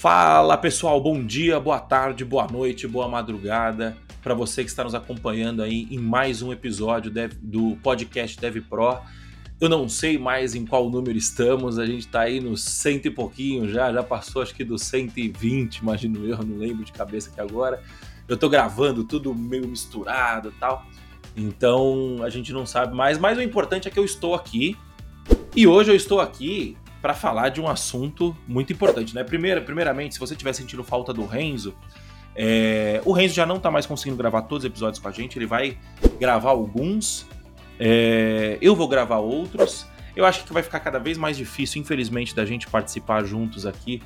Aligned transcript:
Fala 0.00 0.56
pessoal, 0.56 1.00
bom 1.00 1.20
dia, 1.26 1.58
boa 1.58 1.80
tarde, 1.80 2.24
boa 2.24 2.46
noite, 2.46 2.86
boa 2.86 3.08
madrugada 3.08 3.96
para 4.22 4.32
você 4.32 4.62
que 4.62 4.70
está 4.70 4.84
nos 4.84 4.94
acompanhando 4.94 5.60
aí 5.60 5.88
em 5.90 5.98
mais 5.98 6.40
um 6.40 6.52
episódio 6.52 7.12
do 7.42 7.76
podcast 7.82 8.38
Dev 8.38 8.58
Pro. 8.70 9.00
Eu 9.60 9.68
não 9.68 9.88
sei 9.88 10.16
mais 10.16 10.54
em 10.54 10.64
qual 10.64 10.88
número 10.88 11.18
estamos, 11.18 11.80
a 11.80 11.84
gente 11.84 12.06
está 12.06 12.20
aí 12.20 12.38
no 12.38 12.56
cento 12.56 13.06
e 13.06 13.10
pouquinho 13.10 13.68
já, 13.68 13.92
já 13.92 14.04
passou 14.04 14.40
acho 14.40 14.54
que 14.54 14.62
do 14.62 14.78
120, 14.78 15.78
imagino 15.78 16.24
eu, 16.24 16.38
não 16.44 16.58
lembro 16.58 16.84
de 16.84 16.92
cabeça 16.92 17.30
aqui 17.30 17.40
agora. 17.40 17.82
Eu 18.28 18.36
estou 18.36 18.48
gravando 18.48 19.02
tudo 19.02 19.34
meio 19.34 19.66
misturado 19.66 20.54
tal, 20.60 20.86
então 21.36 22.22
a 22.22 22.30
gente 22.30 22.52
não 22.52 22.64
sabe 22.64 22.94
mais, 22.94 23.18
mas 23.18 23.36
o 23.36 23.42
importante 23.42 23.88
é 23.88 23.90
que 23.90 23.98
eu 23.98 24.04
estou 24.04 24.36
aqui 24.36 24.76
e 25.56 25.66
hoje 25.66 25.90
eu 25.90 25.96
estou 25.96 26.20
aqui 26.20 26.76
para 27.00 27.14
falar 27.14 27.50
de 27.50 27.60
um 27.60 27.68
assunto 27.68 28.36
muito 28.46 28.72
importante, 28.72 29.14
né? 29.14 29.22
Primeiro, 29.22 29.62
primeiramente, 29.62 30.14
se 30.14 30.20
você 30.20 30.34
estiver 30.34 30.52
sentindo 30.52 30.82
falta 30.82 31.12
do 31.12 31.24
Renzo, 31.24 31.74
é... 32.34 33.00
o 33.04 33.12
Renzo 33.12 33.34
já 33.34 33.46
não 33.46 33.56
está 33.56 33.70
mais 33.70 33.86
conseguindo 33.86 34.16
gravar 34.16 34.42
todos 34.42 34.64
os 34.64 34.70
episódios 34.70 34.98
com 34.98 35.08
a 35.08 35.12
gente, 35.12 35.38
ele 35.38 35.46
vai 35.46 35.78
gravar 36.18 36.50
alguns, 36.50 37.26
é... 37.78 38.58
eu 38.60 38.74
vou 38.74 38.88
gravar 38.88 39.18
outros. 39.18 39.86
Eu 40.16 40.24
acho 40.24 40.42
que 40.42 40.52
vai 40.52 40.64
ficar 40.64 40.80
cada 40.80 40.98
vez 40.98 41.16
mais 41.16 41.36
difícil, 41.36 41.80
infelizmente, 41.80 42.34
da 42.34 42.44
gente 42.44 42.66
participar 42.66 43.24
juntos 43.24 43.64
aqui, 43.64 44.02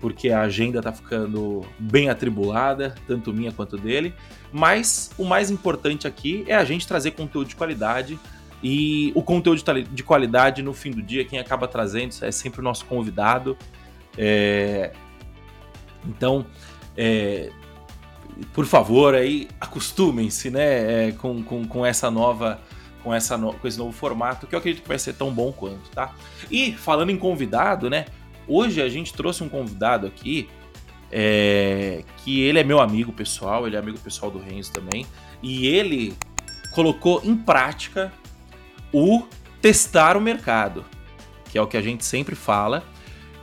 porque 0.00 0.30
a 0.30 0.42
agenda 0.42 0.80
tá 0.80 0.92
ficando 0.92 1.66
bem 1.76 2.08
atribulada, 2.08 2.94
tanto 3.08 3.32
minha 3.32 3.50
quanto 3.50 3.76
dele. 3.76 4.14
Mas 4.52 5.10
o 5.18 5.24
mais 5.24 5.50
importante 5.50 6.06
aqui 6.06 6.44
é 6.46 6.54
a 6.54 6.64
gente 6.64 6.86
trazer 6.86 7.12
conteúdo 7.12 7.48
de 7.48 7.56
qualidade 7.56 8.16
e 8.68 9.12
o 9.14 9.22
conteúdo 9.22 9.62
de 9.92 10.02
qualidade, 10.02 10.60
no 10.60 10.74
fim 10.74 10.90
do 10.90 11.00
dia, 11.00 11.24
quem 11.24 11.38
acaba 11.38 11.68
trazendo 11.68 12.12
é 12.22 12.32
sempre 12.32 12.60
o 12.60 12.64
nosso 12.64 12.84
convidado. 12.86 13.56
É... 14.18 14.90
Então, 16.04 16.44
é... 16.96 17.52
por 18.52 18.66
favor, 18.66 19.14
aí 19.14 19.46
acostumem-se 19.60 20.50
né, 20.50 21.10
é, 21.10 21.12
com, 21.12 21.44
com, 21.44 21.64
com 21.64 21.86
essa 21.86 22.10
nova. 22.10 22.60
Com, 23.04 23.14
essa 23.14 23.38
no... 23.38 23.52
com 23.52 23.68
esse 23.68 23.78
novo 23.78 23.92
formato, 23.92 24.48
que 24.48 24.54
eu 24.56 24.58
acredito 24.58 24.82
que 24.82 24.88
vai 24.88 24.98
ser 24.98 25.12
tão 25.12 25.32
bom 25.32 25.52
quanto, 25.52 25.88
tá? 25.90 26.12
E 26.50 26.72
falando 26.72 27.10
em 27.10 27.16
convidado, 27.16 27.88
né? 27.88 28.06
Hoje 28.48 28.82
a 28.82 28.88
gente 28.88 29.14
trouxe 29.14 29.44
um 29.44 29.48
convidado 29.48 30.08
aqui 30.08 30.48
é, 31.12 32.02
que 32.16 32.40
ele 32.40 32.58
é 32.58 32.64
meu 32.64 32.80
amigo 32.80 33.12
pessoal, 33.12 33.64
ele 33.64 33.76
é 33.76 33.78
amigo 33.78 34.00
pessoal 34.00 34.28
do 34.28 34.40
Renzo 34.40 34.72
também, 34.72 35.06
e 35.40 35.68
ele 35.68 36.16
colocou 36.72 37.22
em 37.22 37.36
prática 37.36 38.12
o 38.98 39.26
testar 39.60 40.16
o 40.16 40.20
mercado, 40.22 40.82
que 41.50 41.58
é 41.58 41.60
o 41.60 41.66
que 41.66 41.76
a 41.76 41.82
gente 41.82 42.02
sempre 42.02 42.34
fala. 42.34 42.82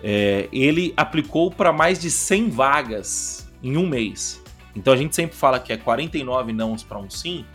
É, 0.01 0.49
ele 0.51 0.93
aplicou 0.97 1.51
para 1.51 1.71
mais 1.71 2.01
de 2.01 2.09
100 2.09 2.49
vagas 2.49 3.47
em 3.61 3.77
um 3.77 3.87
mês. 3.87 4.41
Então 4.75 4.91
a 4.91 4.97
gente 4.97 5.15
sempre 5.15 5.37
fala 5.37 5.59
que 5.59 5.71
é 5.71 5.77
49 5.77 6.51
nãos 6.53 6.81
para 6.81 6.97
um 6.97 7.07
sim. 7.07 7.45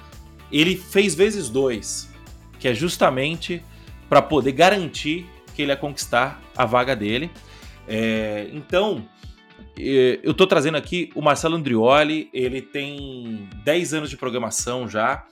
Ele 0.51 0.77
fez 0.77 1.13
vezes 1.17 1.51
dois, 1.51 2.09
que 2.61 2.69
é 2.69 2.75
justamente 2.75 3.65
para 4.09 4.23
poder 4.23 4.53
garantir 4.53 5.27
que 5.53 5.63
ele 5.63 5.73
ia 5.73 5.77
conquistar 5.77 6.41
a 6.57 6.65
vaga 6.65 6.95
dele. 6.95 7.33
É, 7.89 8.49
então, 8.53 9.05
é, 9.77 10.21
eu 10.23 10.31
estou 10.31 10.47
trazendo 10.47 10.77
aqui 10.77 11.11
o 11.17 11.21
Marcelo 11.21 11.57
Andrioli, 11.57 12.31
ele 12.33 12.63
tem 12.63 13.49
10 13.65 13.95
anos 13.95 14.09
de 14.09 14.17
programação 14.17 14.89
já, 14.89 15.27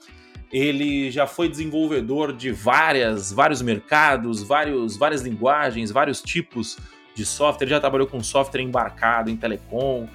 ele 0.51 1.11
já 1.11 1.27
foi 1.27 1.49
desenvolvedor 1.49 2.31
de 2.31 2.51
várias, 2.51 3.31
vários 3.31 3.61
mercados, 3.61 4.41
vários, 4.41 4.95
várias 4.95 5.21
linguagens, 5.21 5.91
vários 5.91 6.21
tipos 6.21 6.77
de 7.13 7.25
software. 7.25 7.65
Ele 7.65 7.71
já 7.71 7.79
trabalhou 7.79 8.07
com 8.07 8.23
software 8.23 8.61
embarcado 8.61 9.29
em 9.29 9.35
telecom. 9.35 10.07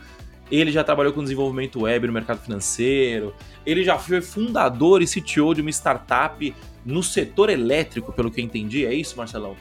Ele 0.51 0.71
já 0.71 0.83
trabalhou 0.85 1.13
com 1.13 1.23
desenvolvimento 1.23 1.83
web 1.83 2.07
no 2.07 2.13
mercado 2.13 2.41
financeiro. 2.41 3.35
Ele 3.65 3.85
já 3.85 3.99
foi 3.99 4.21
fundador 4.21 5.03
e 5.03 5.07
CTO 5.07 5.55
de 5.55 5.61
uma 5.61 5.71
startup 5.71 6.55
no 6.85 7.03
setor 7.03 7.51
elétrico, 7.51 8.13
pelo 8.13 8.31
que 8.31 8.41
eu 8.41 8.45
entendi. 8.45 8.87
É 8.87 8.95
isso, 8.95 9.17
Marcelão? 9.17 9.57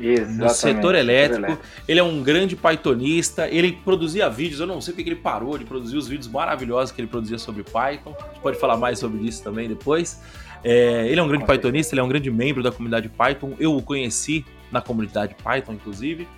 Exatamente, 0.00 0.38
no 0.38 0.48
setor 0.50 0.94
elétrico. 0.94 1.44
elétrico. 1.44 1.62
Ele 1.86 2.00
é 2.00 2.02
um 2.02 2.22
grande 2.22 2.54
Pythonista, 2.54 3.48
ele 3.48 3.72
produzia 3.72 4.28
vídeos, 4.28 4.60
eu 4.60 4.66
não 4.66 4.80
sei 4.80 4.94
porque 4.94 5.08
ele 5.08 5.16
parou 5.16 5.58
de 5.58 5.64
produzir 5.64 5.96
os 5.96 6.06
vídeos 6.06 6.28
maravilhosos 6.28 6.92
que 6.92 7.00
ele 7.00 7.08
produzia 7.08 7.38
sobre 7.38 7.62
Python. 7.62 8.14
A 8.18 8.28
gente 8.28 8.40
pode 8.40 8.58
falar 8.58 8.76
mais 8.76 8.98
sobre 8.98 9.26
isso 9.26 9.42
também 9.42 9.68
depois. 9.68 10.20
É, 10.62 11.06
ele 11.08 11.20
é 11.20 11.22
um 11.22 11.28
grande 11.28 11.44
Com 11.44 11.52
Pythonista, 11.52 11.94
ele 11.94 12.00
é 12.00 12.04
um 12.04 12.08
grande 12.08 12.30
membro 12.30 12.62
da 12.62 12.70
comunidade 12.70 13.08
Python. 13.08 13.54
Eu 13.58 13.76
o 13.76 13.82
conheci 13.82 14.44
na 14.70 14.80
comunidade 14.80 15.34
Python, 15.42 15.72
inclusive. 15.72 16.28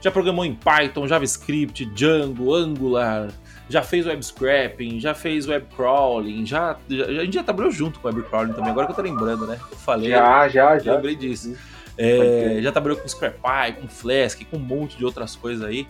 Já 0.00 0.10
programou 0.10 0.44
em 0.44 0.54
Python, 0.54 1.06
JavaScript, 1.06 1.84
Django, 1.86 2.54
Angular, 2.54 3.28
já 3.68 3.82
fez 3.82 4.06
web 4.06 4.24
scrapping, 4.24 5.00
já 5.00 5.14
fez 5.14 5.48
web 5.48 5.66
crawling, 5.74 6.46
já, 6.46 6.76
já, 6.88 7.06
a 7.06 7.24
gente 7.24 7.34
já 7.34 7.42
trabalhou 7.42 7.72
junto 7.72 7.98
com 7.98 8.06
web 8.06 8.22
crawling 8.22 8.52
também, 8.52 8.70
agora 8.70 8.86
que 8.86 8.92
eu 8.92 8.96
tô 8.96 9.02
lembrando, 9.02 9.46
né? 9.46 9.58
Eu 9.70 9.76
falei. 9.78 10.10
Já, 10.10 10.48
já, 10.48 10.78
já. 10.78 10.94
Lembrei 10.94 11.16
disso. 11.16 11.56
É, 11.98 12.58
já 12.60 12.70
trabalhou 12.70 12.98
com 12.98 13.08
SquarePy, 13.08 13.80
com 13.80 13.88
Flask, 13.88 14.42
com 14.50 14.56
um 14.56 14.60
monte 14.60 14.96
de 14.96 15.04
outras 15.04 15.34
coisas 15.34 15.64
aí. 15.66 15.86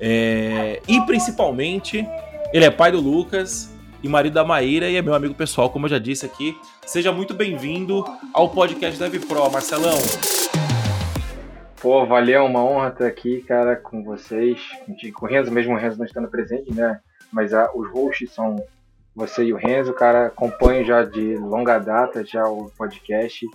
É, 0.00 0.80
e 0.86 1.00
principalmente, 1.02 2.06
ele 2.52 2.64
é 2.64 2.70
pai 2.70 2.92
do 2.92 3.00
Lucas 3.00 3.74
e 4.02 4.08
marido 4.08 4.34
da 4.34 4.44
Maíra 4.44 4.88
e 4.88 4.96
é 4.96 5.02
meu 5.02 5.14
amigo 5.14 5.34
pessoal, 5.34 5.70
como 5.70 5.86
eu 5.86 5.90
já 5.90 5.98
disse 5.98 6.24
aqui. 6.24 6.56
Seja 6.86 7.10
muito 7.12 7.34
bem-vindo 7.34 8.04
ao 8.32 8.48
podcast 8.48 8.98
Dev 8.98 9.24
Pro, 9.26 9.50
Marcelão. 9.50 9.98
Pô, 11.80 12.04
valeu, 12.06 12.44
uma 12.44 12.64
honra 12.64 12.88
estar 12.88 13.06
aqui, 13.06 13.42
cara, 13.42 13.76
com 13.76 14.02
vocês, 14.02 14.60
com 15.14 15.26
o 15.26 15.28
Renzo, 15.28 15.50
mesmo 15.50 15.74
o 15.74 15.76
Renzo 15.76 15.98
não 15.98 16.06
estando 16.06 16.28
presente, 16.28 16.72
né? 16.72 17.00
Mas 17.32 17.52
a, 17.52 17.70
os 17.74 17.88
hosts 17.90 18.32
são 18.32 18.56
você 19.14 19.44
e 19.44 19.52
o 19.52 19.56
Renzo, 19.56 19.92
cara, 19.92 20.26
acompanho 20.26 20.84
já 20.84 21.04
de 21.04 21.36
longa 21.36 21.78
data 21.78 22.24
já 22.24 22.44
o 22.44 22.70
podcast 22.76 23.46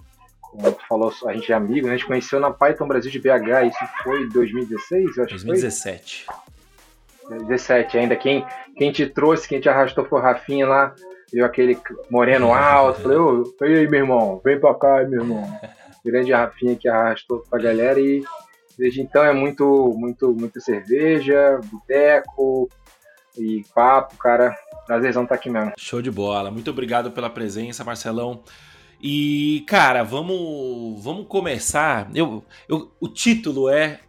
como 0.53 0.71
tu 0.71 0.87
falou, 0.87 1.11
a 1.25 1.33
gente 1.33 1.51
é 1.51 1.55
amigo, 1.55 1.87
né? 1.87 1.93
a 1.93 1.97
gente 1.97 2.05
conheceu 2.05 2.39
na 2.39 2.51
Python 2.51 2.87
Brasil 2.87 3.09
de 3.09 3.19
BH, 3.19 3.67
isso 3.67 3.93
foi 4.03 4.29
2016, 4.29 5.17
eu 5.17 5.23
acho 5.23 5.33
2017. 5.33 6.19
que 6.19 6.25
foi? 6.25 7.37
2017. 7.37 7.97
ainda. 7.97 8.15
Quem, 8.15 8.45
quem 8.77 8.91
te 8.91 9.07
trouxe, 9.07 9.47
quem 9.47 9.59
te 9.59 9.67
arrastou 9.67 10.05
foi 10.05 10.19
o 10.19 10.21
Rafinha 10.21 10.67
lá, 10.67 10.93
viu 11.31 11.43
aquele 11.43 11.77
moreno 12.09 12.53
alto, 12.53 13.01
falei, 13.01 13.17
ô, 13.17 13.43
e 13.61 13.79
aí, 13.79 13.87
meu 13.89 14.01
irmão, 14.01 14.39
vem 14.45 14.59
pra 14.59 14.75
cá, 14.75 15.03
meu 15.03 15.21
irmão. 15.21 15.43
Grande 16.05 16.31
Rafinha 16.31 16.75
que 16.75 16.87
arrastou 16.87 17.43
pra 17.49 17.59
galera 17.59 17.99
e 17.99 18.23
desde 18.77 19.01
então 19.01 19.23
é 19.23 19.33
muito, 19.33 19.93
muito, 19.97 20.33
muito 20.33 20.61
cerveja, 20.61 21.59
boteco 21.71 22.69
e 23.37 23.63
papo, 23.73 24.17
cara. 24.17 24.55
Prazerzão 24.85 25.23
estar 25.23 25.35
tá 25.35 25.39
aqui 25.39 25.49
mesmo. 25.49 25.71
Show 25.79 26.01
de 26.01 26.11
bola. 26.11 26.51
Muito 26.51 26.69
obrigado 26.69 27.09
pela 27.11 27.29
presença, 27.29 27.85
Marcelão. 27.85 28.43
E, 29.05 29.65
cara, 29.67 30.01
vamos, 30.01 31.03
vamos 31.03 31.27
começar. 31.27 32.09
Eu, 32.15 32.41
eu, 32.69 32.89
o 33.01 33.09
título 33.09 33.67
é 33.67 33.99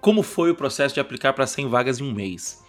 Como 0.00 0.22
foi 0.22 0.50
o 0.50 0.54
processo 0.54 0.94
de 0.94 1.00
aplicar 1.00 1.34
para 1.34 1.46
100 1.46 1.68
vagas 1.68 2.00
em 2.00 2.04
um 2.04 2.14
mês? 2.14 2.64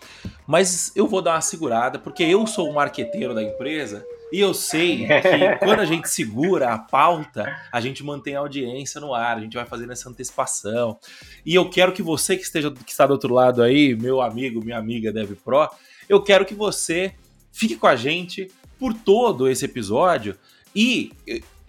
Mas 0.46 0.92
eu 0.98 1.08
vou 1.08 1.22
dar 1.22 1.36
uma 1.36 1.42
segurada, 1.42 1.98
porque 1.98 2.24
eu 2.24 2.46
sou 2.46 2.70
o 2.70 2.74
marqueteiro 2.74 3.34
da 3.34 3.42
empresa 3.42 4.06
e 4.34 4.42
eu 4.42 4.54
sei 4.54 5.08
que 5.08 5.58
quando 5.64 5.80
a 5.80 5.86
gente 5.86 6.10
segura 6.10 6.74
a 6.74 6.78
pauta, 6.78 7.46
a 7.72 7.80
gente 7.80 8.04
mantém 8.04 8.36
a 8.36 8.40
audiência 8.40 9.00
no 9.00 9.14
ar, 9.14 9.38
a 9.38 9.40
gente 9.40 9.54
vai 9.56 9.66
fazendo 9.66 9.94
essa 9.94 10.10
antecipação. 10.10 11.00
E 11.46 11.56
eu 11.56 11.70
quero 11.70 11.94
que 11.94 12.04
você 12.04 12.36
que 12.36 12.44
esteja 12.44 12.70
que 12.70 12.92
está 12.92 13.08
do 13.08 13.14
outro 13.14 13.34
lado 13.34 13.64
aí, 13.64 13.96
meu 13.96 14.20
amigo, 14.20 14.62
minha 14.62 14.78
amiga 14.78 15.10
Dev 15.10 15.38
Pro, 15.42 15.70
eu 16.10 16.22
quero 16.22 16.46
que 16.46 16.54
você 16.54 17.14
fique 17.50 17.78
com 17.78 17.88
a 17.88 17.96
gente 17.96 18.52
por 18.78 18.94
todo 18.94 19.48
esse 19.48 19.64
episódio 19.64 20.38
e 20.76 21.14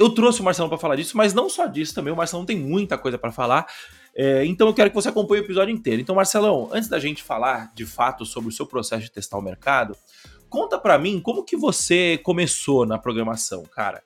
eu 0.03 0.11
trouxe 0.11 0.41
o 0.41 0.45
Marcelo 0.45 0.69
para 0.69 0.79
falar 0.79 0.97
disso, 0.97 1.17
mas 1.17 1.33
não 1.33 1.49
só 1.49 1.67
disso 1.67 1.95
também. 1.95 2.13
O 2.13 2.17
Marcelo 2.17 2.45
tem 2.45 2.57
muita 2.57 2.99
coisa 2.99 3.17
para 3.17 3.31
falar. 3.31 3.67
É, 4.15 4.45
então 4.45 4.67
eu 4.67 4.75
quero 4.75 4.91
que 4.91 4.97
você 4.97 5.09
acompanhe 5.09 5.41
o 5.41 5.45
episódio 5.45 5.73
inteiro. 5.73 6.03
Então, 6.03 6.17
Marcelão, 6.17 6.69
antes 6.73 6.89
da 6.89 6.99
gente 6.99 7.23
falar 7.23 7.73
de 7.73 7.87
fato 7.87 8.27
sobre 8.27 8.49
o 8.49 8.53
seu 8.53 8.67
processo 8.67 9.05
de 9.05 9.13
testar 9.13 9.39
o 9.39 9.43
mercado, 9.43 9.97
conta 10.51 10.77
para 10.77 10.99
mim 10.99 11.21
como 11.21 11.45
que 11.45 11.57
você 11.57 12.19
começou 12.19 12.85
na 12.85 12.99
programação, 12.99 13.63
cara. 13.63 14.03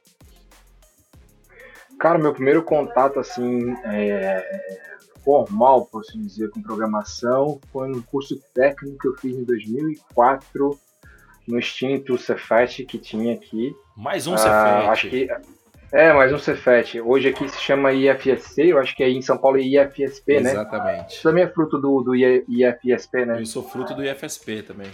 Cara, 1.99 2.19
meu 2.19 2.35
primeiro 2.35 2.63
contato 2.63 3.19
assim 3.19 3.75
é, 3.87 4.45
formal, 5.25 5.87
por 5.87 6.03
assim 6.03 6.21
dizer, 6.21 6.51
com 6.51 6.61
programação 6.61 7.59
foi 7.73 7.89
no 7.89 8.03
curso 8.03 8.39
técnico 8.55 8.99
que 8.99 9.09
eu 9.09 9.15
fiz 9.15 9.35
em 9.35 9.45
2004 9.45 10.79
no 11.49 11.59
extinto 11.59 12.19
Cefet 12.19 12.85
que 12.85 12.99
tinha 12.99 13.33
aqui. 13.33 13.75
Mais 13.97 14.27
um 14.27 14.35
ah, 14.35 14.39
Cefet. 14.39 14.89
Acho 14.91 15.09
que 15.09 15.29
é, 15.93 16.13
mais 16.13 16.33
um 16.33 16.39
Cefet. 16.39 17.01
Hoje 17.01 17.29
aqui 17.29 17.49
se 17.49 17.61
chama 17.61 17.93
IFSC, 17.93 18.69
eu 18.69 18.79
acho 18.79 18.95
que 18.97 19.03
é 19.03 19.09
em 19.09 19.23
São 19.23 19.39
Paulo 19.39 19.59
é 19.59 19.63
IFSP, 19.63 20.41
né? 20.41 20.51
Exatamente. 20.51 21.15
Isso 21.15 21.23
também 21.23 21.45
é 21.45 21.49
fruto 21.49 21.79
do, 21.79 22.03
do 22.03 22.15
IFSP, 22.15 23.25
né? 23.25 23.41
Eu 23.41 23.47
sou 23.47 23.63
fruto 23.63 23.95
do 23.95 24.05
IFSP 24.05 24.63
também. 24.63 24.91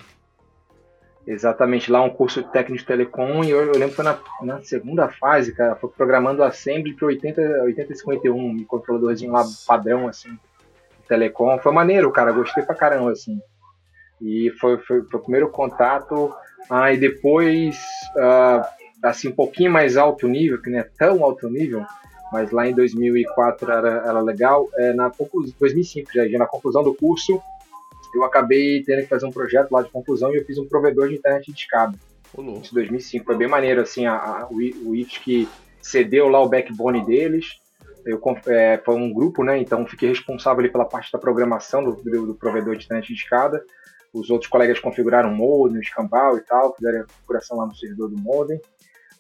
Exatamente, 1.27 1.91
lá 1.91 2.03
um 2.03 2.11
curso 2.11 2.43
técnico 2.43 2.81
de 2.81 2.87
telecom, 2.87 3.45
e 3.45 3.51
eu, 3.51 3.61
eu 3.61 3.73
lembro 3.75 3.91
que 3.91 3.95
foi 3.95 4.05
na, 4.05 4.19
na, 4.43 4.61
segunda 4.61 5.09
fase, 5.09 5.55
cara, 5.55 5.77
foi 5.77 5.89
programando 5.91 6.43
Assembly 6.43 6.95
para 6.95 7.07
80, 7.07 7.41
8051, 7.63 8.57
e 8.59 8.65
controladorzinho 8.65 9.31
lá 9.31 9.45
padrão, 9.65 10.09
assim. 10.09 10.37
telecom. 11.07 11.59
Foi 11.59 11.73
maneiro, 11.73 12.11
cara, 12.11 12.33
gostei 12.33 12.65
pra 12.65 12.75
caramba, 12.75 13.13
assim. 13.13 13.41
E 14.21 14.51
foi, 14.61 14.79
foi, 14.79 15.03
foi 15.03 15.21
o 15.21 15.23
primeiro 15.23 15.49
contato. 15.49 16.35
Aí 16.69 16.97
ah, 16.97 16.99
depois, 16.99 17.77
uh, 18.17 18.82
assim, 19.03 19.29
um 19.29 19.35
pouquinho 19.35 19.71
mais 19.71 19.97
alto 19.97 20.29
nível, 20.29 20.61
que 20.61 20.71
não 20.71 20.79
é 20.79 20.89
tão 20.97 21.25
alto 21.25 21.49
nível, 21.49 21.85
mas 22.33 22.51
lá 22.51 22.67
em 22.67 22.75
2004 22.75 23.71
era, 23.71 23.89
era 24.07 24.21
legal. 24.21 24.69
É, 24.77 24.93
na 24.93 25.11
2005 25.59 26.11
já, 26.15 26.27
já 26.29 26.39
na 26.39 26.47
conclusão 26.47 26.83
do 26.83 26.95
curso, 26.95 27.43
eu 28.15 28.25
acabei 28.25 28.83
tendo 28.83 29.03
que 29.03 29.09
fazer 29.09 29.27
um 29.27 29.33
projeto 29.33 29.73
lá 29.73 29.83
de 29.83 29.91
conclusão 29.91 30.33
e 30.33 30.39
eu 30.39 30.45
fiz 30.45 30.57
um 30.59 30.67
provedor 30.67 31.09
de 31.09 31.17
internet 31.17 31.53
de 31.53 31.59
escada. 31.59 31.99
Isso 32.63 32.73
em 32.73 32.75
2005 32.75 33.25
foi 33.25 33.37
bem 33.37 33.49
maneiro 33.49 33.81
assim, 33.81 34.07
a, 34.07 34.15
a, 34.15 34.49
o, 34.51 34.57
o 34.57 34.95
IFT 34.95 35.21
que 35.21 35.49
cedeu 35.81 36.29
lá 36.29 36.41
o 36.41 36.49
backbone 36.49 37.05
deles. 37.05 37.61
Eu, 38.05 38.21
é, 38.47 38.81
foi 38.85 38.97
um 38.97 39.13
grupo, 39.13 39.45
né? 39.45 39.59
Então 39.59 39.87
fiquei 39.87 40.09
responsável 40.09 40.61
ali 40.61 40.71
pela 40.71 40.85
parte 40.85 41.13
da 41.13 41.19
programação 41.19 41.85
do, 41.85 41.93
do, 41.93 42.27
do 42.29 42.35
provedor 42.35 42.77
de 42.77 42.85
internet 42.85 43.07
de 43.07 43.15
escada. 43.15 43.63
Os 44.13 44.31
outros 44.31 44.51
colegas 44.51 44.79
configuraram 44.79 45.31
o 45.31 45.37
modem, 45.37 45.79
o 45.79 45.81
escambau 45.81 46.37
e 46.37 46.41
tal, 46.41 46.75
fizeram 46.75 47.01
a 47.01 47.05
configuração 47.05 47.59
lá 47.59 47.67
no 47.67 47.75
servidor 47.75 48.11
do 48.11 48.19
modem 48.19 48.61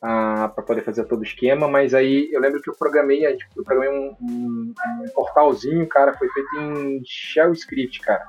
para 0.02 0.64
poder 0.66 0.82
fazer 0.82 1.04
todo 1.04 1.20
o 1.20 1.24
esquema, 1.24 1.68
mas 1.68 1.94
aí 1.94 2.28
eu 2.32 2.40
lembro 2.40 2.60
que 2.60 2.68
eu 2.68 2.74
programei, 2.74 3.24
eu 3.24 3.64
programei 3.64 3.88
um, 3.88 4.16
um, 4.20 4.74
um, 5.00 5.08
portalzinho, 5.14 5.86
cara, 5.86 6.12
foi 6.14 6.28
feito 6.28 6.56
em 6.56 7.02
Shell 7.06 7.52
Script, 7.52 8.00
cara. 8.00 8.24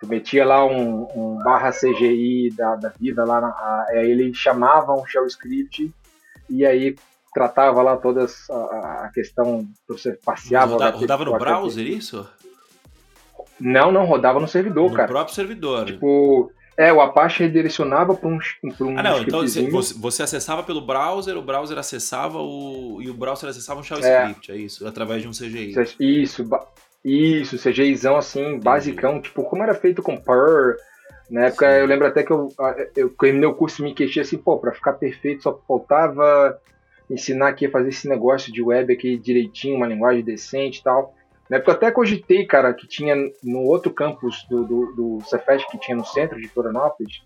Tu 0.00 0.08
metia 0.08 0.44
lá 0.44 0.66
um, 0.66 1.06
um 1.14 1.38
barra 1.38 1.70
CGI 1.70 2.50
da, 2.50 2.74
da 2.74 2.88
vida 2.88 3.24
lá, 3.24 3.40
na, 3.40 3.86
aí 3.90 4.10
ele 4.10 4.34
chamava 4.34 4.92
um 4.92 5.06
Shell 5.06 5.26
Script 5.26 5.94
e 6.50 6.66
aí 6.66 6.96
tratava 7.32 7.80
lá 7.80 7.96
toda 7.96 8.26
a, 8.50 9.04
a 9.04 9.10
questão, 9.14 9.64
você 9.86 10.18
passeava... 10.24 10.72
Roda, 10.72 10.90
rodava 10.90 11.24
no 11.24 11.38
browser 11.38 11.86
isso? 11.86 12.28
Não, 13.60 13.92
não, 13.92 14.04
rodava 14.04 14.40
no 14.40 14.48
servidor, 14.48 14.90
no 14.90 14.96
cara. 14.96 15.06
No 15.06 15.14
próprio 15.14 15.34
servidor. 15.34 15.86
Tipo, 15.86 16.50
é, 16.76 16.92
o 16.92 17.00
Apache 17.00 17.44
redirecionava 17.44 18.14
para 18.14 18.28
um, 18.28 18.38
pra 18.76 18.86
um. 18.86 18.98
Ah, 18.98 19.02
não, 19.02 19.22
então 19.22 19.40
você, 19.40 19.68
você, 19.94 20.22
acessava 20.22 20.62
pelo 20.62 20.80
browser, 20.80 21.36
o 21.36 21.42
browser 21.42 21.78
acessava 21.78 22.38
o. 22.38 22.98
e 23.00 23.08
o 23.08 23.14
browser 23.14 23.48
acessava 23.48 23.80
um 23.80 23.82
shell 23.82 24.04
é. 24.04 24.34
é 24.48 24.56
isso? 24.56 24.86
Através 24.86 25.22
de 25.22 25.28
um 25.28 25.30
CGI. 25.30 25.74
Isso, 26.00 26.44
isso, 27.04 27.58
CGIzão 27.58 28.16
assim, 28.16 28.58
basicão, 28.58 29.20
tipo, 29.20 29.44
como 29.44 29.62
era 29.62 29.74
feito 29.74 30.02
com 30.02 30.16
Perl. 30.16 30.76
Na 31.30 31.46
época 31.46 31.70
Sim. 31.70 31.80
eu 31.80 31.86
lembro 31.86 32.06
até 32.06 32.22
que 32.22 32.30
eu, 32.30 32.48
eu 32.96 33.08
terminei 33.10 33.48
o 33.48 33.54
curso 33.54 33.80
e 33.80 33.84
me 33.84 33.94
queixei 33.94 34.22
assim, 34.22 34.36
pô, 34.36 34.58
pra 34.58 34.74
ficar 34.74 34.94
perfeito 34.94 35.42
só 35.42 35.58
faltava 35.66 36.60
ensinar 37.08 37.48
aqui 37.48 37.66
a 37.66 37.70
fazer 37.70 37.88
esse 37.88 38.08
negócio 38.08 38.52
de 38.52 38.62
web 38.62 38.92
aqui 38.92 39.16
direitinho, 39.16 39.76
uma 39.76 39.86
linguagem 39.86 40.24
decente 40.24 40.80
e 40.80 40.82
tal. 40.82 41.14
Na 41.54 41.58
época 41.58 41.70
eu 41.70 41.76
até 41.76 41.90
cogitei, 41.92 42.44
cara, 42.44 42.74
que 42.74 42.84
tinha 42.84 43.14
no 43.40 43.60
outro 43.60 43.92
campus 43.92 44.44
do, 44.50 44.64
do, 44.64 44.92
do 44.92 45.18
Cefet, 45.24 45.64
que 45.70 45.78
tinha 45.78 45.96
no 45.96 46.04
centro 46.04 46.40
de 46.40 46.48
Florianópolis, 46.48 47.22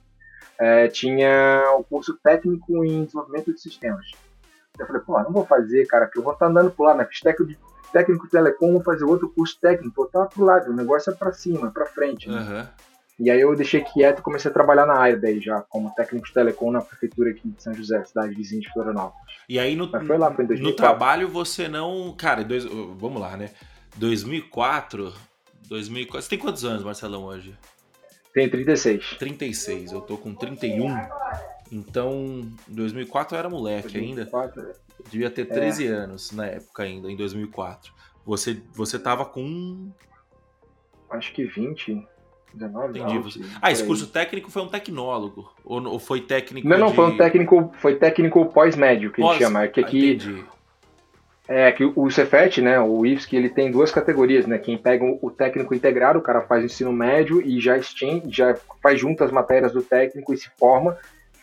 é, 0.60 0.86
tinha 0.88 1.64
o 1.78 1.82
curso 1.82 2.14
técnico 2.22 2.84
em 2.84 3.04
desenvolvimento 3.04 3.54
de 3.54 3.58
sistemas. 3.58 4.04
Eu 4.78 4.86
falei, 4.86 5.00
pô, 5.00 5.18
não 5.22 5.32
vou 5.32 5.46
fazer, 5.46 5.86
cara, 5.86 6.04
porque 6.04 6.18
eu 6.18 6.22
vou 6.22 6.34
estar 6.34 6.44
andando 6.44 6.70
por 6.70 6.84
lá, 6.84 6.90
na 6.90 7.04
né? 7.04 7.08
técnico 7.22 7.46
de 7.46 7.58
técnico 7.90 8.28
telecom, 8.28 8.74
vou 8.74 8.82
fazer 8.82 9.04
outro 9.04 9.30
curso 9.30 9.58
técnico, 9.58 10.02
eu 10.02 10.06
tava 10.08 10.26
pro 10.26 10.44
lado, 10.44 10.70
o 10.70 10.76
negócio 10.76 11.10
é 11.10 11.16
para 11.16 11.32
cima, 11.32 11.70
para 11.70 11.86
frente. 11.86 12.28
Né? 12.28 12.38
Uhum. 12.38 13.24
E 13.24 13.30
aí 13.30 13.40
eu 13.40 13.56
deixei 13.56 13.80
quieto 13.80 14.18
e 14.18 14.22
comecei 14.22 14.50
a 14.50 14.54
trabalhar 14.54 14.84
na 14.84 14.98
área 14.98 15.16
daí 15.16 15.40
já, 15.40 15.62
como 15.70 15.94
técnico 15.94 16.26
de 16.26 16.34
telecom 16.34 16.70
na 16.70 16.82
prefeitura 16.82 17.30
aqui 17.30 17.48
de 17.48 17.62
São 17.62 17.72
José, 17.72 18.04
cidade 18.04 18.34
vizinha 18.34 18.60
de 18.60 18.70
Florianópolis. 18.74 19.38
E 19.48 19.58
aí 19.58 19.74
no, 19.74 19.88
foi 19.88 20.18
lá, 20.18 20.30
foi 20.30 20.44
no 20.44 20.76
trabalho 20.76 21.30
você 21.30 21.66
não. 21.66 22.14
Cara, 22.14 22.44
dois, 22.44 22.66
vamos 22.66 23.22
lá, 23.22 23.34
né? 23.34 23.48
2004, 23.96 25.12
2004. 25.68 26.22
Você 26.22 26.28
tem 26.28 26.38
quantos 26.38 26.64
anos, 26.64 26.84
Marcelão, 26.84 27.24
hoje? 27.24 27.54
Tenho 28.32 28.50
36. 28.50 29.16
36, 29.18 29.92
eu 29.92 30.00
tô 30.00 30.16
com 30.16 30.34
31. 30.34 30.94
Então, 31.70 32.50
2004 32.68 33.34
eu 33.34 33.38
era 33.38 33.50
moleque 33.50 33.92
2004, 33.92 34.60
ainda. 34.60 34.72
Eu 34.98 35.04
devia 35.10 35.30
ter 35.30 35.46
13 35.46 35.86
é. 35.86 35.90
anos 35.90 36.32
na 36.32 36.46
época 36.46 36.82
ainda, 36.82 37.10
em 37.10 37.16
2004. 37.16 37.92
Você, 38.24 38.62
você 38.72 38.98
tava 38.98 39.24
com. 39.24 39.90
Acho 41.10 41.32
que 41.32 41.44
20. 41.44 42.06
19, 42.54 42.98
Entendi. 42.98 43.18
Você... 43.18 43.40
Ah, 43.60 43.70
esse 43.70 43.84
curso 43.84 44.06
técnico 44.06 44.50
foi 44.50 44.62
um 44.62 44.68
tecnólogo? 44.68 45.52
Ou, 45.64 45.98
foi 45.98 46.22
técnico? 46.22 46.66
Não, 46.66 46.78
não, 46.78 46.88
de... 46.88 46.94
foi 46.94 47.06
um 47.06 47.16
técnico, 47.16 47.72
foi 47.78 47.96
técnico 47.96 48.46
pós-médio 48.46 49.12
que 49.12 49.20
Pós... 49.20 49.30
a 49.30 49.32
gente 49.34 49.42
chama. 49.42 49.68
Que 49.68 49.80
aqui, 49.80 50.12
Entendi. 50.12 50.44
É 51.48 51.72
que 51.72 51.82
o 51.96 52.10
Cefet, 52.10 52.60
né, 52.60 52.78
o 52.78 53.06
IFSC, 53.06 53.34
ele 53.34 53.48
tem 53.48 53.70
duas 53.70 53.90
categorias, 53.90 54.46
né? 54.46 54.58
Quem 54.58 54.76
pega 54.76 55.02
o 55.04 55.30
técnico 55.30 55.74
integrado, 55.74 56.18
o 56.18 56.22
cara 56.22 56.42
faz 56.42 56.62
ensino 56.62 56.92
médio 56.92 57.40
e 57.40 57.58
já 57.58 57.78
exchange, 57.78 58.30
já 58.30 58.54
faz 58.82 59.00
junto 59.00 59.24
as 59.24 59.32
matérias 59.32 59.72
do 59.72 59.80
técnico 59.80 60.34
e 60.34 60.36
se 60.36 60.50
forma, 60.58 60.98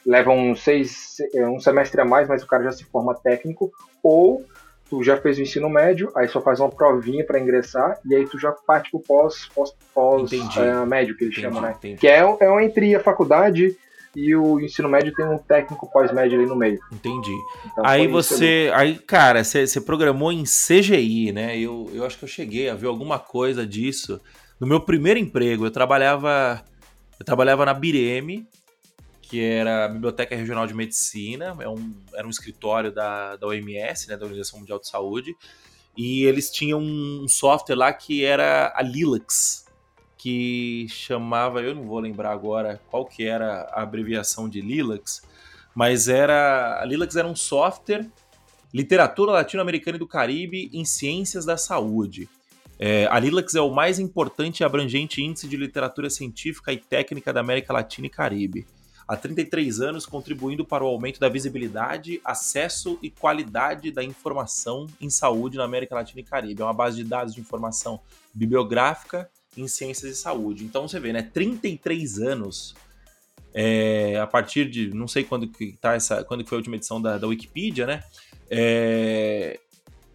leva 0.06 0.30
um, 0.30 0.56
seis, 0.56 1.18
é, 1.34 1.48
um 1.48 1.60
semestre 1.60 2.00
a 2.00 2.06
mais, 2.06 2.28
mas 2.28 2.44
o 2.44 2.48
cara 2.48 2.66
já 2.66 2.72
se 2.72 2.86
forma 2.86 3.16
técnico, 3.16 3.72
ou 4.04 4.46
tu 4.88 5.02
já 5.04 5.18
fez 5.18 5.40
o 5.40 5.42
ensino 5.42 5.68
médio, 5.68 6.12
aí 6.16 6.28
só 6.28 6.40
faz 6.40 6.60
uma 6.60 6.70
provinha 6.70 7.26
para 7.26 7.40
ingressar 7.40 7.98
e 8.06 8.14
aí 8.14 8.28
tu 8.28 8.38
já 8.38 8.52
parte 8.52 8.92
pro 8.92 9.00
pós, 9.00 9.50
pós, 9.56 9.76
pós 9.92 10.32
é, 10.32 10.86
médio 10.86 11.18
que 11.18 11.24
eles 11.24 11.36
chamam, 11.36 11.62
né? 11.62 11.74
Entendi. 11.76 12.00
Que 12.00 12.08
é, 12.08 12.20
é 12.20 12.64
entre 12.64 12.94
a 12.94 13.00
faculdade 13.00 13.76
e 14.16 14.36
o 14.36 14.60
ensino 14.60 14.88
médio 14.88 15.14
tem 15.14 15.26
um 15.26 15.38
técnico 15.38 15.92
pós-médio 15.92 16.40
ali 16.40 16.48
no 16.48 16.56
meio. 16.56 16.80
Entendi. 16.92 17.36
Então, 17.66 17.86
aí 17.86 18.08
você. 18.08 18.72
Aí, 18.74 18.98
cara, 18.98 19.44
você, 19.44 19.68
você 19.68 19.82
programou 19.82 20.32
em 20.32 20.44
CGI, 20.44 21.32
né? 21.32 21.58
Eu, 21.60 21.90
eu 21.94 22.06
acho 22.06 22.18
que 22.18 22.24
eu 22.24 22.30
cheguei 22.30 22.70
a 22.70 22.76
ver 22.76 22.88
alguma 22.88 23.20
coisa 23.20 23.66
disso. 23.66 24.22
No 24.60 24.66
meu 24.66 24.80
primeiro 24.80 25.20
emprego, 25.20 25.66
eu 25.66 25.72
trabalhava. 25.72 26.64
Eu 27.20 27.26
trabalhava 27.26 27.66
na 27.66 27.74
Bireme, 27.74 28.48
que 29.22 29.42
era 29.42 29.86
a 29.86 29.88
Biblioteca 29.90 30.36
Regional 30.36 30.68
de 30.68 30.74
Medicina, 30.74 31.56
é 31.60 31.68
um, 31.68 31.94
era 32.14 32.28
um 32.28 32.30
escritório 32.30 32.92
da, 32.92 33.36
da 33.36 33.48
OMS, 33.48 34.08
né, 34.08 34.18
da 34.18 34.26
Organização 34.26 34.60
Mundial 34.60 34.80
de 34.80 34.88
Saúde, 34.88 35.36
e 35.98 36.24
eles 36.26 36.52
tinham 36.52 36.80
um 36.80 37.28
software 37.28 37.76
lá 37.76 37.92
que 37.94 38.24
era 38.24 38.74
a 38.76 38.82
Lilacs, 38.82 39.65
que 40.26 40.88
chamava, 40.90 41.62
eu 41.62 41.76
não 41.76 41.84
vou 41.84 42.00
lembrar 42.00 42.32
agora 42.32 42.82
qual 42.90 43.06
que 43.06 43.24
era 43.24 43.70
a 43.72 43.84
abreviação 43.84 44.50
de 44.50 44.60
Lilacs, 44.60 45.22
mas 45.76 46.08
era 46.08 46.82
a 46.82 46.84
Lilacs 46.84 47.16
era 47.16 47.28
um 47.28 47.36
software 47.36 48.08
literatura 48.74 49.34
latino-americana 49.34 49.98
e 49.98 50.00
do 50.00 50.08
Caribe 50.08 50.72
em 50.74 50.84
ciências 50.84 51.46
da 51.46 51.58
saúde. 51.58 52.28
É, 52.80 53.06
a 53.12 53.20
Lilacs 53.20 53.54
é 53.54 53.62
o 53.62 53.70
mais 53.70 54.00
importante 54.00 54.62
e 54.62 54.64
abrangente 54.64 55.22
índice 55.22 55.48
de 55.48 55.56
literatura 55.56 56.10
científica 56.10 56.74
e 56.74 56.78
técnica 56.78 57.32
da 57.32 57.42
América 57.42 57.72
Latina 57.72 58.08
e 58.08 58.10
Caribe. 58.10 58.66
Há 59.08 59.16
33 59.16 59.80
anos, 59.80 60.08
contribuindo 60.08 60.66
para 60.66 60.84
o 60.84 60.88
aumento 60.88 61.20
da 61.20 61.30
visibilidade, 61.30 62.20
acesso 62.26 62.98
e 63.00 63.12
qualidade 63.12 63.92
da 63.92 64.04
informação 64.04 64.88
em 65.00 65.12
saúde 65.12 65.58
na 65.58 65.66
América 65.66 65.94
Latina 65.94 66.22
e 66.22 66.24
Caribe. 66.24 66.64
É 66.64 66.66
uma 66.66 66.74
base 66.74 66.98
de 66.98 67.04
dados 67.04 67.36
de 67.36 67.42
informação 67.42 68.00
bibliográfica 68.34 69.30
em 69.58 69.68
ciências 69.68 70.12
e 70.12 70.16
saúde. 70.16 70.64
Então 70.64 70.88
você 70.88 71.00
vê, 71.00 71.14
né? 71.14 71.22
33 71.22 72.20
anos 72.20 72.76
é, 73.54 74.20
a 74.20 74.28
partir 74.28 74.70
de 74.70 74.94
não 74.94 75.08
sei 75.08 75.24
quando 75.24 75.48
que 75.48 75.78
tá 75.80 75.94
essa, 75.94 76.24
quando 76.24 76.44
que 76.44 76.50
foi 76.50 76.58
a 76.58 76.60
última 76.60 76.76
edição 76.76 77.02
da, 77.02 77.18
da 77.18 77.28
Wikipedia, 77.28 77.86
né? 77.86 78.04
É, 78.50 79.60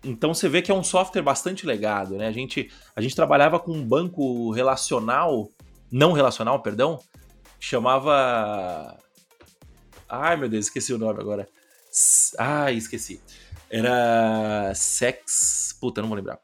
então 0.04 0.34
você 0.34 0.48
vê 0.48 0.60
que 0.60 0.70
é 0.70 0.74
um 0.74 0.84
software 0.84 1.22
bastante 1.22 1.66
legado, 1.66 2.16
né? 2.16 2.26
A 2.26 2.32
gente, 2.32 2.70
a 2.94 3.00
gente 3.00 3.16
trabalhava 3.16 3.58
com 3.58 3.72
um 3.72 3.84
banco 3.84 4.50
relacional, 4.50 5.48
não 5.90 6.12
relacional, 6.12 6.62
perdão, 6.62 7.00
chamava. 7.58 8.96
Ai 10.08 10.36
meu 10.36 10.48
Deus, 10.48 10.66
esqueci 10.66 10.92
o 10.92 10.98
nome 10.98 11.20
agora. 11.20 11.48
Ai, 12.38 12.74
esqueci. 12.74 13.20
Era 13.70 14.72
Sex. 14.74 15.76
Puta, 15.80 16.00
não 16.00 16.08
vou 16.08 16.16
lembrar. 16.16 16.38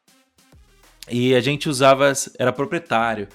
E 1.11 1.35
a 1.35 1.41
gente 1.41 1.69
usava, 1.69 2.13
era 2.39 2.53
proprietário. 2.53 3.29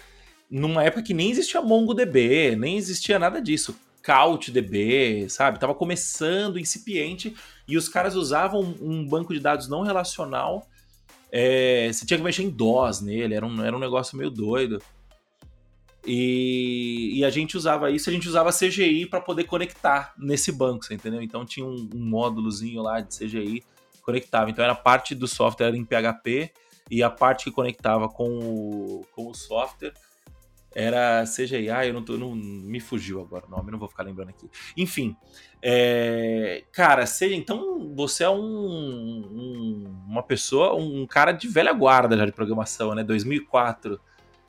Numa 0.49 0.83
época 0.83 1.03
que 1.03 1.13
nem 1.13 1.31
existia 1.31 1.61
MongoDB, 1.61 2.55
nem 2.55 2.77
existia 2.77 3.17
nada 3.17 3.41
disso. 3.41 3.75
CouchDB, 4.05 5.29
sabe? 5.29 5.59
Tava 5.59 5.75
começando, 5.75 6.59
incipiente, 6.59 7.35
e 7.67 7.77
os 7.77 7.87
caras 7.87 8.15
usavam 8.15 8.75
um 8.81 9.07
banco 9.07 9.33
de 9.33 9.39
dados 9.39 9.67
não 9.69 9.83
relacional. 9.83 10.67
É, 11.31 11.89
você 11.91 12.05
tinha 12.05 12.17
que 12.17 12.23
mexer 12.23 12.43
em 12.43 12.49
DOS 12.49 12.99
nele, 12.99 13.33
era 13.33 13.45
um, 13.45 13.63
era 13.63 13.75
um 13.75 13.79
negócio 13.79 14.17
meio 14.17 14.29
doido. 14.29 14.81
E, 16.05 17.19
e, 17.19 17.23
a 17.23 17.29
gente 17.29 17.55
usava 17.55 17.91
isso, 17.91 18.09
a 18.09 18.13
gente 18.13 18.27
usava 18.27 18.49
CGI 18.51 19.05
para 19.05 19.21
poder 19.21 19.43
conectar 19.43 20.15
nesse 20.17 20.51
banco, 20.51 20.83
você 20.83 20.95
entendeu? 20.95 21.21
Então 21.21 21.45
tinha 21.45 21.65
um, 21.65 21.89
um 21.93 21.99
módulozinho 21.99 22.81
lá 22.81 23.01
de 23.01 23.15
CGI 23.15 23.63
conectava. 24.01 24.49
Então 24.49 24.65
era 24.65 24.73
parte 24.73 25.13
do 25.13 25.27
software 25.27 25.75
em 25.75 25.85
PHP 25.85 26.51
e 26.91 27.01
a 27.01 27.09
parte 27.09 27.45
que 27.45 27.51
conectava 27.51 28.09
com 28.09 28.27
o, 28.27 29.05
com 29.15 29.29
o 29.29 29.33
software 29.33 29.93
Era 30.75 31.23
CGI, 31.23 31.69
ah, 31.69 31.87
eu 31.87 31.93
não 31.93 32.03
tô. 32.03 32.17
Não, 32.17 32.35
me 32.35 32.81
fugiu 32.81 33.21
agora 33.21 33.45
o 33.47 33.49
nome, 33.49 33.71
não 33.71 33.79
vou 33.79 33.87
ficar 33.87 34.03
lembrando 34.03 34.29
aqui. 34.29 34.49
Enfim. 34.77 35.15
É, 35.61 36.63
cara, 36.71 37.05
seja, 37.05 37.35
então 37.35 37.93
você 37.95 38.23
é 38.23 38.29
um, 38.29 38.35
um, 38.35 40.05
uma 40.07 40.23
pessoa, 40.23 40.75
um 40.75 41.05
cara 41.05 41.31
de 41.31 41.47
velha 41.47 41.71
guarda 41.71 42.17
já 42.17 42.25
de 42.25 42.31
programação, 42.31 42.93
né? 42.93 43.03
2004. 43.03 43.99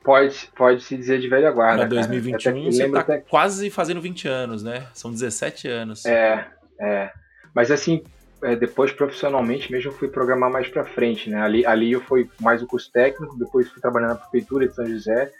Pode, 0.03 0.49
pode 0.55 0.83
se 0.83 0.97
dizer 0.97 1.19
de 1.19 1.29
velha 1.29 1.51
guarda. 1.51 1.87
Pra 1.87 1.87
2021 1.87 2.65
você 2.65 2.89
tá 2.89 2.99
até... 2.99 3.17
quase 3.19 3.69
fazendo 3.69 4.01
20 4.01 4.27
anos, 4.27 4.63
né? 4.63 4.87
São 4.93 5.11
17 5.11 5.67
anos. 5.69 6.05
É, 6.05 6.47
é. 6.79 7.11
Mas 7.53 7.71
assim, 7.71 8.03
é, 8.43 8.55
depois 8.55 8.91
profissionalmente 8.91 9.71
mesmo 9.71 9.91
fui 9.91 10.07
programar 10.07 10.51
mais 10.51 10.67
para 10.67 10.85
frente, 10.85 11.29
né? 11.29 11.41
Ali, 11.41 11.65
ali 11.65 11.91
eu 11.91 12.01
fui 12.01 12.29
mais 12.41 12.61
o 12.61 12.67
curso 12.67 12.91
técnico, 12.91 13.37
depois 13.37 13.69
fui 13.69 13.81
trabalhar 13.81 14.07
na 14.07 14.15
prefeitura 14.15 14.67
de 14.67 14.75
São 14.75 14.85
José. 14.85 15.31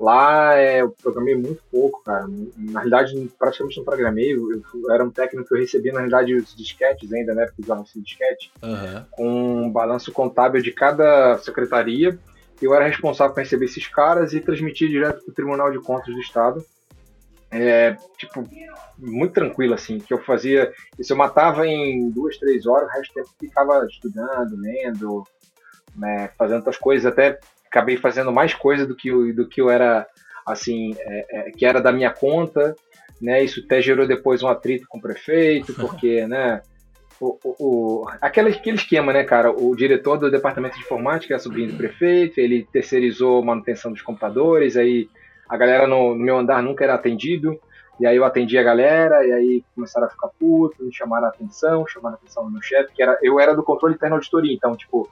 Lá 0.00 0.56
é, 0.56 0.82
eu 0.82 0.90
programei 0.90 1.34
muito 1.34 1.62
pouco, 1.70 2.02
cara. 2.02 2.26
Na 2.56 2.80
realidade, 2.80 3.30
praticamente 3.38 3.78
não 3.78 3.84
programei. 3.84 4.32
Eu, 4.32 4.50
eu 4.52 4.92
era 4.92 5.04
um 5.04 5.10
técnico 5.10 5.48
que 5.48 5.54
eu 5.54 5.58
recebia, 5.58 5.92
na 5.92 6.00
realidade, 6.00 6.34
os 6.34 6.54
disquetes 6.54 7.12
ainda, 7.12 7.32
né? 7.32 7.46
Porque 7.46 7.62
usava 7.62 7.82
esse 7.82 8.00
disquete. 8.00 8.50
Uhum. 8.62 9.04
Com 9.12 9.62
um 9.64 9.70
balanço 9.70 10.10
contábil 10.12 10.60
de 10.62 10.72
cada 10.72 11.38
secretaria. 11.38 12.18
Eu 12.60 12.74
era 12.74 12.86
responsável 12.86 13.34
por 13.34 13.40
receber 13.40 13.66
esses 13.66 13.86
caras 13.86 14.32
e 14.32 14.40
transmitir 14.40 14.88
direto 14.88 15.24
para 15.24 15.30
o 15.30 15.34
Tribunal 15.34 15.70
de 15.70 15.78
Contas 15.78 16.12
do 16.14 16.20
Estado 16.20 16.64
é, 17.54 17.96
tipo, 18.18 18.44
muito 18.98 19.32
tranquilo, 19.32 19.74
assim, 19.74 19.98
que 19.98 20.12
eu 20.12 20.18
fazia, 20.18 20.72
isso 20.98 21.12
eu 21.12 21.16
matava 21.16 21.66
em 21.66 22.10
duas, 22.10 22.36
três 22.36 22.66
horas, 22.66 22.88
o 22.88 22.92
resto 22.92 23.12
do 23.12 23.14
tempo 23.14 23.30
ficava 23.38 23.86
estudando, 23.86 24.56
lendo, 24.56 25.24
né, 25.94 26.30
fazendo 26.36 26.58
outras 26.58 26.76
coisas, 26.76 27.06
até 27.06 27.38
acabei 27.66 27.96
fazendo 27.96 28.32
mais 28.32 28.54
coisa 28.54 28.84
do 28.84 28.96
que, 28.96 29.32
do 29.32 29.46
que 29.46 29.60
eu 29.60 29.70
era, 29.70 30.04
assim, 30.44 30.96
é, 30.98 31.26
é, 31.30 31.50
que 31.52 31.64
era 31.64 31.80
da 31.80 31.92
minha 31.92 32.10
conta, 32.10 32.74
né, 33.20 33.44
isso 33.44 33.62
até 33.64 33.80
gerou 33.80 34.06
depois 34.06 34.42
um 34.42 34.48
atrito 34.48 34.86
com 34.88 34.98
o 34.98 35.02
prefeito, 35.02 35.74
porque, 35.78 36.26
né, 36.26 36.60
o, 37.20 37.38
o, 37.44 37.54
o, 37.60 38.08
aquele, 38.20 38.50
aquele 38.50 38.76
esquema, 38.76 39.12
né, 39.12 39.22
cara? 39.22 39.52
O 39.52 39.76
diretor 39.76 40.18
do 40.18 40.28
departamento 40.28 40.74
de 40.74 40.82
informática 40.82 41.32
é 41.32 41.38
sobrinho 41.38 41.70
do 41.70 41.76
prefeito, 41.76 42.40
ele 42.40 42.66
terceirizou 42.72 43.40
a 43.40 43.44
manutenção 43.44 43.92
dos 43.92 44.02
computadores, 44.02 44.76
aí 44.76 45.08
a 45.48 45.56
galera 45.56 45.86
no, 45.86 46.14
no, 46.14 46.24
meu 46.24 46.38
andar 46.38 46.62
nunca 46.62 46.84
era 46.84 46.94
atendido, 46.94 47.58
e 47.98 48.06
aí 48.06 48.16
eu 48.16 48.24
atendi 48.24 48.58
a 48.58 48.62
galera, 48.62 49.24
e 49.26 49.32
aí 49.32 49.64
começaram 49.74 50.06
a 50.06 50.10
ficar 50.10 50.28
putos, 50.38 50.84
me 50.84 50.92
chamaram 50.92 51.26
a 51.26 51.28
atenção, 51.28 51.86
chamaram 51.86 52.16
a 52.16 52.18
atenção 52.18 52.44
do 52.44 52.50
meu 52.50 52.62
chefe, 52.62 52.92
que 52.92 53.02
era, 53.02 53.18
eu 53.22 53.38
era 53.38 53.54
do 53.54 53.62
controle 53.62 53.94
interno 53.94 54.16
auditoria, 54.16 54.52
então, 54.52 54.76
tipo, 54.76 55.08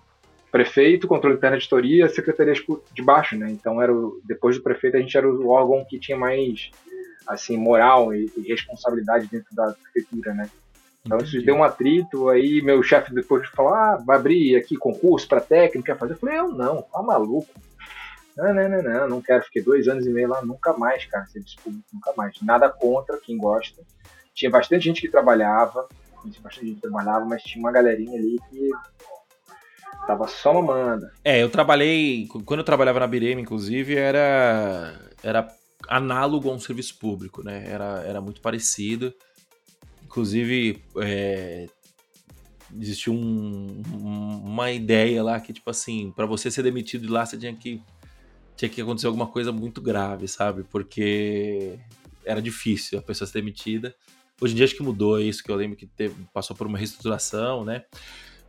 prefeito, 0.51 1.07
controle 1.07 1.37
interno 1.37 1.57
auditoria, 1.57 2.09
secretaria 2.09 2.55
de 2.93 3.03
baixo, 3.03 3.37
né? 3.37 3.51
Então, 3.51 3.81
era 3.81 3.93
o, 3.93 4.21
depois 4.25 4.57
do 4.57 4.63
prefeito, 4.63 4.97
a 4.97 5.01
gente 5.01 5.17
era 5.17 5.29
o 5.29 5.49
órgão 5.49 5.85
que 5.89 5.99
tinha 5.99 6.19
mais, 6.19 6.71
assim, 7.27 7.57
moral 7.57 8.13
e, 8.13 8.31
e 8.37 8.43
responsabilidade 8.43 9.29
dentro 9.29 9.55
da 9.55 9.75
prefeitura, 9.93 10.35
né? 10.35 10.51
Então 11.05 11.19
Entendi. 11.19 11.37
isso 11.37 11.47
deu 11.47 11.57
um 11.57 11.65
atrito, 11.65 12.29
aí 12.29 12.63
meu 12.63 12.83
chefe 12.83 13.13
depois 13.13 13.47
falou, 13.49 13.75
ah, 13.75 13.97
vai 13.97 14.17
abrir 14.17 14.57
aqui 14.57 14.77
concurso 14.77 15.27
para 15.27 15.41
técnica, 15.41 15.97
fazer. 15.97 16.15
Eu 16.15 16.19
falei, 16.19 16.39
eu 16.39 16.49
não, 16.49 16.83
tá 16.83 17.03
maluco. 17.03 17.49
Não, 18.37 18.55
não, 18.55 18.69
não, 18.69 18.83
não, 18.83 19.09
não 19.09 19.23
quero. 19.23 19.45
Fiquei 19.45 19.63
dois 19.63 19.89
anos 19.89 20.07
e 20.07 20.11
meio 20.11 20.29
lá, 20.29 20.43
nunca 20.43 20.73
mais, 20.73 21.05
cara, 21.07 21.27
serviço 21.27 21.57
público, 21.63 21.85
nunca 21.93 22.13
mais. 22.17 22.41
Nada 22.43 22.69
contra 22.69 23.19
quem 23.19 23.37
gosta. 23.37 23.83
Tinha 24.35 24.51
bastante 24.51 24.85
gente 24.85 25.01
que 25.01 25.09
trabalhava, 25.09 25.87
tinha 26.23 26.43
bastante 26.43 26.67
gente 26.67 26.77
que 26.77 26.83
trabalhava, 26.83 27.25
mas 27.25 27.43
tinha 27.43 27.63
uma 27.63 27.73
galerinha 27.73 28.19
ali 28.19 28.39
que 28.51 28.71
tava 30.07 30.27
só 30.27 30.55
mamando. 30.55 31.07
É, 31.25 31.43
eu 31.43 31.51
trabalhei, 31.51 32.27
quando 32.45 32.61
eu 32.61 32.65
trabalhava 32.65 33.01
na 33.01 33.07
Birema, 33.07 33.41
inclusive, 33.41 33.95
era, 33.97 34.99
era 35.23 35.49
análogo 35.89 36.49
a 36.51 36.55
um 36.55 36.59
serviço 36.59 36.99
público, 36.99 37.43
né? 37.43 37.65
Era, 37.69 38.03
era 38.07 38.21
muito 38.21 38.41
parecido. 38.41 39.13
Inclusive, 40.05 40.83
é, 40.99 41.67
existiu 42.81 43.13
um, 43.13 43.83
uma 44.45 44.71
ideia 44.71 45.23
lá 45.23 45.39
que, 45.41 45.53
tipo 45.53 45.71
assim, 45.71 46.13
para 46.15 46.27
você 46.27 46.51
ser 46.51 46.63
demitido 46.63 47.03
de 47.07 47.13
lá, 47.13 47.27
você 47.27 47.37
tinha 47.37 47.55
que 47.55 47.83
tinha 48.57 48.69
que 48.69 48.81
acontecer 48.81 49.07
alguma 49.07 49.27
coisa 49.27 49.53
muito 49.53 49.81
grave, 49.81 50.29
sabe? 50.29 50.65
Porque 50.65 51.79
era 52.25 52.41
difícil 52.41 52.99
a 52.99 53.03
pessoa 53.03 53.27
ser 53.27 53.41
demitida. 53.41 53.95
Hoje 54.41 54.55
em 54.55 54.57
dia 54.57 54.65
acho 54.65 54.77
que 54.77 54.83
mudou 54.83 55.21
isso, 55.21 55.43
que 55.43 55.51
eu 55.51 55.57
lembro 55.57 55.77
que 55.77 55.87
teve, 55.87 56.15
passou 56.33 56.57
por 56.57 56.67
uma 56.67 56.79
reestruturação, 56.79 57.65
né? 57.65 57.85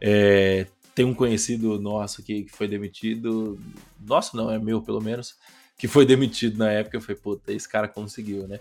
É, 0.02 0.68
tem 0.96 1.06
um 1.06 1.14
conhecido 1.14 1.80
nosso 1.80 2.22
aqui 2.22 2.44
que 2.44 2.52
foi 2.52 2.68
demitido, 2.68 3.60
nosso 4.00 4.36
não, 4.36 4.52
é 4.52 4.60
meu 4.60 4.82
pelo 4.82 5.02
menos, 5.02 5.36
que 5.78 5.88
foi 5.88 6.06
demitido 6.06 6.58
na 6.58 6.72
época. 6.72 6.98
Eu 6.98 7.02
falei, 7.02 7.20
puta, 7.22 7.54
esse 7.54 7.68
cara 7.68 7.88
conseguiu, 7.88 8.48
né? 8.48 8.60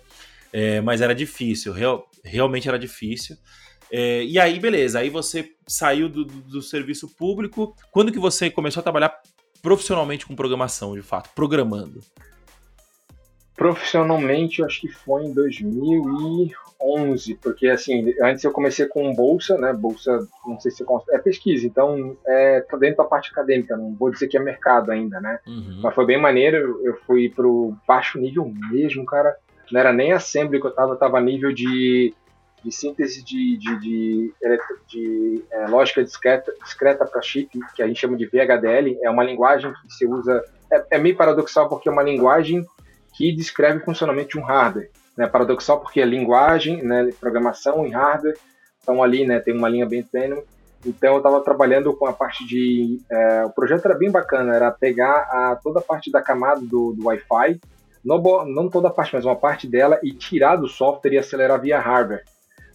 É, 0.53 0.81
mas 0.81 1.01
era 1.01 1.15
difícil, 1.15 1.73
real, 1.73 2.09
realmente 2.23 2.69
era 2.69 2.79
difícil. 2.79 3.37
É, 3.91 4.25
e 4.25 4.39
aí, 4.39 4.59
beleza, 4.59 5.01
aí 5.01 5.11
você 5.11 5.53
saiu 5.67 6.09
do, 6.09 6.25
do, 6.25 6.63
serviço 6.63 7.09
público. 7.09 7.77
Quando 7.91 8.11
que 8.11 8.19
você 8.19 8.51
começou 8.51 8.81
a 8.81 8.83
trabalhar 8.83 9.21
profissionalmente 9.63 10.27
com 10.27 10.35
programação, 10.35 10.95
de 10.95 11.03
fato, 11.03 11.31
programando? 11.35 12.01
Profissionalmente, 13.55 14.61
eu 14.61 14.67
acho 14.67 14.81
que 14.81 14.89
foi 14.89 15.25
em 15.25 15.33
2011, 15.33 17.35
porque 17.37 17.69
assim, 17.69 18.13
antes 18.21 18.43
eu 18.43 18.51
comecei 18.51 18.87
com 18.87 19.15
bolsa, 19.15 19.57
né? 19.57 19.73
Bolsa, 19.73 20.27
não 20.45 20.59
sei 20.59 20.73
se 20.73 20.85
é 21.11 21.19
pesquisa, 21.19 21.65
então 21.65 22.17
é 22.27 22.61
tá 22.63 22.77
dentro 22.77 22.97
da 22.97 23.05
parte 23.05 23.31
acadêmica, 23.31 23.77
não 23.77 23.95
vou 23.95 24.11
dizer 24.11 24.27
que 24.27 24.37
é 24.37 24.41
mercado 24.41 24.91
ainda, 24.91 25.21
né? 25.21 25.39
Uhum. 25.47 25.79
Mas 25.81 25.95
foi 25.95 26.05
bem 26.05 26.21
maneiro, 26.21 26.81
eu 26.83 26.97
fui 27.07 27.29
pro 27.29 27.77
baixo 27.87 28.19
nível 28.19 28.53
mesmo, 28.71 29.07
cara. 29.07 29.37
Não 29.71 29.79
era 29.79 29.93
nem 29.93 30.13
assembly 30.13 30.61
que 30.61 30.67
eu 30.67 30.75
tava, 30.75 30.95
eu 30.95 30.99
tava 30.99 31.21
nível 31.21 31.53
de 31.53 32.13
de 32.63 32.71
síntese 32.71 33.25
de, 33.25 33.57
de, 33.57 33.81
de, 33.81 34.35
de 34.89 35.45
é, 35.51 35.67
lógica 35.67 36.03
discreta, 36.03 36.53
discreta 36.63 37.05
para 37.05 37.23
chip, 37.23 37.59
que 37.75 37.83
a 37.83 37.87
gente 37.87 38.01
chama 38.01 38.17
de 38.17 38.27
VHDL, 38.27 38.99
é 39.03 39.11
uma 39.11 39.25
linguagem 39.25 39.73
que 39.73 39.93
se 39.93 40.07
usa. 40.07 40.43
É, 40.71 40.85
é, 40.93 40.99
meio 40.99 41.17
paradoxal 41.17 41.69
porque 41.69 41.89
é 41.89 41.93
uma 41.93 42.03
linguagem 42.03 42.65
que 43.15 43.33
descreve 43.35 43.79
o 43.79 43.85
funcionamento 43.85 44.31
de 44.31 44.39
um 44.39 44.43
hardware. 44.43 44.91
Né? 45.17 45.27
Paradoxal 45.27 45.81
porque 45.81 46.01
a 46.01 46.07
linguagem, 46.07 46.83
né, 46.83 47.11
programação 47.21 47.87
e 47.87 47.91
hardware 47.91 48.39
estão 48.79 49.03
ali, 49.03 49.27
né, 49.27 49.39
tem 49.41 49.55
uma 49.55 49.69
linha 49.69 49.87
bem 49.87 50.03
tênue. 50.03 50.43
Então 50.85 51.13
eu 51.13 51.19
estava 51.19 51.41
trabalhando 51.41 51.93
com 51.95 52.07
a 52.07 52.13
parte 52.13 52.45
de. 52.47 53.01
É, 53.11 53.45
o 53.45 53.51
projeto 53.51 53.85
era 53.87 53.95
bem 53.95 54.11
bacana, 54.11 54.55
era 54.55 54.71
pegar 54.71 55.29
a, 55.31 55.57
toda 55.63 55.79
a 55.79 55.83
parte 55.83 56.11
da 56.11 56.21
camada 56.21 56.61
do, 56.61 56.93
do 56.93 57.07
Wi-Fi, 57.07 57.61
não, 58.05 58.21
não 58.47 58.69
toda 58.69 58.89
a 58.89 58.91
parte, 58.91 59.15
mas 59.15 59.25
uma 59.25 59.37
parte 59.37 59.69
dela, 59.69 60.01
e 60.03 60.13
tirar 60.13 60.57
do 60.57 60.67
software 60.67 61.13
e 61.13 61.19
acelerar 61.19 61.61
via 61.61 61.79
hardware. 61.79 62.25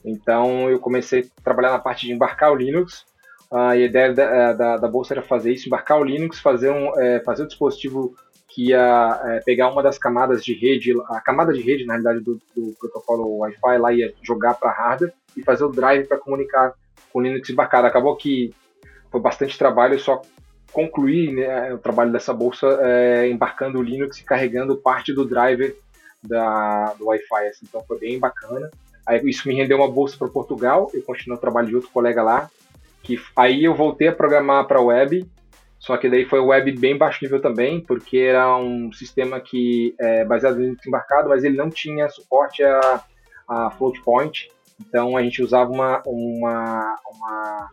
Então 0.08 0.70
eu 0.70 0.80
comecei 0.80 1.22
a 1.22 1.42
trabalhar 1.44 1.72
na 1.72 1.80
parte 1.80 2.06
de 2.06 2.14
embarcar 2.14 2.52
o 2.52 2.56
Linux. 2.56 3.06
a 3.52 3.76
ideia 3.76 4.14
da, 4.14 4.24
é, 4.24 4.54
da, 4.54 4.78
da, 4.78 4.88
bolsa 4.88 5.14
era 5.14 5.22
fazer 5.22 5.54
isso, 5.54 5.68
embarcar 5.68 6.00
o 6.00 6.04
Linux, 6.04 6.40
fazer 6.40 6.72
um, 6.72 6.98
é, 7.00 7.20
fazer 7.20 7.44
um 7.44 7.48
dispositivo 7.48 8.16
que 8.48 8.70
ia 8.70 9.22
é, 9.26 9.40
pegar 9.42 9.70
uma 9.70 9.84
das 9.84 9.98
camadas 9.98 10.44
de 10.44 10.54
rede, 10.54 10.94
a 11.10 11.20
camada 11.20 11.52
de 11.52 11.62
rede, 11.62 11.86
na 11.86 11.94
realidade, 11.94 12.24
do, 12.24 12.42
do 12.56 12.74
protocolo 12.80 13.40
Wi-Fi, 13.40 13.78
lá 13.78 13.92
ia 13.94 14.14
jogar 14.24 14.56
para 14.56 14.72
hardware 14.72 15.14
e 15.36 15.44
fazer 15.44 15.66
o 15.66 15.72
drive 15.72 16.08
para 16.08 16.18
comunicar 16.18 16.74
com 17.12 17.20
o 17.20 17.22
Linux 17.22 17.50
embarcado. 17.50 17.86
Acabou 17.86 18.16
que 18.16 18.54
foi 19.12 19.20
bastante 19.20 19.58
trabalho, 19.58 20.00
só 20.00 20.22
concluir 20.72 21.34
né, 21.34 21.74
o 21.74 21.78
trabalho 21.78 22.12
dessa 22.12 22.34
bolsa 22.34 22.68
é, 22.82 23.30
embarcando 23.30 23.80
o 23.80 23.84
Linux 23.84 24.20
e 24.20 24.24
carregando 24.24 24.78
parte 24.78 25.14
do 25.14 25.26
driver 25.26 25.76
da, 26.24 26.94
do 26.94 27.08
Wi-Fi. 27.08 27.48
Assim, 27.48 27.66
então 27.68 27.84
foi 27.86 28.00
bem 28.00 28.20
bacana. 28.20 28.72
Aí 29.08 29.22
isso 29.30 29.48
me 29.48 29.56
rendeu 29.56 29.78
uma 29.78 29.90
bolsa 29.90 30.18
para 30.18 30.28
Portugal, 30.28 30.92
eu 30.94 31.02
continuei 31.02 31.38
o 31.38 31.42
trabalho 31.42 31.68
de 31.68 31.76
outro 31.76 31.90
colega 31.90 32.22
lá, 32.22 32.50
que 33.02 33.18
aí 33.38 33.64
eu 33.64 33.74
voltei 33.74 34.10
a 34.10 34.14
programar 34.14 34.68
para 34.68 34.82
web, 34.82 35.26
só 35.80 35.96
que 35.96 36.10
daí 36.10 36.26
foi 36.26 36.40
web 36.40 36.72
bem 36.74 36.98
baixo 36.98 37.20
nível 37.22 37.42
também, 37.42 37.80
porque 37.80 38.18
era 38.18 38.58
um 38.58 38.92
sistema 38.92 39.40
que 39.40 39.96
é 39.98 40.26
baseado 40.26 40.62
em 40.62 40.76
embarcado, 40.86 41.30
mas 41.30 41.46
ele 41.46 41.56
não 41.56 41.70
tinha 41.70 42.10
suporte 42.10 42.62
a, 42.64 43.02
a 43.48 43.72
float 43.72 44.02
point, 44.02 44.52
então 44.82 45.16
a 45.16 45.24
gente 45.24 45.42
usava 45.42 45.72
uma, 45.72 46.04
uma, 46.06 47.00
uma, 47.10 47.72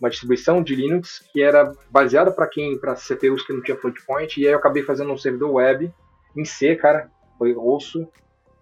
uma 0.00 0.10
distribuição 0.10 0.62
de 0.62 0.74
Linux 0.74 1.24
que 1.32 1.40
era 1.40 1.72
baseada 1.88 2.32
para 2.32 2.48
quem 2.48 2.76
para 2.76 2.96
CPUs 2.96 3.46
que 3.46 3.52
não 3.52 3.62
tinha 3.62 3.76
float 3.76 4.04
point, 4.04 4.40
e 4.40 4.46
aí 4.46 4.52
eu 4.52 4.58
acabei 4.58 4.82
fazendo 4.82 5.12
um 5.12 5.18
servidor 5.18 5.52
web 5.52 5.92
em 6.36 6.44
C, 6.44 6.74
cara, 6.74 7.08
foi 7.38 7.54
osso, 7.54 8.08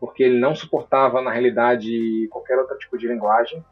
porque 0.04 0.22
ele 0.22 0.38
não 0.38 0.54
suportava, 0.54 1.22
na 1.22 1.30
realidade, 1.30 2.28
qualquer 2.30 2.58
outro 2.58 2.76
tipo 2.76 2.98
de 2.98 3.08
linguagem. 3.08 3.64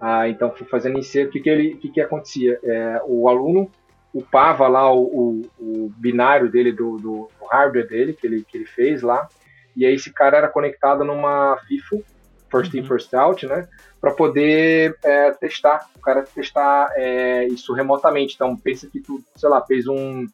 Ah, 0.00 0.28
então, 0.28 0.52
fui 0.52 0.64
fazendo 0.68 0.96
em 0.96 1.02
C, 1.02 1.24
o 1.24 1.30
que, 1.30 1.40
que, 1.40 1.50
ele, 1.50 1.74
que, 1.74 1.88
que 1.88 2.00
acontecia? 2.00 2.60
É, 2.62 3.02
o 3.04 3.28
aluno 3.28 3.68
upava 4.12 4.68
lá 4.68 4.92
o, 4.92 5.02
o, 5.02 5.50
o 5.58 5.92
binário 5.96 6.48
dele, 6.48 6.70
do, 6.70 6.96
do, 6.96 7.28
do, 7.40 7.46
hardware 7.50 7.88
dele, 7.88 8.12
que 8.12 8.24
ele, 8.24 8.44
que 8.44 8.56
ele 8.56 8.66
fez 8.66 9.02
lá, 9.02 9.28
e 9.76 9.84
aí 9.84 9.94
esse 9.94 10.12
cara 10.12 10.36
era 10.36 10.48
conectado 10.48 11.04
numa 11.04 11.58
FIFO, 11.66 12.04
First 12.48 12.72
In, 12.72 12.80
uhum. 12.80 12.86
First 12.86 13.12
Out, 13.12 13.44
né, 13.48 13.66
para 14.00 14.12
poder 14.12 14.96
é, 15.02 15.32
testar, 15.32 15.88
o 15.96 16.00
cara 16.00 16.22
testar 16.22 16.92
é, 16.94 17.48
isso 17.48 17.72
remotamente. 17.72 18.36
Então, 18.36 18.56
pensa 18.56 18.86
que 18.86 19.00
tu, 19.00 19.20
sei 19.34 19.48
lá, 19.48 19.60
fez 19.62 19.88
um, 19.88 20.24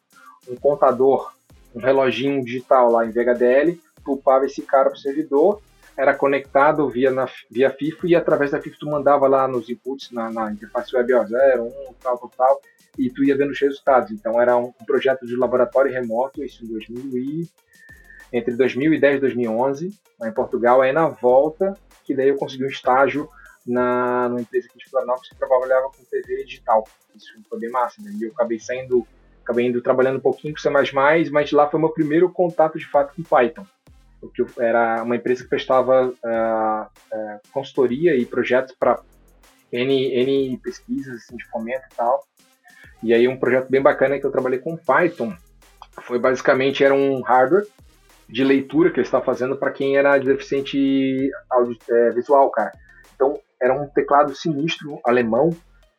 um 0.47 0.55
contador 0.59 1.31
um 1.73 1.79
reloginho 1.79 2.43
digital 2.43 2.91
lá 2.91 3.05
em 3.05 3.11
VHDL, 3.11 3.79
upava 4.09 4.45
esse 4.45 4.61
cara 4.61 4.89
pro 4.89 4.99
servidor, 4.99 5.61
era 5.97 6.15
conectado 6.15 6.87
via, 6.89 7.11
na, 7.11 7.27
via 7.49 7.69
FIFO 7.69 8.07
e 8.07 8.15
através 8.15 8.51
da 8.51 8.61
FIFO 8.61 8.79
tu 8.79 8.89
mandava 8.89 9.27
lá 9.27 9.47
nos 9.47 9.69
inputs, 9.69 10.11
na, 10.11 10.31
na 10.31 10.51
interface 10.51 10.95
web 10.95 11.11
0, 11.27 11.63
1, 11.63 11.93
tal, 12.01 12.17
tal, 12.17 12.29
tal, 12.29 12.61
e 12.97 13.09
tu 13.09 13.23
ia 13.23 13.35
vendo 13.35 13.51
os 13.51 13.59
resultados. 13.59 14.11
Então 14.11 14.41
era 14.41 14.57
um, 14.57 14.71
projeto 14.85 15.25
de 15.25 15.35
laboratório 15.35 15.91
remoto, 15.91 16.43
isso 16.43 16.63
em 16.63 16.67
2000 16.67 17.17
e, 17.17 17.49
entre 18.33 18.55
2010 18.55 19.17
e 19.17 19.19
2011, 19.19 19.99
lá 20.19 20.29
em 20.29 20.33
Portugal. 20.33 20.81
Aí 20.81 20.91
na 20.91 21.07
volta, 21.07 21.77
que 22.03 22.15
daí 22.15 22.29
eu 22.29 22.37
consegui 22.37 22.63
um 22.63 22.69
estágio 22.69 23.29
na 23.65 24.27
numa 24.29 24.41
empresa 24.41 24.67
aqui 24.67 24.79
de 24.79 24.89
Florianópolis 24.89 25.29
que 25.29 25.35
trabalhava 25.35 25.89
com 25.89 26.03
TV 26.09 26.43
digital. 26.45 26.87
Isso 27.15 27.33
foi 27.49 27.59
bem 27.59 27.69
massa, 27.69 28.01
né? 28.01 28.11
eu 28.21 28.31
acabei 28.31 28.59
saindo, 28.59 29.05
acabei 29.43 29.67
indo 29.67 29.81
trabalhando 29.81 30.17
um 30.17 30.21
pouquinho 30.21 30.53
com 30.53 30.59
C++, 30.59 30.69
mas 31.29 31.51
lá 31.51 31.69
foi 31.69 31.79
meu 31.79 31.89
primeiro 31.89 32.31
contato 32.31 32.79
de 32.79 32.89
fato 32.89 33.13
com 33.15 33.23
Python. 33.23 33.65
Porque 34.21 34.45
era 34.59 35.03
uma 35.03 35.15
empresa 35.15 35.43
que 35.43 35.49
prestava 35.49 36.07
uh, 36.07 36.83
uh, 36.83 37.39
consultoria 37.51 38.15
e 38.15 38.25
projetos 38.25 38.75
para 38.79 39.01
N, 39.71 40.13
N 40.13 40.57
pesquisas 40.59 41.15
assim, 41.15 41.35
de 41.35 41.45
fomento 41.49 41.83
e 41.91 41.95
tal. 41.95 42.23
E 43.03 43.13
aí 43.13 43.27
um 43.27 43.37
projeto 43.37 43.69
bem 43.69 43.81
bacana 43.81 44.19
que 44.19 44.25
eu 44.25 44.31
trabalhei 44.31 44.59
com 44.59 44.77
Python 44.77 45.33
foi 46.03 46.19
basicamente 46.19 46.83
era 46.83 46.93
um 46.93 47.21
hardware 47.21 47.67
de 48.29 48.43
leitura 48.43 48.91
que 48.91 48.97
eles 48.97 49.07
estavam 49.07 49.25
fazendo 49.25 49.57
para 49.57 49.71
quem 49.71 49.97
era 49.97 50.17
deficiente 50.17 51.29
é, 51.89 52.09
visual, 52.11 52.49
cara. 52.49 52.71
Então 53.15 53.39
era 53.61 53.73
um 53.73 53.87
teclado 53.87 54.35
sinistro 54.35 54.99
alemão, 55.03 55.49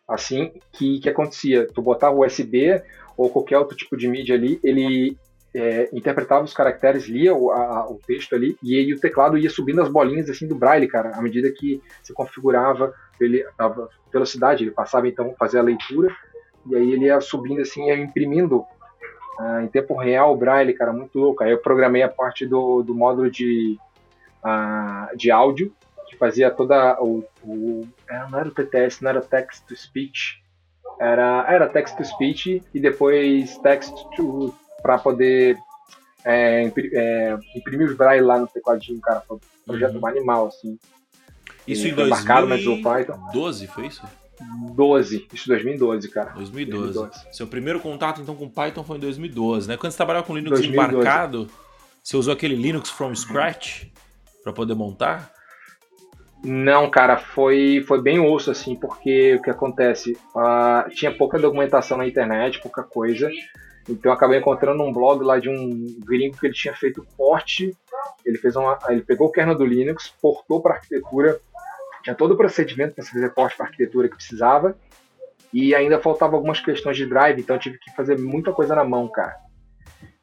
assim, 0.09 0.53
que 0.73 1.01
que 1.01 1.09
acontecia? 1.09 1.67
Tu 1.73 1.83
botava 1.83 2.17
USB 2.17 2.83
ou 3.17 3.29
qualquer 3.31 3.59
outro 3.59 3.77
tipo 3.77 3.97
de 3.97 4.09
mídia 4.09 4.35
ali, 4.35 4.59
ele 4.63 5.17
é, 5.55 5.89
interpretava 5.93 6.45
os 6.45 6.55
caracteres, 6.55 7.07
lia 7.07 7.35
o, 7.35 7.51
a, 7.51 7.91
o 7.91 8.01
texto 8.07 8.35
ali, 8.35 8.57
e 8.63 8.93
o 8.93 9.01
teclado 9.01 9.37
ia 9.37 9.51
subindo 9.51 9.83
as 9.83 9.89
bolinhas 9.89 10.29
assim 10.31 10.47
do 10.47 10.55
braille, 10.55 10.89
cara, 10.89 11.11
à 11.15 11.23
medida 11.23 11.51
que 11.51 11.83
se 12.03 12.13
configurava 12.13 12.95
ele, 13.21 13.45
a 13.59 13.73
velocidade, 14.11 14.65
ele 14.65 14.71
passava 14.71 15.09
então 15.09 15.35
fazer 15.39 15.59
a 15.59 15.63
leitura 15.63 16.15
e 16.67 16.77
aí 16.77 16.93
ele 16.93 17.07
ia 17.07 17.21
subindo 17.21 17.61
assim, 17.61 17.87
ia 17.87 17.97
imprimindo 17.97 18.65
uh, 19.39 19.61
em 19.63 19.69
tempo 19.69 19.97
real 19.97 20.33
o 20.33 20.37
Braille, 20.37 20.75
cara, 20.75 20.93
muito 20.93 21.19
louco. 21.19 21.43
Aí 21.43 21.51
eu 21.51 21.59
programei 21.59 22.03
a 22.03 22.09
parte 22.09 22.47
do, 22.47 22.83
do 22.83 22.95
módulo 22.95 23.31
de, 23.31 23.79
uh, 24.45 25.17
de 25.17 25.31
áudio, 25.31 25.73
que 26.09 26.17
fazia 26.17 26.51
toda 26.51 27.01
o, 27.03 27.25
o, 27.43 27.89
é, 28.09 28.19
Não 28.31 28.39
era 28.39 28.49
o 28.49 28.53
TTS, 28.53 29.03
não 29.03 29.11
era 29.11 29.21
Text 29.21 29.67
to 29.67 29.77
Speech. 29.77 30.41
Era, 31.01 31.45
era 31.49 31.69
Text 31.69 31.97
to 31.97 32.05
Speech 32.05 32.63
e 32.73 32.81
depois 32.81 33.57
Text 33.59 33.93
to 34.15 34.55
para 34.83 34.99
poder 34.99 35.57
é, 36.25 36.63
imprimir, 36.63 36.93
é, 36.95 37.39
imprimir 37.55 37.89
os 37.89 37.97
braille 37.97 38.23
lá 38.23 38.39
no 38.39 38.47
tecladinho, 38.47 39.01
cara. 39.01 39.21
Foi 39.21 39.37
um 39.37 39.41
projeto 39.67 39.97
uhum. 39.97 40.07
animal, 40.07 40.47
assim. 40.49 40.79
Isso 41.67 41.87
e 41.87 41.91
em 41.91 41.95
2012, 41.95 43.67
foi 43.69 43.87
isso? 43.87 44.03
12, 44.75 45.29
isso 45.33 45.49
2012, 45.49 46.09
cara. 46.09 46.31
2012. 46.33 46.95
2012. 46.95 47.37
Seu 47.37 47.47
primeiro 47.47 47.79
contato 47.81 48.21
então 48.21 48.35
com 48.35 48.49
Python 48.49 48.83
foi 48.83 48.97
em 48.97 49.01
2012, 49.01 49.69
né? 49.69 49.77
Quando 49.77 49.93
você 49.93 49.97
trabalhava 49.97 50.27
com 50.27 50.35
Linux 50.35 50.59
2012. 50.59 50.93
embarcado, 50.93 51.49
você 52.03 52.17
usou 52.17 52.33
aquele 52.33 52.57
Linux 52.57 52.91
from 52.91 53.15
scratch 53.15 53.85
para 54.43 54.53
poder 54.53 54.75
montar? 54.75 55.33
Não, 56.45 56.91
cara, 56.91 57.17
foi, 57.17 57.85
foi 57.87 58.03
bem 58.03 58.19
osso, 58.19 58.51
assim, 58.51 58.75
porque 58.75 59.37
o 59.37 59.43
que 59.43 59.51
acontece? 59.51 60.19
Uh, 60.35 60.91
tinha 60.91 61.17
pouca 61.17 61.39
documentação 61.39 61.97
na 61.97 62.07
internet, 62.07 62.61
pouca 62.61 62.83
coisa. 62.83 63.31
Então 63.89 64.11
eu 64.11 64.13
acabei 64.13 64.39
encontrando 64.39 64.83
um 64.83 64.93
blog 64.93 65.25
lá 65.25 65.39
de 65.39 65.49
um 65.49 66.01
gringo 66.05 66.39
que 66.39 66.47
ele 66.47 66.55
tinha 66.55 66.75
feito 66.75 67.07
porte. 67.17 67.77
Ele 68.25 68.39
fez 68.39 68.55
uma, 68.57 68.79
ele 68.89 69.03
pegou 69.03 69.29
o 69.29 69.33
kernel 69.33 69.57
do 69.57 69.67
Linux, 69.67 70.15
portou 70.21 70.61
para 70.61 70.75
arquitetura 70.75 71.41
tinha 72.03 72.15
todo 72.15 72.33
o 72.33 72.37
procedimento 72.37 72.95
para 72.95 73.05
fazer 73.05 73.31
porte 73.31 73.57
para 73.57 73.67
arquitetura 73.67 74.09
que 74.09 74.17
precisava. 74.17 74.77
E 75.53 75.75
ainda 75.75 76.01
faltava 76.01 76.35
algumas 76.35 76.61
questões 76.61 76.97
de 76.97 77.07
drive, 77.07 77.41
então 77.41 77.57
eu 77.57 77.61
tive 77.61 77.79
que 77.79 77.95
fazer 77.95 78.19
muita 78.19 78.53
coisa 78.53 78.75
na 78.75 78.85
mão, 78.85 79.07
cara. 79.07 79.37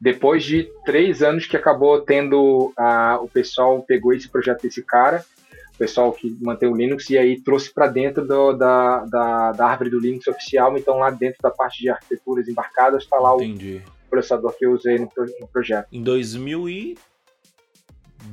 Depois 0.00 0.42
de 0.42 0.70
três 0.84 1.22
anos 1.22 1.46
que 1.46 1.56
acabou 1.56 2.00
tendo 2.00 2.72
a, 2.76 3.18
o 3.20 3.28
pessoal 3.28 3.80
pegou 3.82 4.12
esse 4.12 4.28
projeto 4.28 4.62
desse 4.62 4.82
cara, 4.82 5.24
pessoal 5.80 6.12
que 6.12 6.36
mantém 6.42 6.68
o 6.68 6.76
Linux, 6.76 7.08
e 7.08 7.16
aí 7.16 7.40
trouxe 7.40 7.72
para 7.72 7.86
dentro 7.86 8.26
do, 8.26 8.52
da, 8.52 9.04
da, 9.06 9.52
da, 9.52 9.66
árvore 9.66 9.88
do 9.88 9.98
Linux 9.98 10.26
oficial. 10.26 10.76
Então 10.76 10.98
lá 10.98 11.10
dentro 11.10 11.38
da 11.42 11.50
parte 11.50 11.80
de 11.80 11.88
arquiteturas 11.88 12.46
embarcadas 12.46 13.02
está 13.02 13.16
lá 13.16 13.34
Entendi. 13.36 13.82
o 14.06 14.10
processador 14.10 14.52
que 14.58 14.66
eu 14.66 14.72
usei 14.72 14.98
no, 14.98 15.10
no 15.40 15.48
projeto. 15.48 15.88
Em 15.90 16.02
2000 16.02 16.68
e 16.68 16.98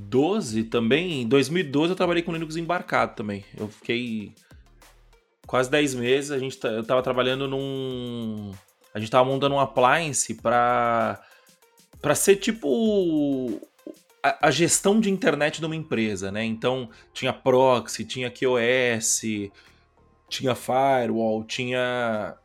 2012 0.10 0.66
também, 0.66 1.22
em 1.22 1.28
2012 1.28 1.92
eu 1.92 1.96
trabalhei 1.96 2.22
com 2.22 2.34
Linux 2.34 2.58
embarcado 2.58 3.16
também. 3.16 3.46
Eu 3.58 3.68
fiquei 3.68 4.34
quase 5.46 5.72
10 5.72 5.96
meses, 5.96 6.32
a 6.32 6.40
gente 6.40 6.60
eu 6.64 6.84
tava 6.84 7.02
trabalhando 7.02 7.48
num 7.48 8.52
a 8.94 9.00
gente 9.00 9.12
tava 9.12 9.30
montando 9.30 9.56
um 9.56 9.60
appliance 9.60 10.34
para 10.36 11.22
para 12.02 12.16
ser 12.16 12.36
tipo 12.36 13.62
a, 14.42 14.52
gestão 14.52 15.00
de 15.00 15.10
internet 15.10 15.60
de 15.60 15.66
uma 15.66 15.76
empresa, 15.76 16.32
né? 16.32 16.44
Então, 16.44 16.90
tinha 17.14 17.32
proxy, 17.32 18.06
tinha 18.06 18.32
QoS, 18.32 19.22
tinha 20.30 20.56
firewall, 20.56 21.44
tinha 21.44 22.36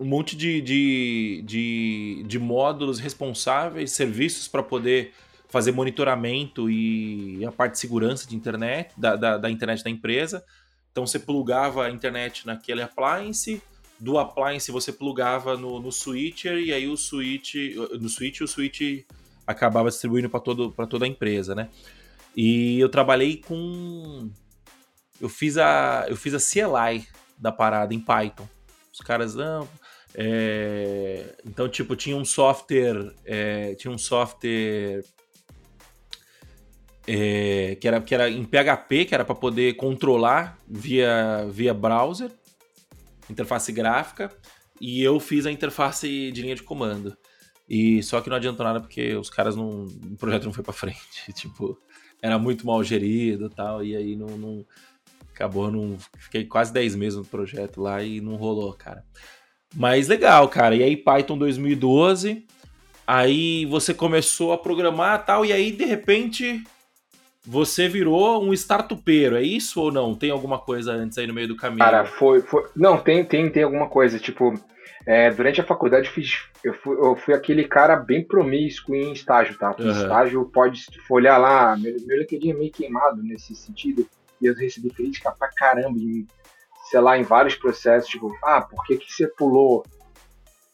um 0.00 0.04
monte 0.04 0.36
de, 0.36 0.60
de, 0.60 1.42
de, 1.46 2.24
de 2.26 2.38
módulos 2.38 2.98
responsáveis, 2.98 3.92
serviços 3.92 4.48
para 4.48 4.62
poder 4.62 5.12
fazer 5.48 5.70
monitoramento 5.70 6.70
e 6.70 7.44
a 7.44 7.52
parte 7.52 7.72
de 7.72 7.78
segurança 7.78 8.26
de 8.26 8.34
internet, 8.34 8.92
da, 8.96 9.16
da, 9.16 9.38
da 9.38 9.50
internet 9.50 9.84
da 9.84 9.90
empresa. 9.90 10.44
Então 10.90 11.06
você 11.06 11.18
plugava 11.18 11.84
a 11.86 11.90
internet 11.90 12.46
naquele 12.46 12.82
appliance, 12.82 13.62
do 14.00 14.18
appliance 14.18 14.72
você 14.72 14.92
plugava 14.92 15.56
no, 15.56 15.78
no 15.78 15.92
switcher 15.92 16.58
e 16.58 16.72
aí 16.72 16.88
o 16.88 16.96
switch, 16.96 17.54
no 18.00 18.08
switch 18.08 18.40
o 18.40 18.48
switch 18.48 19.04
acabava 19.46 19.88
distribuindo 19.88 20.28
para 20.28 20.86
toda 20.86 21.04
a 21.04 21.08
empresa, 21.08 21.54
né? 21.54 21.68
E 22.36 22.78
eu 22.80 22.88
trabalhei 22.88 23.36
com 23.36 24.30
eu 25.20 25.28
fiz 25.28 25.58
a 25.58 26.06
eu 26.08 26.16
fiz 26.16 26.34
a 26.34 26.38
CLI 26.38 27.06
da 27.38 27.52
parada 27.52 27.94
em 27.94 28.00
Python. 28.00 28.48
Os 28.92 29.00
caras 29.00 29.34
não 29.34 29.68
é... 30.14 31.36
então 31.44 31.68
tipo 31.68 31.96
tinha 31.96 32.16
um 32.16 32.24
software 32.24 33.14
é... 33.24 33.74
tinha 33.74 33.92
um 33.92 33.98
software 33.98 35.02
é, 37.06 37.76
que, 37.80 37.88
era, 37.88 38.00
que 38.00 38.14
era 38.14 38.30
em 38.30 38.44
PHP, 38.44 39.06
que 39.06 39.14
era 39.14 39.24
para 39.24 39.34
poder 39.34 39.74
controlar 39.74 40.58
via, 40.68 41.46
via 41.50 41.74
browser, 41.74 42.30
interface 43.28 43.72
gráfica, 43.72 44.30
e 44.80 45.02
eu 45.02 45.18
fiz 45.18 45.46
a 45.46 45.50
interface 45.50 46.30
de 46.32 46.42
linha 46.42 46.54
de 46.54 46.62
comando. 46.62 47.16
E 47.74 48.02
só 48.02 48.20
que 48.20 48.28
não 48.28 48.36
adiantou 48.36 48.66
nada 48.66 48.80
porque 48.80 49.14
os 49.14 49.30
caras 49.30 49.56
não. 49.56 49.86
O 49.86 50.16
projeto 50.18 50.44
não 50.44 50.52
foi 50.52 50.62
para 50.62 50.74
frente. 50.74 51.00
Tipo, 51.32 51.78
era 52.20 52.38
muito 52.38 52.66
mal 52.66 52.84
gerido 52.84 53.46
e 53.46 53.48
tal, 53.48 53.82
e 53.82 53.96
aí 53.96 54.14
não, 54.14 54.26
não. 54.36 54.66
acabou, 55.34 55.70
não. 55.70 55.96
Fiquei 56.18 56.44
quase 56.44 56.70
10 56.70 56.94
meses 56.96 57.16
no 57.16 57.24
projeto 57.24 57.80
lá 57.80 58.02
e 58.02 58.20
não 58.20 58.36
rolou, 58.36 58.74
cara. 58.74 59.02
Mas 59.74 60.06
legal, 60.06 60.46
cara. 60.50 60.76
E 60.76 60.82
aí, 60.82 60.98
Python 60.98 61.38
2012. 61.38 62.46
Aí 63.06 63.64
você 63.64 63.94
começou 63.94 64.52
a 64.52 64.58
programar 64.58 65.24
tal, 65.24 65.42
e 65.46 65.50
aí 65.50 65.72
de 65.72 65.86
repente 65.86 66.62
você 67.44 67.88
virou 67.88 68.44
um 68.44 68.52
startupeiro, 68.52 69.34
é 69.34 69.42
isso 69.42 69.80
ou 69.80 69.90
não? 69.90 70.14
Tem 70.14 70.30
alguma 70.30 70.58
coisa 70.58 70.92
antes 70.92 71.16
aí 71.16 71.26
no 71.26 71.32
meio 71.32 71.48
do 71.48 71.56
caminho? 71.56 71.78
Cara, 71.78 72.04
foi. 72.04 72.42
foi... 72.42 72.66
Não, 72.76 72.98
tem, 72.98 73.24
tem, 73.24 73.48
tem 73.50 73.62
alguma 73.62 73.88
coisa. 73.88 74.18
Tipo, 74.18 74.54
é, 75.06 75.30
durante 75.30 75.60
a 75.60 75.64
faculdade 75.64 76.06
eu, 76.06 76.12
fiz, 76.12 76.48
eu, 76.62 76.74
fui, 76.74 76.96
eu 76.96 77.16
fui 77.16 77.34
aquele 77.34 77.64
cara 77.64 77.96
bem 77.96 78.24
promíscuo 78.24 78.94
em 78.94 79.12
estágio, 79.12 79.56
tá? 79.58 79.74
Uhum. 79.78 79.90
Estágio 79.90 80.44
pode 80.52 80.84
olhar 81.10 81.38
lá, 81.38 81.76
meu, 81.76 81.96
meu 82.06 82.18
LinkedIn 82.18 82.50
é 82.50 82.54
meio 82.54 82.72
queimado 82.72 83.22
nesse 83.22 83.54
sentido, 83.54 84.06
e 84.40 84.46
eu 84.46 84.54
recebi 84.54 84.90
crítica 84.90 85.30
pra 85.32 85.48
caramba, 85.48 85.98
em, 85.98 86.26
sei 86.90 87.00
lá, 87.00 87.18
em 87.18 87.22
vários 87.22 87.54
processos, 87.54 88.10
tipo, 88.10 88.32
ah, 88.44 88.60
por 88.60 88.84
que, 88.84 88.96
que 88.96 89.12
você 89.12 89.26
pulou 89.26 89.84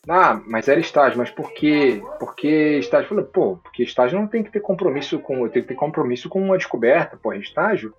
ah, 0.09 0.41
mas 0.47 0.69
era 0.69 0.81
estágio, 0.81 1.19
mas 1.19 1.31
por 1.31 1.53
que, 1.53 2.03
por 2.19 2.35
que 2.35 2.79
estágio? 2.79 3.05
Eu 3.05 3.09
falei, 3.09 3.25
pô, 3.27 3.57
porque 3.59 3.83
estágio 3.83 4.19
não 4.19 4.27
tem 4.27 4.43
que 4.43 4.51
ter 4.51 4.61
compromisso 4.61 5.19
com. 5.19 5.47
Tem 5.49 5.61
que 5.61 5.69
ter 5.69 5.75
compromisso 5.75 6.31
com 6.31 6.41
uma 6.41 6.57
descoberta, 6.57 7.19
pô, 7.23 7.33
estágio. 7.35 7.93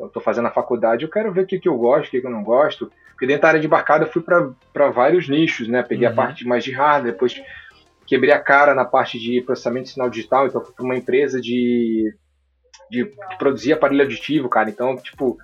Eu 0.00 0.08
tô 0.08 0.18
fazendo 0.18 0.48
a 0.48 0.50
faculdade, 0.50 1.04
eu 1.04 1.10
quero 1.10 1.32
ver 1.32 1.42
o 1.42 1.46
que, 1.46 1.58
que 1.58 1.68
eu 1.68 1.76
gosto, 1.76 2.08
o 2.08 2.10
que, 2.10 2.20
que 2.22 2.26
eu 2.26 2.30
não 2.30 2.42
gosto. 2.42 2.90
Porque 3.16 3.26
dentro 3.26 3.42
da 3.42 3.48
área 3.48 3.60
de 3.60 3.66
embarcada 3.66 4.04
eu 4.04 4.12
fui 4.12 4.20
para 4.20 4.90
vários 4.90 5.26
nichos, 5.26 5.66
né? 5.68 5.82
Peguei 5.82 6.06
uhum. 6.06 6.12
a 6.12 6.16
parte 6.16 6.46
mais 6.46 6.62
de 6.62 6.70
hardware, 6.70 7.12
depois 7.12 7.42
quebrei 8.06 8.30
a 8.30 8.38
cara 8.38 8.74
na 8.74 8.84
parte 8.84 9.18
de 9.18 9.40
processamento 9.40 9.86
de 9.86 9.92
sinal 9.92 10.10
digital, 10.10 10.46
então 10.46 10.62
fui 10.62 10.74
para 10.74 10.84
uma 10.84 10.94
empresa 10.94 11.40
de, 11.40 12.14
de 12.90 13.06
que 13.06 13.38
produzia 13.38 13.74
aparelho 13.74 14.02
aditivo, 14.02 14.50
cara. 14.50 14.68
Então, 14.68 14.94
tipo, 14.98 15.38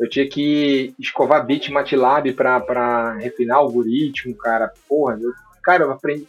eu 0.00 0.08
tinha 0.08 0.28
que 0.28 0.96
escovar 0.98 1.46
bit 1.46 1.70
MATLAB 1.70 2.32
para 2.32 3.12
refinar 3.12 3.60
o 3.60 3.66
algoritmo, 3.66 4.36
cara. 4.36 4.72
Porra, 4.88 5.16
eu, 5.20 5.30
cara, 5.62 5.84
eu 5.84 5.92
aprendi. 5.92 6.26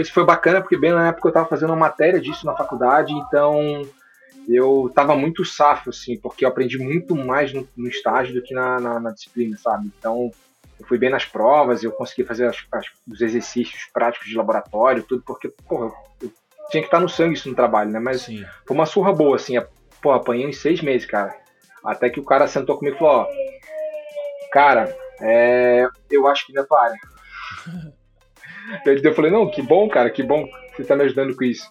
isso 0.00 0.12
foi 0.12 0.24
bacana 0.24 0.60
porque 0.60 0.76
bem 0.76 0.90
na 0.90 1.06
época 1.06 1.28
eu 1.28 1.30
estava 1.30 1.48
fazendo 1.48 1.70
uma 1.70 1.76
matéria 1.76 2.20
disso 2.20 2.44
na 2.44 2.56
faculdade, 2.56 3.12
então 3.12 3.86
eu 4.48 4.86
estava 4.88 5.16
muito 5.16 5.44
safo, 5.44 5.90
assim, 5.90 6.18
porque 6.18 6.44
eu 6.44 6.48
aprendi 6.48 6.78
muito 6.78 7.14
mais 7.14 7.52
no, 7.52 7.68
no 7.76 7.88
estágio 7.88 8.34
do 8.34 8.42
que 8.42 8.54
na, 8.54 8.80
na, 8.80 9.00
na, 9.00 9.10
disciplina, 9.10 9.56
sabe? 9.56 9.90
Então 9.98 10.30
eu 10.78 10.86
fui 10.86 10.98
bem 10.98 11.10
nas 11.10 11.24
provas, 11.24 11.82
eu 11.82 11.92
consegui 11.92 12.24
fazer 12.24 12.46
as, 12.46 12.56
as, 12.72 12.86
os 13.08 13.20
exercícios 13.20 13.88
práticos 13.92 14.28
de 14.28 14.36
laboratório, 14.36 15.02
tudo, 15.02 15.22
porque, 15.24 15.48
porra, 15.68 15.86
eu, 15.86 15.94
eu 16.22 16.32
tinha 16.70 16.82
que 16.82 16.88
estar 16.88 17.00
no 17.00 17.08
sangue 17.08 17.34
isso 17.34 17.48
no 17.48 17.54
trabalho, 17.54 17.90
né? 17.90 18.00
Mas 18.00 18.22
Sim. 18.22 18.44
foi 18.66 18.74
uma 18.74 18.86
surra 18.86 19.12
boa, 19.12 19.36
assim, 19.36 19.54
pô, 20.00 20.10
apanhei 20.10 20.46
em 20.46 20.52
seis 20.52 20.80
meses, 20.80 21.06
cara. 21.06 21.34
Até 21.84 22.10
que 22.10 22.20
o 22.20 22.24
cara 22.24 22.46
sentou 22.46 22.76
comigo 22.76 22.96
e 22.96 22.98
falou, 22.98 23.22
ó, 23.22 23.26
cara, 24.52 24.94
é, 25.20 25.86
eu 26.10 26.26
acho 26.26 26.46
que 26.46 26.52
não 26.52 26.62
é 26.62 26.66
tua 26.66 26.82
área. 26.82 26.98
eu 29.04 29.14
falei, 29.14 29.30
não, 29.30 29.50
que 29.50 29.62
bom, 29.62 29.88
cara, 29.88 30.10
que 30.10 30.22
bom 30.22 30.46
que 30.46 30.76
você 30.76 30.84
tá 30.84 30.96
me 30.96 31.04
ajudando 31.04 31.36
com 31.36 31.44
isso. 31.44 31.70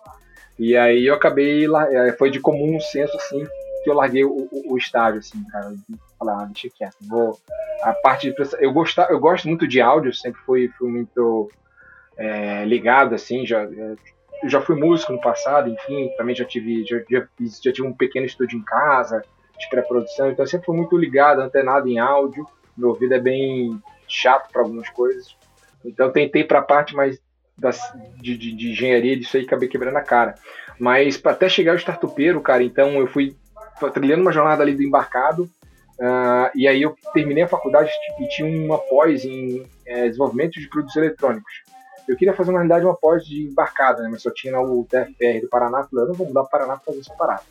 E 0.61 0.77
aí 0.77 1.07
eu 1.07 1.15
acabei, 1.15 1.65
é, 1.65 2.11
foi 2.13 2.29
de 2.29 2.39
comum 2.39 2.79
senso, 2.79 3.15
assim, 3.17 3.43
que 3.83 3.89
eu 3.89 3.95
larguei 3.95 4.23
o, 4.23 4.47
o, 4.51 4.73
o 4.73 4.77
estágio, 4.77 5.19
assim, 5.19 5.43
cara. 5.45 5.73
Falar, 6.19 6.43
ah, 6.43 6.45
deixa 6.45 6.69
quieto, 6.69 6.97
vou. 7.01 7.37
A 7.81 7.93
parte 7.93 8.31
de, 8.31 8.35
eu, 8.59 8.71
gostar, 8.71 9.09
eu 9.09 9.19
gosto 9.19 9.47
muito 9.47 9.67
de 9.67 9.81
áudio, 9.81 10.13
sempre 10.13 10.39
fui, 10.41 10.67
fui 10.77 10.87
muito 10.87 11.49
é, 12.15 12.63
ligado, 12.63 13.15
assim, 13.15 13.43
já, 13.43 13.63
eu 13.63 13.97
já 14.45 14.61
fui 14.61 14.75
músico 14.75 15.11
no 15.11 15.19
passado, 15.19 15.67
enfim, 15.67 16.11
também 16.15 16.35
já 16.35 16.45
tive, 16.45 16.85
já, 16.85 16.97
já, 17.09 17.27
já 17.39 17.73
tive 17.73 17.87
um 17.87 17.93
pequeno 17.93 18.27
estúdio 18.27 18.59
em 18.59 18.63
casa, 18.63 19.23
de 19.59 19.67
pré-produção, 19.67 20.29
então 20.29 20.43
eu 20.43 20.47
sempre 20.47 20.67
fui 20.67 20.75
muito 20.75 20.95
ligado, 20.95 21.41
antenado 21.41 21.87
em 21.87 21.97
áudio 21.97 22.45
meu 22.77 22.89
ouvido 22.89 23.13
é 23.13 23.19
bem 23.19 23.79
chato 24.07 24.51
para 24.51 24.61
algumas 24.61 24.89
coisas. 24.89 25.35
Então 25.83 26.11
tentei 26.11 26.43
para 26.43 26.59
a 26.59 26.63
parte 26.63 26.95
mais 26.95 27.19
das, 27.61 27.79
de, 28.19 28.35
de, 28.35 28.51
de, 28.53 28.71
engenharia 28.71 29.15
disso 29.15 29.37
aí, 29.37 29.43
acabei 29.43 29.69
quebrando 29.69 29.95
a 29.95 30.01
cara. 30.01 30.35
Mas 30.79 31.21
até 31.23 31.47
chegar 31.47 31.73
ao 31.73 31.77
startupeiro, 31.77 32.41
cara, 32.41 32.63
então 32.63 32.95
eu 32.95 33.07
fui 33.07 33.35
trilhando 33.93 34.23
uma 34.23 34.31
jornada 34.31 34.63
ali 34.63 34.73
do 34.73 34.83
embarcado, 34.83 35.43
uh, 35.43 36.49
e 36.55 36.67
aí 36.67 36.81
eu 36.81 36.95
terminei 37.13 37.43
a 37.43 37.47
faculdade 37.47 37.91
e 38.19 38.27
tinha 38.27 38.47
uma 38.47 38.79
pós 38.79 39.23
em 39.23 39.63
é, 39.85 40.07
desenvolvimento 40.07 40.59
de 40.59 40.67
produtos 40.67 40.95
eletrônicos. 40.95 41.53
Eu 42.07 42.17
queria 42.17 42.33
fazer, 42.33 42.51
na 42.51 42.57
realidade, 42.57 42.85
uma 42.85 42.95
pós 42.95 43.23
de 43.23 43.43
embarcado, 43.43 44.01
né, 44.01 44.09
mas 44.11 44.23
só 44.23 44.31
tinha 44.31 44.59
o 44.59 44.85
TFPR 44.89 45.41
do 45.41 45.49
Paraná, 45.49 45.83
falei, 45.83 46.05
eu 46.05 46.09
não 46.09 46.15
vou 46.15 46.27
mudar 46.27 46.43
para 46.45 46.59
Paraná 46.59 46.77
para 46.77 46.85
fazer 46.85 46.99
essa 46.99 47.13
parada. 47.13 47.43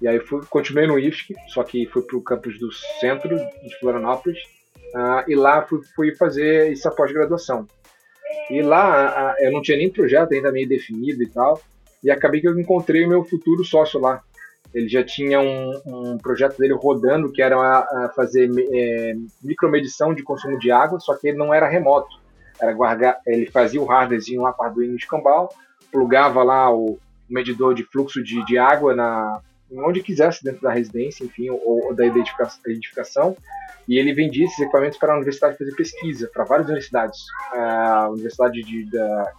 E 0.00 0.06
aí 0.08 0.18
fui, 0.20 0.44
continuei 0.48 0.86
no 0.86 0.98
IFSC, 0.98 1.34
só 1.48 1.62
que 1.62 1.86
fui 1.86 2.02
para 2.02 2.16
o 2.16 2.22
campus 2.22 2.58
do 2.58 2.72
centro, 2.72 3.36
de 3.36 3.78
Florianópolis, 3.80 4.38
uh, 4.94 5.28
e 5.28 5.34
lá 5.34 5.62
fui, 5.62 5.80
fui 5.94 6.14
fazer 6.14 6.72
essa 6.72 6.90
pós-graduação. 6.90 7.66
E 8.50 8.62
lá 8.62 9.34
eu 9.38 9.52
não 9.52 9.62
tinha 9.62 9.78
nem 9.78 9.90
projeto 9.90 10.32
ainda 10.32 10.52
meio 10.52 10.68
definido 10.68 11.22
e 11.22 11.28
tal, 11.28 11.60
e 12.02 12.10
acabei 12.10 12.40
que 12.40 12.48
eu 12.48 12.58
encontrei 12.58 13.04
o 13.04 13.08
meu 13.08 13.24
futuro 13.24 13.64
sócio 13.64 14.00
lá. 14.00 14.22
Ele 14.74 14.88
já 14.88 15.04
tinha 15.04 15.38
um, 15.40 15.80
um 15.84 16.18
projeto 16.18 16.56
dele 16.56 16.72
rodando, 16.72 17.30
que 17.30 17.42
era 17.42 17.56
a, 17.56 18.06
a 18.06 18.12
fazer 18.16 18.50
é, 18.72 19.14
micromedição 19.42 20.14
de 20.14 20.22
consumo 20.22 20.58
de 20.58 20.70
água, 20.70 20.98
só 20.98 21.14
que 21.14 21.28
ele 21.28 21.36
não 21.36 21.52
era 21.52 21.68
remoto. 21.68 22.20
Era 22.60 22.72
guardar, 22.72 23.20
ele 23.26 23.46
fazia 23.46 23.80
o 23.80 23.84
hardwarezinho 23.84 24.42
lá 24.42 24.52
com 24.52 24.62
Arduino 24.62 24.96
escambau, 24.96 25.50
plugava 25.90 26.42
lá 26.42 26.72
o 26.72 26.98
medidor 27.28 27.74
de 27.74 27.82
fluxo 27.84 28.22
de, 28.22 28.44
de 28.44 28.56
água 28.56 28.94
na, 28.94 29.40
onde 29.76 30.02
quisesse 30.02 30.42
dentro 30.42 30.62
da 30.62 30.72
residência, 30.72 31.24
enfim, 31.24 31.50
ou, 31.50 31.86
ou 31.86 31.94
da 31.94 32.04
edificação, 32.66 33.36
e 33.88 33.98
ele 33.98 34.12
vendia 34.12 34.44
esses 34.44 34.58
equipamentos 34.60 34.98
para 34.98 35.12
a 35.12 35.16
universidade 35.16 35.58
fazer 35.58 35.74
pesquisa, 35.74 36.30
para 36.32 36.44
várias 36.44 36.66
universidades, 36.66 37.18
a 37.52 38.08
Universidade 38.10 38.62
de, 38.62 38.90
da, 38.90 39.32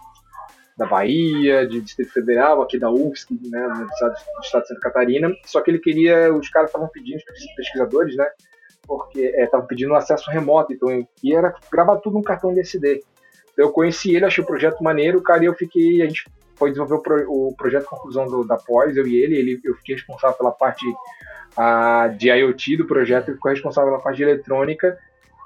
da 0.76 0.86
Bahia, 0.86 1.66
de 1.66 1.80
Distrito 1.80 2.12
Federal, 2.12 2.62
aqui 2.62 2.78
da 2.78 2.90
UFSC, 2.90 3.38
né, 3.44 3.66
Universidade 3.66 4.14
do 4.14 4.40
Estado 4.42 4.62
de 4.62 4.68
Santa 4.68 4.80
Catarina, 4.80 5.32
só 5.46 5.60
que 5.60 5.70
ele 5.70 5.78
queria, 5.78 6.34
os 6.34 6.48
caras 6.48 6.68
estavam 6.68 6.88
pedindo, 6.88 7.16
os 7.16 7.54
pesquisadores, 7.56 8.16
né, 8.16 8.26
porque 8.86 9.20
estavam 9.20 9.64
é, 9.64 9.68
pedindo 9.68 9.94
acesso 9.94 10.30
remoto, 10.30 10.72
então, 10.72 10.88
e 11.22 11.34
era 11.34 11.54
gravar 11.70 11.96
tudo 11.98 12.14
num 12.14 12.22
cartão 12.22 12.52
de 12.52 12.60
SD. 12.60 13.02
Então, 13.52 13.66
eu 13.66 13.72
conheci 13.72 14.14
ele, 14.14 14.24
achei 14.24 14.42
o 14.42 14.46
projeto 14.46 14.82
maneiro, 14.82 15.22
cara, 15.22 15.42
e 15.42 15.46
eu 15.46 15.54
fiquei, 15.54 16.02
a 16.02 16.06
gente 16.06 16.24
foi 16.56 16.70
desenvolver 16.70 16.94
o, 16.94 17.02
pro, 17.02 17.32
o 17.32 17.54
projeto 17.56 17.84
de 17.84 17.90
conclusão 17.90 18.26
do, 18.26 18.44
da 18.44 18.56
pós, 18.56 18.96
eu 18.96 19.06
e 19.06 19.16
ele, 19.16 19.36
ele, 19.36 19.60
eu 19.64 19.74
fiquei 19.76 19.94
responsável 19.94 20.36
pela 20.36 20.52
parte 20.52 20.84
a, 21.56 22.08
de 22.08 22.30
IoT 22.30 22.76
do 22.76 22.86
projeto, 22.86 23.28
ele 23.28 23.36
ficou 23.36 23.50
responsável 23.50 23.90
pela 23.90 24.02
parte 24.02 24.16
de 24.18 24.22
eletrônica, 24.24 24.98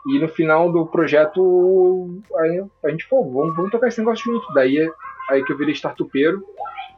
e 0.07 0.19
no 0.19 0.29
final 0.29 0.71
do 0.71 0.87
projeto 0.87 2.21
aí, 2.37 2.65
a 2.85 2.91
gente 2.91 3.07
falou, 3.07 3.31
vamos, 3.33 3.57
vamos 3.57 3.71
tocar 3.71 3.89
esse 3.89 3.99
negócio 3.99 4.33
junto, 4.33 4.53
daí 4.53 4.89
aí 5.31 5.45
que 5.45 5.53
eu 5.53 5.59
virei 5.59 5.75
startupeiro, 5.75 6.43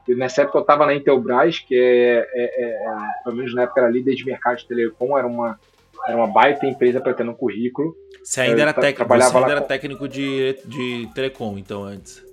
e 0.07 0.15
nessa 0.15 0.43
época 0.43 0.59
eu 0.59 0.63
estava 0.63 0.87
na 0.87 0.95
Intelbras, 0.95 1.59
que 1.61 1.75
é, 1.75 2.27
é, 2.35 2.65
é, 2.65 2.85
pelo 3.23 3.37
menos 3.37 3.55
na 3.55 3.63
época 3.63 3.81
era 3.81 3.91
líder 3.91 4.15
de 4.15 4.25
mercado 4.25 4.59
de 4.59 4.67
telecom, 4.67 5.17
era 5.17 5.27
uma, 5.27 5.59
era 6.07 6.17
uma 6.17 6.27
baita 6.27 6.67
empresa 6.67 7.01
para 7.01 7.15
ter 7.15 7.25
no 7.25 7.35
currículo. 7.35 7.95
Você 8.23 8.41
ainda, 8.41 8.63
era, 8.63 8.73
técnico, 8.73 9.09
você 9.09 9.37
ainda 9.37 9.53
era 9.53 9.61
técnico 9.61 10.09
de, 10.09 10.59
de 10.65 11.09
telecom, 11.15 11.57
então, 11.59 11.85
antes? 11.85 12.30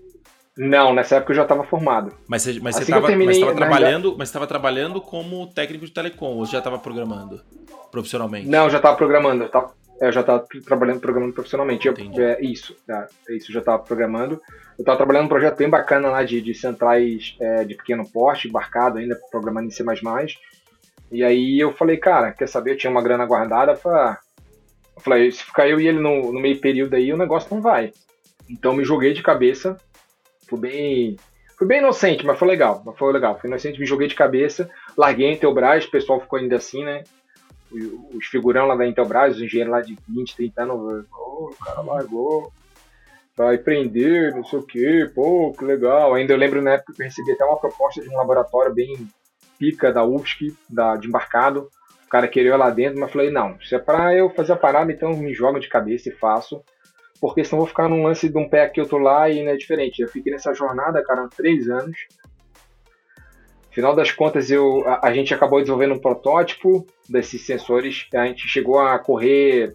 Não, 0.58 0.94
nessa 0.94 1.18
época 1.18 1.32
eu 1.32 1.36
já 1.36 1.44
estava 1.44 1.64
formado. 1.64 2.12
Mas 2.28 2.42
você, 2.42 2.60
mas 2.60 2.78
assim 2.78 2.92
terminei, 3.02 3.44
mas 3.46 3.56
trabalhando, 3.56 4.16
mas 4.18 4.28
estava 4.28 4.48
trabalhando 4.48 5.00
como 5.00 5.46
técnico 5.48 5.86
de 5.86 5.92
telecom, 5.92 6.36
ou 6.38 6.46
já 6.46 6.58
estava 6.58 6.80
programando 6.80 7.42
profissionalmente? 7.92 8.48
Não, 8.48 8.70
já 8.70 8.78
estava 8.78 8.98
programando, 8.98 9.44
eu, 9.44 9.50
tava, 9.50 9.72
eu 10.02 10.12
já 10.12 10.22
estava 10.22 10.46
trabalhando 10.66 11.00
programando 11.00 11.34
profissionalmente. 11.34 11.88
Eu, 11.88 11.94
é, 12.24 12.42
isso, 12.42 12.76
é, 12.90 13.08
é, 13.30 13.36
isso, 13.36 13.52
eu 13.52 13.54
já 13.54 13.60
estava 13.60 13.80
programando. 13.80 14.42
Eu 14.78 14.82
estava 14.82 14.98
trabalhando 14.98 15.24
num 15.24 15.30
projeto 15.30 15.58
bem 15.58 15.70
bacana 15.70 16.10
lá 16.10 16.24
de, 16.24 16.42
de 16.42 16.54
centrais 16.56 17.36
é, 17.40 17.64
de 17.64 17.76
pequeno 17.76 18.10
porte, 18.10 18.48
embarcado 18.48 18.98
ainda, 18.98 19.20
programando 19.32 19.68
em 19.68 19.72
C++. 19.72 19.84
E 21.12 21.24
aí 21.24 21.60
eu 21.60 21.72
falei, 21.72 21.98
cara, 21.98 22.32
quer 22.32 22.48
saber, 22.48 22.72
eu 22.72 22.78
tinha 22.78 22.92
uma 22.92 23.02
grana 23.02 23.26
guardada, 23.26 23.74
eu 23.74 23.78
falei, 23.78 24.00
ah, 24.00 24.18
eu 24.96 25.02
falei 25.02 25.32
se 25.32 25.44
ficar 25.44 25.68
eu 25.68 25.80
e 25.80 25.88
ele 25.88 26.00
no, 26.00 26.34
no 26.34 26.40
meio 26.40 26.60
período 26.60 26.96
aí, 26.96 27.14
o 27.14 27.18
negócio 27.18 27.54
não 27.54 27.62
vai. 27.62 27.94
Então 28.50 28.74
me 28.74 28.84
joguei 28.84 29.14
de 29.14 29.22
cabeça 29.22 29.78
Fui 30.48 30.60
bem. 30.60 31.16
Fui 31.58 31.68
bem 31.68 31.80
inocente, 31.80 32.26
mas 32.26 32.38
foi 32.38 32.48
legal. 32.48 32.82
Mas 32.86 32.98
foi 32.98 33.12
legal. 33.12 33.40
Fui 33.40 33.50
inocente, 33.50 33.80
me 33.80 33.86
joguei 33.86 34.08
de 34.08 34.16
cabeça, 34.16 34.70
larguei 34.96 35.30
a 35.30 35.32
Intelbras, 35.34 35.86
o 35.86 35.92
pessoal 35.92 36.22
ficou 36.22 36.40
ainda 36.40 36.56
assim, 36.56 36.84
né? 36.84 37.04
Os 37.72 38.26
figurão 38.28 38.68
lá 38.68 38.76
da 38.76 38.88
Intelbras, 38.88 39.36
os 39.36 39.42
engenheiros 39.42 39.72
lá 39.72 39.82
de 39.82 39.98
20, 40.08 40.36
30 40.36 40.64
anos, 40.64 41.06
o 41.12 41.56
cara 41.64 41.82
largou, 41.82 42.52
vai 43.36 43.58
prender, 43.58 44.34
não 44.34 44.44
sei 44.44 44.60
o 44.60 44.64
que, 44.64 45.12
pô, 45.14 45.54
que 45.58 45.64
legal. 45.66 46.14
Ainda 46.14 46.34
eu 46.34 46.38
lembro 46.38 46.62
na 46.62 46.74
época 46.74 46.94
que 46.94 47.02
eu 47.02 47.06
recebi 47.06 47.32
até 47.32 47.46
uma 47.46 47.60
proposta 47.60 48.02
de 48.02 48.10
um 48.10 48.18
laboratório 48.18 48.74
bem 48.74 49.08
pica 49.60 49.92
da 49.92 50.04
UFSC, 50.04 50.56
da, 50.70 50.96
de 50.96 51.08
embarcado. 51.08 51.70
O 52.06 52.10
cara 52.10 52.28
queria 52.28 52.56
lá 52.56 52.70
dentro, 52.70 53.00
mas 53.00 53.12
falei, 53.12 53.30
não, 53.30 53.60
se 53.62 53.76
é 53.76 53.80
pra 53.80 54.16
eu 54.16 54.30
fazer 54.30 54.54
a 54.54 54.58
parada, 54.58 54.92
então 54.92 55.16
me 55.16 55.34
joga 55.34 55.60
de 55.60 55.68
cabeça 55.68 56.10
e 56.10 56.14
faço 56.14 56.64
porque 57.20 57.44
senão 57.44 57.60
vou 57.60 57.68
ficar 57.68 57.90
num 57.90 58.04
lance 58.04 58.30
de 58.30 58.38
um 58.38 58.48
pé 58.48 58.64
aqui, 58.64 58.80
outro 58.80 58.98
lá 58.98 59.30
e 59.30 59.44
não 59.44 59.52
é 59.52 59.56
diferente. 59.56 60.02
Eu 60.02 60.08
fiquei 60.08 60.32
nessa 60.32 60.54
jornada, 60.54 61.04
cara, 61.04 61.26
há 61.26 61.28
três 61.28 61.70
anos. 61.70 61.98
Final 63.72 63.96
das 63.96 64.12
contas, 64.12 64.50
eu, 64.50 64.88
a, 64.88 65.08
a, 65.08 65.14
gente 65.14 65.34
acabou 65.34 65.60
desenvolvendo 65.60 65.94
um 65.94 66.00
protótipo 66.00 66.86
desses 67.08 67.46
sensores. 67.46 68.08
A 68.14 68.26
gente 68.26 68.48
chegou 68.48 68.80
a 68.80 68.98
correr. 68.98 69.74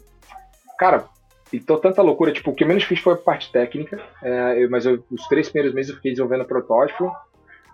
Cara, 0.78 1.06
então 1.52 1.78
tanta 1.78 2.02
loucura. 2.02 2.32
Tipo, 2.32 2.50
o 2.50 2.54
que 2.54 2.64
menos 2.64 2.84
fiz 2.84 2.98
foi 2.98 3.14
a 3.14 3.16
parte 3.16 3.52
técnica. 3.52 4.02
É, 4.22 4.64
eu, 4.64 4.70
mas 4.70 4.86
eu, 4.86 5.04
os 5.10 5.26
três 5.28 5.48
primeiros 5.48 5.74
meses 5.74 5.90
eu 5.90 5.96
fiquei 5.96 6.12
desenvolvendo 6.12 6.44
protótipo. 6.44 7.12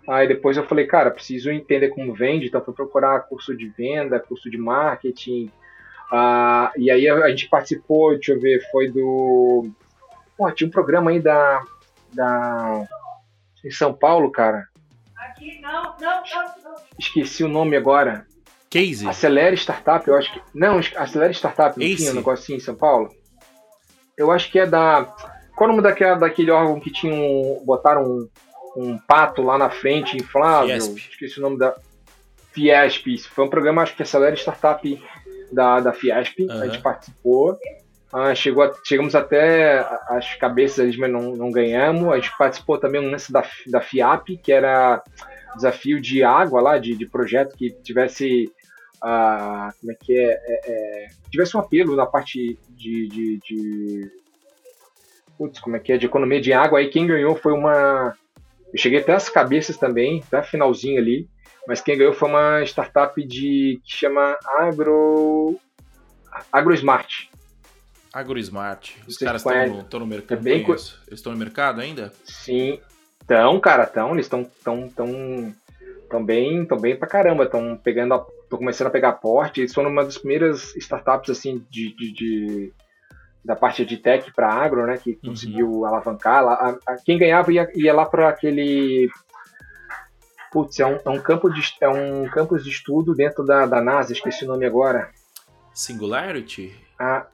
Aí 0.07 0.29
depois 0.29 0.57
eu 0.57 0.65
falei, 0.65 0.87
cara, 0.87 1.11
preciso 1.11 1.51
entender 1.51 1.89
como 1.89 2.15
vende. 2.15 2.47
Então 2.47 2.63
fui 2.63 2.75
procurar 2.75 3.21
curso 3.21 3.57
de 3.57 3.69
venda, 3.69 4.21
curso 4.21 4.51
de 4.51 4.59
marketing 4.59 5.51
ah, 6.11 6.73
e 6.77 6.91
aí 6.91 7.09
a, 7.09 7.15
a, 7.17 7.31
gente 7.31 7.49
participou, 7.49 8.15
deixa 8.15 8.33
eu 8.33 8.41
ver, 8.41 8.67
foi 8.71 8.91
do. 8.91 9.69
Pô, 10.37 10.51
tinha 10.53 10.69
um 10.69 10.71
programa 10.73 11.11
aí 11.11 11.21
da. 11.21 11.63
da 12.13 12.87
em 13.65 13.71
São 13.71 13.93
Paulo, 13.93 14.31
cara. 14.31 14.67
Aqui, 15.17 15.61
não, 15.61 15.83
não, 15.83 15.93
não, 16.01 16.55
não. 16.65 16.75
Esqueci 16.99 17.45
o 17.45 17.49
nome 17.49 17.77
agora. 17.77 18.27
Case? 18.71 19.07
Acelere 19.07 19.57
Startup, 19.57 20.07
eu 20.07 20.17
acho 20.17 20.33
que. 20.33 20.41
Não, 20.55 20.79
Acelere 20.79 21.35
Startup, 21.35 21.79
não 21.79 21.97
tinha 21.97 22.13
um 22.13 22.15
negocinho 22.15 22.57
em 22.57 22.61
São 22.61 22.75
Paulo? 22.75 23.11
Eu 24.17 24.31
acho 24.31 24.51
que 24.51 24.59
é 24.59 24.67
da. 24.67 25.05
Qual 25.55 25.69
é 25.69 25.73
o 25.73 25.77
nome 25.77 25.83
daquela, 25.83 26.17
daquele 26.17 26.51
órgão 26.51 26.81
que 26.81 26.91
tinha 26.91 27.13
um. 27.13 27.63
botaram 27.67 28.05
um, 28.05 28.29
um 28.77 28.99
pato 28.99 29.43
lá 29.43 29.59
na 29.59 29.69
frente, 29.69 30.17
inflável? 30.17 30.69
Fiesp. 30.69 31.11
Esqueci 31.11 31.39
o 31.39 31.43
nome 31.43 31.59
da. 31.59 31.75
Fiesp. 32.53 33.19
Foi 33.29 33.45
um 33.45 33.51
programa, 33.51 33.83
acho 33.83 33.95
que 33.95 34.03
Acelere 34.03 34.37
Startup 34.37 35.03
da, 35.53 35.81
da 35.81 35.93
Fiesp, 35.93 36.41
uhum. 36.41 36.63
a 36.63 36.67
gente 36.67 36.83
participou. 36.83 37.59
Ah, 38.13 38.35
chegou 38.35 38.63
a, 38.63 38.73
chegamos 38.85 39.15
até 39.15 39.81
as 40.09 40.35
cabeças 40.35 40.97
mas 40.97 41.11
não, 41.11 41.37
não 41.37 41.51
ganhamos. 41.51 42.11
A 42.13 42.17
gente 42.17 42.37
participou 42.39 42.79
também 42.79 43.01
um 43.01 43.11
lance 43.11 43.31
da, 43.31 43.45
da 43.67 43.81
FIAP, 43.81 44.39
que 44.39 44.53
era 44.53 45.03
desafio 45.55 46.01
de 46.01 46.23
água 46.23 46.61
lá, 46.61 46.79
de, 46.79 46.97
de 46.97 47.07
projeto 47.07 47.57
que 47.57 47.71
tivesse. 47.71 48.51
Uh, 48.97 49.71
como 49.81 49.93
é 49.93 49.95
que 49.95 50.19
é, 50.19 50.33
é, 50.33 50.61
é, 50.67 51.09
tivesse 51.31 51.57
um 51.57 51.61
apelo 51.61 51.95
na 51.95 52.05
parte 52.05 52.59
de, 52.71 53.07
de, 53.07 53.39
de 53.39 54.11
putz, 55.37 55.61
como 55.61 55.77
é 55.77 55.79
que 55.79 55.93
é, 55.93 55.97
de 55.97 56.07
economia 56.07 56.41
de 56.41 56.53
água. 56.53 56.81
Aí 56.81 56.89
quem 56.89 57.07
ganhou 57.07 57.37
foi 57.37 57.53
uma 57.53 58.17
Eu 58.73 58.79
cheguei 58.79 58.99
até 58.99 59.15
as 59.15 59.29
cabeças 59.29 59.77
também, 59.77 60.25
até 60.27 60.43
finalzinho 60.43 60.99
ali, 60.99 61.29
mas 61.69 61.83
quem 61.83 61.99
ganhou 61.99 62.15
foi 62.15 62.31
uma 62.31 62.63
startup 62.63 63.23
de 63.23 63.79
que 63.85 63.93
chama 63.93 64.39
Agro 64.57 65.61
AgroSmart. 66.51 67.27
AgroSmart. 68.11 68.93
Os 69.07 69.19
caras 69.19 69.45
estão 69.45 69.87
no, 69.93 69.99
no, 70.01 70.07
mercado. 70.07 70.39
É 70.39 70.41
bem 70.41 70.65
co... 70.65 70.73
Eles 70.73 70.99
estão 71.11 71.31
no 71.31 71.39
mercado 71.39 71.83
ainda? 71.83 72.11
Sim. 72.25 72.81
Estão, 73.21 73.61
cara, 73.61 73.83
estão. 73.83 74.13
Eles 74.13 74.25
estão 74.25 74.51
tão, 74.65 74.89
tão, 74.89 75.55
tão 76.09 76.25
bem, 76.25 76.65
tão 76.65 76.79
bem 76.79 76.97
pra 76.97 77.07
caramba. 77.07 77.45
Estão 77.45 77.77
pegando, 77.77 78.15
estão 78.15 78.59
começando 78.59 78.87
a 78.87 78.91
pegar 78.91 79.13
porte. 79.13 79.61
Eles 79.61 79.75
foram 79.75 79.91
uma 79.91 80.07
das 80.07 80.17
primeiras 80.17 80.75
startups 80.75 81.29
assim 81.29 81.63
de, 81.69 81.95
de, 81.95 82.13
de 82.15 82.73
da 83.45 83.55
parte 83.55 83.85
de 83.85 83.99
tech 83.99 84.33
para 84.33 84.51
agro, 84.51 84.87
né? 84.87 84.97
Que 84.97 85.11
uhum. 85.23 85.33
conseguiu 85.33 85.85
alavancar. 85.85 86.43
A, 86.45 86.79
a, 86.87 86.97
quem 87.05 87.19
ganhava 87.19 87.53
ia, 87.53 87.69
ia 87.75 87.93
lá 87.93 88.07
para 88.07 88.31
aquele 88.31 89.11
Putz, 90.59 90.81
é 90.81 90.87
um, 90.87 90.99
é 91.05 91.09
um, 91.09 91.21
campo 91.21 91.49
de, 91.49 91.63
é 91.81 91.89
um 91.89 92.29
campus 92.29 92.65
de 92.65 92.71
estudo 92.71 93.15
dentro 93.15 93.45
da, 93.45 93.65
da 93.65 93.81
NASA, 93.81 94.13
esqueci 94.13 94.45
o 94.45 94.49
nome 94.49 94.67
agora. 94.67 95.09
Singularity? 95.73 96.75
Ah, 96.99 97.27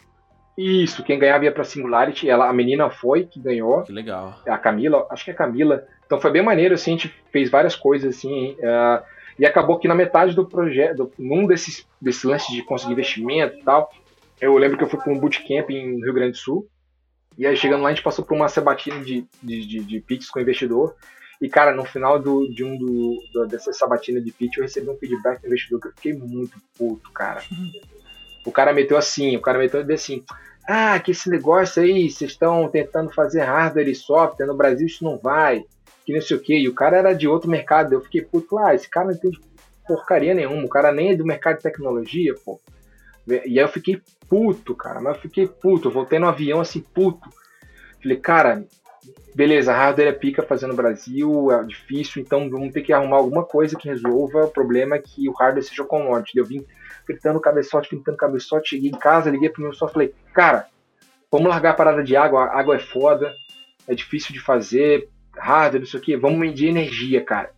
isso, 0.59 1.03
quem 1.03 1.19
ganhava 1.19 1.45
ia 1.45 1.51
pra 1.51 1.65
Singularity, 1.65 2.29
ela, 2.29 2.51
a 2.51 2.53
menina 2.53 2.91
foi 2.91 3.25
que 3.25 3.41
ganhou. 3.41 3.83
Que 3.83 3.93
legal. 3.93 4.39
A 4.47 4.59
Camila, 4.59 5.07
acho 5.11 5.25
que 5.25 5.31
é 5.31 5.33
a 5.33 5.37
Camila. 5.39 5.87
Então 6.05 6.21
foi 6.21 6.31
bem 6.33 6.43
maneiro, 6.43 6.75
assim, 6.75 6.91
a 6.91 6.97
gente 6.99 7.15
fez 7.33 7.49
várias 7.49 7.75
coisas, 7.75 8.15
assim, 8.15 8.59
uh, 8.59 9.03
e 9.39 9.47
acabou 9.47 9.79
que 9.79 9.89
na 9.89 9.95
metade 9.95 10.37
do 10.37 10.45
projeto, 10.45 11.11
num 11.19 11.47
desses, 11.47 11.87
desses 11.99 12.25
lances 12.25 12.55
de 12.55 12.63
conseguir 12.63 12.93
investimento 12.93 13.57
e 13.57 13.63
tal, 13.63 13.91
eu 14.39 14.55
lembro 14.59 14.77
que 14.77 14.85
eu 14.85 14.89
fui 14.89 14.99
para 14.99 15.11
um 15.11 15.19
bootcamp 15.19 15.71
em 15.71 15.97
Rio 15.97 16.13
Grande 16.13 16.33
do 16.33 16.37
Sul, 16.37 16.69
e 17.39 17.47
aí 17.47 17.57
chegando 17.57 17.81
lá 17.81 17.89
a 17.89 17.93
gente 17.95 18.05
passou 18.05 18.23
por 18.23 18.37
uma 18.37 18.51
sabatina 18.51 19.01
de, 19.01 19.27
de, 19.43 19.67
de, 19.67 19.81
de 20.03 20.05
com 20.31 20.39
o 20.39 20.43
investidor, 20.43 20.95
e, 21.41 21.49
cara, 21.49 21.75
no 21.75 21.85
final 21.85 22.19
do, 22.19 22.49
de 22.49 22.65
um 22.65 22.77
do, 22.77 23.23
do, 23.33 23.47
dessa 23.47 23.73
sabatina 23.73 24.21
de 24.21 24.31
pitch, 24.33 24.57
eu 24.57 24.63
recebi 24.63 24.89
um 24.89 24.97
feedback 24.97 25.41
do 25.41 25.47
investidor 25.47 25.81
que 25.81 25.89
eu 25.89 25.93
fiquei 25.93 26.13
muito 26.13 26.57
puto, 26.77 27.11
cara. 27.13 27.43
O 28.47 28.53
cara 28.53 28.73
meteu 28.73 28.97
assim, 28.97 29.37
o 29.37 29.41
cara 29.41 29.59
meteu 29.59 29.85
assim, 29.93 30.23
ah, 30.67 30.99
que 31.01 31.11
esse 31.11 31.29
negócio 31.29 31.83
aí, 31.83 32.11
vocês 32.11 32.31
estão 32.31 32.69
tentando 32.69 33.11
fazer 33.13 33.43
hardware 33.43 33.89
e 33.89 33.95
software, 33.95 34.47
no 34.47 34.57
Brasil 34.57 34.87
isso 34.87 35.05
não 35.05 35.19
vai, 35.19 35.65
que 36.05 36.13
não 36.13 36.21
sei 36.21 36.37
o 36.37 36.41
que. 36.41 36.57
E 36.57 36.69
o 36.69 36.75
cara 36.75 36.97
era 36.97 37.13
de 37.13 37.27
outro 37.27 37.51
mercado, 37.51 37.93
eu 37.93 38.01
fiquei 38.01 38.23
puto, 38.23 38.59
ah, 38.59 38.75
esse 38.75 38.89
cara 38.89 39.09
não 39.09 39.15
entende 39.15 39.41
porcaria 39.87 40.33
nenhuma, 40.33 40.65
o 40.65 40.69
cara 40.69 40.93
nem 40.93 41.11
é 41.11 41.17
do 41.17 41.27
mercado 41.27 41.57
de 41.57 41.63
tecnologia, 41.63 42.35
pô. 42.45 42.61
E 43.27 43.35
aí 43.35 43.57
eu 43.59 43.69
fiquei 43.69 44.01
puto, 44.29 44.75
cara, 44.75 45.01
mas 45.01 45.17
eu 45.17 45.23
fiquei 45.23 45.47
puto, 45.47 45.89
eu 45.89 45.93
voltei 45.93 46.19
no 46.19 46.27
avião 46.27 46.61
assim, 46.61 46.81
puto. 46.81 47.29
Falei, 48.03 48.19
cara, 48.19 48.65
beleza, 49.35 49.73
hardware 49.73 50.09
é 50.09 50.13
pica 50.13 50.43
fazer 50.43 50.67
no 50.67 50.75
Brasil, 50.75 51.51
é 51.51 51.65
difícil, 51.65 52.23
então 52.23 52.49
vamos 52.49 52.73
ter 52.73 52.83
que 52.83 52.93
arrumar 52.93 53.17
alguma 53.17 53.45
coisa 53.45 53.77
que 53.77 53.89
resolva 53.89 54.45
o 54.45 54.51
problema 54.51 54.99
que 54.99 55.29
o 55.29 55.33
hardware 55.33 55.65
seja 55.65 55.85
commodity. 55.85 56.39
Eu 56.39 56.45
vim 56.45 56.65
fritando 57.07 57.41
cabeçote, 57.41 57.89
fritando 57.89 58.17
cabeçote, 58.17 58.71
cheguei 58.71 58.91
em 58.91 58.99
casa, 58.99 59.31
liguei 59.31 59.49
pro 59.49 59.63
meu 59.63 59.73
e 59.73 59.77
falei, 59.77 60.15
cara, 60.33 60.67
vamos 61.31 61.49
largar 61.49 61.71
a 61.71 61.75
parada 61.75 62.03
de 62.03 62.17
água, 62.17 62.45
a 62.45 62.59
água 62.59 62.77
é 62.77 62.79
foda, 62.79 63.33
é 63.89 63.95
difícil 63.95 64.33
de 64.33 64.41
fazer, 64.41 65.09
hardware, 65.37 65.83
isso 65.83 65.97
aqui, 65.97 66.17
vamos 66.17 66.39
medir 66.39 66.69
energia, 66.69 67.23
cara. 67.25 67.51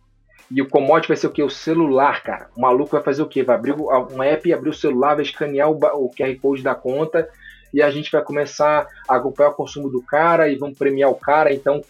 E 0.49 0.61
o 0.61 0.69
commodity 0.69 1.09
vai 1.09 1.17
ser 1.17 1.27
o 1.27 1.31
quê? 1.31 1.43
O 1.43 1.49
celular, 1.49 2.23
cara. 2.23 2.49
O 2.55 2.61
maluco 2.61 2.91
vai 2.91 3.03
fazer 3.03 3.21
o 3.21 3.27
quê? 3.27 3.43
Vai 3.43 3.57
abrir 3.57 3.73
um 3.73 4.23
app, 4.23 4.53
abrir 4.53 4.69
o 4.69 4.73
celular, 4.73 5.15
vai 5.15 5.23
escanear 5.23 5.69
o, 5.69 5.75
o 5.75 6.09
QR 6.09 6.33
Code 6.41 6.63
da 6.63 6.73
conta 6.73 7.29
e 7.73 7.81
a 7.81 7.89
gente 7.89 8.11
vai 8.11 8.23
começar 8.23 8.87
a 9.07 9.15
acompanhar 9.15 9.49
o 9.49 9.55
consumo 9.55 9.89
do 9.89 10.01
cara 10.01 10.49
e 10.49 10.55
vamos 10.55 10.77
premiar 10.77 11.09
o 11.09 11.15
cara. 11.15 11.53
Então, 11.53 11.81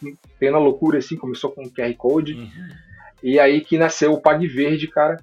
uma 0.42 0.60
loucura 0.60 0.98
assim, 0.98 1.16
começou 1.16 1.52
com 1.52 1.64
o 1.64 1.70
QR 1.72 1.94
Code. 1.96 2.34
Uhum. 2.34 2.50
E 3.22 3.40
aí 3.40 3.62
que 3.62 3.78
nasceu 3.78 4.14
o 4.14 4.22
Pag 4.22 4.46
Verde, 4.48 4.88
cara. 4.88 5.18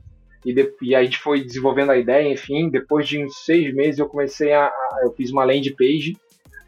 E, 0.44 0.52
de, 0.52 0.72
e 0.82 0.94
a 0.94 1.02
gente 1.02 1.18
foi 1.18 1.42
desenvolvendo 1.42 1.90
a 1.90 1.96
ideia, 1.96 2.30
enfim. 2.30 2.68
Depois 2.68 3.08
de 3.08 3.22
uns 3.22 3.44
seis 3.44 3.74
meses 3.74 3.98
eu 3.98 4.06
comecei 4.06 4.52
a. 4.52 4.66
a 4.66 5.00
eu 5.02 5.12
fiz 5.12 5.30
uma 5.30 5.44
landing 5.44 5.74
page, 5.74 6.16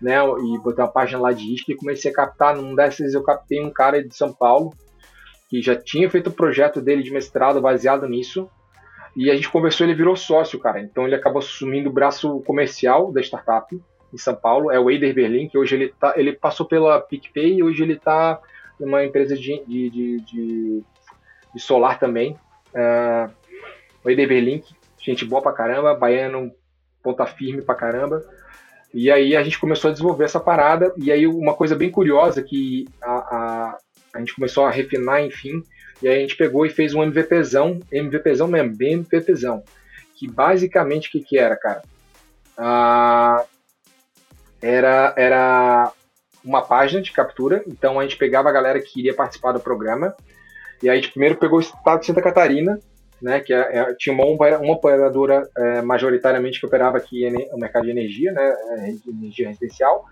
né? 0.00 0.16
E 0.18 0.58
botei 0.58 0.82
uma 0.84 0.90
página 0.90 1.20
lá 1.20 1.32
de 1.32 1.54
isca 1.54 1.72
e 1.72 1.76
comecei 1.76 2.10
a 2.10 2.14
captar. 2.14 2.56
Num 2.56 2.74
dessas 2.74 3.14
eu 3.14 3.22
captei 3.22 3.62
um 3.62 3.70
cara 3.70 4.02
de 4.02 4.14
São 4.14 4.32
Paulo 4.32 4.72
que 5.48 5.62
já 5.62 5.76
tinha 5.76 6.10
feito 6.10 6.28
o 6.28 6.32
projeto 6.32 6.80
dele 6.80 7.02
de 7.02 7.12
mestrado 7.12 7.60
baseado 7.60 8.08
nisso. 8.08 8.48
E 9.16 9.30
a 9.30 9.34
gente 9.34 9.48
conversou, 9.48 9.86
ele 9.86 9.94
virou 9.94 10.14
sócio, 10.14 10.58
cara. 10.58 10.80
Então 10.80 11.06
ele 11.06 11.14
acabou 11.14 11.38
assumindo 11.38 11.88
o 11.88 11.92
braço 11.92 12.40
comercial 12.40 13.10
da 13.10 13.20
startup 13.22 13.74
em 14.12 14.18
São 14.18 14.34
Paulo. 14.34 14.70
É 14.70 14.78
o 14.78 14.90
Eider 14.90 15.14
Berlin, 15.14 15.48
que 15.48 15.56
hoje 15.56 15.74
ele, 15.74 15.88
tá, 15.88 16.12
ele 16.16 16.34
passou 16.34 16.66
pela 16.66 17.00
PicPay 17.00 17.54
e 17.54 17.62
hoje 17.62 17.82
ele 17.82 17.94
está 17.94 18.38
numa 18.78 19.02
empresa 19.02 19.34
de, 19.34 19.64
de, 19.66 19.90
de, 19.90 20.20
de, 20.20 20.82
de 21.54 21.60
solar 21.60 21.98
também. 21.98 22.36
Uh, 22.74 23.32
o 24.04 24.10
Eider 24.10 24.28
Berlin, 24.28 24.62
gente 25.00 25.24
boa 25.24 25.40
pra 25.40 25.52
caramba, 25.52 25.94
baiano, 25.94 26.52
ponta 27.02 27.24
firme 27.24 27.62
pra 27.62 27.74
caramba. 27.74 28.22
E 28.92 29.10
aí 29.10 29.34
a 29.34 29.42
gente 29.42 29.58
começou 29.58 29.88
a 29.88 29.92
desenvolver 29.92 30.24
essa 30.24 30.40
parada. 30.40 30.92
E 30.98 31.10
aí 31.10 31.26
uma 31.26 31.54
coisa 31.54 31.74
bem 31.74 31.90
curiosa 31.90 32.42
que 32.42 32.86
a, 33.00 33.12
a, 33.12 33.78
a 34.14 34.18
gente 34.18 34.34
começou 34.34 34.66
a 34.66 34.70
refinar, 34.70 35.24
enfim, 35.24 35.62
e 36.02 36.08
aí 36.08 36.18
a 36.18 36.20
gente 36.20 36.36
pegou 36.36 36.66
e 36.66 36.70
fez 36.70 36.94
um 36.94 37.02
MVPzão, 37.02 37.80
MVPzão 37.90 38.48
mesmo, 38.48 38.76
bem 38.76 38.94
MVPzão. 38.94 39.62
Que 40.14 40.28
basicamente 40.28 41.08
o 41.08 41.12
que, 41.12 41.20
que 41.20 41.38
era, 41.38 41.56
cara? 41.56 41.82
Ah, 42.56 43.44
era, 44.60 45.14
era 45.16 45.92
uma 46.44 46.62
página 46.62 47.02
de 47.02 47.12
captura, 47.12 47.62
então 47.66 47.98
a 47.98 48.02
gente 48.02 48.16
pegava 48.16 48.48
a 48.48 48.52
galera 48.52 48.80
que 48.80 49.00
iria 49.00 49.14
participar 49.14 49.52
do 49.52 49.60
programa, 49.60 50.14
e 50.82 50.88
aí 50.88 50.98
a 50.98 51.00
gente 51.00 51.10
primeiro 51.10 51.36
pegou 51.36 51.58
o 51.58 51.62
estado 51.62 52.00
de 52.00 52.06
Santa 52.06 52.22
Catarina, 52.22 52.78
né, 53.20 53.40
que 53.40 53.52
é, 53.52 53.78
é, 53.78 53.94
tinha 53.94 54.14
uma, 54.14 54.24
uma 54.58 54.72
operadora 54.74 55.48
é, 55.56 55.82
majoritariamente 55.82 56.60
que 56.60 56.66
operava 56.66 56.98
aqui 56.98 57.28
no 57.30 57.58
mercado 57.58 57.84
de 57.84 57.90
energia, 57.90 58.30
né, 58.32 58.56
é, 58.70 58.94
energia 59.08 59.48
residencial. 59.48 60.04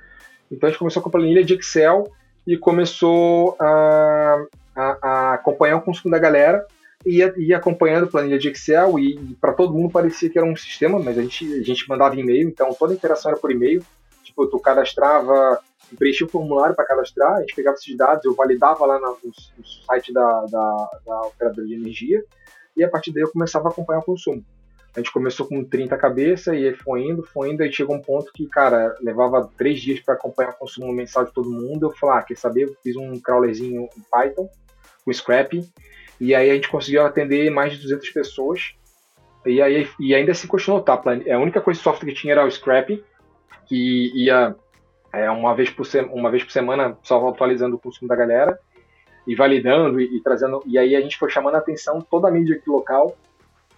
Então 0.51 0.67
a 0.67 0.71
gente 0.71 0.79
começou 0.79 1.03
com 1.03 1.09
a 1.09 1.13
planilha 1.13 1.45
de 1.45 1.55
Excel 1.55 2.11
e 2.47 2.57
começou 2.57 3.57
a, 3.61 4.45
a, 4.75 4.99
a 5.01 5.35
acompanhar 5.35 5.77
o 5.77 5.83
consumo 5.83 6.13
da 6.13 6.19
galera 6.19 6.67
e 7.05 7.19
ia, 7.19 7.57
acompanhando 7.57 8.07
planilha 8.07 8.39
de 8.39 8.49
Excel 8.49 8.99
e, 8.99 9.15
e 9.15 9.35
para 9.35 9.53
todo 9.53 9.75
mundo 9.75 9.93
parecia 9.93 10.31
que 10.31 10.39
era 10.39 10.47
um 10.47 10.57
sistema, 10.57 10.99
mas 10.99 11.19
a 11.19 11.23
gente, 11.23 11.53
a 11.53 11.63
gente 11.63 11.89
mandava 11.89 12.19
e-mail, 12.19 12.49
então 12.49 12.73
toda 12.75 12.95
interação 12.95 13.31
era 13.31 13.41
por 13.41 13.53
e-mail. 13.53 13.85
Tipo, 14.23 14.47
tu 14.47 14.59
cadastrava, 14.59 15.61
preenchia 15.99 16.27
o 16.27 16.31
formulário 16.31 16.75
para 16.75 16.87
cadastrar, 16.87 17.35
a 17.35 17.41
gente 17.41 17.55
pegava 17.55 17.77
esses 17.77 17.95
dados, 17.97 18.25
eu 18.25 18.35
validava 18.35 18.87
lá 18.87 18.99
no, 18.99 19.19
no 19.23 19.67
site 19.87 20.13
da, 20.13 20.47
da, 20.47 20.91
da 21.07 21.21
operadora 21.23 21.67
de 21.67 21.75
energia 21.75 22.25
e 22.77 22.83
a 22.83 22.89
partir 22.89 23.13
daí 23.13 23.23
eu 23.23 23.31
começava 23.31 23.69
a 23.69 23.71
acompanhar 23.71 24.01
o 24.01 24.05
consumo. 24.05 24.45
A 24.97 25.01
gente 25.01 25.13
começou 25.13 25.47
com 25.47 25.65
30 25.65 25.97
cabeças 25.97 26.55
e 26.55 26.73
foi 26.73 27.03
indo, 27.03 27.23
foi 27.25 27.51
indo, 27.51 27.63
aí 27.63 27.73
chegou 27.73 27.97
um 27.97 28.01
ponto 28.01 28.33
que, 28.33 28.47
cara, 28.47 28.97
levava 29.01 29.51
três 29.59 29.81
dias 29.81 29.99
para 30.01 30.15
acompanhar 30.15 30.51
o 30.51 30.57
consumo 30.57 30.93
mensal 30.93 31.25
de 31.25 31.33
todo 31.33 31.51
mundo. 31.51 31.87
Eu 31.87 31.91
falei, 31.91 32.19
ah, 32.19 32.23
quer 32.23 32.37
saber? 32.37 32.73
Fiz 32.81 32.95
um 32.95 33.19
crawlerzinho 33.19 33.89
em 33.97 34.03
Python, 34.09 34.49
com 35.05 35.13
Scrap, 35.13 35.61
e 36.21 36.35
aí 36.35 36.51
a 36.51 36.55
gente 36.55 36.69
conseguiu 36.69 37.05
atender 37.05 37.51
mais 37.51 37.73
de 37.73 37.83
200 37.83 38.09
pessoas. 38.11 38.75
E, 39.45 39.61
aí, 39.61 39.89
e 40.01 40.15
ainda 40.15 40.33
assim 40.33 40.47
continuou, 40.47 40.81
tá? 40.81 40.95
A 40.95 41.39
única 41.39 41.61
coisa 41.61 41.79
de 41.79 41.85
software 41.85 42.09
que 42.09 42.21
tinha 42.21 42.33
era 42.33 42.45
o 42.45 42.51
Scrap, 42.51 43.03
que 43.67 44.13
ia 44.15 44.55
é, 45.13 45.31
uma, 45.31 45.55
vez 45.55 45.71
por 45.71 45.87
uma 46.13 46.31
vez 46.31 46.43
por 46.43 46.51
semana 46.51 46.97
só 47.03 47.29
atualizando 47.29 47.77
o 47.77 47.79
consumo 47.79 48.09
da 48.09 48.17
galera 48.17 48.59
e 49.27 49.35
validando 49.35 50.01
e, 50.01 50.17
e, 50.17 50.21
trazendo. 50.23 50.63
E 50.67 50.79
aí 50.79 50.97
a 50.97 51.01
gente 51.01 51.19
foi 51.19 51.31
chamando 51.31 51.57
a 51.57 51.59
atenção 51.59 52.01
toda 52.01 52.29
a 52.29 52.31
mídia 52.31 52.57
aqui 52.57 52.71
local 52.71 53.17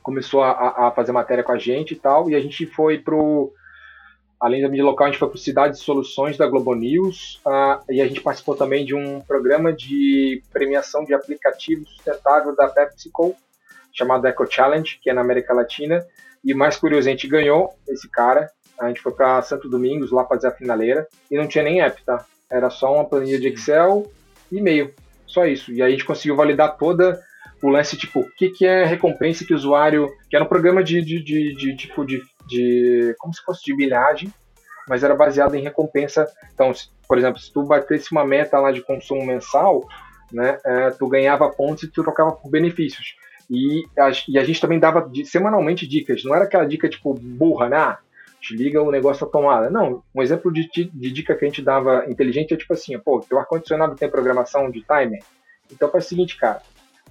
começou 0.06 0.40
a, 0.44 0.86
a, 0.86 0.90
fazer 0.92 1.10
matéria 1.10 1.42
com 1.42 1.50
a 1.50 1.58
gente 1.58 1.94
e 1.94 1.96
tal, 1.96 2.30
e 2.30 2.36
a 2.36 2.40
gente 2.40 2.64
foi 2.64 2.96
pro 2.96 3.52
além 4.40 4.62
da 4.62 4.68
mídia 4.68 4.84
local, 4.84 5.06
a 5.06 5.10
gente 5.10 5.18
foi 5.18 5.28
para 5.28 5.38
Cidades 5.38 5.80
Soluções 5.80 6.36
da 6.36 6.46
Globo 6.46 6.74
News 6.74 7.40
uh, 7.46 7.82
e 7.90 8.00
a 8.00 8.06
gente 8.06 8.20
participou 8.20 8.54
também 8.54 8.84
de 8.84 8.94
um 8.94 9.20
programa 9.20 9.72
de 9.72 10.42
premiação 10.52 11.04
de 11.04 11.14
aplicativo 11.14 11.86
sustentável 11.86 12.54
da 12.54 12.68
PepsiCo, 12.68 13.34
chamado 13.92 14.26
Eco 14.26 14.46
Challenge, 14.50 14.98
que 15.02 15.08
é 15.08 15.12
na 15.12 15.22
América 15.22 15.54
Latina. 15.54 16.04
E 16.44 16.52
mais 16.54 16.76
curioso, 16.76 17.08
a 17.08 17.10
gente 17.10 17.26
ganhou 17.26 17.74
esse 17.88 18.08
cara. 18.08 18.50
A 18.78 18.88
gente 18.88 19.00
foi 19.00 19.12
para 19.12 19.40
Santo 19.40 19.68
Domingos 19.68 20.12
lá 20.12 20.24
fazer 20.26 20.48
a 20.48 20.52
finaleira 20.52 21.08
e 21.30 21.36
não 21.36 21.48
tinha 21.48 21.64
nem 21.64 21.80
app, 21.80 22.04
tá? 22.04 22.24
Era 22.50 22.68
só 22.68 22.94
uma 22.94 23.04
planilha 23.04 23.40
de 23.40 23.48
Excel 23.48 24.10
e 24.52 24.58
e-mail, 24.58 24.94
só 25.26 25.46
isso. 25.46 25.72
E 25.72 25.82
aí 25.82 25.88
a 25.88 25.90
gente 25.90 26.04
conseguiu 26.04 26.36
validar 26.36 26.76
toda 26.76 27.20
o 27.62 27.68
lance, 27.70 27.96
tipo, 27.96 28.20
o 28.20 28.30
que, 28.36 28.50
que 28.50 28.66
é 28.66 28.84
recompensa 28.84 29.44
que 29.44 29.54
o 29.54 29.56
usuário. 29.56 30.08
Que 30.28 30.36
era 30.36 30.44
um 30.44 30.48
programa 30.48 30.84
de, 30.84 31.00
de, 31.00 31.22
de, 31.22 31.54
de 31.54 31.76
tipo, 31.76 32.04
de, 32.04 32.22
de. 32.46 33.14
como 33.18 33.34
se 33.34 33.42
fosse 33.42 33.64
de 33.64 33.76
bilhagem, 33.76 34.32
mas 34.88 35.02
era 35.02 35.14
baseado 35.14 35.54
em 35.54 35.62
recompensa. 35.62 36.26
Então, 36.54 36.72
se, 36.72 36.88
por 37.08 37.18
exemplo, 37.18 37.40
se 37.40 37.52
tu 37.52 37.62
batesse 37.64 38.12
uma 38.12 38.24
meta 38.24 38.58
lá 38.58 38.72
de 38.72 38.82
consumo 38.82 39.24
mensal, 39.24 39.86
né, 40.32 40.58
é, 40.64 40.90
tu 40.90 41.08
ganhava 41.08 41.50
pontos 41.50 41.84
e 41.84 41.88
tu 41.88 42.02
trocava 42.02 42.32
por 42.32 42.50
benefícios. 42.50 43.16
E 43.48 43.86
a, 43.98 44.10
e 44.28 44.38
a 44.38 44.44
gente 44.44 44.60
também 44.60 44.78
dava 44.78 45.08
semanalmente 45.24 45.86
dicas, 45.86 46.24
não 46.24 46.34
era 46.34 46.44
aquela 46.44 46.66
dica 46.66 46.88
tipo 46.88 47.14
burra, 47.14 47.68
né? 47.68 47.76
Ah, 47.76 47.98
desliga 48.40 48.82
o 48.82 48.90
negócio 48.90 49.24
da 49.24 49.32
tomada. 49.32 49.70
Não, 49.70 50.02
um 50.14 50.22
exemplo 50.22 50.52
de, 50.52 50.68
de, 50.68 51.12
dica 51.12 51.34
que 51.34 51.44
a 51.44 51.48
gente 51.48 51.62
dava 51.62 52.04
inteligente 52.08 52.54
é 52.54 52.56
tipo 52.56 52.72
assim: 52.72 52.98
pô, 52.98 53.20
teu 53.20 53.38
ar-condicionado 53.38 53.94
tem 53.94 54.10
programação 54.10 54.70
de 54.70 54.82
timer? 54.82 55.22
Então 55.70 55.90
faz 55.90 56.06
o 56.06 56.08
seguinte, 56.08 56.36
cara, 56.36 56.60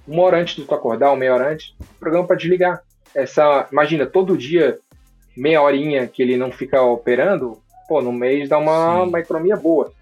uma 0.06 0.22
hora 0.22 0.38
antes 0.38 0.56
de 0.56 0.64
tu 0.64 0.74
acordar, 0.74 1.10
uma 1.10 1.16
meia 1.16 1.34
hora 1.34 1.52
antes, 1.52 1.74
programa 1.98 2.26
para 2.26 2.36
desligar. 2.36 2.82
Essa, 3.14 3.66
imagina, 3.72 4.06
todo 4.06 4.36
dia, 4.36 4.78
meia 5.36 5.60
horinha 5.60 6.06
que 6.06 6.22
ele 6.22 6.36
não 6.36 6.50
fica 6.50 6.80
operando, 6.80 7.58
pô, 7.88 8.00
no 8.00 8.12
mês 8.12 8.48
dá 8.48 8.58
uma, 8.58 9.02
uma 9.02 9.20
economia 9.20 9.56
boa. 9.56 9.92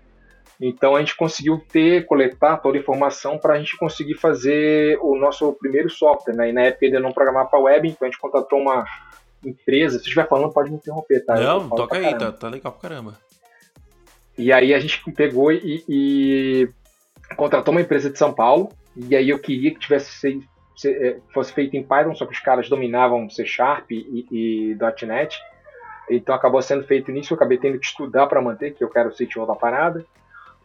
Então 0.61 0.95
a 0.95 1.01
gente 1.01 1.17
conseguiu 1.17 1.61
ter, 1.71 2.07
coletar 2.07 2.59
toda 2.59 2.79
a 2.79 2.81
informação 2.81 3.39
para 3.39 3.55
a 3.55 3.59
gente 3.59 3.77
conseguir 3.77 4.15
fazer 4.15 4.99
o 5.03 5.17
nosso 5.17 5.53
primeiro 5.55 5.91
software, 5.91 6.35
né? 6.35 6.51
E 6.51 6.53
na 6.53 6.63
época 6.63 6.87
ainda 6.87 7.01
não 7.01 7.13
programava 7.13 7.49
para 7.49 7.59
web, 7.59 7.89
então 7.89 8.07
a 8.07 8.11
gente 8.11 8.21
contratou 8.21 8.61
uma 8.61 8.85
empresa. 9.45 9.99
Se 9.99 10.05
estiver 10.05 10.29
falando, 10.29 10.53
pode 10.53 10.71
me 10.71 10.77
interromper, 10.77 11.25
tá? 11.25 11.35
Não, 11.35 11.69
toca 11.69 11.99
aí, 11.99 12.17
tá, 12.17 12.31
tá 12.33 12.49
legal 12.49 12.73
pra 12.73 12.89
caramba. 12.89 13.19
E 14.39 14.53
aí 14.53 14.75
a 14.75 14.81
gente 14.81 15.03
pegou 15.13 15.53
e, 15.53 15.85
e, 15.89 16.69
contratou 17.37 17.73
uma 17.73 17.81
empresa 17.81 18.11
de 18.11 18.19
São 18.19 18.33
Paulo. 18.33 18.71
E 18.97 19.15
aí 19.15 19.29
eu 19.29 19.39
queria 19.39 19.73
que 19.73 19.81
tivesse 19.81 20.41
fosse 21.33 21.53
feito 21.53 21.77
em 21.77 21.83
Python, 21.83 22.15
só 22.15 22.27
que 22.27 22.33
os 22.33 22.41
caras 22.41 22.69
dominavam 22.69 23.31
C 23.31 23.47
Sharp 23.47 23.91
e, 23.91 24.27
e 24.31 24.77
.NET. 25.07 25.39
Então 26.11 26.35
acabou 26.35 26.61
sendo 26.61 26.85
feito 26.85 27.11
nisso, 27.11 27.33
eu 27.33 27.37
acabei 27.37 27.59
tendo 27.59 27.79
que 27.79 27.87
estudar 27.87 28.27
para 28.27 28.43
manter, 28.43 28.75
que 28.75 28.85
eu 28.85 28.89
quero 28.89 29.09
o 29.09 29.13
CTO 29.13 29.47
da 29.47 29.55
parada. 29.55 30.05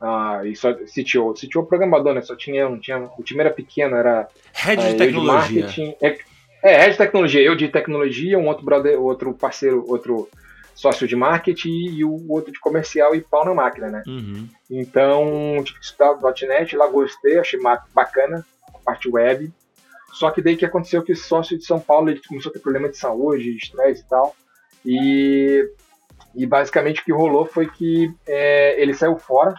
Ah, 0.02 0.42
e 0.46 0.56
só 0.56 0.74
CTO, 0.74 1.34
CTO 1.34 1.66
programador, 1.66 2.14
né? 2.14 2.22
Só 2.22 2.36
tinha, 2.36 2.70
não 2.70 2.80
tinha, 2.80 3.10
o 3.18 3.24
time 3.24 3.42
era 3.42 3.52
pequeno, 3.52 3.98
era 3.98 4.28
Head 4.54 4.82
de 4.82 4.88
é, 4.88 4.94
tecnologia. 4.94 5.66
De 5.66 5.96
é, 6.02 6.18
é, 6.64 6.78
Head 6.78 6.92
de 6.92 6.98
tecnologia, 6.98 7.42
eu 7.42 7.56
de 7.56 7.68
tecnologia, 7.68 8.40
um 8.40 8.48
outro 8.48 8.64
brother, 8.64 9.00
outro 9.00 9.34
parceiro, 9.34 9.84
outro 9.88 10.30
sócio 10.74 11.06
de 11.06 11.16
marketing 11.18 11.92
e 11.92 12.06
o 12.06 12.32
outro 12.32 12.54
de 12.54 12.60
comercial 12.60 13.14
e 13.14 13.20
pau 13.20 13.44
na 13.44 13.54
máquina, 13.54 13.90
né? 13.90 14.04
Uhum. 14.08 14.48
Então, 14.72 15.62
tive 15.66 15.80
que 15.80 15.86
estudar 15.86 16.16
.NET, 16.48 16.78
lá 16.78 16.88
gostei, 16.88 17.38
achei 17.38 17.60
bacana 17.94 18.46
a 18.74 18.78
parte 18.80 19.10
web. 19.10 19.52
Só 20.14 20.32
que 20.32 20.42
daí 20.42 20.56
que 20.56 20.66
aconteceu 20.66 21.04
que 21.04 21.14
o 21.14 21.18
sócio 21.18 21.58
de 21.58 21.66
São 21.66 21.80
Paulo 21.80 22.10
ele 22.10 22.22
começou 22.28 22.50
a 22.50 22.54
ter 22.54 22.60
problema 22.60 22.90
de 22.90 22.98
saúde, 22.98 23.56
estresse 23.56 24.02
e 24.02 24.08
tal. 24.08 24.36
E, 24.86 25.70
e 26.36 26.46
basicamente 26.46 27.02
o 27.02 27.06
que 27.06 27.12
rolou 27.12 27.46
foi 27.46 27.70
que 27.70 28.14
é, 28.28 28.82
ele 28.82 28.94
saiu 28.94 29.18
fora 29.18 29.54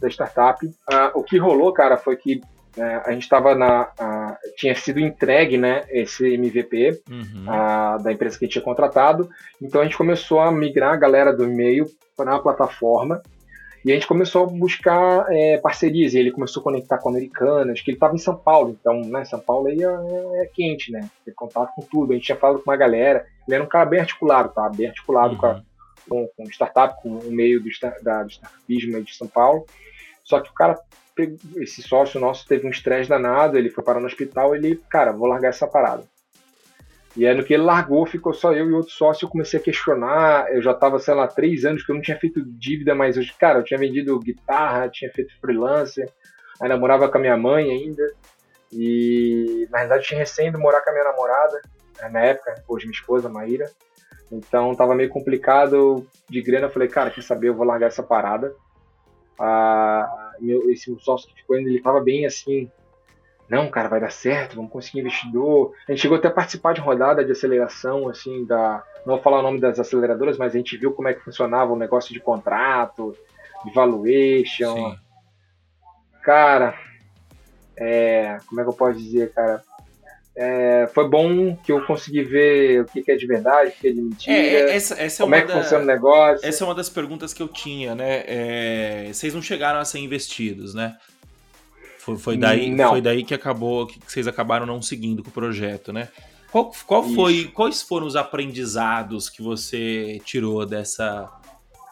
da 0.00 0.08
startup. 0.08 0.68
Ah, 0.90 1.12
o 1.14 1.22
que 1.22 1.38
rolou, 1.38 1.72
cara, 1.72 1.96
foi 1.96 2.16
que 2.16 2.40
é, 2.76 2.82
a 3.04 3.12
gente 3.12 3.22
estava 3.22 3.54
na. 3.54 3.92
A, 3.98 4.36
tinha 4.56 4.74
sido 4.74 4.98
entregue 4.98 5.58
né, 5.58 5.84
esse 5.90 6.34
MVP 6.34 7.02
uhum. 7.08 7.44
a, 7.46 7.98
da 7.98 8.12
empresa 8.12 8.38
que 8.38 8.44
a 8.44 8.46
gente 8.46 8.54
tinha 8.54 8.64
contratado. 8.64 9.28
Então 9.60 9.80
a 9.80 9.84
gente 9.84 9.96
começou 9.96 10.40
a 10.40 10.50
migrar 10.50 10.94
a 10.94 10.96
galera 10.96 11.32
do 11.34 11.44
e-mail 11.44 11.86
para 12.16 12.34
a 12.34 12.38
plataforma. 12.38 13.22
E 13.84 13.90
a 13.90 13.94
gente 13.94 14.06
começou 14.06 14.44
a 14.44 14.46
buscar 14.46 15.26
é, 15.30 15.58
parcerias. 15.58 16.14
E 16.14 16.18
ele 16.18 16.30
começou 16.30 16.60
a 16.60 16.64
conectar 16.64 16.98
com 16.98 17.08
americanas, 17.08 17.80
que 17.80 17.90
ele 17.90 17.96
estava 17.96 18.14
em 18.14 18.18
São 18.18 18.36
Paulo. 18.36 18.76
Então, 18.78 19.00
né, 19.02 19.24
São 19.24 19.40
Paulo 19.40 19.66
aí 19.68 19.82
é, 19.82 20.42
é, 20.42 20.46
quente, 20.54 20.92
né? 20.92 21.08
Tem 21.24 21.34
contato 21.34 21.72
com 21.74 21.82
tudo. 21.82 22.12
A 22.12 22.14
gente 22.14 22.26
tinha 22.26 22.38
falado 22.38 22.62
com 22.62 22.70
uma 22.70 22.76
galera. 22.76 23.26
Ele 23.46 23.54
era 23.56 23.64
um 23.64 23.68
cara 23.68 23.86
bem 23.86 24.00
articulado, 24.00 24.50
tá? 24.50 24.68
Bem 24.68 24.88
articulado 24.88 25.34
uhum. 25.34 25.40
com, 25.40 25.46
a, 25.46 25.62
com, 26.08 26.28
com 26.36 26.44
startup, 26.44 27.02
com 27.02 27.08
o 27.08 27.32
meio 27.32 27.62
do, 27.62 27.68
da, 28.02 28.22
do 28.22 28.30
startupismo 28.30 29.02
de 29.02 29.14
São 29.14 29.26
Paulo. 29.26 29.66
Só 30.24 30.40
que 30.40 30.50
o 30.50 30.54
cara 30.54 30.78
esse 31.56 31.82
sócio 31.82 32.18
nosso 32.18 32.46
teve 32.46 32.66
um 32.66 32.70
estresse 32.70 33.08
danado, 33.08 33.58
ele 33.58 33.68
foi 33.68 33.84
parar 33.84 34.00
no 34.00 34.06
hospital, 34.06 34.54
ele, 34.54 34.80
cara, 34.88 35.12
vou 35.12 35.28
largar 35.28 35.50
essa 35.50 35.66
parada. 35.66 36.04
E 37.14 37.26
aí 37.26 37.34
no 37.34 37.44
que 37.44 37.52
ele 37.52 37.62
largou, 37.62 38.06
ficou 38.06 38.32
só 38.32 38.52
eu 38.52 38.68
e 38.68 38.72
outro 38.72 38.92
sócio, 38.92 39.26
eu 39.26 39.28
comecei 39.28 39.60
a 39.60 39.62
questionar, 39.62 40.50
eu 40.50 40.62
já 40.62 40.72
tava, 40.72 40.98
sei 40.98 41.12
lá, 41.14 41.26
três 41.26 41.64
anos 41.64 41.84
que 41.84 41.92
eu 41.92 41.94
não 41.94 42.02
tinha 42.02 42.18
feito 42.18 42.42
dívida, 42.42 42.94
mas 42.94 43.16
eu, 43.16 43.22
cara, 43.38 43.58
eu 43.58 43.64
tinha 43.64 43.78
vendido 43.78 44.18
guitarra, 44.18 44.88
tinha 44.88 45.10
feito 45.12 45.38
freelancer, 45.38 46.08
ainda 46.60 46.76
morava 46.76 47.08
com 47.08 47.18
a 47.18 47.20
minha 47.20 47.36
mãe 47.36 47.70
ainda, 47.70 48.02
e 48.72 49.68
na 49.70 49.84
eu 49.84 50.00
tinha 50.00 50.20
recém 50.20 50.48
ido 50.48 50.58
morar 50.58 50.80
com 50.80 50.88
a 50.88 50.92
minha 50.94 51.04
namorada, 51.04 51.60
né, 52.00 52.08
na 52.08 52.20
época, 52.20 52.64
hoje 52.66 52.86
minha 52.86 52.98
esposa, 52.98 53.28
Maíra, 53.28 53.70
então 54.30 54.74
tava 54.74 54.94
meio 54.94 55.10
complicado 55.10 56.06
de 56.30 56.40
grana, 56.40 56.66
eu 56.66 56.70
falei, 56.70 56.88
cara, 56.88 57.10
quer 57.10 57.22
saber, 57.22 57.48
eu 57.48 57.54
vou 57.54 57.66
largar 57.66 57.88
essa 57.88 58.02
parada, 58.02 58.54
ah, 59.38 60.32
meu, 60.40 60.70
esse 60.70 60.94
sócio 61.00 61.28
que 61.28 61.40
ficou 61.40 61.56
ele 61.56 61.76
estava 61.76 62.00
bem 62.00 62.24
assim, 62.24 62.70
não, 63.52 63.70
cara, 63.70 63.86
vai 63.86 64.00
dar 64.00 64.10
certo, 64.10 64.56
vamos 64.56 64.72
conseguir 64.72 65.00
investidor. 65.00 65.74
A 65.86 65.92
gente 65.92 66.00
chegou 66.00 66.16
até 66.16 66.26
a 66.26 66.30
participar 66.30 66.72
de 66.72 66.80
rodada 66.80 67.22
de 67.22 67.32
aceleração, 67.32 68.08
assim, 68.08 68.46
da. 68.46 68.82
Não 69.04 69.14
vou 69.16 69.22
falar 69.22 69.40
o 69.40 69.42
nome 69.42 69.60
das 69.60 69.78
aceleradoras, 69.78 70.38
mas 70.38 70.54
a 70.54 70.56
gente 70.56 70.78
viu 70.78 70.90
como 70.92 71.08
é 71.08 71.12
que 71.12 71.20
funcionava 71.20 71.70
o 71.70 71.76
negócio 71.76 72.14
de 72.14 72.20
contrato, 72.20 73.14
de 73.62 73.74
valuation. 73.74 74.92
Sim. 74.92 74.98
Cara, 76.22 76.74
é, 77.76 78.38
como 78.46 78.58
é 78.62 78.64
que 78.64 78.70
eu 78.70 78.74
posso 78.74 78.98
dizer, 78.98 79.30
cara? 79.34 79.62
É, 80.34 80.88
foi 80.94 81.06
bom 81.06 81.54
que 81.54 81.72
eu 81.72 81.84
consegui 81.84 82.22
ver 82.22 82.80
o 82.80 82.84
que, 82.86 83.04
é 83.06 83.16
de 83.16 83.26
verdade, 83.26 83.68
o 83.68 83.72
que 83.72 83.88
é 83.88 83.92
de 83.92 84.00
mentira. 84.00 84.34
É, 84.34 84.54
é 84.54 84.76
essa, 84.76 84.94
essa 84.98 85.22
é 85.22 85.24
como 85.24 85.34
é 85.34 85.42
que 85.42 85.48
da... 85.48 85.62
funciona 85.62 85.84
o 85.84 85.86
negócio. 85.86 86.48
Essa 86.48 86.64
é 86.64 86.66
uma 86.66 86.74
das 86.74 86.88
perguntas 86.88 87.34
que 87.34 87.42
eu 87.42 87.48
tinha, 87.48 87.94
né? 87.94 88.24
É, 88.26 89.10
vocês 89.12 89.34
não 89.34 89.42
chegaram 89.42 89.78
a 89.78 89.84
ser 89.84 89.98
investidos, 89.98 90.74
né? 90.74 90.96
Foi, 92.02 92.16
foi, 92.18 92.36
daí, 92.36 92.76
foi 92.76 93.00
daí 93.00 93.22
que 93.22 93.32
acabou, 93.32 93.86
que 93.86 94.00
vocês 94.04 94.26
acabaram 94.26 94.66
não 94.66 94.82
seguindo 94.82 95.22
com 95.22 95.30
o 95.30 95.32
projeto, 95.32 95.92
né? 95.92 96.08
Qual, 96.50 96.72
qual 96.84 97.04
foi, 97.04 97.44
quais 97.54 97.80
foram 97.80 98.08
os 98.08 98.16
aprendizados 98.16 99.30
que 99.30 99.40
você 99.40 100.20
tirou 100.24 100.66
dessa, 100.66 101.30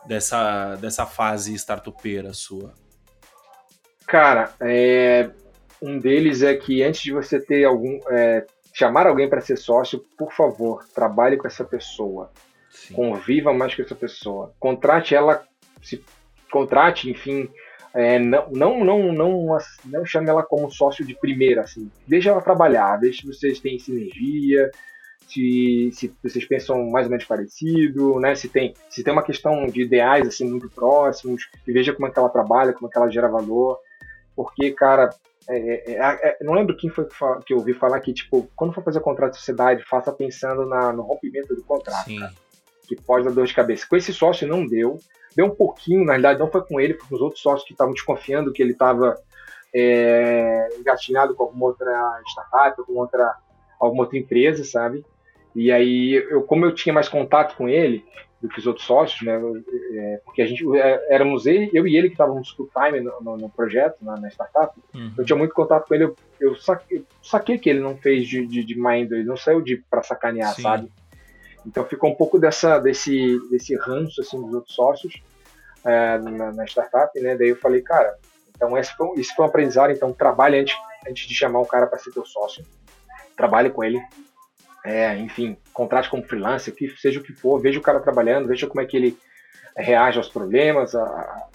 dessa, 0.08 0.74
dessa 0.76 1.06
fase 1.06 1.54
startupeira 1.54 2.32
sua? 2.32 2.74
Cara, 4.04 4.52
é, 4.60 5.30
um 5.80 5.96
deles 5.96 6.42
é 6.42 6.56
que 6.56 6.82
antes 6.82 7.02
de 7.02 7.12
você 7.12 7.38
ter 7.38 7.64
algum. 7.64 8.00
É, 8.10 8.44
chamar 8.72 9.06
alguém 9.06 9.28
para 9.28 9.40
ser 9.40 9.56
sócio, 9.56 10.04
por 10.18 10.32
favor, 10.32 10.84
trabalhe 10.92 11.36
com 11.36 11.46
essa 11.46 11.64
pessoa. 11.64 12.32
Sim. 12.68 12.94
Conviva 12.94 13.52
mais 13.52 13.76
com 13.76 13.82
essa 13.82 13.94
pessoa. 13.94 14.52
Contrate 14.58 15.14
ela, 15.14 15.44
se 15.80 16.04
contrate, 16.50 17.08
enfim. 17.08 17.48
É, 17.92 18.18
não, 18.18 18.48
não, 18.50 18.84
não, 18.84 19.12
não, 19.12 19.58
não 19.84 20.06
chame 20.06 20.28
ela 20.28 20.42
como 20.42 20.70
sócio 20.70 21.04
de 21.04 21.14
primeira, 21.14 21.62
assim. 21.62 21.90
Deixa 22.06 22.30
ela 22.30 22.40
trabalhar, 22.40 22.96
deixa 22.96 23.26
vocês 23.26 23.58
têm 23.58 23.78
sinergia, 23.78 24.70
se, 25.26 25.90
se 25.92 26.14
vocês 26.22 26.44
pensam 26.44 26.88
mais 26.90 27.06
ou 27.06 27.10
menos 27.10 27.24
parecido, 27.24 28.18
né? 28.20 28.34
Se 28.34 28.48
tem, 28.48 28.74
se 28.88 29.02
tem 29.02 29.12
uma 29.12 29.22
questão 29.22 29.66
de 29.66 29.82
ideais 29.82 30.26
assim 30.26 30.48
muito 30.48 30.68
próximos, 30.70 31.48
e 31.66 31.72
veja 31.72 31.92
como 31.92 32.06
é 32.06 32.10
que 32.10 32.18
ela 32.18 32.28
trabalha, 32.28 32.72
como 32.72 32.88
é 32.88 32.90
que 32.90 32.98
ela 32.98 33.10
gera 33.10 33.28
valor. 33.28 33.78
Porque, 34.34 34.70
cara, 34.72 35.10
é, 35.48 35.56
é, 35.56 35.94
é, 35.94 36.28
é, 36.28 36.44
não 36.44 36.54
lembro 36.54 36.76
quem 36.76 36.90
foi 36.90 37.06
que 37.44 37.52
eu 37.52 37.58
ouvi 37.58 37.74
falar 37.74 38.00
que, 38.00 38.12
tipo, 38.12 38.48
quando 38.56 38.72
for 38.72 38.84
fazer 38.84 39.00
contrato 39.00 39.32
de 39.32 39.38
sociedade, 39.38 39.84
faça 39.84 40.12
pensando 40.12 40.64
na, 40.66 40.92
no 40.92 41.02
rompimento 41.02 41.54
do 41.54 41.62
contrato. 41.62 42.08
Que 42.86 42.96
pode 42.96 43.24
dar 43.24 43.32
dor 43.32 43.46
de 43.46 43.54
cabeça. 43.54 43.86
Com 43.88 43.96
esse 43.96 44.12
sócio 44.12 44.48
não 44.48 44.66
deu. 44.66 44.98
Deu 45.34 45.46
um 45.46 45.54
pouquinho, 45.54 46.04
na 46.04 46.12
realidade, 46.12 46.38
não 46.38 46.50
foi 46.50 46.62
com 46.62 46.80
ele, 46.80 46.94
foi 46.94 47.08
com 47.08 47.14
os 47.14 47.20
outros 47.20 47.42
sócios 47.42 47.66
que 47.66 47.72
estavam 47.72 47.94
desconfiando 47.94 48.52
que 48.52 48.62
ele 48.62 48.72
estava 48.72 49.16
é, 49.74 50.68
engatinhado 50.78 51.34
com 51.34 51.44
alguma 51.44 51.66
outra 51.66 52.20
startup, 52.28 52.80
alguma 52.80 53.02
outra, 53.02 53.36
alguma 53.78 54.02
outra 54.02 54.18
empresa, 54.18 54.64
sabe? 54.64 55.04
E 55.54 55.70
aí, 55.70 56.14
eu, 56.30 56.42
como 56.42 56.64
eu 56.64 56.74
tinha 56.74 56.92
mais 56.92 57.08
contato 57.08 57.56
com 57.56 57.68
ele, 57.68 58.04
do 58.40 58.48
que 58.48 58.58
os 58.58 58.66
outros 58.66 58.86
sócios, 58.86 59.20
né? 59.22 59.38
É, 59.92 60.20
porque 60.24 60.40
a 60.40 60.46
gente 60.46 60.64
é, 60.78 61.14
éramos 61.14 61.46
ele, 61.46 61.70
eu 61.74 61.86
e 61.86 61.96
ele 61.96 62.08
que 62.08 62.14
estávamos 62.14 62.50
full 62.50 62.70
time 62.74 63.00
no, 63.00 63.20
no, 63.20 63.36
no 63.36 63.50
projeto, 63.50 63.98
na, 64.00 64.18
na 64.18 64.28
startup. 64.28 64.74
Uhum. 64.94 65.12
Eu 65.16 65.24
tinha 65.24 65.36
muito 65.36 65.52
contato 65.52 65.86
com 65.86 65.94
ele. 65.94 66.04
Eu, 66.04 66.16
eu, 66.40 66.56
saquei, 66.56 66.98
eu 66.98 67.04
saquei 67.22 67.58
que 67.58 67.68
ele 67.68 67.80
não 67.80 67.96
fez 67.96 68.26
de, 68.26 68.46
de, 68.46 68.64
de 68.64 68.74
mind, 68.74 69.12
ele 69.12 69.24
não 69.24 69.36
saiu 69.36 69.60
de 69.60 69.76
para 69.76 70.02
sacanear, 70.02 70.54
Sim. 70.54 70.62
sabe? 70.62 70.92
Então 71.66 71.84
ficou 71.84 72.10
um 72.10 72.14
pouco 72.14 72.38
dessa 72.38 72.78
desse 72.78 73.38
desse 73.50 73.76
ranço 73.76 74.20
assim 74.20 74.40
dos 74.40 74.54
outros 74.54 74.74
sócios 74.74 75.22
é, 75.84 76.18
na, 76.18 76.52
na, 76.52 76.64
startup, 76.64 77.18
né? 77.20 77.36
Daí 77.36 77.50
eu 77.50 77.56
falei, 77.56 77.82
cara, 77.82 78.16
então 78.54 78.76
esse 78.76 78.94
foi, 78.96 79.20
esse 79.20 79.34
foi 79.34 79.44
um 79.44 79.48
aprendizado. 79.48 79.90
Então 79.90 80.12
trabalhe 80.12 80.58
antes 80.58 80.76
antes 81.08 81.26
de 81.26 81.34
chamar 81.34 81.60
um 81.60 81.66
cara 81.66 81.86
para 81.86 81.98
ser 81.98 82.12
teu 82.12 82.24
sócio, 82.24 82.64
trabalhe 83.36 83.70
com 83.70 83.82
ele, 83.82 84.00
é, 84.84 85.16
enfim, 85.16 85.56
contrate 85.72 86.08
como 86.08 86.22
freelancer, 86.22 86.74
que 86.74 86.88
seja 86.96 87.20
o 87.20 87.22
que 87.22 87.32
for, 87.32 87.60
veja 87.60 87.78
o 87.78 87.82
cara 87.82 88.00
trabalhando, 88.00 88.48
veja 88.48 88.66
como 88.66 88.80
é 88.80 88.86
que 88.86 88.96
ele 88.96 89.18
reage 89.76 90.18
aos 90.18 90.28
problemas, 90.28 90.94
a, 90.94 91.02
a, 91.02 91.48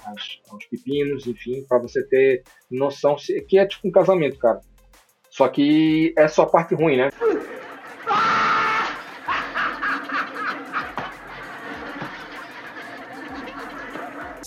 aos 0.49 0.65
pepinos, 0.65 1.27
enfim, 1.27 1.63
para 1.67 1.79
você 1.79 2.03
ter 2.03 2.43
noção 2.69 3.15
que 3.47 3.57
é 3.57 3.65
tipo 3.65 3.87
um 3.87 3.91
casamento, 3.91 4.37
cara. 4.37 4.61
Só 5.29 5.47
que 5.47 6.13
é 6.17 6.27
só 6.27 6.43
a 6.43 6.49
parte 6.49 6.73
ruim, 6.73 6.97
né? 6.97 7.09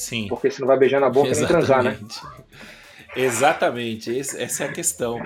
Sim. 0.09 0.27
Porque 0.27 0.51
você 0.51 0.61
não 0.61 0.67
vai 0.67 0.79
beijar 0.79 1.01
na 1.01 1.11
boca 1.11 1.29
Exatamente. 1.29 1.53
nem 1.53 1.67
transar, 1.67 1.85
né? 1.85 1.99
Exatamente, 3.15 4.17
essa 4.19 4.65
é 4.65 4.67
a 4.67 4.73
questão. 4.73 5.21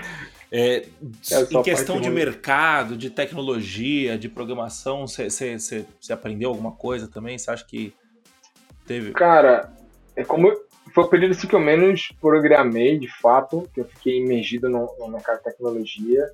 É, 0.51 0.85
é 1.31 1.41
em 1.51 1.63
questão 1.63 2.01
de 2.01 2.11
mercado, 2.11 2.97
de 2.97 3.09
tecnologia, 3.09 4.19
de 4.19 4.29
programação, 4.29 5.07
você 5.07 5.87
aprendeu 6.13 6.49
alguma 6.49 6.73
coisa 6.73 7.07
também? 7.07 7.39
Você 7.39 7.51
acha 7.51 7.65
que 7.65 7.95
teve. 8.85 9.13
Cara, 9.13 9.73
é 10.17 10.25
como 10.25 10.49
eu, 10.49 10.67
foi 10.93 11.05
o 11.05 11.09
período 11.09 11.31
assim, 11.31 11.47
que 11.47 11.55
eu 11.55 11.61
menos 11.61 12.13
programei, 12.21 12.99
de 12.99 13.09
fato, 13.21 13.69
que 13.73 13.81
eu 13.81 13.85
fiquei 13.85 14.19
imergido 14.19 14.69
no, 14.69 14.93
no 14.99 15.09
mercado 15.09 15.39
de 15.39 15.45
tecnologia. 15.45 16.29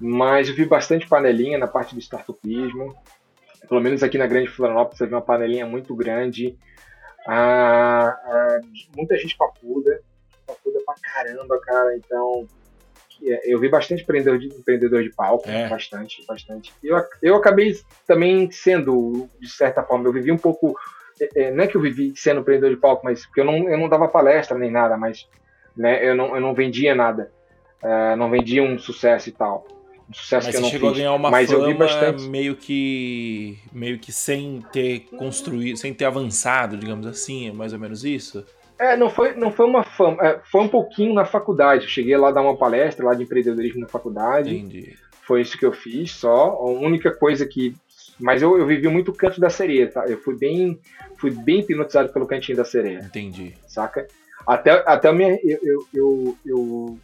Mas 0.00 0.48
eu 0.48 0.54
vi 0.54 0.64
bastante 0.64 1.08
panelinha 1.08 1.58
na 1.58 1.66
parte 1.66 1.94
do 1.94 2.00
startupismo. 2.00 2.94
Pelo 3.68 3.80
menos 3.80 4.02
aqui 4.02 4.16
na 4.16 4.26
Grande 4.26 4.48
Florianópolis 4.48 4.98
você 4.98 5.06
vê 5.06 5.14
uma 5.14 5.20
panelinha 5.20 5.66
muito 5.66 5.94
grande. 5.94 6.56
Ah, 7.26 8.18
ah, 8.24 8.60
muita 8.96 9.16
gente 9.16 9.36
papuda, 9.36 10.00
papuda 10.46 10.80
pra 10.84 10.94
caramba, 11.02 11.58
cara. 11.60 11.96
Então, 11.96 12.46
é, 13.22 13.52
eu 13.52 13.58
vi 13.58 13.68
bastante 13.68 14.02
empreendedor 14.02 14.38
de, 14.38 14.48
empreendedor 14.48 15.02
de 15.02 15.10
palco, 15.10 15.48
é. 15.48 15.68
bastante, 15.68 16.24
bastante. 16.26 16.72
Eu, 16.82 17.02
eu 17.22 17.36
acabei 17.36 17.74
também 18.06 18.50
sendo, 18.50 19.28
de 19.40 19.48
certa 19.48 19.82
forma, 19.82 20.06
eu 20.06 20.12
vivi 20.12 20.30
um 20.30 20.38
pouco 20.38 20.76
é, 21.20 21.44
é, 21.44 21.50
não 21.50 21.64
é 21.64 21.66
que 21.66 21.76
eu 21.76 21.80
vivi 21.80 22.12
sendo 22.16 22.40
empreendedor 22.40 22.74
de 22.74 22.80
palco, 22.80 23.04
mas 23.04 23.24
porque 23.24 23.40
eu 23.40 23.44
não, 23.44 23.68
eu 23.68 23.78
não 23.78 23.88
dava 23.88 24.08
palestra 24.08 24.58
nem 24.58 24.70
nada, 24.70 24.96
mas 24.96 25.28
né, 25.76 26.04
eu, 26.04 26.14
não, 26.14 26.34
eu 26.34 26.40
não 26.40 26.54
vendia 26.54 26.94
nada. 26.94 27.30
Uh, 27.82 28.16
não 28.16 28.30
vendia 28.30 28.62
um 28.62 28.78
sucesso 28.78 29.28
e 29.28 29.32
tal. 29.32 29.66
Sucesso 30.12 30.46
mas 30.46 30.54
que 30.54 30.58
eu 30.58 30.62
não 30.62 30.68
chegou 30.70 30.90
fiz. 30.90 30.98
a 30.98 31.00
ganhar 31.00 31.14
uma 31.14 31.30
mas 31.30 31.50
fama 31.50 31.62
eu 31.62 31.66
vi 31.68 31.74
bastante. 31.74 32.28
meio 32.28 32.54
que 32.56 33.58
meio 33.72 33.98
que 33.98 34.12
sem 34.12 34.62
ter 34.72 35.00
construído, 35.16 35.76
sem 35.78 35.94
ter 35.94 36.04
avançado, 36.04 36.76
digamos 36.76 37.06
assim, 37.06 37.48
é 37.48 37.52
mais 37.52 37.72
ou 37.72 37.78
menos 37.78 38.04
isso. 38.04 38.44
É, 38.78 38.96
não 38.96 39.08
foi, 39.08 39.34
não 39.34 39.50
foi 39.52 39.66
uma 39.66 39.82
fama, 39.82 40.22
é, 40.22 40.40
foi 40.50 40.60
um 40.60 40.68
pouquinho 40.68 41.14
na 41.14 41.24
faculdade. 41.24 41.84
Eu 41.84 41.88
cheguei 41.88 42.16
lá 42.16 42.28
a 42.28 42.32
dar 42.32 42.42
uma 42.42 42.56
palestra 42.56 43.06
lá 43.06 43.14
de 43.14 43.22
empreendedorismo 43.22 43.80
na 43.80 43.88
faculdade. 43.88 44.54
Entendi. 44.56 44.96
Foi 45.22 45.40
isso 45.40 45.56
que 45.56 45.64
eu 45.64 45.72
fiz 45.72 46.10
só. 46.12 46.50
A 46.50 46.64
única 46.66 47.10
coisa 47.10 47.46
que 47.46 47.74
mas 48.18 48.42
eu, 48.42 48.58
eu 48.58 48.66
vivi 48.66 48.88
muito 48.88 49.10
o 49.10 49.14
canto 49.14 49.40
da 49.40 49.50
sereia, 49.50 49.90
tá? 49.90 50.04
Eu 50.06 50.18
fui 50.18 50.36
bem, 50.36 50.78
fui 51.16 51.30
bem 51.30 51.60
hipnotizado 51.60 52.12
pelo 52.12 52.26
cantinho 52.26 52.56
da 52.56 52.64
sereia. 52.64 53.00
Entendi. 53.00 53.54
Saca? 53.66 54.06
Até, 54.46 54.70
até 54.86 55.08
a 55.08 55.12
minha. 55.12 55.38
Eu, 55.42 55.58
eu, 55.62 55.86
eu, 55.94 56.38
eu, 56.44 56.98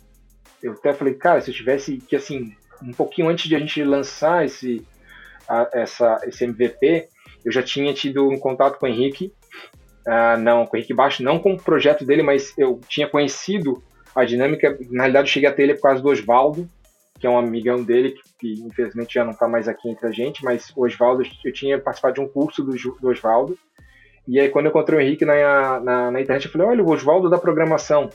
eu 0.63 0.73
até 0.73 0.93
falei, 0.93 1.15
cara, 1.15 1.41
se 1.41 1.51
eu 1.51 1.55
tivesse 1.55 1.99
que 1.99 2.15
assim, 2.15 2.55
um 2.83 2.93
pouquinho 2.93 3.29
antes 3.29 3.49
de 3.49 3.57
a 3.57 3.59
gente 3.59 3.83
lançar 3.83 4.45
esse, 4.45 4.87
a, 5.49 5.69
essa, 5.73 6.21
esse 6.25 6.45
MVP, 6.45 7.09
eu 7.45 7.53
já 7.53 7.63
tinha 7.63 7.93
tido 7.93 8.29
um 8.29 8.39
contato 8.39 8.79
com 8.79 8.87
o 8.87 8.89
Henrique. 8.89 9.33
Uh, 10.07 10.39
não, 10.41 10.67
com 10.67 10.77
o 10.77 10.79
Henrique 10.79 10.95
Baixo, 10.95 11.23
não 11.23 11.39
com 11.39 11.53
o 11.53 11.61
projeto 11.61 12.05
dele, 12.05 12.23
mas 12.23 12.55
eu 12.57 12.81
tinha 12.89 13.07
conhecido 13.07 13.83
a 14.15 14.25
dinâmica. 14.25 14.77
Na 14.91 15.03
realidade, 15.03 15.29
eu 15.29 15.33
cheguei 15.33 15.49
até 15.49 15.63
ele 15.63 15.75
por 15.75 15.83
causa 15.83 16.03
do 16.03 16.09
Oswaldo, 16.09 16.69
que 17.19 17.27
é 17.27 17.31
um 17.31 17.39
amigão 17.39 17.83
dele, 17.83 18.13
que, 18.13 18.23
que 18.39 18.63
infelizmente 18.63 19.15
já 19.15 19.25
não 19.25 19.33
está 19.33 19.47
mais 19.47 19.69
aqui 19.69 19.89
entre 19.91 20.07
a 20.07 20.11
gente, 20.11 20.43
mas 20.43 20.73
o 20.75 20.87
Oswaldo, 20.87 21.23
eu 21.45 21.53
tinha 21.53 21.79
participado 21.79 22.15
de 22.15 22.21
um 22.21 22.29
curso 22.29 22.65
do, 22.65 22.73
do 22.73 23.09
Oswaldo, 23.09 23.59
e 24.27 24.41
aí 24.41 24.49
quando 24.49 24.67
eu 24.67 24.71
encontrei 24.71 24.99
o 24.99 25.03
Henrique 25.03 25.25
na, 25.27 25.81
na, 25.81 26.11
na 26.11 26.21
internet, 26.21 26.47
eu 26.47 26.51
falei, 26.51 26.67
olha, 26.67 26.83
o 26.83 26.91
Oswaldo 26.91 27.29
da 27.29 27.39
programação, 27.39 28.09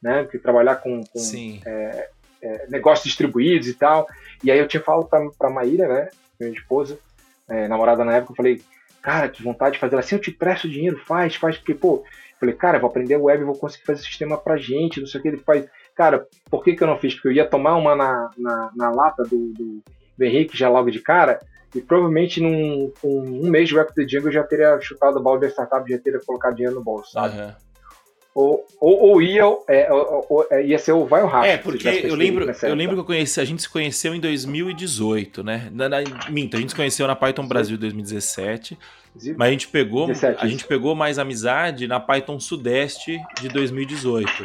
né, 0.00 0.24
que 0.30 0.38
trabalhar 0.38 0.76
com, 0.76 1.02
com 1.02 1.18
é, 1.66 2.10
é, 2.44 2.66
negócios 2.68 3.04
distribuídos 3.04 3.68
e 3.68 3.74
tal, 3.74 4.06
e 4.42 4.50
aí 4.50 4.58
eu 4.58 4.68
tinha 4.68 4.82
falado 4.82 5.06
para 5.06 5.48
a 5.48 5.52
Maíra, 5.52 5.88
né, 5.88 6.10
minha 6.38 6.52
esposa, 6.52 6.98
é, 7.48 7.66
namorada 7.68 8.04
na 8.04 8.16
época, 8.16 8.32
eu 8.32 8.36
falei, 8.36 8.62
cara, 9.02 9.28
que 9.28 9.42
vontade 9.42 9.74
de 9.74 9.80
fazer 9.80 9.96
assim, 9.96 10.14
eu 10.16 10.20
te 10.20 10.30
presto 10.30 10.68
dinheiro, 10.68 10.98
faz, 10.98 11.34
faz, 11.34 11.56
porque, 11.56 11.74
pô, 11.74 12.04
eu 12.04 12.38
falei, 12.38 12.54
cara, 12.54 12.78
vou 12.78 12.90
aprender 12.90 13.16
web, 13.16 13.44
vou 13.44 13.56
conseguir 13.56 13.84
fazer 13.84 14.02
sistema 14.02 14.36
pra 14.36 14.56
gente, 14.56 15.00
não 15.00 15.06
sei 15.06 15.20
o 15.20 15.22
que, 15.22 15.28
ele 15.28 15.38
faz, 15.38 15.66
Cara, 15.94 16.26
por 16.50 16.64
que, 16.64 16.74
que 16.74 16.82
eu 16.82 16.88
não 16.88 16.98
fiz? 16.98 17.14
Porque 17.14 17.28
eu 17.28 17.32
ia 17.32 17.48
tomar 17.48 17.76
uma 17.76 17.94
na, 17.94 18.30
na, 18.36 18.70
na 18.74 18.90
lata 18.90 19.22
do, 19.22 19.52
do, 19.52 19.82
do, 20.18 20.24
Henrique 20.24 20.56
já 20.56 20.68
logo 20.68 20.90
de 20.90 21.00
cara, 21.00 21.40
e 21.74 21.80
provavelmente 21.80 22.40
num 22.40 22.92
um, 23.02 23.46
um 23.46 23.50
mês 23.50 23.68
de 23.68 23.76
Rap 23.76 23.94
the 23.94 24.06
Jungle 24.06 24.28
eu 24.28 24.32
já 24.32 24.42
teria 24.42 24.80
chutado 24.80 25.18
o 25.18 25.22
balde 25.22 25.46
da 25.46 25.52
startup, 25.52 25.88
já 25.88 25.98
teria 25.98 26.20
colocado 26.24 26.56
dinheiro 26.56 26.74
no 26.74 26.82
bolso, 26.82 27.12
sabe? 27.12 27.38
Uhum. 27.38 27.52
Ou, 28.34 28.66
ou, 28.80 28.98
ou, 29.10 29.22
ia, 29.22 29.44
é, 29.68 29.92
ou, 29.92 30.26
ou, 30.28 30.46
é, 30.50 30.66
ia 30.66 30.76
ser 30.76 30.90
o 30.90 31.06
vai 31.06 31.22
ou 31.22 31.28
racha. 31.28 31.48
É, 31.48 31.56
porque 31.56 31.86
eu 31.86 32.16
lembro, 32.16 32.50
eu 32.62 32.74
lembro 32.74 32.96
que 32.96 33.00
eu 33.00 33.04
conheci, 33.04 33.40
a 33.40 33.44
gente 33.44 33.62
se 33.62 33.68
conheceu 33.68 34.12
em 34.12 34.18
2018, 34.18 35.44
né? 35.44 35.68
Na, 35.72 35.88
na, 35.88 35.98
minta, 36.28 36.56
a 36.56 36.60
gente 36.60 36.70
se 36.70 36.76
conheceu 36.76 37.06
na 37.06 37.14
Python 37.14 37.46
Brasil 37.46 37.78
2017. 37.78 38.76
Mas 39.36 39.48
a 39.48 39.50
gente 39.52 39.68
pegou, 39.68 40.08
17, 40.08 40.44
a 40.44 40.48
gente 40.48 40.66
pegou 40.66 40.96
mais 40.96 41.20
amizade 41.20 41.86
na 41.86 42.00
Python 42.00 42.40
Sudeste 42.40 43.20
de 43.40 43.48
2018 43.48 44.44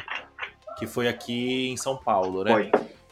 que 0.79 0.87
foi 0.87 1.09
aqui 1.09 1.67
em 1.67 1.77
São 1.77 1.97
Paulo, 1.97 2.43
né? 2.43 2.51
Foi. 2.51 2.71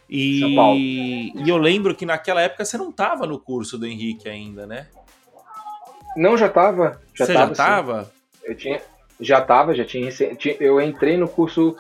E, 0.10 0.40
São 0.40 0.56
Paulo. 0.56 0.80
e 0.80 1.44
eu 1.46 1.58
lembro 1.58 1.94
que 1.94 2.06
naquela 2.06 2.42
época 2.42 2.64
você 2.64 2.78
não 2.78 2.90
estava 2.90 3.28
no 3.28 3.38
curso 3.38 3.78
do 3.78 3.86
Henrique 3.86 4.30
ainda, 4.30 4.66
né? 4.66 4.88
Não, 6.16 6.38
já 6.38 6.48
estava. 6.48 7.02
Já 7.14 7.26
você 7.26 7.34
tava, 7.34 7.46
já 7.48 7.52
estava? 7.52 8.12
Eu 8.42 8.56
tinha, 8.56 8.82
já 9.20 9.40
estava, 9.40 9.74
já 9.74 9.84
tinha, 9.84 10.10
Eu 10.60 10.80
entrei 10.82 11.18
no 11.18 11.28
curso 11.28 11.76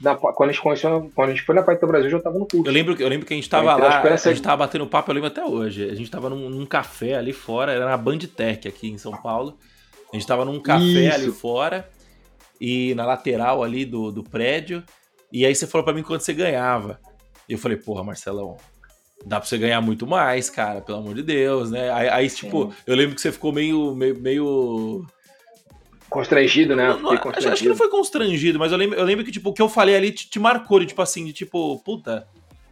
na, 0.00 0.14
quando 0.14 0.48
a 0.48 0.52
gente 0.52 0.62
conheceu, 0.62 1.10
quando 1.14 1.28
a 1.28 1.32
gente 1.32 1.44
foi 1.44 1.54
na 1.54 1.62
Python 1.62 1.86
Brasil, 1.86 2.06
eu 2.06 2.10
já 2.12 2.16
estava 2.18 2.38
no 2.38 2.46
curso. 2.46 2.66
Eu 2.66 2.72
lembro, 2.72 2.96
eu 2.98 3.08
lembro 3.08 3.26
que 3.26 3.34
a 3.34 3.36
gente 3.36 3.44
estava 3.44 3.76
lá, 3.76 4.00
a 4.00 4.16
gente 4.16 4.32
estava 4.32 4.56
batendo 4.58 4.86
papo, 4.86 5.10
eu 5.10 5.14
lembro 5.14 5.28
até 5.28 5.44
hoje. 5.44 5.84
A 5.84 5.94
gente 5.94 6.04
estava 6.04 6.30
num, 6.30 6.48
num, 6.48 6.64
café 6.64 7.16
ali 7.16 7.32
fora, 7.32 7.72
era 7.72 7.84
na 7.84 7.96
Bandtech 7.96 8.66
aqui 8.66 8.88
em 8.88 8.96
São 8.96 9.12
Paulo. 9.12 9.58
A 10.10 10.16
gente 10.16 10.22
estava 10.22 10.44
num 10.44 10.58
café 10.58 10.84
Isso. 10.84 11.14
ali 11.14 11.30
fora 11.30 11.88
e 12.60 12.94
na 12.94 13.04
lateral 13.04 13.62
ali 13.62 13.84
do, 13.84 14.10
do 14.10 14.24
prédio. 14.24 14.82
E 15.32 15.44
aí 15.44 15.54
você 15.54 15.66
falou 15.66 15.84
para 15.84 15.94
mim 15.94 16.02
quanto 16.02 16.22
você 16.22 16.32
ganhava. 16.32 16.98
E 17.48 17.52
eu 17.52 17.58
falei, 17.58 17.76
porra, 17.76 18.02
Marcelão, 18.02 18.56
dá 19.24 19.38
pra 19.38 19.48
você 19.48 19.58
ganhar 19.58 19.80
muito 19.80 20.06
mais, 20.06 20.48
cara, 20.48 20.80
pelo 20.80 20.98
amor 20.98 21.14
de 21.14 21.22
Deus, 21.22 21.70
né? 21.70 21.90
Aí, 21.92 22.08
aí 22.08 22.30
tipo, 22.30 22.72
eu 22.86 22.96
lembro 22.96 23.14
que 23.14 23.20
você 23.20 23.30
ficou 23.30 23.52
meio. 23.52 23.94
meio, 23.94 24.18
meio... 24.18 25.06
Constrangido, 26.10 26.74
né? 26.74 26.88
Não, 26.88 27.16
constrangido. 27.16 27.52
Acho 27.52 27.62
que 27.62 27.68
não 27.68 27.76
foi 27.76 27.88
constrangido, 27.88 28.58
mas 28.58 28.72
eu 28.72 28.78
lembro, 28.78 28.98
eu 28.98 29.04
lembro 29.04 29.24
que, 29.24 29.30
tipo, 29.30 29.50
o 29.50 29.52
que 29.52 29.62
eu 29.62 29.68
falei 29.68 29.94
ali 29.94 30.10
te, 30.10 30.28
te 30.28 30.40
marcou, 30.40 30.80
de, 30.80 30.86
tipo 30.86 31.00
assim, 31.00 31.24
de 31.24 31.32
tipo, 31.32 31.78
puta, 31.84 32.26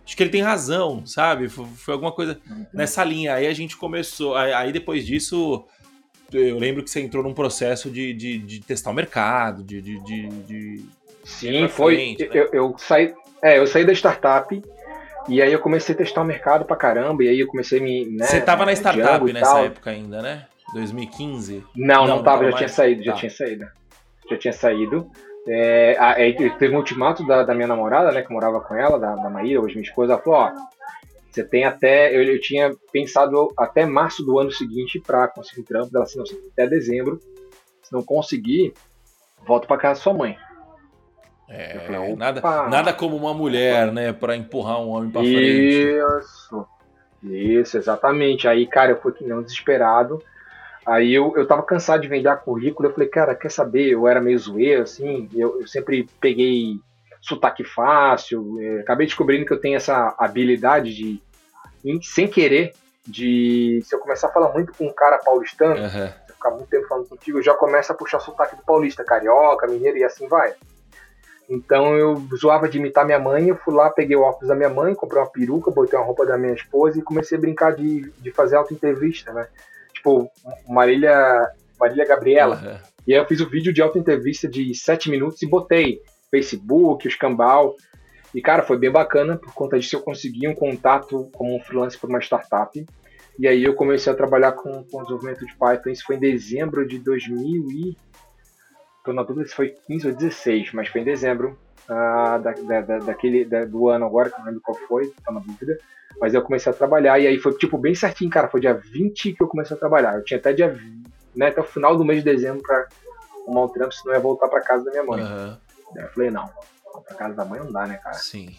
acho 0.05 0.17
que 0.17 0.23
ele 0.23 0.31
tem 0.31 0.43
razão, 0.43 1.07
sabe? 1.07 1.49
Foi, 1.49 1.65
foi 1.77 1.95
alguma 1.95 2.11
coisa 2.11 2.41
uhum. 2.51 2.67
nessa 2.73 3.05
linha. 3.05 3.35
Aí 3.35 3.47
a 3.47 3.55
gente 3.55 3.77
começou. 3.77 4.35
Aí, 4.35 4.53
aí, 4.53 4.73
depois 4.73 5.07
disso, 5.07 5.65
eu 6.33 6.59
lembro 6.59 6.83
que 6.83 6.91
você 6.91 7.01
entrou 7.01 7.23
num 7.23 7.33
processo 7.33 7.89
de, 7.89 8.13
de, 8.13 8.39
de 8.39 8.61
testar 8.61 8.91
o 8.91 8.95
mercado, 8.95 9.63
de, 9.63 9.81
de, 9.81 10.29
de, 10.29 10.85
Sim, 11.23 11.69
foi. 11.69 11.95
Frente, 11.95 12.23
né? 12.25 12.31
eu, 12.35 12.49
eu, 12.53 12.75
saí, 12.77 13.15
é, 13.41 13.59
eu 13.59 13.67
saí 13.69 13.85
da 13.85 13.93
startup 13.93 14.61
e 15.29 15.41
aí 15.41 15.53
eu 15.53 15.61
comecei 15.61 15.95
a 15.95 15.99
testar 15.99 16.23
o 16.23 16.25
mercado 16.25 16.65
pra 16.65 16.75
caramba. 16.75 17.23
E 17.23 17.29
aí 17.29 17.39
eu 17.39 17.47
comecei 17.47 17.79
a 17.79 17.83
me. 17.83 18.05
Né, 18.05 18.27
Você 18.27 18.41
tava 18.41 18.67
na 18.67 18.73
startup 18.73 19.33
nessa 19.33 19.61
época 19.61 19.91
ainda, 19.91 20.23
né? 20.23 20.47
2015? 20.73 21.65
Não, 21.75 22.07
não, 22.07 22.17
não 22.17 22.23
tava, 22.23 22.45
já 22.45 22.51
mais... 22.51 22.57
tinha 22.57 22.69
saído, 22.69 23.03
já 23.03 23.13
tá. 23.13 23.19
tinha 23.19 23.31
saído. 23.31 23.67
Já 24.31 24.37
tinha 24.37 24.53
saído. 24.53 25.11
É, 25.47 25.97
aí 25.99 26.35
teve 26.59 26.75
um 26.75 26.79
ultimato 26.79 27.27
da, 27.27 27.43
da, 27.43 27.55
minha 27.55 27.67
namorada, 27.67 28.13
né, 28.13 28.23
que 28.23 28.33
morava 28.33 28.61
com 28.61 28.75
ela, 28.75 28.99
da, 28.99 29.15
da 29.17 29.31
Maíra, 29.31 29.63
hoje 29.63 29.77
minha 29.77 29.89
esposa, 29.89 30.13
ela 30.13 30.23
falou, 30.23 30.41
ó, 30.41 30.53
você 31.31 31.43
tem 31.43 31.65
até, 31.65 32.15
eu, 32.15 32.23
eu 32.23 32.39
tinha 32.39 32.71
pensado 32.93 33.51
até 33.57 33.87
março 33.87 34.23
do 34.23 34.39
ano 34.39 34.51
seguinte 34.51 35.01
para 35.01 35.27
conseguir 35.29 35.63
um 35.63 35.65
trampo, 35.65 35.91
ela 35.95 36.05
assim, 36.05 36.19
não, 36.19 36.25
até 36.53 36.67
dezembro, 36.67 37.19
se 37.83 37.93
não 37.93 38.03
conseguir, 38.03 38.75
volta 39.47 39.67
para 39.67 39.79
casa 39.79 40.01
da 40.01 40.03
sua 40.03 40.13
mãe. 40.13 40.37
É, 41.49 41.79
falei, 41.79 42.15
nada, 42.15 42.43
nada 42.69 42.93
como 42.93 43.17
uma 43.17 43.33
mulher, 43.33 43.91
né, 43.91 44.13
para 44.13 44.37
empurrar 44.37 44.81
um 44.83 44.91
homem 44.91 45.11
para 45.11 45.23
frente. 45.23 45.99
Isso, 45.99 46.67
isso, 47.23 47.79
exatamente. 47.79 48.47
Aí, 48.47 48.67
cara, 48.67 48.91
eu 48.91 49.01
fui 49.01 49.13
que 49.13 49.25
não 49.25 49.43
desesperado. 49.43 50.23
Aí 50.89 51.13
eu, 51.13 51.35
eu 51.37 51.47
tava 51.47 51.63
cansado 51.63 52.01
de 52.01 52.09
vender 52.09 52.29
a 52.29 52.37
currículo. 52.37 52.89
Eu 52.89 52.93
falei, 52.95 53.09
cara, 53.09 53.35
quer 53.35 53.51
saber? 53.51 53.91
Eu 53.91 54.09
era 54.09 54.23
meio 54.23 54.39
zoeiro, 54.39 54.83
assim. 54.83 55.29
Eu, 55.35 55.61
eu 55.61 55.67
sempre 55.67 56.09
peguei 56.19 56.81
sotaque 57.21 57.63
fácil. 57.63 58.59
É, 58.59 58.81
acabei 58.81 59.07
descobrindo 59.07 59.45
que 59.45 59.53
eu 59.53 59.61
tenho 59.61 59.77
essa 59.77 60.15
habilidade 60.19 60.95
de, 60.95 61.23
sem 62.03 62.27
querer, 62.27 62.73
de 63.07 63.83
se 63.85 63.95
eu 63.95 63.99
começar 63.99 64.29
a 64.29 64.33
falar 64.33 64.51
muito 64.53 64.73
com 64.73 64.87
um 64.87 64.93
cara 64.93 65.19
paulistano, 65.19 65.79
uhum. 65.79 65.91
se 65.91 66.31
eu 66.31 66.35
ficar 66.35 66.51
muito 66.53 66.69
tempo 66.69 66.89
falando 66.89 67.09
contigo, 67.09 67.39
eu 67.39 67.43
já 67.43 67.53
começo 67.53 67.93
a 67.93 67.95
puxar 67.95 68.21
sotaque 68.21 68.57
do 68.57 68.63
paulista, 68.63 69.05
carioca, 69.05 69.67
mineiro 69.67 69.99
e 69.99 70.05
assim 70.05 70.27
vai. 70.27 70.55
Então 71.51 71.97
eu 71.97 72.23
zoava 72.35 72.67
de 72.67 72.79
imitar 72.79 73.05
minha 73.05 73.19
mãe, 73.19 73.49
eu 73.49 73.57
fui 73.57 73.75
lá, 73.75 73.91
peguei 73.91 74.17
o 74.17 74.23
óculos 74.23 74.49
da 74.49 74.55
minha 74.55 74.69
mãe, 74.71 74.95
comprei 74.95 75.21
uma 75.23 75.31
peruca, 75.31 75.71
botei 75.71 75.99
uma 75.99 76.05
roupa 76.05 76.25
da 76.25 76.39
minha 76.39 76.55
esposa 76.55 76.99
e 76.99 77.03
comecei 77.03 77.37
a 77.37 77.41
brincar 77.41 77.75
de, 77.75 78.11
de 78.11 78.31
fazer 78.31 78.57
auto-entrevista, 78.57 79.33
né? 79.33 79.49
Tipo, 79.99 80.31
Marília, 80.69 81.51
Marília 81.79 82.07
Gabriela. 82.07 82.57
Uhum. 82.57 82.89
E 83.07 83.15
aí 83.15 83.21
eu 83.21 83.27
fiz 83.27 83.41
o 83.41 83.47
um 83.47 83.49
vídeo 83.49 83.73
de 83.73 83.83
auto-entrevista 83.83 84.49
de 84.49 84.75
sete 84.75 85.11
minutos 85.11 85.43
e 85.43 85.47
botei 85.47 86.01
Facebook, 86.31 87.07
o 87.07 87.09
Escambau. 87.09 87.77
E, 88.35 88.41
cara, 88.41 88.63
foi 88.63 88.79
bem 88.79 88.91
bacana, 88.91 89.37
por 89.37 89.53
conta 89.55 89.79
disso 89.79 89.97
eu 89.97 90.03
consegui 90.03 90.47
um 90.47 90.55
contato 90.55 91.29
como 91.33 91.57
um 91.57 91.61
freelancer 91.61 92.01
para 92.01 92.11
uma 92.11 92.21
startup. 92.21 92.87
E 93.39 93.49
aí 93.49 93.65
eu 93.65 93.75
comecei 93.75 94.13
a 94.13 94.17
trabalhar 94.17 94.53
com, 94.53 94.85
com 94.85 95.03
desenvolvimento 95.03 95.47
de 95.47 95.57
Python. 95.57 95.91
Isso 95.91 96.05
foi 96.05 96.17
em 96.17 96.21
dezembro 96.21 96.87
de 96.87 96.99
2000 96.99 97.71
e 97.71 97.97
Tô 99.09 99.15
na 99.15 99.23
dúvida 99.23 99.49
se 99.49 99.55
foi 99.55 99.75
15 99.87 100.09
ou 100.09 100.15
16, 100.15 100.73
mas 100.75 100.89
foi 100.89 101.01
em 101.01 101.05
dezembro 101.05 101.59
uh, 101.89 102.39
da, 102.39 102.81
da, 102.81 102.99
daquele, 102.99 103.45
da, 103.45 103.65
do 103.65 103.89
ano 103.89 104.07
agora, 104.07 104.31
que 104.31 104.39
não 104.39 104.47
lembro 104.47 104.61
qual 104.61 104.77
foi, 104.77 105.13
tô 105.25 105.33
na 105.33 105.41
dúvida. 105.41 105.79
Mas 106.21 106.35
eu 106.35 106.43
comecei 106.43 106.71
a 106.71 106.75
trabalhar 106.75 107.19
e 107.19 107.27
aí 107.27 107.39
foi 107.39 107.57
tipo 107.57 107.79
bem 107.79 107.95
certinho, 107.95 108.31
cara. 108.31 108.49
Foi 108.49 108.61
dia 108.61 108.75
20 108.75 109.35
que 109.35 109.43
eu 109.43 109.49
comecei 109.49 109.77
a 109.77 109.79
trabalhar. 109.81 110.15
Eu 110.15 110.25
tinha 110.25 110.39
até 110.39 110.53
dia, 110.53 110.77
né, 111.35 111.49
até 111.49 111.61
o 111.61 111.65
final 111.65 111.97
do 111.97 112.05
mês 112.05 112.25
de 112.25 112.31
dezembro 112.31 112.63
pra 112.63 112.87
arrumar 113.45 113.65
um 113.65 113.69
trampo, 113.69 113.95
senão 113.95 114.15
eu 114.15 114.19
ia 114.19 114.23
voltar 114.23 114.49
pra 114.49 114.61
casa 114.61 114.85
da 114.85 114.91
minha 114.91 115.05
mãe. 115.05 115.23
Uhum. 115.23 115.57
Daí 115.95 116.05
eu 116.05 116.11
falei, 116.11 116.31
não, 116.31 116.51
pra 117.07 117.17
casa 117.17 117.35
da 117.35 117.45
mãe 117.45 117.61
não 117.61 117.73
dá, 117.73 117.87
né, 117.87 117.99
cara? 117.99 118.17
Sim. 118.17 118.55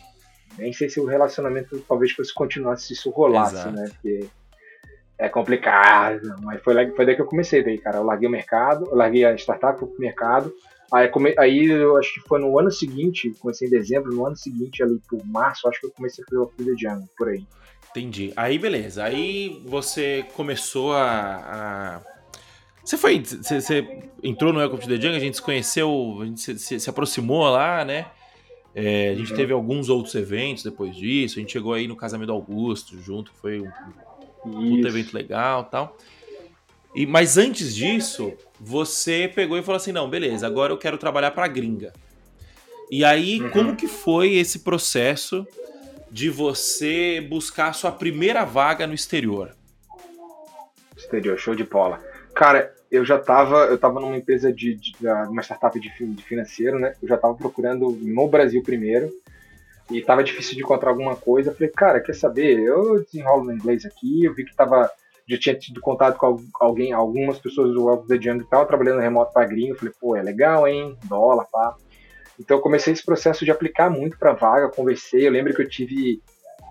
Nem 0.58 0.74
sei 0.74 0.90
se 0.90 1.00
o 1.00 1.06
relacionamento 1.06 1.80
talvez 1.88 2.12
fosse 2.12 2.34
continuar 2.34 2.78
se 2.78 2.94
isso 2.94 3.10
rolasse, 3.10 3.56
Exato. 3.56 3.72
né? 3.72 3.90
Porque 3.90 4.28
é 5.18 5.30
complicado. 5.30 6.36
Mas 6.42 6.62
foi, 6.62 6.92
foi 6.92 7.06
daí 7.06 7.16
que 7.16 7.22
eu 7.22 7.26
comecei, 7.26 7.64
daí, 7.64 7.78
cara. 7.78 7.98
Eu 7.98 8.04
larguei 8.04 8.28
o 8.28 8.32
mercado, 8.32 8.86
eu 8.86 8.96
larguei 8.96 9.26
a 9.26 9.36
startup, 9.36 9.78
pro 9.78 9.94
mercado. 10.00 10.54
Aí, 10.92 11.10
aí 11.38 11.66
eu 11.66 11.98
acho 11.98 12.14
que 12.14 12.22
foi 12.22 12.40
no 12.40 12.58
ano 12.58 12.72
seguinte, 12.72 13.34
comecei 13.40 13.68
em 13.68 13.72
dezembro, 13.72 14.14
no 14.14 14.26
ano 14.26 14.36
seguinte, 14.36 14.82
ali 14.82 15.00
por 15.08 15.24
março, 15.26 15.68
acho 15.68 15.80
que 15.80 15.86
eu 15.86 15.92
comecei 15.92 16.24
a 16.24 16.28
fazer 16.28 16.72
o 16.72 16.76
de 16.76 16.88
Ano, 16.88 17.08
por 17.18 17.30
aí. 17.30 17.46
Entendi. 17.92 18.32
Aí 18.36 18.58
beleza. 18.58 19.04
Aí 19.04 19.62
você 19.66 20.26
começou 20.36 20.94
a. 20.94 21.02
a... 21.04 22.02
Você 22.84 22.98
foi. 22.98 23.20
Você, 23.20 23.62
você, 23.62 24.04
entrou 24.24 24.54
no 24.54 24.60
Welcome 24.60 24.82
to 24.82 24.88
the 24.88 24.96
Jungle, 24.96 25.18
a 25.18 25.20
gente 25.20 25.38
se 25.38 25.42
conheceu, 25.42 26.20
a 26.22 26.26
gente 26.26 26.42
se, 26.42 26.60
se, 26.60 26.80
se 26.80 26.90
aproximou 26.90 27.50
lá, 27.50 27.84
né? 27.84 28.08
É, 28.76 29.10
a 29.10 29.16
gente 29.16 29.32
uhum. 29.32 29.38
teve 29.38 29.52
alguns 29.52 29.90
outros 29.90 30.14
eventos 30.16 30.64
depois 30.64 30.96
disso. 30.96 31.40
A 31.40 31.42
gente 31.42 31.52
chegou 31.52 31.74
aí 31.74 31.88
no 31.88 31.96
casamento 31.96 32.28
do 32.28 32.34
Augusto 32.34 33.00
junto, 33.02 33.32
foi 33.42 33.62
um, 33.62 33.70
um 34.46 34.88
evento 34.88 35.14
legal 35.14 35.66
tal. 35.66 35.98
E, 36.96 37.06
mas 37.06 37.38
antes 37.38 37.76
disso, 37.76 38.34
você 38.60 39.32
pegou 39.34 39.58
e 39.58 39.64
falou 39.64 39.78
assim: 39.78 39.92
não, 39.92 40.10
beleza, 40.10 40.46
agora 40.46 40.74
eu 40.74 40.78
quero 40.78 40.98
trabalhar 40.98 41.32
para 41.32 41.48
gringa. 41.48 41.94
E 42.92 43.06
aí, 43.06 43.40
uhum. 43.40 43.50
como 43.52 43.76
que 43.76 43.88
foi 43.88 44.36
esse 44.36 44.60
processo 44.60 45.48
de 46.12 46.30
você 46.30 47.26
buscar 47.30 47.68
a 47.68 47.74
sua 47.74 47.92
primeira 47.92 48.44
vaga 48.44 48.88
no 48.88 48.94
exterior? 48.94 49.52
Exterior, 50.98 51.38
show 51.38 51.54
de 51.54 51.64
bola. 51.64 52.04
Cara, 52.34 52.74
eu 52.92 53.06
já 53.06 53.20
tava, 53.20 53.66
eu 53.66 53.78
tava 53.78 54.00
numa 54.00 54.18
empresa 54.18 54.52
de, 54.52 54.74
de, 54.76 54.94
uma 55.30 55.44
startup 55.44 55.80
de, 55.80 55.90
de 55.90 56.24
financeiro, 56.24 56.80
né? 56.80 56.96
Eu 57.02 57.08
já 57.08 57.18
tava 57.18 57.36
procurando 57.36 57.92
no 57.92 58.28
Brasil 58.28 58.64
primeiro 58.64 59.12
e 59.92 60.02
tava 60.02 60.24
difícil 60.24 60.56
de 60.56 60.62
encontrar 60.62 60.90
alguma 60.90 61.16
coisa. 61.16 61.52
Eu 61.52 61.54
falei, 61.54 61.70
cara, 61.70 62.00
quer 62.00 62.16
saber? 62.16 62.60
Eu 62.60 63.04
desenrolo 63.04 63.46
no 63.46 63.54
inglês 63.54 63.86
aqui. 63.86 64.24
Eu 64.24 64.34
vi 64.34 64.46
que 64.46 64.56
tava 64.56 64.90
já 65.30 65.38
tinha 65.38 65.56
tido 65.56 65.80
contato 65.80 66.18
com 66.18 66.40
alguém, 66.60 66.92
algumas 66.92 67.38
pessoas 67.38 67.74
do 67.74 67.88
Alvo 67.88 68.08
The 68.08 68.16
Jungle 68.16 68.40
que 68.40 68.46
estavam 68.46 68.66
trabalhando 68.66 69.00
remoto 69.00 69.32
para 69.32 69.46
gringo. 69.46 69.74
Eu 69.74 69.78
falei, 69.78 69.94
pô, 70.00 70.16
é 70.16 70.24
legal, 70.24 70.68
hein? 70.68 70.98
Dólar, 71.06 71.46
pá. 71.52 71.76
Então 72.40 72.58
eu 72.58 72.62
comecei 72.62 72.94
esse 72.94 73.06
processo 73.06 73.46
de 73.46 73.52
aplicar 73.52 73.90
muito 73.90 74.18
para 74.18 74.34
vaga, 74.34 74.70
conversei. 74.70 75.28
Eu 75.28 75.32
lembro 75.32 75.54
que 75.54 75.62
eu 75.62 75.70
tive. 75.70 76.22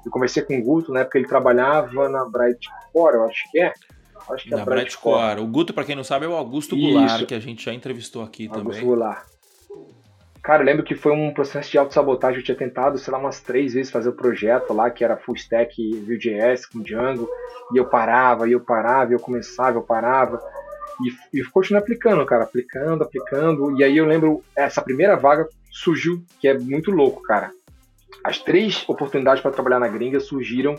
Eu 0.04 0.10
conversei 0.10 0.42
com 0.42 0.58
o 0.58 0.62
Guto, 0.62 0.92
né? 0.92 1.04
Porque 1.04 1.18
ele 1.18 1.28
trabalhava 1.28 2.08
na 2.08 2.24
Brightcore, 2.24 3.14
eu 3.14 3.24
acho 3.24 3.50
que 3.50 3.60
é. 3.60 3.72
Acho 4.30 4.44
que 4.44 4.54
é 4.54 4.56
na 4.56 4.64
Brightcore. 4.64 5.40
O 5.40 5.46
Guto, 5.46 5.72
para 5.72 5.84
quem 5.84 5.94
não 5.94 6.04
sabe, 6.04 6.24
é 6.24 6.28
o 6.28 6.34
Augusto 6.34 6.76
Goulart, 6.76 7.26
que 7.26 7.34
a 7.34 7.40
gente 7.40 7.64
já 7.64 7.72
entrevistou 7.72 8.22
aqui 8.22 8.46
Augusto 8.46 8.64
também. 8.64 8.80
Augusto 8.80 8.86
Goulart. 8.86 9.37
Cara, 10.42 10.62
eu 10.62 10.66
lembro 10.66 10.84
que 10.84 10.94
foi 10.94 11.12
um 11.12 11.32
processo 11.32 11.70
de 11.70 11.78
autossabotagem. 11.78 12.38
Eu 12.38 12.44
tinha 12.44 12.56
tentado, 12.56 12.98
sei 12.98 13.12
lá, 13.12 13.18
umas 13.18 13.40
três 13.40 13.74
vezes 13.74 13.92
fazer 13.92 14.08
o 14.08 14.14
projeto 14.14 14.72
lá, 14.72 14.90
que 14.90 15.04
era 15.04 15.16
full 15.16 15.34
stack 15.34 16.00
Vue.js 16.06 16.66
com 16.66 16.82
Django. 16.82 17.28
E 17.72 17.76
eu 17.76 17.86
parava, 17.86 18.48
e 18.48 18.52
eu 18.52 18.60
parava, 18.60 19.10
e 19.10 19.14
eu 19.14 19.20
começava, 19.20 19.76
eu 19.76 19.82
parava. 19.82 20.40
E, 21.04 21.38
e 21.38 21.44
continuei 21.44 21.82
aplicando, 21.82 22.24
cara, 22.24 22.44
aplicando, 22.44 23.02
aplicando. 23.02 23.78
E 23.78 23.84
aí 23.84 23.96
eu 23.96 24.06
lembro, 24.06 24.42
essa 24.56 24.82
primeira 24.82 25.16
vaga 25.16 25.48
surgiu, 25.70 26.22
que 26.40 26.48
é 26.48 26.58
muito 26.58 26.90
louco, 26.90 27.22
cara. 27.22 27.50
As 28.24 28.38
três 28.38 28.88
oportunidades 28.88 29.42
para 29.42 29.50
trabalhar 29.50 29.78
na 29.78 29.88
gringa 29.88 30.18
surgiram 30.18 30.76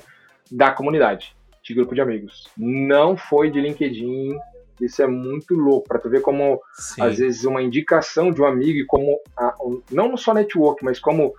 da 0.52 0.72
comunidade, 0.72 1.36
de 1.64 1.74
grupo 1.74 1.96
de 1.96 2.02
amigos. 2.02 2.50
Não 2.58 3.16
foi 3.16 3.50
de 3.50 3.62
LinkedIn, 3.62 4.38
isso 4.82 5.02
é 5.02 5.08
muito 5.08 5.56
louco, 5.56 5.88
para 5.88 6.00
tu 6.00 6.10
ver 6.10 6.22
como, 6.22 6.62
Sim. 6.74 7.02
às 7.02 7.18
vezes, 7.18 7.44
uma 7.44 7.62
indicação 7.62 8.32
de 8.32 8.42
um 8.42 8.46
amigo 8.46 8.80
e 8.80 8.86
como, 8.86 9.20
a, 9.38 9.56
não 9.92 10.16
só 10.18 10.34
network, 10.34 10.84
mas 10.84 11.00
como 11.00 11.34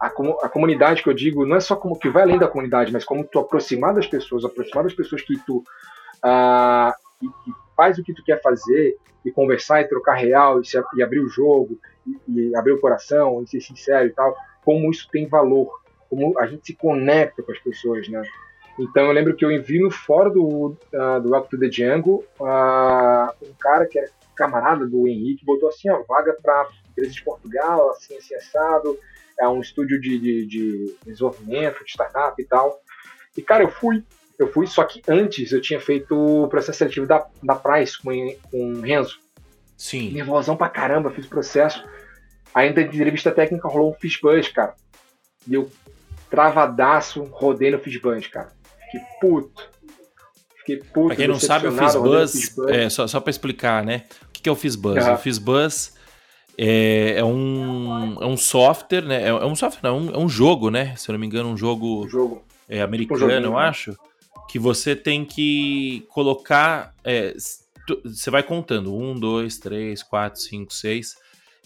a, 0.00 0.06
a, 0.06 0.48
comunidade 0.48 1.02
que 1.02 1.08
eu 1.08 1.14
digo, 1.14 1.46
não 1.46 1.56
é 1.56 1.60
só 1.60 1.76
como 1.76 1.98
que 1.98 2.10
vai 2.10 2.22
além 2.22 2.38
da 2.38 2.48
comunidade, 2.48 2.92
mas 2.92 3.04
como 3.04 3.24
tu 3.24 3.38
aproximar 3.38 3.94
das 3.94 4.06
pessoas, 4.06 4.44
aproximar 4.44 4.84
das 4.84 4.94
pessoas 4.94 5.22
que 5.22 5.38
tu 5.44 5.58
uh, 5.58 6.92
que, 7.18 7.26
que 7.26 7.52
faz 7.76 7.98
o 7.98 8.04
que 8.04 8.14
tu 8.14 8.22
quer 8.24 8.40
fazer 8.42 8.96
e 9.24 9.30
conversar 9.30 9.80
e 9.80 9.88
trocar 9.88 10.14
real 10.14 10.60
e, 10.60 10.66
se, 10.66 10.80
e 10.96 11.02
abrir 11.02 11.20
o 11.20 11.28
jogo 11.28 11.78
e, 12.06 12.50
e, 12.50 12.56
abrir 12.56 12.72
o 12.72 12.80
coração 12.80 13.42
e 13.42 13.48
ser 13.48 13.60
sincero 13.60 14.06
e 14.08 14.12
tal, 14.12 14.36
como 14.64 14.90
isso 14.90 15.08
tem 15.10 15.26
valor, 15.26 15.70
como 16.10 16.38
a 16.38 16.46
gente 16.46 16.66
se 16.66 16.74
conecta 16.74 17.42
com 17.42 17.52
as 17.52 17.58
pessoas, 17.58 18.08
né? 18.08 18.22
Então 18.78 19.06
eu 19.06 19.12
lembro 19.12 19.36
que 19.36 19.44
eu 19.44 19.52
envio 19.52 19.84
no 19.84 19.90
fórum 19.90 20.32
do, 20.32 20.76
uh, 20.92 21.20
do 21.20 21.30
Welcome 21.30 21.50
to 21.50 21.58
the 21.58 21.68
Django 21.68 22.24
uh, 22.40 23.32
um 23.42 23.54
cara 23.58 23.86
que 23.86 23.98
era 23.98 24.10
camarada 24.34 24.84
do 24.86 25.06
Henrique, 25.06 25.44
botou 25.44 25.68
assim 25.68 25.88
a 25.88 25.98
vaga 25.98 26.36
para 26.42 26.68
empresa 26.90 27.12
de 27.12 27.22
Portugal, 27.22 27.90
assim, 27.90 28.16
assim, 28.16 28.34
assado, 28.34 28.98
é 29.38 29.48
um 29.48 29.60
estúdio 29.60 30.00
de, 30.00 30.18
de, 30.18 30.46
de 30.46 30.96
desenvolvimento, 31.04 31.84
de 31.84 31.90
startup 31.90 32.40
e 32.40 32.44
tal. 32.44 32.80
E 33.36 33.42
cara, 33.42 33.64
eu 33.64 33.70
fui, 33.70 34.02
eu 34.38 34.50
fui, 34.52 34.66
só 34.66 34.84
que 34.84 35.02
antes 35.08 35.52
eu 35.52 35.60
tinha 35.60 35.80
feito 35.80 36.16
o 36.16 36.48
processo 36.48 36.78
seletivo 36.78 37.06
da, 37.06 37.26
da 37.42 37.54
Price 37.54 38.00
com, 38.00 38.10
com 38.50 38.72
o 38.72 38.80
Renzo. 38.80 39.18
Sim. 39.76 40.12
Nervosão 40.12 40.56
pra 40.56 40.68
caramba, 40.68 41.10
fiz 41.10 41.26
o 41.26 41.28
processo. 41.28 41.84
Ainda 42.54 42.84
de 42.84 42.96
entrevista 42.96 43.32
técnica 43.32 43.68
rolou 43.68 43.90
um 43.90 43.94
Fishbuzz, 43.94 44.48
cara. 44.48 44.74
E 45.46 45.54
eu 45.54 45.70
travadaço, 46.30 47.24
rodei 47.24 47.70
no 47.70 47.78
Fishbuzz, 47.78 48.26
cara. 48.28 48.52
Fiquei 48.94 49.00
puto. 49.20 49.70
Fiquei 50.58 50.76
puto. 50.78 51.06
Pra 51.08 51.16
quem 51.16 51.28
não 51.28 51.40
sabe, 51.40 51.66
o 51.66 51.72
Fizzbuzz, 51.72 52.56
é, 52.68 52.88
só, 52.88 53.06
só 53.06 53.20
pra 53.20 53.30
explicar, 53.30 53.84
né? 53.84 54.04
O 54.22 54.32
que 54.32 54.48
é 54.48 54.52
o 54.52 54.56
Fizzbuzz? 54.56 55.04
Uhum. 55.04 55.14
O 55.14 55.18
Fizzbuzz 55.18 55.94
é, 56.56 57.14
é, 57.18 57.24
um, 57.24 58.16
é 58.20 58.26
um 58.26 58.36
software, 58.36 59.02
né? 59.02 59.22
É, 59.24 59.28
é 59.28 59.44
um 59.44 59.56
software, 59.56 59.82
não, 59.82 59.96
é 59.96 60.00
um, 60.00 60.14
é 60.14 60.18
um 60.18 60.28
jogo, 60.28 60.70
né? 60.70 60.94
Se 60.96 61.10
eu 61.10 61.12
não 61.12 61.20
me 61.20 61.26
engano, 61.26 61.48
um 61.48 61.56
jogo, 61.56 62.04
um 62.04 62.08
jogo. 62.08 62.44
É, 62.68 62.80
americano, 62.80 63.26
um 63.26 63.30
eu 63.30 63.50
né? 63.52 63.56
acho. 63.58 63.96
Que 64.48 64.58
você 64.58 64.94
tem 64.94 65.24
que 65.24 66.06
colocar. 66.10 66.94
É, 67.02 67.34
você 68.04 68.30
vai 68.30 68.42
contando. 68.42 68.94
Um, 68.94 69.18
dois, 69.18 69.58
três, 69.58 70.02
quatro, 70.02 70.40
cinco, 70.40 70.72
seis. 70.72 71.16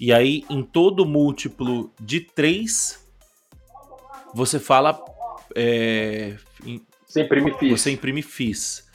E 0.01 0.13
aí, 0.13 0.45
em 0.49 0.63
todo 0.63 1.05
múltiplo 1.05 1.93
de 2.01 2.21
três, 2.21 3.07
você 4.35 4.59
fala. 4.59 4.99
É, 5.55 6.37
você 7.09 7.23
imprime 7.23 7.55
FIS. 7.55 7.71
Você 7.71 7.91
imprime 7.91 8.23
FIS. 8.23 8.87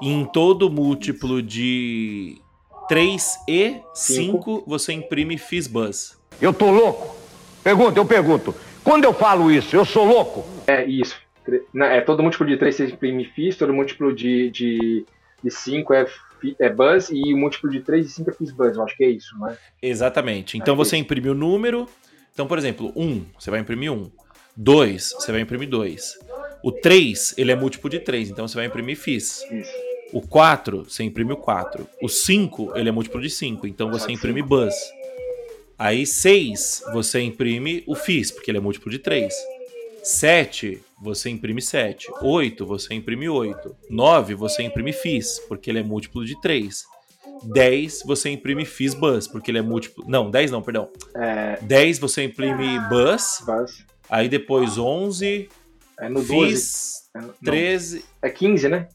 Em 0.00 0.24
todo 0.24 0.70
múltiplo 0.70 1.42
de 1.42 2.40
3 2.88 3.38
e 3.46 3.82
5, 3.94 4.64
você 4.66 4.94
imprime 4.94 5.36
FISBuzz. 5.36 6.18
Eu 6.40 6.54
tô 6.54 6.70
louco? 6.70 7.14
Pergunta, 7.62 8.00
eu 8.00 8.06
pergunto. 8.06 8.54
Quando 8.82 9.04
eu 9.04 9.12
falo 9.12 9.50
isso, 9.50 9.76
eu 9.76 9.84
sou 9.84 10.06
louco? 10.06 10.42
É 10.66 10.86
isso. 10.86 11.20
É, 11.82 12.00
todo 12.00 12.22
múltiplo 12.22 12.46
de 12.46 12.56
3 12.56 12.74
você 12.74 12.86
imprime 12.86 13.26
FIS, 13.26 13.56
todo 13.56 13.74
múltiplo 13.74 14.14
de, 14.14 14.50
de, 14.50 15.04
de 15.44 15.50
5 15.50 15.92
é, 15.92 16.06
é 16.58 16.70
Buzz 16.70 17.10
e 17.10 17.34
o 17.34 17.36
múltiplo 17.36 17.68
de 17.68 17.80
3 17.80 18.06
e 18.06 18.08
5 18.08 18.30
é 18.30 18.32
FISBuzz. 18.32 18.76
Eu 18.76 18.84
acho 18.84 18.96
que 18.96 19.04
é 19.04 19.10
isso, 19.10 19.38
não 19.38 19.50
é? 19.50 19.58
Exatamente. 19.82 20.56
Então 20.56 20.72
é 20.72 20.76
você 20.78 20.96
isso. 20.96 21.04
imprime 21.04 21.28
o 21.28 21.34
número. 21.34 21.86
Então, 22.32 22.46
por 22.46 22.56
exemplo, 22.56 22.90
1, 22.96 23.26
você 23.38 23.50
vai 23.50 23.60
imprimir 23.60 23.92
1. 23.92 24.10
2, 24.56 25.12
você 25.12 25.30
vai 25.30 25.42
imprimir 25.42 25.68
2. 25.68 26.29
O 26.62 26.70
3, 26.70 27.34
ele 27.38 27.52
é 27.52 27.56
múltiplo 27.56 27.88
de 27.88 28.00
3, 28.00 28.30
então 28.30 28.46
você 28.46 28.54
vai 28.54 28.66
imprimir 28.66 28.96
FIS. 28.96 29.42
O 30.12 30.20
4, 30.20 30.84
você 30.84 31.04
imprime 31.04 31.32
o 31.32 31.36
4. 31.36 31.86
O 32.02 32.08
5, 32.08 32.72
ele 32.76 32.88
é 32.88 32.92
múltiplo 32.92 33.20
de 33.20 33.30
5, 33.30 33.66
então 33.66 33.90
você 33.90 34.12
imprime 34.12 34.42
buzz. 34.42 34.74
Aí 35.78 36.04
6, 36.04 36.84
você 36.92 37.20
imprime 37.20 37.82
o 37.86 37.94
FIS, 37.94 38.30
porque 38.30 38.50
ele 38.50 38.58
é 38.58 38.60
múltiplo 38.60 38.90
de 38.90 38.98
3. 38.98 39.32
7, 40.02 40.82
você 41.00 41.30
imprime 41.30 41.62
7. 41.62 42.08
8, 42.20 42.66
você 42.66 42.94
imprime 42.94 43.28
8. 43.28 43.74
9, 43.88 44.34
você 44.34 44.62
imprime 44.62 44.92
FIS, 44.92 45.38
porque 45.48 45.70
ele 45.70 45.78
é 45.78 45.82
múltiplo 45.82 46.24
de 46.24 46.38
3. 46.40 46.84
10, 47.44 48.02
você 48.04 48.28
imprime 48.28 48.64
FIS 48.64 48.94
buzz, 48.94 49.26
porque 49.26 49.50
ele 49.50 49.58
é 49.58 49.62
múltiplo. 49.62 50.04
Não, 50.06 50.30
10 50.30 50.50
não, 50.50 50.60
perdão. 50.60 50.88
É... 51.14 51.58
10, 51.62 51.98
você 51.98 52.24
imprime 52.24 52.78
buzz. 52.88 53.42
buzz. 53.46 53.84
Aí 54.08 54.28
depois 54.28 54.76
11, 54.76 55.48
é 56.00 56.08
no 56.08 56.22
12. 56.22 56.50
Fiz 56.50 57.10
é, 57.14 57.20
13. 57.44 58.04
É 58.22 58.30
15, 58.30 58.68
né? 58.68 58.88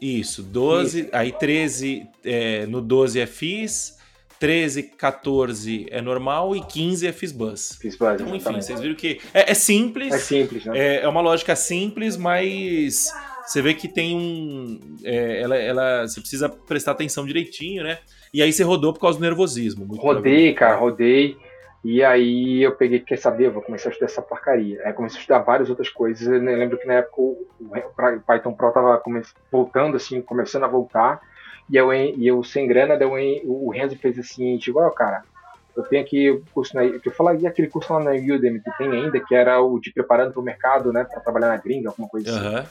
Isso, 0.00 0.42
12. 0.42 1.04
15. 1.04 1.16
Aí 1.16 1.32
13, 1.32 2.06
é, 2.24 2.66
no 2.66 2.80
12 2.80 3.20
é 3.20 3.26
FIS. 3.26 3.98
13, 4.38 4.82
14 4.82 5.86
é 5.90 6.02
normal 6.02 6.54
e 6.54 6.62
15 6.62 7.06
é 7.06 7.12
FISBUS. 7.12 7.78
FISBUS, 7.80 8.20
então, 8.20 8.36
enfim, 8.36 8.60
vocês 8.60 8.80
viram 8.80 8.94
que 8.94 9.20
é, 9.32 9.52
é 9.52 9.54
simples. 9.54 10.12
É 10.12 10.18
simples, 10.18 10.66
né? 10.66 10.78
É, 10.78 10.96
é, 11.02 11.08
uma 11.08 11.20
lógica 11.20 11.56
simples, 11.56 12.16
mas 12.16 13.10
você 13.46 13.62
vê 13.62 13.72
que 13.72 13.88
tem 13.88 14.14
um. 14.14 14.98
É, 15.02 15.40
ela, 15.40 15.56
ela, 15.56 16.06
você 16.06 16.20
precisa 16.20 16.48
prestar 16.48 16.92
atenção 16.92 17.24
direitinho, 17.24 17.84
né? 17.84 17.98
E 18.34 18.42
aí 18.42 18.52
você 18.52 18.62
rodou 18.62 18.92
por 18.92 19.00
causa 19.00 19.18
do 19.18 19.22
nervosismo. 19.22 19.86
rodei, 19.94 20.52
cara, 20.52 20.76
rodei. 20.76 21.36
E 21.84 22.02
aí 22.02 22.62
eu 22.62 22.72
peguei, 22.72 22.98
quer 23.00 23.18
saber, 23.18 23.50
vou 23.50 23.60
começar 23.60 23.90
a 23.90 23.92
estudar 23.92 24.10
essa 24.10 24.22
porcaria. 24.22 24.80
Aí 24.86 24.92
comecei 24.94 25.18
a 25.18 25.20
estudar 25.20 25.40
várias 25.40 25.68
outras 25.68 25.90
coisas. 25.90 26.26
Eu 26.26 26.40
lembro 26.40 26.78
que 26.78 26.86
na 26.86 26.94
época 26.94 27.20
o, 27.20 27.46
Python 28.26 28.54
Pro 28.54 28.72
tava 28.72 29.02
voltando, 29.52 29.96
assim, 29.96 30.22
começando 30.22 30.64
a 30.64 30.68
voltar. 30.68 31.20
E 31.68 31.76
eu, 31.76 31.92
e 31.92 32.26
eu 32.26 32.42
sem 32.42 32.66
grana, 32.66 32.96
daí 32.96 33.42
o 33.44 33.70
Renzo 33.70 33.98
fez 33.98 34.18
assim, 34.18 34.56
tipo, 34.56 34.80
ó, 34.80 34.86
oh, 34.86 34.90
cara, 34.90 35.22
eu 35.76 35.82
tenho 35.82 36.02
aqui 36.02 36.30
o 36.30 36.42
curso 36.54 36.74
na. 36.74 36.88
Que 36.98 37.08
eu 37.08 37.12
falei 37.12 37.46
aquele 37.46 37.68
curso 37.68 37.92
lá 37.92 38.00
na 38.00 38.12
Udemy 38.12 38.60
que 38.60 38.70
tem 38.78 38.90
ainda, 38.90 39.20
que 39.20 39.34
era 39.34 39.60
o 39.60 39.78
de 39.78 39.92
preparando 39.92 40.32
para 40.32 40.40
o 40.40 40.44
mercado, 40.44 40.92
né? 40.92 41.04
Para 41.04 41.20
trabalhar 41.20 41.48
na 41.48 41.56
gringa, 41.56 41.90
alguma 41.90 42.08
coisa 42.08 42.30
uhum. 42.30 42.56
assim. 42.58 42.68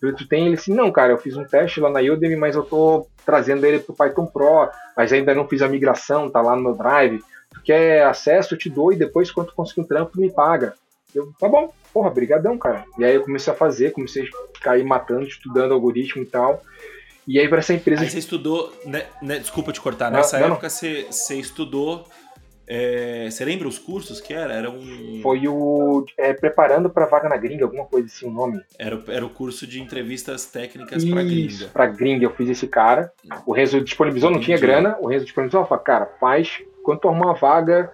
Tu 0.00 0.28
tem 0.28 0.46
ele 0.46 0.56
assim, 0.56 0.74
não, 0.74 0.92
cara, 0.92 1.12
eu 1.12 1.18
fiz 1.18 1.36
um 1.36 1.44
teste 1.44 1.80
lá 1.80 1.88
na 1.88 2.00
Udemy, 2.00 2.36
mas 2.36 2.54
eu 2.54 2.62
tô 2.62 3.06
trazendo 3.24 3.64
ele 3.64 3.78
pro 3.78 3.94
Python 3.94 4.26
Pro, 4.26 4.68
mas 4.96 5.12
ainda 5.12 5.34
não 5.34 5.48
fiz 5.48 5.62
a 5.62 5.68
migração, 5.68 6.30
tá 6.30 6.40
lá 6.42 6.54
no 6.54 6.62
meu 6.62 6.74
drive. 6.74 7.22
Quer 7.66 8.04
acesso, 8.04 8.54
eu 8.54 8.58
te 8.58 8.70
dou 8.70 8.92
e 8.92 8.96
depois, 8.96 9.30
quando 9.30 9.52
conseguir 9.52 9.80
um 9.80 9.84
trampo, 9.84 10.18
me 10.20 10.30
paga. 10.30 10.74
Eu, 11.12 11.32
tá 11.38 11.48
bom, 11.48 11.72
porra, 11.92 12.10
brigadão, 12.10 12.56
cara. 12.56 12.84
E 12.96 13.04
aí 13.04 13.16
eu 13.16 13.24
comecei 13.24 13.52
a 13.52 13.56
fazer, 13.56 13.90
comecei 13.90 14.22
a 14.22 14.60
cair 14.60 14.84
matando, 14.84 15.26
estudando 15.26 15.74
algoritmo 15.74 16.22
e 16.22 16.26
tal. 16.26 16.62
E 17.26 17.40
aí 17.40 17.48
para 17.48 17.58
essa 17.58 17.74
empresa... 17.74 18.02
Aí 18.02 18.08
você 18.08 18.20
estudou, 18.20 18.72
né, 18.84 19.06
né, 19.20 19.38
desculpa 19.40 19.72
te 19.72 19.80
cortar, 19.80 20.12
nessa 20.12 20.38
não, 20.38 20.46
época 20.46 20.62
não. 20.62 20.70
Você, 20.70 21.06
você 21.10 21.34
estudou 21.34 22.06
é, 22.68 23.28
você 23.30 23.44
lembra 23.44 23.68
os 23.68 23.78
cursos 23.78 24.20
que 24.20 24.34
era? 24.34 24.52
Era 24.52 24.68
um. 24.68 25.20
Foi 25.22 25.46
o. 25.46 26.04
É, 26.18 26.32
preparando 26.32 26.90
para 26.90 27.06
vaga 27.06 27.28
na 27.28 27.36
gringa, 27.36 27.64
alguma 27.64 27.84
coisa 27.84 28.08
assim, 28.08 28.26
o 28.26 28.30
nome. 28.30 28.60
Era, 28.76 29.00
era 29.06 29.24
o 29.24 29.30
curso 29.30 29.66
de 29.66 29.80
entrevistas 29.80 30.46
técnicas 30.46 31.04
para 31.04 31.22
gringa. 31.22 31.66
Para 31.68 31.86
gringa, 31.86 32.24
eu 32.24 32.34
fiz 32.34 32.48
esse 32.48 32.66
cara. 32.66 33.12
O 33.46 33.52
Renzo 33.52 33.80
disponibilizou, 33.80 34.32
não 34.32 34.40
tinha 34.40 34.58
grana. 34.58 34.96
O 35.00 35.06
Renzo 35.06 35.24
disponibilizou, 35.24 35.64
falou, 35.64 35.84
cara, 35.84 36.06
faz. 36.18 36.60
Quando 36.86 37.00
tu 37.00 37.08
arrumar 37.08 37.26
uma 37.26 37.34
vaga, 37.34 37.92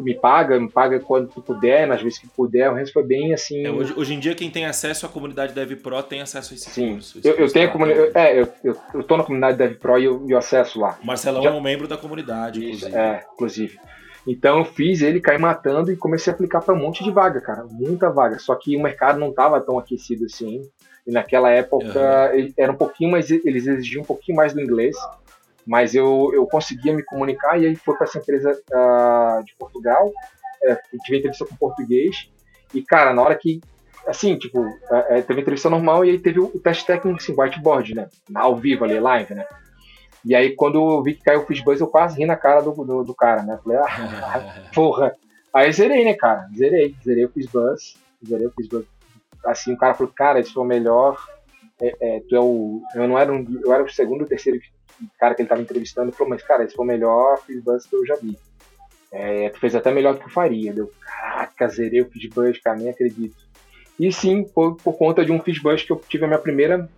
me 0.00 0.12
paga, 0.12 0.58
me 0.58 0.68
paga 0.68 0.98
quando 0.98 1.28
tu 1.28 1.40
puder, 1.40 1.86
nas 1.86 2.02
vezes 2.02 2.18
que 2.18 2.26
puder. 2.26 2.68
O 2.68 2.74
Renzo 2.74 2.92
foi 2.92 3.04
bem 3.04 3.32
assim. 3.32 3.64
É, 3.64 3.70
hoje, 3.70 3.94
hoje, 3.96 4.12
em 4.12 4.18
dia, 4.18 4.34
quem 4.34 4.50
tem 4.50 4.66
acesso 4.66 5.06
à 5.06 5.08
comunidade 5.08 5.54
DevPro 5.54 6.02
tem 6.02 6.20
acesso 6.20 6.52
a 6.52 6.56
esse 6.56 6.68
Sim. 6.68 6.94
curso. 6.94 7.18
Esse 7.20 7.28
eu, 7.28 7.36
eu 7.36 7.52
tenho 7.52 7.70
comunidade. 7.70 8.10
É, 8.12 8.40
eu, 8.40 8.48
eu, 8.64 8.76
eu 8.92 9.02
tô 9.04 9.16
na 9.16 9.22
comunidade 9.22 9.56
DevPro 9.56 9.98
e 10.00 10.04
eu, 10.04 10.26
eu 10.28 10.36
acesso 10.36 10.80
lá. 10.80 10.98
O 11.00 11.06
Marcelão 11.06 11.42
Já... 11.42 11.50
é 11.50 11.52
um 11.52 11.60
membro 11.60 11.86
da 11.86 11.96
comunidade, 11.96 12.64
inclusive. 12.64 12.96
É, 12.96 13.24
inclusive. 13.32 13.78
Então 14.26 14.58
eu 14.58 14.64
fiz 14.64 15.00
ele 15.00 15.20
cair 15.20 15.38
matando 15.38 15.92
e 15.92 15.96
comecei 15.96 16.32
a 16.32 16.34
aplicar 16.34 16.60
para 16.60 16.74
um 16.74 16.78
monte 16.78 17.04
de 17.04 17.12
vaga, 17.12 17.40
cara, 17.40 17.64
muita 17.70 18.10
vaga. 18.10 18.40
Só 18.40 18.56
que 18.56 18.76
o 18.76 18.82
mercado 18.82 19.20
não 19.20 19.30
estava 19.30 19.60
tão 19.60 19.78
aquecido 19.78 20.24
assim. 20.24 20.60
E 21.06 21.12
naquela 21.12 21.50
época 21.50 22.32
uhum. 22.34 22.52
era 22.58 22.72
um 22.72 22.76
pouquinho 22.76 23.12
mais, 23.12 23.30
eles 23.30 23.66
exigiam 23.66 24.02
um 24.02 24.06
pouquinho 24.06 24.36
mais 24.36 24.54
do 24.54 24.60
inglês, 24.60 24.96
mas 25.66 25.94
eu, 25.94 26.30
eu 26.34 26.46
conseguia 26.46 26.94
me 26.94 27.02
comunicar 27.02 27.60
e 27.60 27.66
aí 27.66 27.76
foi 27.76 27.96
para 27.96 28.06
essa 28.06 28.18
empresa 28.18 28.52
uh, 28.52 29.44
de 29.44 29.54
Portugal, 29.56 30.12
é, 30.62 30.74
tive 31.04 31.18
entrevista 31.18 31.46
com 31.46 31.56
português 31.56 32.30
e 32.72 32.82
cara, 32.82 33.12
na 33.12 33.22
hora 33.22 33.34
que 33.34 33.60
assim, 34.06 34.36
tipo, 34.36 34.66
é, 34.90 35.22
teve 35.22 35.40
entrevista 35.40 35.70
normal 35.70 36.04
e 36.04 36.10
aí 36.10 36.18
teve 36.18 36.38
o, 36.38 36.48
teste 36.58 36.86
técnico, 36.86 37.18
assim, 37.18 37.34
whiteboard, 37.36 37.94
né, 37.94 38.08
ao 38.34 38.56
vivo 38.56 38.84
ali, 38.84 39.00
live, 39.00 39.34
né. 39.34 39.46
E 40.24 40.34
aí, 40.34 40.54
quando 40.56 40.78
eu 40.78 41.02
vi 41.02 41.14
que 41.14 41.22
caiu 41.22 41.42
o 41.42 41.46
Fishbuzz, 41.46 41.80
eu 41.80 41.86
quase 41.86 42.18
ri 42.18 42.24
na 42.24 42.36
cara 42.36 42.62
do, 42.62 42.72
do, 42.72 43.04
do 43.04 43.14
cara, 43.14 43.42
né? 43.42 43.58
Falei, 43.62 43.78
ah, 43.78 44.64
porra. 44.74 45.14
Aí 45.52 45.70
zerei, 45.70 46.02
né, 46.02 46.14
cara? 46.14 46.48
Zerei. 46.56 46.94
Zerei 47.04 47.26
o 47.26 47.28
Fishbuzz. 47.28 47.96
Zerei 48.26 48.46
o 48.46 48.52
Fishbuzz. 48.52 48.86
Assim, 49.44 49.74
o 49.74 49.76
cara 49.76 49.92
falou, 49.92 50.10
cara, 50.16 50.40
esse 50.40 50.50
foi 50.50 50.62
o 50.62 50.66
melhor. 50.66 51.22
É, 51.78 51.94
é, 52.00 52.20
tu 52.26 52.34
é 52.34 52.40
o. 52.40 52.80
Eu 52.94 53.06
não 53.06 53.18
era 53.18 53.30
um. 53.30 53.60
Eu 53.62 53.70
era 53.72 53.82
o 53.82 53.90
segundo 53.90 54.22
ou 54.22 54.26
terceiro 54.26 54.58
cara 55.18 55.34
que 55.34 55.42
ele 55.42 55.48
tava 55.48 55.62
entrevistando. 55.62 56.12
Falou, 56.12 56.30
mas, 56.30 56.42
cara, 56.42 56.64
esse 56.64 56.74
foi 56.74 56.84
o 56.84 56.88
melhor 56.88 57.38
Fishbuzz 57.38 57.86
que 57.86 57.96
eu 57.96 58.06
já 58.06 58.16
vi. 58.16 58.38
É, 59.12 59.48
tu 59.50 59.60
fez 59.60 59.74
até 59.74 59.92
melhor 59.92 60.14
do 60.14 60.20
que 60.20 60.26
o 60.26 60.30
Faria. 60.30 60.72
Deu, 60.72 60.90
caraca, 61.00 61.68
zerei 61.68 62.00
o 62.00 62.10
Fishbuzz, 62.10 62.58
cara, 62.60 62.78
nem 62.78 62.90
acredito. 62.90 63.36
E 63.98 64.12
sim, 64.12 64.44
por, 64.44 64.76
por 64.76 64.96
conta 64.98 65.24
de 65.24 65.32
um 65.32 65.40
Fishbuzz 65.40 65.82
que 65.82 65.92
eu 65.92 66.02
tive 66.08 66.24
a 66.24 66.28
minha 66.28 66.38
primeira 66.38 66.88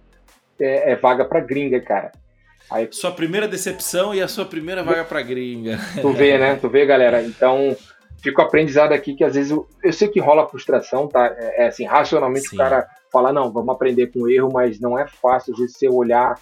é, 0.58 0.92
é 0.92 0.96
vaga 0.96 1.24
pra 1.24 1.40
gringa, 1.40 1.80
cara. 1.80 2.12
Aí, 2.70 2.88
sua 2.90 3.12
primeira 3.12 3.46
decepção 3.46 4.14
e 4.14 4.20
a 4.20 4.26
sua 4.26 4.44
primeira 4.44 4.82
vaga 4.82 5.04
pra 5.04 5.22
gringa. 5.22 5.78
Tu 6.00 6.12
vê, 6.12 6.36
né? 6.36 6.56
Tu 6.56 6.68
vê, 6.68 6.84
galera. 6.84 7.22
Então, 7.22 7.76
fico 8.22 8.42
aprendizado 8.42 8.92
aqui 8.92 9.14
que 9.14 9.22
às 9.22 9.34
vezes 9.34 9.50
eu, 9.52 9.68
eu 9.82 9.92
sei 9.92 10.08
que 10.08 10.18
rola 10.18 10.48
frustração, 10.48 11.06
tá? 11.06 11.26
É, 11.38 11.64
é 11.64 11.66
assim, 11.68 11.84
racionalmente 11.84 12.48
Sim. 12.48 12.56
o 12.56 12.58
cara 12.58 12.88
fala, 13.12 13.32
não, 13.32 13.52
vamos 13.52 13.74
aprender 13.74 14.08
com 14.08 14.28
erro, 14.28 14.50
mas 14.52 14.80
não 14.80 14.98
é 14.98 15.06
fácil, 15.06 15.52
às 15.52 15.60
vezes, 15.60 15.76
você 15.76 15.88
olhar, 15.88 16.38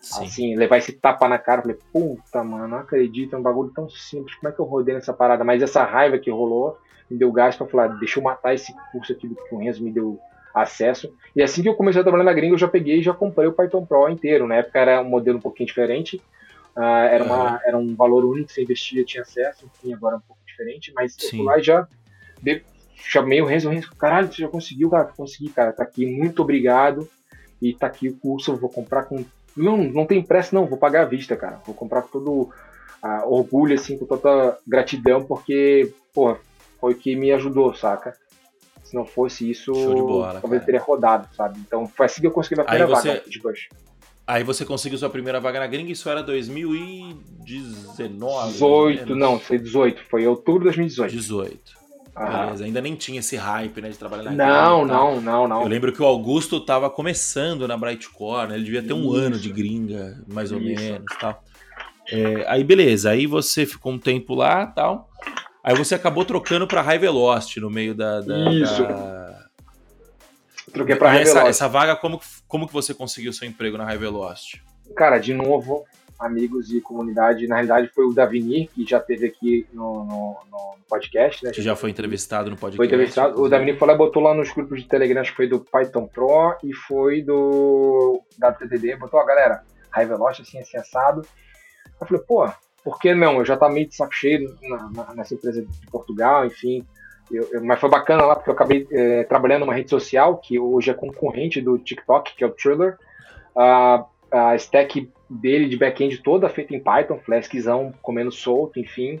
Sim. 0.00 0.24
assim, 0.24 0.56
levar 0.56 0.78
esse 0.78 0.92
tapa 0.92 1.28
na 1.28 1.38
cara, 1.38 1.62
falei, 1.62 1.78
puta, 1.92 2.42
mano, 2.44 2.68
não 2.68 2.78
acredito, 2.78 3.34
é 3.34 3.38
um 3.38 3.42
bagulho 3.42 3.70
tão 3.74 3.88
simples, 3.88 4.34
como 4.36 4.48
é 4.48 4.52
que 4.52 4.60
eu 4.60 4.64
rodei 4.64 4.94
nessa 4.94 5.12
parada? 5.12 5.44
Mas 5.44 5.62
essa 5.62 5.84
raiva 5.84 6.18
que 6.18 6.30
rolou 6.30 6.78
me 7.10 7.18
deu 7.18 7.32
gás 7.32 7.56
pra 7.56 7.66
falar, 7.66 7.88
deixa 7.98 8.18
eu 8.18 8.22
matar 8.22 8.54
esse 8.54 8.72
curso 8.92 9.12
aqui 9.12 9.26
do 9.26 9.34
que 9.34 9.54
o 9.54 9.58
Renzo 9.58 9.82
me 9.82 9.90
deu 9.90 10.18
acesso. 10.54 11.12
E 11.34 11.42
assim 11.42 11.62
que 11.62 11.68
eu 11.68 11.74
comecei 11.74 12.00
a 12.00 12.04
trabalhar 12.04 12.24
na 12.24 12.32
gringa, 12.32 12.54
eu 12.54 12.58
já 12.58 12.68
peguei 12.68 12.98
e 12.98 13.02
já 13.02 13.14
comprei 13.14 13.48
o 13.48 13.52
Python 13.52 13.84
Pro 13.84 14.08
inteiro. 14.08 14.46
Na 14.46 14.56
época 14.56 14.78
era 14.78 15.00
um 15.00 15.08
modelo 15.08 15.38
um 15.38 15.40
pouquinho 15.40 15.66
diferente, 15.66 16.16
uh, 16.76 16.82
era, 16.82 17.24
uma, 17.24 17.60
era 17.64 17.78
um 17.78 17.94
valor 17.94 18.24
único, 18.24 18.50
você 18.50 18.62
investia, 18.62 19.04
tinha 19.04 19.22
acesso, 19.22 19.66
enfim, 19.66 19.92
agora 19.94 20.16
é 20.16 20.18
um 20.18 20.22
pouco 20.22 20.42
diferente, 20.46 20.92
mas 20.94 21.14
Sim. 21.18 21.38
eu 21.38 21.44
lá 21.44 21.58
já 21.58 21.88
de, 22.42 22.62
chamei 22.96 23.40
o 23.40 23.44
Renzo, 23.44 23.68
o 23.68 23.72
Renzo, 23.72 23.90
caralho, 23.96 24.28
você 24.28 24.42
já 24.42 24.48
conseguiu, 24.48 24.90
cara? 24.90 25.04
Consegui, 25.04 25.50
cara, 25.50 25.72
tá 25.72 25.82
aqui, 25.82 26.06
muito 26.06 26.42
obrigado. 26.42 27.08
E 27.60 27.74
tá 27.74 27.88
aqui 27.88 28.08
o 28.08 28.16
curso, 28.16 28.52
eu 28.52 28.56
vou 28.56 28.70
comprar 28.70 29.04
com. 29.04 29.24
Não, 29.58 29.76
não 29.76 30.06
tem 30.06 30.22
pressa, 30.22 30.54
não, 30.54 30.66
vou 30.66 30.78
pagar 30.78 31.02
à 31.02 31.06
vista, 31.06 31.36
cara. 31.36 31.60
Vou 31.66 31.74
comprar 31.74 32.02
com 32.02 32.08
todo 32.08 32.50
orgulho, 33.26 33.74
assim, 33.74 33.98
com 33.98 34.06
toda 34.06 34.58
gratidão, 34.66 35.24
porque, 35.24 35.92
pô, 36.12 36.36
foi 36.80 36.92
o 36.92 36.96
que 36.96 37.14
me 37.14 37.30
ajudou, 37.32 37.74
saca? 37.74 38.16
Se 38.82 38.94
não 38.94 39.04
fosse 39.04 39.50
isso, 39.50 39.72
bola, 39.72 40.40
talvez 40.40 40.64
teria 40.64 40.80
rodado, 40.80 41.28
sabe? 41.36 41.60
Então 41.60 41.86
foi 41.86 42.06
assim 42.06 42.22
que 42.22 42.26
eu 42.26 42.30
consegui 42.30 42.54
minha 42.56 42.64
primeira 42.64 42.86
você... 42.86 43.08
vaga 43.08 43.22
de 43.28 43.40
Bush. 43.40 43.68
Aí 44.26 44.42
você 44.42 44.64
conseguiu 44.64 44.98
sua 44.98 45.10
primeira 45.10 45.40
vaga 45.40 45.60
na 45.60 45.66
gringa, 45.66 45.92
isso 45.92 46.08
era 46.08 46.22
2019? 46.22 48.52
18, 48.52 49.14
não, 49.14 49.38
foi 49.38 49.58
18, 49.58 50.02
foi 50.10 50.26
outubro 50.26 50.60
de 50.60 50.64
2018. 50.66 51.10
18. 51.10 51.77
Beleza, 52.18 52.64
ainda 52.64 52.80
nem 52.80 52.94
tinha 52.94 53.20
esse 53.20 53.36
hype, 53.36 53.80
né, 53.80 53.90
de 53.90 53.98
trabalhar 53.98 54.24
na 54.24 54.32
Não, 54.32 54.80
gringa, 54.80 54.94
não, 54.94 55.20
não, 55.20 55.48
não. 55.48 55.62
Eu 55.62 55.68
lembro 55.68 55.92
que 55.92 56.02
o 56.02 56.06
Augusto 56.06 56.60
tava 56.60 56.90
começando 56.90 57.66
na 57.68 57.76
Brightcore, 57.76 58.48
né, 58.48 58.54
ele 58.56 58.64
devia 58.64 58.82
ter 58.82 58.92
um 58.92 59.10
isso. 59.10 59.16
ano 59.16 59.38
de 59.38 59.50
gringa, 59.50 60.22
mais 60.26 60.50
ou 60.52 60.58
isso. 60.58 60.82
menos, 60.82 61.06
tal. 61.20 61.42
É, 62.10 62.44
aí 62.48 62.64
beleza, 62.64 63.10
aí 63.10 63.26
você 63.26 63.66
ficou 63.66 63.92
um 63.92 63.98
tempo 63.98 64.34
lá, 64.34 64.66
tal. 64.66 65.08
Aí 65.62 65.76
você 65.76 65.94
acabou 65.94 66.24
trocando 66.24 66.66
para 66.66 66.80
High 66.80 66.98
Velocity 66.98 67.60
no 67.60 67.68
meio 67.68 67.94
da. 67.94 68.20
da 68.20 68.50
Isso. 68.50 68.82
Da... 68.82 69.48
Troquei 70.72 70.96
para 70.96 71.10
High 71.10 71.22
essa, 71.22 71.34
Velocity. 71.34 71.50
Essa 71.50 71.68
vaga, 71.68 71.96
como, 71.96 72.20
como 72.46 72.66
que 72.66 72.72
você 72.72 72.94
conseguiu 72.94 73.32
seu 73.32 73.46
emprego 73.46 73.76
na 73.76 73.84
High 73.84 73.98
Velocity? 73.98 74.62
Cara, 74.96 75.18
de 75.18 75.34
novo, 75.34 75.84
amigos 76.18 76.72
e 76.72 76.80
comunidade. 76.80 77.46
Na 77.46 77.56
realidade, 77.56 77.88
foi 77.94 78.04
o 78.04 78.12
Davinir, 78.12 78.68
que 78.74 78.84
já 78.84 78.98
teve 78.98 79.26
aqui 79.26 79.66
no, 79.72 80.04
no, 80.04 80.36
no 80.50 80.74
podcast, 80.88 81.44
né? 81.44 81.52
Que 81.52 81.62
já 81.62 81.76
foi 81.76 81.90
entrevistado 81.90 82.50
no 82.50 82.56
podcast. 82.56 82.76
Foi 82.76 82.86
entrevistado. 82.86 83.40
O 83.40 83.48
Davinir 83.48 83.78
foi 83.78 83.88
lá 83.88 83.94
botou 83.94 84.22
lá 84.22 84.34
nos 84.34 84.52
grupos 84.52 84.82
de 84.82 84.88
Telegram, 84.88 85.20
acho 85.20 85.30
que 85.30 85.36
foi 85.36 85.46
do 85.46 85.60
Python 85.60 86.06
Pro 86.06 86.56
e 86.64 86.74
foi 86.74 87.22
do 87.22 88.22
WTTD. 88.42 88.96
Botou, 88.96 89.20
a 89.20 89.26
galera, 89.26 89.62
Velocity, 89.96 90.42
assim, 90.42 90.58
assim, 90.58 90.76
assado. 90.76 91.22
Eu 92.00 92.06
falei, 92.06 92.22
pô, 92.22 92.48
por 92.82 92.98
que 92.98 93.14
não? 93.14 93.38
Eu 93.38 93.44
já 93.44 93.54
estava 93.54 93.72
meio 93.72 93.88
de 93.88 93.94
saco 93.94 94.14
cheio 94.14 94.56
na, 94.62 94.90
na, 94.90 95.14
nessa 95.14 95.34
empresa 95.34 95.62
de 95.62 95.86
Portugal, 95.90 96.46
enfim. 96.46 96.86
Eu, 97.30 97.46
eu, 97.52 97.64
mas 97.64 97.78
foi 97.78 97.90
bacana 97.90 98.24
lá 98.24 98.34
porque 98.34 98.50
eu 98.50 98.54
acabei 98.54 98.86
é, 98.90 99.24
trabalhando 99.24 99.60
numa 99.60 99.74
rede 99.74 99.90
social 99.90 100.38
que 100.38 100.58
hoje 100.58 100.90
é 100.90 100.94
concorrente 100.94 101.60
do 101.60 101.78
TikTok, 101.78 102.34
que 102.34 102.42
é 102.42 102.46
o 102.46 102.50
Triller. 102.50 102.98
Uh, 103.54 104.04
a 104.30 104.54
stack 104.56 105.08
dele 105.28 105.68
de 105.68 105.76
back-end 105.76 106.18
toda 106.18 106.48
feita 106.48 106.74
em 106.74 106.80
Python, 106.80 107.18
Flaskzão 107.24 107.92
comendo 108.02 108.32
solto, 108.32 108.78
enfim. 108.80 109.20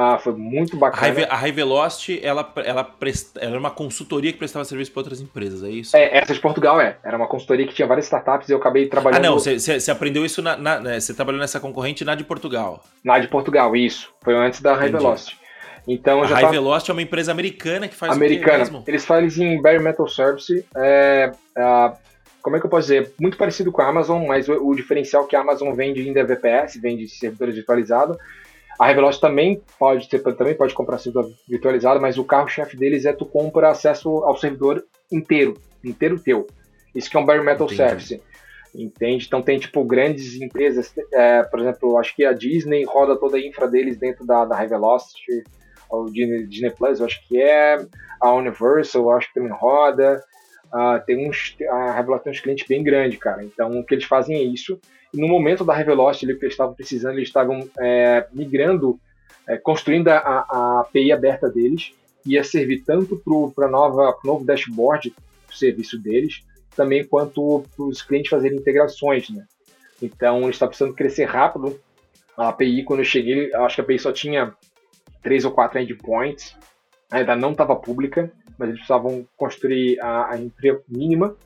Ah, 0.00 0.18
foi 0.18 0.32
muito 0.32 0.76
bacana. 0.76 1.26
A 1.28 1.34
High 1.34 1.50
Velocity, 1.50 2.20
ela, 2.22 2.52
ela, 2.64 2.84
presta, 2.84 3.40
ela 3.40 3.50
era 3.52 3.58
uma 3.58 3.70
consultoria 3.70 4.30
que 4.32 4.38
prestava 4.38 4.64
serviço 4.64 4.92
para 4.92 5.00
outras 5.00 5.20
empresas, 5.20 5.64
é 5.64 5.70
isso? 5.70 5.96
É, 5.96 6.18
essa 6.18 6.32
de 6.32 6.40
Portugal 6.40 6.80
é. 6.80 6.98
Era 7.02 7.16
uma 7.16 7.26
consultoria 7.26 7.66
que 7.66 7.74
tinha 7.74 7.88
várias 7.88 8.06
startups 8.06 8.48
e 8.48 8.52
eu 8.52 8.58
acabei 8.58 8.86
trabalhando... 8.86 9.24
Ah, 9.24 9.28
não, 9.28 9.38
você 9.38 9.90
aprendeu 9.90 10.24
isso, 10.24 10.40
na, 10.40 10.56
na, 10.56 10.78
né, 10.78 11.00
você 11.00 11.12
trabalhou 11.14 11.40
nessa 11.40 11.58
concorrente 11.58 12.04
na 12.04 12.14
de 12.14 12.22
Portugal. 12.22 12.84
Na 13.02 13.18
de 13.18 13.26
Portugal, 13.26 13.74
isso. 13.74 14.12
Foi 14.22 14.36
antes 14.36 14.60
da 14.60 14.74
High 14.74 14.90
Velocity. 14.90 15.36
Então, 15.88 16.22
a 16.22 16.26
High 16.26 16.42
tava... 16.42 16.52
Velocity 16.52 16.90
é 16.90 16.94
uma 16.94 17.02
empresa 17.02 17.32
americana 17.32 17.88
que 17.88 17.96
faz 17.96 18.12
americana. 18.12 18.64
o 18.70 18.84
Eles 18.86 19.04
fazem 19.04 19.54
em 19.54 19.62
Bare 19.62 19.80
Metal 19.80 20.06
Service. 20.06 20.64
É, 20.76 21.32
é, 21.56 21.92
como 22.48 22.56
é 22.56 22.60
que 22.60 22.64
eu 22.64 22.70
posso 22.70 22.88
dizer? 22.88 23.12
Muito 23.20 23.36
parecido 23.36 23.70
com 23.70 23.82
a 23.82 23.88
Amazon, 23.88 24.26
mas 24.26 24.48
o, 24.48 24.54
o 24.68 24.74
diferencial 24.74 25.24
é 25.24 25.26
que 25.26 25.36
a 25.36 25.40
Amazon 25.40 25.74
vende 25.74 26.08
em 26.08 26.14
DVPS, 26.14 26.80
vende 26.80 27.06
servidores 27.06 27.54
virtualizados. 27.54 28.16
A 28.78 28.86
Revelox 28.86 29.18
também 29.18 29.60
pode 29.78 30.08
ter, 30.08 30.20
também 30.20 30.54
pode 30.54 30.72
comprar 30.72 30.96
servidor 30.96 31.30
virtualizado, 31.46 32.00
mas 32.00 32.16
o 32.16 32.24
carro-chefe 32.24 32.74
deles 32.74 33.04
é 33.04 33.12
tu 33.12 33.26
compra 33.26 33.68
acesso 33.68 34.08
ao 34.24 34.34
servidor 34.34 34.82
inteiro, 35.12 35.58
inteiro 35.84 36.18
teu. 36.18 36.46
Isso 36.94 37.10
que 37.10 37.18
é 37.18 37.20
um 37.20 37.26
bare 37.26 37.44
metal 37.44 37.66
Entendi. 37.66 37.76
service. 37.76 38.22
Entende? 38.74 39.26
Então 39.26 39.42
tem 39.42 39.58
tipo 39.58 39.84
grandes 39.84 40.40
empresas, 40.40 40.90
é, 41.12 41.42
por 41.42 41.60
exemplo, 41.60 41.98
acho 41.98 42.16
que 42.16 42.24
a 42.24 42.32
Disney 42.32 42.84
roda 42.84 43.14
toda 43.14 43.36
a 43.36 43.46
infra 43.46 43.68
deles 43.68 43.98
dentro 43.98 44.24
da, 44.24 44.46
da 44.46 44.56
High 44.56 44.68
Velocity. 44.68 45.44
o 45.90 46.06
Disney 46.06 46.70
Plus, 46.70 47.00
eu 47.00 47.04
acho 47.04 47.28
que 47.28 47.38
é, 47.38 47.76
a 48.22 48.32
Universal, 48.32 49.02
eu 49.02 49.10
acho 49.10 49.28
que 49.28 49.34
também 49.34 49.52
roda. 49.52 50.22
Uh, 50.72 51.04
tem 51.06 51.28
uns, 51.28 51.56
a 51.70 51.92
Revelo 51.92 52.18
tem 52.18 52.32
uns 52.32 52.40
clientes 52.40 52.66
bem 52.66 52.82
grandes, 52.82 53.18
cara. 53.18 53.42
Então, 53.42 53.78
o 53.78 53.84
que 53.84 53.94
eles 53.94 54.04
fazem 54.04 54.36
é 54.36 54.42
isso. 54.42 54.78
E 55.12 55.18
no 55.18 55.26
momento 55.26 55.64
da 55.64 55.74
Revelocity, 55.74 56.26
que 56.26 56.44
eles 56.44 56.52
estavam 56.52 56.74
precisando, 56.74 57.16
eles 57.16 57.28
estavam 57.28 57.68
é, 57.78 58.26
migrando, 58.32 59.00
é, 59.46 59.56
construindo 59.56 60.08
a, 60.08 60.18
a, 60.18 60.80
API 60.80 61.10
aberta 61.12 61.48
deles, 61.48 61.92
ia 62.26 62.44
servir 62.44 62.82
tanto 62.84 63.16
para 63.16 63.32
o 63.32 64.16
novo 64.22 64.44
dashboard, 64.44 65.14
o 65.48 65.54
serviço 65.54 65.98
deles, 65.98 66.42
também 66.76 67.04
quanto 67.04 67.64
para 67.74 67.86
os 67.86 68.02
clientes 68.02 68.30
fazerem 68.30 68.58
integrações, 68.58 69.30
né? 69.30 69.46
Então, 70.02 70.42
eles 70.42 70.56
estavam 70.56 70.70
precisando 70.70 70.94
crescer 70.94 71.24
rápido. 71.24 71.80
A 72.36 72.50
API, 72.50 72.84
quando 72.84 73.00
eu 73.00 73.04
cheguei, 73.04 73.52
acho 73.54 73.74
que 73.74 73.80
a 73.80 73.84
API 73.84 73.98
só 73.98 74.12
tinha 74.12 74.54
três 75.22 75.44
ou 75.44 75.50
quatro 75.50 75.78
endpoints, 75.78 76.54
ainda 77.10 77.34
não 77.34 77.52
estava 77.52 77.76
pública, 77.76 78.30
mas 78.58 78.68
eles 78.68 78.80
precisavam 78.80 79.26
construir 79.36 80.00
a, 80.00 80.32
a 80.32 80.38
entrega 80.38 80.82
mínima 80.88 81.36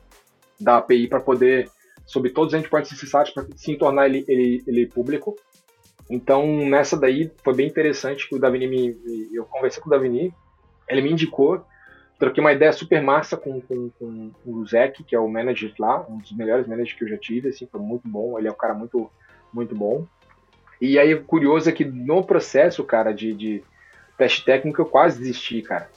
da 0.59 0.77
API 0.77 1.07
para 1.07 1.19
poder, 1.19 1.69
sobre 2.05 2.31
todos 2.31 2.53
os 2.53 2.59
endpoints 2.59 2.91
necessários, 2.91 3.33
para 3.33 3.45
se 3.55 3.75
tornar 3.75 4.07
ele, 4.07 4.25
ele, 4.27 4.63
ele 4.67 4.87
público. 4.87 5.35
Então, 6.09 6.45
nessa 6.67 6.97
daí, 6.97 7.31
foi 7.43 7.55
bem 7.55 7.67
interessante 7.67 8.27
que 8.27 8.35
o 8.35 8.39
Davini 8.39 8.67
me, 8.67 9.29
eu 9.33 9.45
conversei 9.45 9.81
com 9.81 9.89
o 9.89 9.91
Davini, 9.91 10.33
ele 10.87 11.01
me 11.01 11.11
indicou, 11.11 11.65
troquei 12.19 12.41
uma 12.41 12.51
ideia 12.51 12.73
super 12.73 13.01
massa 13.01 13.37
com, 13.37 13.61
com, 13.61 13.89
com 13.97 14.31
o 14.45 14.65
Zek, 14.65 15.03
que 15.03 15.15
é 15.15 15.19
o 15.19 15.29
manager 15.29 15.73
lá, 15.79 16.05
um 16.09 16.17
dos 16.17 16.31
melhores 16.33 16.67
managers 16.67 16.97
que 16.97 17.05
eu 17.05 17.09
já 17.09 17.17
tive, 17.17 17.49
assim, 17.49 17.67
foi 17.71 17.79
muito 17.79 18.07
bom, 18.07 18.37
ele 18.37 18.47
é 18.47 18.51
um 18.51 18.55
cara 18.55 18.73
muito, 18.73 19.09
muito 19.53 19.73
bom. 19.73 20.05
E 20.81 20.99
aí, 20.99 21.15
curioso 21.15 21.69
é 21.69 21.71
que 21.71 21.85
no 21.85 22.23
processo, 22.23 22.83
cara, 22.83 23.13
de, 23.13 23.33
de 23.33 23.63
teste 24.17 24.43
técnico, 24.45 24.81
eu 24.81 24.85
quase 24.85 25.19
desisti, 25.19 25.61
cara. 25.61 25.89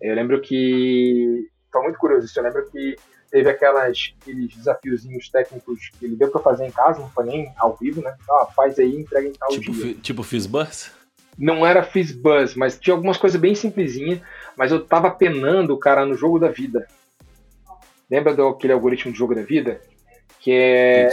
Eu 0.00 0.14
lembro 0.14 0.40
que. 0.40 1.48
Tô 1.72 1.82
muito 1.82 1.98
curioso 1.98 2.26
isso. 2.26 2.38
Eu 2.38 2.44
lembro 2.44 2.68
que 2.70 2.96
teve 3.30 3.48
aquelas, 3.48 4.14
aqueles 4.20 4.54
desafiozinhos 4.54 5.28
técnicos 5.28 5.90
que 5.98 6.04
ele 6.04 6.16
deu 6.16 6.30
pra 6.30 6.40
fazer 6.40 6.66
em 6.66 6.70
casa, 6.70 7.00
não 7.00 7.10
foi 7.10 7.24
nem 7.24 7.52
ao 7.56 7.76
vivo, 7.76 8.02
né? 8.02 8.14
Ah, 8.28 8.46
faz 8.54 8.78
aí, 8.78 8.96
entrega 8.96 9.28
em 9.28 9.32
tal 9.32 9.48
tipo, 9.50 9.72
dia. 9.72 9.94
Tipo 9.94 10.22
Fizzbuzz? 10.22 10.90
Não 11.38 11.64
era 11.64 11.82
Fizzbuzz, 11.82 12.54
mas 12.54 12.78
tinha 12.78 12.94
algumas 12.94 13.16
coisas 13.16 13.40
bem 13.40 13.54
simplesinhas, 13.54 14.20
mas 14.56 14.72
eu 14.72 14.84
tava 14.84 15.10
penando, 15.10 15.78
cara, 15.78 16.04
no 16.04 16.14
jogo 16.14 16.38
da 16.38 16.48
vida. 16.48 16.86
Lembra 18.10 18.34
daquele 18.34 18.72
algoritmo 18.72 19.12
de 19.12 19.18
jogo 19.18 19.34
da 19.34 19.42
vida? 19.42 19.80
Que 20.40 20.50
é, 20.50 21.08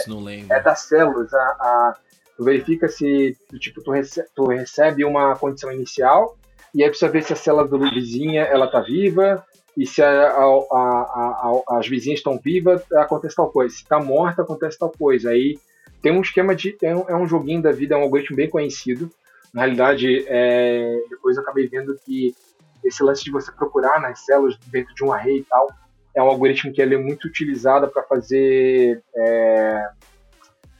é 0.49 0.59
das 0.61 0.81
células. 0.81 1.33
A, 1.33 1.39
a, 1.39 1.97
tu 2.37 2.43
verifica 2.43 2.87
se 2.87 3.35
tipo, 3.59 3.81
tu, 3.81 3.91
recebe, 3.91 4.27
tu 4.35 4.45
recebe 4.45 5.03
uma 5.03 5.35
condição 5.35 5.71
inicial 5.71 6.37
e 6.73 6.83
aí 6.83 6.89
precisa 6.89 7.11
ver 7.11 7.23
se 7.23 7.33
a 7.33 7.35
célula 7.35 7.67
do 7.67 7.79
vizinha 7.79 8.43
ela 8.43 8.67
tá 8.67 8.79
viva, 8.81 9.43
e 9.77 9.85
se 9.85 10.01
a, 10.01 10.09
a, 10.09 10.71
a, 10.71 11.61
as 11.77 11.87
vizinhas 11.87 12.19
estão 12.19 12.39
vivas, 12.39 12.81
acontece 12.93 13.35
tal 13.35 13.51
coisa. 13.51 13.73
Se 13.73 13.83
está 13.83 13.99
morta, 13.99 14.41
acontece 14.41 14.77
tal 14.77 14.91
coisa. 14.91 15.29
Aí 15.29 15.59
tem 16.01 16.11
um 16.11 16.21
esquema 16.21 16.55
de. 16.55 16.75
É 16.81 16.95
um, 16.95 17.09
é 17.09 17.15
um 17.15 17.27
joguinho 17.27 17.61
da 17.61 17.71
vida, 17.71 17.93
é 17.93 17.97
um 17.97 18.01
algoritmo 18.01 18.35
bem 18.35 18.49
conhecido. 18.49 19.11
Na 19.53 19.61
realidade, 19.61 20.25
é, 20.27 20.99
depois 21.09 21.37
eu 21.37 21.43
acabei 21.43 21.67
vendo 21.67 21.95
que 22.03 22.35
esse 22.83 23.03
lance 23.03 23.23
de 23.23 23.31
você 23.31 23.51
procurar 23.51 24.01
nas 24.01 24.25
células 24.25 24.57
dentro 24.67 24.93
de 24.95 25.03
um 25.03 25.13
array 25.13 25.37
e 25.37 25.43
tal, 25.43 25.67
é 26.15 26.23
um 26.23 26.27
algoritmo 26.27 26.73
que 26.73 26.81
ele 26.81 26.95
é 26.95 26.97
muito 26.97 27.27
utilizado 27.27 27.87
para 27.87 28.01
fazer. 28.01 29.03
É, 29.15 29.89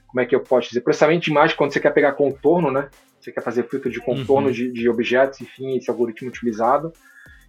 como 0.08 0.22
é 0.22 0.26
que 0.26 0.36
eu 0.36 0.40
posso 0.40 0.70
dizer? 0.70 0.82
Processamento 0.82 1.26
de 1.26 1.32
imagem 1.32 1.56
quando 1.56 1.74
você 1.74 1.80
quer 1.80 1.94
pegar 1.94 2.14
contorno, 2.14 2.72
né? 2.72 2.90
Você 3.20 3.32
quer 3.32 3.42
fazer 3.42 3.64
filtro 3.68 3.92
de 3.92 4.00
contorno 4.00 4.48
uhum. 4.48 4.54
de, 4.54 4.72
de 4.72 4.90
objetos, 4.90 5.42
enfim, 5.42 5.78
esse 5.78 5.90
algoritmo 5.90 6.30
utilizado. 6.30 6.94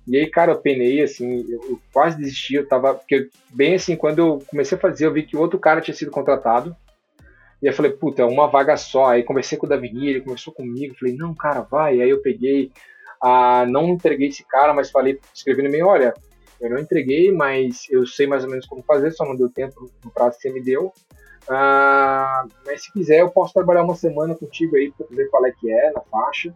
E 0.06 0.16
aí, 0.16 0.28
cara, 0.28 0.52
eu 0.52 0.58
penei, 0.58 1.02
assim, 1.02 1.44
eu, 1.50 1.60
eu, 1.68 1.80
quase 1.92 2.16
desisti, 2.16 2.54
eu 2.54 2.66
tava, 2.66 2.94
porque 2.94 3.28
bem 3.50 3.74
assim, 3.74 3.94
quando 3.94 4.18
eu 4.20 4.42
comecei 4.48 4.76
a 4.76 4.80
fazer, 4.80 5.06
eu 5.06 5.12
vi 5.12 5.22
que 5.22 5.36
outro 5.36 5.58
cara 5.58 5.82
tinha 5.82 5.94
sido 5.94 6.10
contratado, 6.10 6.74
e 7.62 7.66
eu 7.66 7.72
falei, 7.74 7.92
puta, 7.92 8.22
é 8.22 8.24
uma 8.24 8.46
vaga 8.46 8.76
só, 8.76 9.06
aí 9.10 9.22
conversei 9.22 9.58
com 9.58 9.66
o 9.66 9.68
Davini, 9.68 10.08
ele 10.08 10.20
conversou 10.22 10.54
comigo, 10.54 10.96
falei, 10.98 11.14
não, 11.14 11.34
cara, 11.34 11.60
vai, 11.60 12.00
aí 12.00 12.08
eu 12.08 12.22
peguei, 12.22 12.72
ah, 13.22 13.66
não 13.68 13.88
entreguei 13.88 14.28
esse 14.28 14.44
cara, 14.46 14.72
mas 14.72 14.90
falei, 14.90 15.20
escrevi 15.34 15.62
no 15.62 15.70
meio, 15.70 15.86
olha, 15.86 16.14
eu 16.58 16.70
não 16.70 16.78
entreguei, 16.78 17.30
mas 17.30 17.82
eu 17.90 18.06
sei 18.06 18.26
mais 18.26 18.44
ou 18.44 18.50
menos 18.50 18.64
como 18.64 18.82
fazer, 18.82 19.10
só 19.10 19.26
não 19.26 19.36
deu 19.36 19.50
tempo 19.50 19.90
no 20.02 20.10
prazo 20.10 20.36
que 20.36 20.42
você 20.42 20.52
me 20.52 20.62
deu, 20.62 20.90
ah, 21.50 22.44
mas 22.66 22.82
se 22.82 22.92
quiser, 22.92 23.20
eu 23.20 23.30
posso 23.30 23.54
trabalhar 23.54 23.82
uma 23.82 23.94
semana 23.94 24.34
contigo 24.34 24.76
aí 24.76 24.92
para 24.92 25.06
ver 25.10 25.28
qual 25.30 25.44
é 25.46 25.52
que 25.52 25.70
é 25.70 25.90
na 25.92 26.00
faixa 26.00 26.54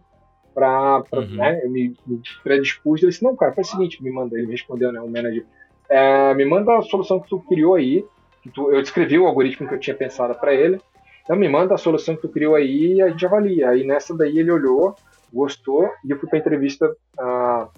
para 0.53 1.03
uhum. 1.11 1.35
né, 1.35 1.61
eu 1.63 1.69
me, 1.69 1.95
me 2.05 2.21
predispus, 2.43 3.01
ele 3.01 3.11
disse, 3.11 3.23
não, 3.23 3.35
cara, 3.35 3.53
faz 3.53 3.69
o 3.69 3.71
seguinte, 3.71 4.03
me 4.03 4.11
manda, 4.11 4.37
ele 4.37 4.45
me 4.45 4.51
respondeu, 4.51 4.91
né, 4.91 5.01
o 5.01 5.09
manager, 5.09 5.45
é, 5.89 6.33
me 6.35 6.45
manda 6.45 6.77
a 6.77 6.81
solução 6.83 7.19
que 7.19 7.27
tu 7.27 7.39
criou 7.39 7.73
aí, 7.73 8.05
que 8.43 8.51
tu, 8.51 8.71
eu 8.71 8.81
descrevi 8.81 9.17
o 9.17 9.25
algoritmo 9.25 9.67
que 9.67 9.73
eu 9.73 9.79
tinha 9.79 9.95
pensado 9.95 10.35
para 10.35 10.53
ele, 10.53 10.79
então 11.23 11.35
me 11.35 11.49
manda 11.49 11.73
a 11.73 11.77
solução 11.77 12.15
que 12.15 12.21
tu 12.21 12.29
criou 12.29 12.53
aí 12.53 12.95
e 12.95 13.01
a 13.01 13.09
gente 13.09 13.25
avalia. 13.25 13.69
Aí 13.69 13.85
nessa 13.85 14.15
daí 14.15 14.37
ele 14.37 14.51
olhou, 14.51 14.95
gostou, 15.31 15.89
e 16.03 16.11
eu 16.11 16.19
fui 16.19 16.29
pra 16.29 16.37
entrevista, 16.37 16.93
a 17.17 17.69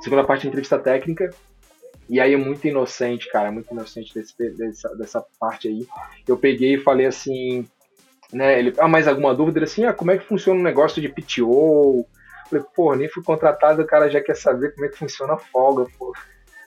segunda 0.00 0.24
parte 0.24 0.44
da 0.44 0.48
entrevista 0.48 0.78
técnica, 0.78 1.30
e 2.08 2.20
aí 2.20 2.34
é 2.34 2.36
muito 2.36 2.66
inocente, 2.66 3.30
cara, 3.30 3.50
muito 3.50 3.72
inocente 3.72 4.12
desse, 4.14 4.34
dessa, 4.50 4.94
dessa 4.96 5.24
parte 5.38 5.68
aí. 5.68 5.86
Eu 6.26 6.36
peguei 6.36 6.74
e 6.74 6.80
falei 6.80 7.06
assim, 7.06 7.66
né? 8.32 8.58
Ele, 8.58 8.74
ah, 8.78 8.88
mais 8.88 9.08
alguma 9.08 9.34
dúvida? 9.34 9.58
Ele 9.58 9.64
assim, 9.64 9.84
ah, 9.84 9.92
como 9.92 10.10
é 10.10 10.18
que 10.18 10.24
funciona 10.24 10.58
o 10.58 10.60
um 10.60 10.64
negócio 10.64 11.00
de 11.00 11.08
PTO? 11.08 12.06
falei, 12.48 12.64
pô, 12.74 12.94
nem 12.94 13.08
fui 13.08 13.22
contratado, 13.22 13.82
o 13.82 13.86
cara 13.86 14.08
já 14.08 14.20
quer 14.20 14.36
saber 14.36 14.74
como 14.74 14.86
é 14.86 14.88
que 14.88 14.98
funciona 14.98 15.34
a 15.34 15.38
folga, 15.38 15.86
pô. 15.98 16.12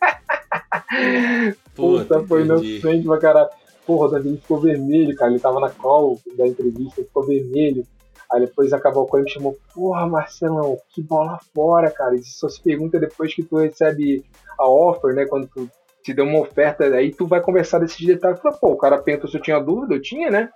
Puta, 1.76 2.26
foi 2.26 2.44
inocente 2.44 3.06
pra 3.06 3.20
caralho. 3.20 3.50
Porra, 3.86 4.08
o 4.08 4.12
Davi 4.12 4.38
ficou 4.38 4.60
vermelho, 4.60 5.16
cara. 5.16 5.32
Ele 5.32 5.40
tava 5.40 5.60
na 5.60 5.70
call 5.70 6.20
da 6.36 6.46
entrevista, 6.46 7.04
ficou 7.04 7.26
vermelho. 7.26 7.86
Aí 8.32 8.42
depois 8.42 8.74
acabou 8.74 9.06
a 9.06 9.08
call 9.08 9.22
e 9.22 9.24
me 9.24 9.30
chamou, 9.30 9.58
porra, 9.74 10.06
Marcelão, 10.06 10.78
que 10.94 11.02
bola 11.02 11.40
fora, 11.54 11.90
cara. 11.90 12.16
Isso 12.16 12.40
só 12.40 12.50
se 12.50 12.62
pergunta 12.62 13.00
depois 13.00 13.34
que 13.34 13.44
tu 13.44 13.58
recebe 13.58 14.26
a 14.60 14.68
offer, 14.68 15.14
né? 15.14 15.26
Quando 15.26 15.48
tu 15.48 15.70
te 16.04 16.14
deu 16.14 16.26
uma 16.26 16.40
oferta, 16.40 16.84
aí 16.86 17.14
tu 17.14 17.26
vai 17.26 17.42
conversar 17.42 17.80
desses 17.80 18.06
detalhes. 18.06 18.42
Fala, 18.42 18.58
pô, 18.58 18.70
o 18.72 18.78
cara 18.78 18.98
perguntou 18.98 19.30
se 19.30 19.38
eu 19.38 19.42
tinha 19.42 19.60
dúvida, 19.60 19.94
eu 19.94 20.02
tinha, 20.02 20.30
né? 20.30 20.50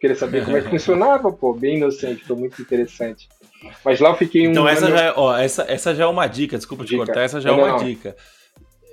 Queria 0.00 0.16
saber 0.16 0.44
como 0.44 0.56
é 0.56 0.60
que 0.60 0.68
funcionava, 0.70 1.32
pô, 1.32 1.54
bem 1.54 1.76
inocente, 1.76 2.24
foi 2.24 2.36
muito 2.36 2.60
interessante. 2.60 3.26
Mas 3.82 4.00
lá 4.00 4.10
eu 4.10 4.16
fiquei 4.16 4.46
um. 4.46 4.50
Então, 4.50 4.68
essa, 4.68 4.86
ano... 4.86 4.96
já, 4.96 5.02
é, 5.04 5.14
ó, 5.16 5.36
essa, 5.36 5.62
essa 5.62 5.94
já 5.94 6.04
é 6.04 6.06
uma 6.06 6.26
dica, 6.26 6.58
desculpa 6.58 6.84
dica. 6.84 6.94
te 6.94 7.06
cortar, 7.06 7.22
essa 7.22 7.40
já 7.40 7.50
é 7.50 7.52
uma 7.52 7.68
não. 7.68 7.76
dica. 7.78 8.14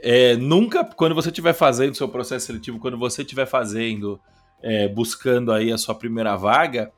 É, 0.01 0.35
nunca, 0.35 0.83
quando 0.83 1.13
você 1.13 1.29
estiver 1.29 1.53
fazendo 1.53 1.91
o 1.91 1.95
seu 1.95 2.07
processo 2.07 2.47
seletivo, 2.47 2.79
quando 2.79 2.97
você 2.97 3.21
estiver 3.21 3.45
fazendo, 3.45 4.19
é, 4.63 4.87
buscando 4.87 5.51
aí 5.51 5.71
a 5.71 5.77
sua 5.77 5.93
primeira 5.93 6.35
vaga, 6.35 6.91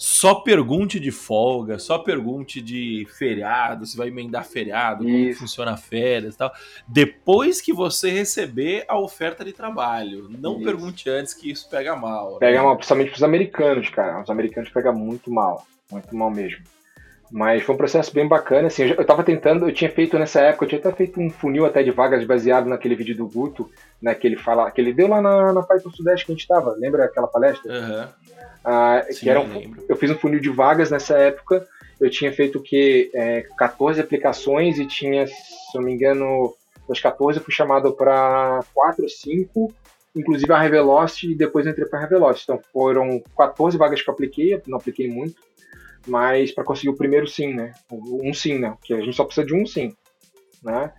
só 0.00 0.36
pergunte 0.36 0.98
de 0.98 1.10
folga, 1.10 1.78
só 1.78 1.98
pergunte 1.98 2.62
de 2.62 3.06
feriado, 3.18 3.84
se 3.84 3.98
vai 3.98 4.08
emendar 4.08 4.46
feriado, 4.46 5.06
Isso. 5.06 5.12
como 5.12 5.34
funciona 5.34 5.76
férias 5.76 6.34
e 6.34 6.38
tal. 6.38 6.50
Depois 6.88 7.60
que 7.60 7.70
você 7.70 8.08
receber 8.08 8.86
a 8.88 8.98
oferta 8.98 9.44
de 9.44 9.52
trabalho. 9.52 10.26
Não 10.30 10.54
isso. 10.54 10.64
pergunte 10.64 11.10
antes 11.10 11.34
que 11.34 11.50
isso 11.50 11.68
pega 11.68 11.94
mal. 11.94 12.32
Né? 12.32 12.38
Pega 12.40 12.62
mal, 12.62 12.76
principalmente 12.76 13.10
pros 13.10 13.22
americanos, 13.22 13.90
cara. 13.90 14.22
Os 14.22 14.30
americanos 14.30 14.70
pegam 14.70 14.94
muito 14.94 15.30
mal. 15.30 15.66
Muito 15.92 16.16
mal 16.16 16.30
mesmo. 16.30 16.64
Mas 17.30 17.62
foi 17.62 17.74
um 17.74 17.78
processo 17.78 18.12
bem 18.14 18.26
bacana, 18.26 18.68
assim, 18.68 18.84
eu, 18.84 19.02
estava 19.02 19.22
tentando, 19.22 19.68
eu 19.68 19.74
tinha 19.74 19.90
feito 19.90 20.18
nessa 20.18 20.40
época, 20.40 20.64
eu 20.64 20.68
tinha 20.70 20.80
até 20.80 20.92
feito 20.92 21.20
um 21.20 21.28
funil 21.28 21.66
até 21.66 21.82
de 21.82 21.90
vagas 21.90 22.24
baseado 22.24 22.68
naquele 22.68 22.96
vídeo 22.96 23.16
do 23.16 23.28
Guto, 23.28 23.70
né, 24.02 24.14
que 24.14 24.26
ele 24.26 24.36
fala, 24.36 24.68
que 24.70 24.80
ele 24.80 24.92
deu 24.92 25.06
lá 25.06 25.20
na, 25.20 25.52
na 25.52 25.62
Python 25.62 25.90
Sudeste 25.90 26.26
que 26.26 26.32
a 26.32 26.34
gente 26.34 26.42
estava, 26.42 26.74
lembra 26.76 27.04
aquela 27.04 27.28
palestra? 27.28 27.72
Uhum. 27.72 28.08
Ah, 28.64 29.04
Sim, 29.10 29.20
que 29.20 29.30
era 29.30 29.40
um, 29.40 29.74
eu 29.88 29.96
fiz 29.96 30.10
um 30.10 30.18
funil 30.18 30.40
de 30.40 30.50
vagas 30.50 30.90
nessa 30.90 31.16
época, 31.16 31.66
eu 32.00 32.10
tinha 32.10 32.32
feito 32.32 32.60
que 32.60 33.10
é, 33.14 33.42
14 33.56 34.00
aplicações 34.00 34.78
e 34.78 34.86
tinha, 34.86 35.26
se 35.26 35.74
não 35.74 35.82
me 35.82 35.92
engano, 35.92 36.54
das 36.88 36.98
14 36.98 37.38
eu 37.38 37.44
fui 37.44 37.52
chamado 37.52 37.92
para 37.92 38.64
4 38.74 39.02
ou 39.02 39.08
5, 39.08 39.72
inclusive 40.16 40.52
a 40.52 40.60
Revelocity 40.60 41.32
e 41.32 41.34
depois 41.34 41.66
entrei 41.66 41.86
para 41.86 41.98
a 41.98 42.02
Revelocity. 42.02 42.44
Então 42.44 42.60
foram 42.72 43.22
14 43.36 43.76
vagas 43.76 44.02
que 44.02 44.08
eu 44.08 44.14
apliquei, 44.14 44.60
não 44.66 44.78
apliquei 44.78 45.08
muito, 45.08 45.40
mas 46.06 46.52
para 46.52 46.64
conseguir 46.64 46.88
o 46.88 46.96
primeiro 46.96 47.26
sim, 47.26 47.54
né? 47.54 47.72
Um 47.90 48.32
sim, 48.32 48.58
né? 48.58 48.70
Porque 48.70 48.94
a 48.94 49.00
gente 49.00 49.14
só 49.16 49.24
precisa 49.24 49.46
de 49.46 49.54
um 49.54 49.66
sim, 49.66 49.94
né? 50.62 50.92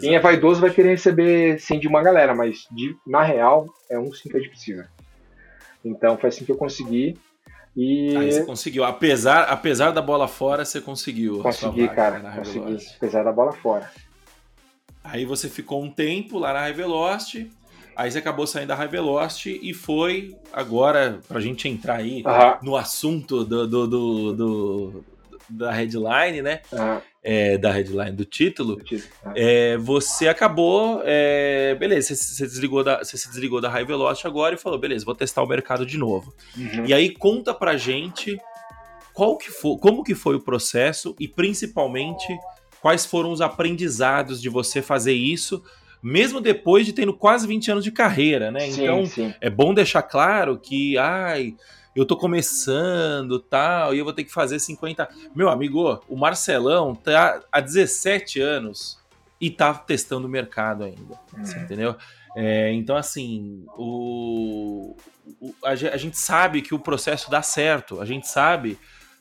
Quem 0.00 0.14
é 0.14 0.20
vaidoso 0.20 0.60
vai 0.60 0.70
querer 0.70 0.90
receber 0.90 1.58
sim 1.58 1.78
de 1.78 1.88
uma 1.88 2.02
galera, 2.02 2.34
mas 2.34 2.66
de, 2.70 2.94
na 3.06 3.22
real 3.22 3.66
é 3.88 3.98
um 3.98 4.12
sim 4.12 4.28
que 4.28 4.36
a 4.36 4.40
gente 4.40 4.50
precisa. 4.50 4.88
Então 5.88 6.16
foi 6.16 6.28
assim 6.28 6.44
que 6.44 6.52
eu 6.52 6.56
consegui. 6.56 7.18
E... 7.76 8.16
Aí 8.16 8.32
você 8.32 8.44
conseguiu, 8.44 8.84
apesar, 8.84 9.44
apesar 9.44 9.90
da 9.92 10.02
bola 10.02 10.26
fora, 10.26 10.64
você 10.64 10.80
conseguiu. 10.80 11.42
Consegui, 11.42 11.88
cara, 11.88 12.20
consegui, 12.36 12.76
apesar 12.96 13.22
da 13.22 13.32
bola 13.32 13.52
fora. 13.52 13.90
Aí 15.04 15.24
você 15.24 15.48
ficou 15.48 15.82
um 15.82 15.90
tempo 15.90 16.38
lá 16.38 16.52
na 16.52 16.66
Revelocity, 16.66 17.50
Aí 17.98 18.12
você 18.12 18.18
acabou 18.18 18.46
saindo 18.46 18.68
da 18.68 18.76
High 18.76 18.86
Velocity 18.86 19.58
e 19.60 19.74
foi 19.74 20.36
agora, 20.52 21.18
pra 21.26 21.40
gente 21.40 21.68
entrar 21.68 21.96
aí 21.96 22.22
no 22.62 22.76
assunto 22.76 23.44
do, 23.44 23.66
do, 23.66 23.86
do, 23.88 24.32
do 24.32 25.04
da 25.48 25.70
headline, 25.72 26.42
né? 26.42 26.60
Ah, 26.72 27.00
É, 27.22 27.58
da 27.58 27.70
headline 27.72 28.12
do 28.12 28.24
título. 28.24 28.78
eu 28.78 28.84
tive- 28.84 29.08
ah. 29.24 29.32
É, 29.36 29.76
você 29.76 30.28
acabou, 30.28 31.02
é, 31.04 31.74
beleza, 31.78 32.14
você, 32.14 32.34
você 32.34 32.46
desligou 32.46 32.82
da, 32.84 32.98
você 33.04 33.16
se 33.18 33.28
desligou 33.28 33.60
da 33.60 33.68
High 33.68 33.84
Velocity 33.84 34.26
agora 34.26 34.54
e 34.54 34.58
falou, 34.58 34.78
beleza, 34.78 35.04
vou 35.04 35.14
testar 35.14 35.42
o 35.42 35.46
mercado 35.46 35.84
de 35.84 35.98
novo. 35.98 36.32
Uhum. 36.56 36.86
E 36.86 36.94
aí 36.94 37.10
conta 37.10 37.52
pra 37.52 37.76
gente 37.76 38.38
qual 39.12 39.36
que 39.36 39.50
foi, 39.50 39.76
como 39.78 40.04
que 40.04 40.14
foi 40.14 40.36
o 40.36 40.40
processo 40.40 41.14
e 41.18 41.26
principalmente 41.28 42.26
quais 42.80 43.04
foram 43.04 43.32
os 43.32 43.40
aprendizados 43.40 44.40
de 44.40 44.48
você 44.48 44.80
fazer 44.80 45.12
isso, 45.12 45.62
mesmo 46.00 46.40
depois 46.40 46.86
de 46.86 46.92
tendo 46.92 47.12
quase 47.12 47.46
20 47.46 47.70
anos 47.72 47.82
de 47.84 47.90
carreira, 47.90 48.50
né? 48.52 48.60
Sim, 48.70 48.82
então 48.84 49.04
sim. 49.06 49.34
é 49.40 49.50
bom 49.50 49.74
deixar 49.74 50.02
claro 50.02 50.56
que, 50.58 50.96
ai, 50.96 51.54
eu 51.98 52.06
tô 52.06 52.16
começando, 52.16 53.38
tal, 53.38 53.94
e 53.94 53.98
eu 53.98 54.04
vou 54.04 54.12
ter 54.12 54.24
que 54.24 54.32
fazer 54.32 54.58
50. 54.58 55.08
Meu 55.34 55.48
amigo, 55.48 56.00
o 56.08 56.16
Marcelão 56.16 56.94
tá 56.94 57.40
há 57.50 57.60
17 57.60 58.40
anos 58.40 58.98
e 59.40 59.50
tá 59.50 59.72
testando 59.74 60.26
o 60.26 60.30
mercado 60.30 60.84
ainda. 60.84 61.18
Uhum. 61.36 61.62
entendeu? 61.62 61.96
É, 62.36 62.72
então, 62.72 62.96
assim, 62.96 63.64
o, 63.76 64.96
o- 65.40 65.54
a, 65.64 65.70
a 65.70 65.96
gente 65.96 66.16
sabe 66.18 66.62
que 66.62 66.74
o 66.74 66.78
processo 66.78 67.30
dá 67.30 67.42
certo. 67.42 68.00
A 68.00 68.04
gente 68.04 68.28
sabe 68.28 68.78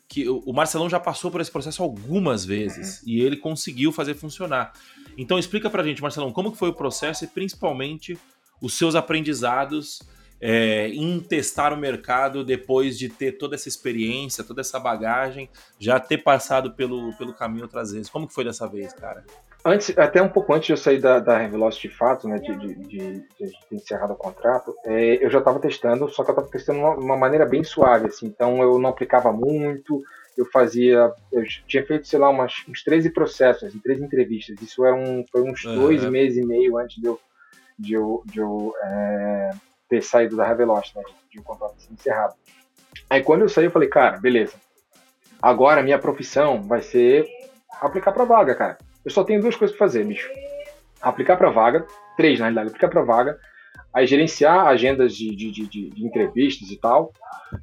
que 0.08 0.28
o, 0.30 0.40
o 0.46 0.54
Marcelão 0.54 0.90
já 0.90 1.00
passou 1.00 1.30
por 1.32 1.42
esse 1.42 1.52
processo 1.52 1.82
algumas 1.84 2.46
vezes 2.46 3.02
e 3.06 3.22
ele 3.22 3.38
conseguiu 3.38 3.92
fazer 3.92 4.14
funcionar. 4.14 4.74
Então, 5.18 5.40
explica 5.40 5.70
pra 5.70 5.84
gente, 5.84 6.02
Marcelão, 6.02 6.32
como 6.32 6.52
que 6.52 6.58
foi 6.58 6.70
o 6.70 6.74
processo 6.74 7.24
e 7.24 7.28
principalmente 7.28 8.18
os 8.62 8.78
seus 8.78 8.96
aprendizados 8.96 10.02
é, 10.40 10.88
em 10.90 11.20
testar 11.20 11.74
o 11.74 11.78
mercado 11.78 12.44
depois 12.44 12.98
de 12.98 13.10
ter 13.10 13.34
toda 13.34 13.56
essa 13.56 13.68
experiência, 13.68 14.44
toda 14.44 14.62
essa 14.62 14.80
bagagem, 14.80 15.50
já 15.80 16.00
ter 16.00 16.20
passado 16.20 16.72
pelo, 16.72 17.14
pelo 17.18 17.34
caminho 17.34 17.64
outras 17.64 17.92
vezes. 17.92 18.10
Como 18.10 18.28
que 18.28 18.34
foi 18.34 18.44
dessa 18.44 18.68
vez, 18.68 18.94
cara? 18.94 19.24
Antes, 19.66 19.98
até 19.98 20.22
um 20.22 20.30
pouco 20.30 20.54
antes 20.54 20.68
de 20.68 20.74
eu 20.74 20.78
sair 20.78 21.02
da, 21.02 21.20
da 21.20 21.46
Velocity 21.48 21.90
de 21.90 21.94
fato, 21.96 22.28
né, 22.28 22.38
de, 22.40 22.56
de, 22.56 22.76
de, 22.76 23.20
de 23.40 23.54
encerrado 23.72 24.14
o 24.14 24.16
contrato, 24.16 24.74
é, 24.86 25.24
eu 25.24 25.30
já 25.30 25.40
estava 25.40 25.60
testando, 25.60 26.08
só 26.10 26.24
que 26.24 26.30
eu 26.30 26.34
estava 26.34 26.50
testando 26.50 26.80
de 26.80 26.86
uma, 26.86 26.96
uma 26.96 27.18
maneira 27.18 27.46
bem 27.46 27.64
suave, 27.66 28.08
assim, 28.08 28.28
então 28.28 28.62
eu 28.62 28.80
não 28.80 28.92
aplicava 28.92 29.34
muito, 29.34 30.02
eu 30.38 30.46
fazia, 30.46 31.12
eu 31.34 31.44
tinha 31.68 31.86
feito, 31.86 32.08
sei 32.08 32.18
lá, 32.20 32.30
umas, 32.30 32.64
uns 32.70 32.82
13 32.82 33.10
processos, 33.10 33.76
em 33.76 33.80
13 33.80 34.04
entrevistas, 34.06 34.62
isso 34.62 34.86
era 34.86 34.96
um, 34.96 35.26
foi 35.30 35.42
uns 35.42 35.66
Uhum. 35.66 35.76
dois 35.76 36.06
meses 36.06 36.42
e 36.42 36.48
meio 36.48 36.78
antes 36.78 37.02
de 37.02 37.08
eu, 37.08 37.20
de 37.78 37.94
eu, 37.94 38.24
de 38.26 38.40
eu 38.40 38.74
é, 38.84 39.50
ter 39.90 40.02
saído 40.02 40.36
da 40.36 40.54
Velocity, 40.54 40.98
né, 40.98 41.04
de, 41.32 41.40
o 41.40 41.44
contrato 41.44 41.80
ser 41.82 41.94
encerrado. 41.94 42.34
Aí 43.10 43.22
quando 43.24 43.42
eu 43.42 43.50
saí, 43.50 43.66
eu 43.66 43.72
falei, 43.72 43.88
cara, 43.90 44.18
beleza, 44.20 44.56
agora 45.42 45.82
a 45.82 45.84
minha 45.84 46.00
profissão 46.00 46.62
vai 46.64 46.82
ser 46.82 47.26
aplicar 47.82 48.12
para 48.12 48.26
vaga, 48.26 48.56
cara. 48.56 48.78
Eu 49.06 49.12
só 49.12 49.24
tenho 49.24 49.42
duas 49.42 49.56
coisas 49.56 49.76
para 49.76 49.86
fazer, 49.88 50.06
bicho. 50.06 50.30
Aplicar 51.02 51.38
para 51.38 51.50
vaga, 51.52 51.86
três 52.18 52.40
na 52.40 52.46
realidade, 52.46 52.70
aplicar 52.70 52.90
para 52.90 53.04
vaga, 53.04 53.38
aí 53.94 54.06
gerenciar 54.08 54.68
agendas 54.68 55.14
de, 55.16 55.34
de, 55.36 55.52
de, 55.52 55.68
de- 55.68 56.06
entrevistas 56.06 56.70
e 56.70 56.78
tal. 56.80 57.14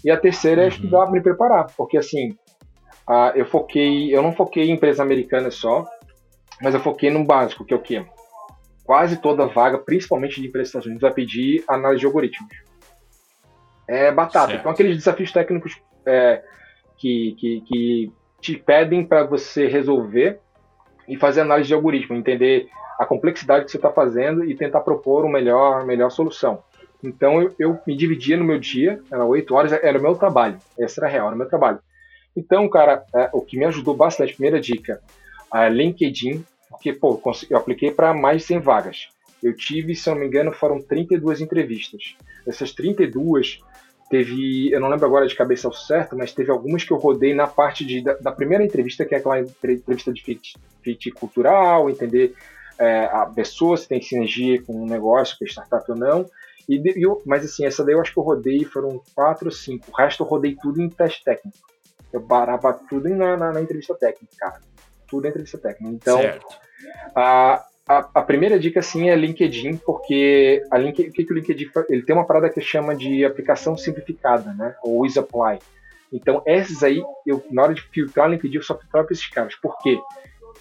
E 0.04 0.10
a 0.10 0.16
terceira 0.16 0.62
é 0.62 0.64
Uhum. 0.64 0.68
estudar, 0.68 1.10
me 1.10 1.20
preparar, 1.20 1.66
porque 1.76 1.98
assim, 1.98 2.36
ah, 3.08 3.32
eu 3.34 3.44
foquei, 3.44 4.14
eu 4.14 4.22
não 4.22 4.32
foquei 4.32 4.64
em 4.64 4.72
empresa 4.72 5.02
americana 5.02 5.50
só, 5.50 5.84
mas 6.62 6.72
eu 6.74 6.80
foquei 6.80 7.10
no 7.10 7.24
básico, 7.24 7.64
que 7.64 7.74
é 7.74 7.76
o 7.76 7.82
quê? 7.82 8.06
Quase 8.84 9.16
toda 9.16 9.46
vaga, 9.46 9.78
principalmente 9.78 10.40
de 10.40 10.46
empresas 10.46 10.66
dos 10.66 10.68
Estados 10.68 10.86
Unidos, 10.86 11.02
vai 11.02 11.12
pedir 11.12 11.64
análise 11.66 12.00
de 12.00 12.06
algoritmos. 12.06 12.54
É 13.88 14.12
batata. 14.12 14.48
Certo. 14.48 14.60
Então 14.60 14.72
aqueles 14.72 14.96
desafios 14.96 15.32
técnicos 15.32 15.80
é, 16.06 16.42
que, 16.98 17.34
que, 17.38 17.60
que 17.62 18.12
te 18.40 18.56
pedem 18.56 19.04
para 19.04 19.24
você 19.24 19.66
resolver 19.66 20.38
e 21.08 21.16
fazer 21.16 21.40
análise 21.40 21.68
de 21.68 21.74
algoritmo, 21.74 22.16
entender 22.16 22.68
a 22.98 23.04
complexidade 23.04 23.64
que 23.64 23.70
você 23.70 23.78
está 23.78 23.90
fazendo 23.90 24.44
e 24.44 24.54
tentar 24.54 24.80
propor 24.80 25.24
uma 25.24 25.32
melhor, 25.32 25.84
melhor 25.84 26.10
solução. 26.10 26.62
Então 27.02 27.42
eu, 27.42 27.54
eu 27.58 27.78
me 27.86 27.96
dividia 27.96 28.36
no 28.36 28.44
meu 28.44 28.58
dia, 28.58 29.00
era 29.10 29.24
oito 29.24 29.54
horas, 29.54 29.72
era 29.72 29.98
o 29.98 30.02
meu 30.02 30.14
trabalho. 30.14 30.58
Essa 30.78 31.00
era 31.00 31.08
a 31.08 31.10
real, 31.10 31.26
era 31.26 31.34
o 31.34 31.38
meu 31.38 31.48
trabalho. 31.48 31.78
Então, 32.36 32.68
cara, 32.68 33.04
é, 33.14 33.30
o 33.32 33.40
que 33.40 33.56
me 33.56 33.64
ajudou 33.64 33.94
bastante, 33.94 34.32
primeira 34.32 34.60
dica, 34.60 35.00
a 35.50 35.68
LinkedIn, 35.68 36.44
porque, 36.74 36.92
pô, 36.92 37.20
eu 37.48 37.56
apliquei 37.56 37.90
para 37.90 38.12
mais 38.12 38.42
de 38.42 38.48
100 38.48 38.60
vagas. 38.60 39.08
Eu 39.42 39.54
tive, 39.54 39.94
se 39.94 40.08
não 40.08 40.16
me 40.16 40.26
engano, 40.26 40.52
foram 40.52 40.80
32 40.80 41.40
entrevistas. 41.40 42.16
Essas 42.46 42.72
32 42.72 43.60
teve, 44.10 44.70
eu 44.72 44.80
não 44.80 44.88
lembro 44.88 45.06
agora 45.06 45.26
de 45.26 45.34
cabeça 45.34 45.66
ao 45.66 45.72
certo, 45.72 46.16
mas 46.16 46.32
teve 46.32 46.50
algumas 46.50 46.84
que 46.84 46.92
eu 46.92 46.96
rodei 46.96 47.34
na 47.34 47.46
parte 47.46 47.84
de, 47.84 48.02
da, 48.02 48.14
da 48.14 48.32
primeira 48.32 48.64
entrevista, 48.64 49.04
que 49.04 49.14
é 49.14 49.18
aquela 49.18 49.40
entre- 49.40 49.74
entrevista 49.74 50.12
de 50.12 50.22
fit, 50.22 50.54
fit 50.82 51.10
cultural, 51.12 51.90
entender 51.90 52.34
é, 52.78 53.04
a 53.06 53.26
pessoa 53.26 53.76
se 53.76 53.86
tem 53.88 54.00
sinergia 54.02 54.62
com 54.62 54.82
um 54.82 54.86
negócio, 54.86 55.36
com 55.38 55.44
startup 55.44 55.90
ou 55.90 55.96
não. 55.96 56.26
E, 56.68 56.76
e 56.76 57.02
eu- 57.02 57.22
mas 57.26 57.44
assim, 57.44 57.64
essa 57.64 57.84
daí 57.84 57.94
eu 57.94 58.00
acho 58.00 58.12
que 58.12 58.18
eu 58.18 58.22
rodei, 58.24 58.64
foram 58.64 59.00
quatro 59.14 59.46
ou 59.46 59.52
cinco. 59.52 59.90
O 59.90 59.96
resto 59.96 60.22
eu 60.22 60.26
rodei 60.26 60.56
tudo 60.60 60.80
em 60.80 60.88
teste 60.88 61.22
técnico. 61.22 61.58
Eu 62.12 62.22
parava 62.22 62.72
tudo 62.72 63.08
na, 63.08 63.36
na, 63.36 63.52
na 63.52 63.60
entrevista 63.60 63.94
técnica, 63.94 64.32
cara. 64.38 64.60
Tudo 65.06 65.26
em 65.26 65.30
entrevista 65.30 65.58
técnica. 65.58 65.94
Então, 65.94 66.20
a, 67.14 67.64
a, 67.88 68.10
a 68.14 68.22
primeira 68.22 68.58
dica, 68.58 68.80
assim, 68.80 69.10
é 69.10 69.16
LinkedIn, 69.16 69.76
porque 69.76 70.62
a 70.70 70.78
Link, 70.78 71.02
o 71.02 71.12
que, 71.12 71.24
que 71.24 71.32
o 71.32 71.36
LinkedIn? 71.36 71.70
Ele 71.88 72.02
tem 72.02 72.14
uma 72.14 72.26
parada 72.26 72.48
que 72.48 72.60
chama 72.60 72.94
de 72.94 73.24
aplicação 73.24 73.76
simplificada, 73.76 74.52
né? 74.54 74.74
Ou 74.82 75.04
Easy 75.04 75.18
Apply. 75.18 75.58
Então, 76.12 76.42
essas 76.46 76.82
aí, 76.82 77.02
eu, 77.26 77.44
na 77.50 77.62
hora 77.62 77.74
de 77.74 77.82
filtrar 77.82 78.28
o 78.28 78.32
LinkedIn, 78.32 78.56
eu 78.56 78.62
só 78.62 78.78
filtrava 78.78 79.06
para 79.06 79.14
esses 79.14 79.28
caras. 79.28 79.54
Por 79.56 79.76
quê? 79.78 79.98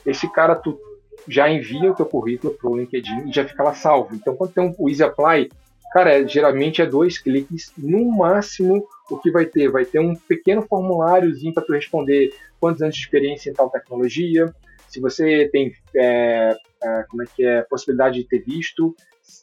Esse 0.06 0.32
cara, 0.32 0.56
tu 0.56 0.80
já 1.28 1.50
envia 1.50 1.92
o 1.92 1.96
teu 1.96 2.06
currículo 2.06 2.54
pro 2.56 2.76
LinkedIn 2.76 3.30
e 3.30 3.32
já 3.32 3.46
fica 3.46 3.64
lá 3.64 3.74
salvo. 3.74 4.16
Então, 4.16 4.36
quando 4.36 4.52
tem 4.52 4.64
um, 4.64 4.76
o 4.78 4.90
Easy 4.90 5.04
Apply, 5.04 5.50
cara, 5.94 6.20
é, 6.20 6.28
geralmente 6.28 6.82
é 6.82 6.86
dois 6.86 7.18
cliques, 7.18 7.72
no 7.78 8.12
máximo, 8.18 8.86
o 9.10 9.18
que 9.20 9.32
vai 9.32 9.46
ter? 9.46 9.70
Vai 9.70 9.86
ter 9.86 10.00
um 10.00 10.16
pequeno 10.28 10.62
formuláriozinho 10.64 11.54
para 11.54 11.64
tu 11.64 11.74
responder 11.74 12.30
quantos 12.60 12.82
anos 12.82 12.96
de 12.96 13.02
experiência 13.02 13.50
em 13.50 13.54
tal 13.54 13.70
tecnologia, 13.70 14.54
se 14.88 15.00
você 15.00 15.50
tem 15.52 15.72
é, 15.96 16.56
é, 16.84 17.04
como 17.10 17.24
é 17.24 17.26
que 17.36 17.46
é 17.46 17.62
possibilidade 17.64 18.22
de 18.22 18.28
ter 18.28 18.40
visto, 18.40 18.96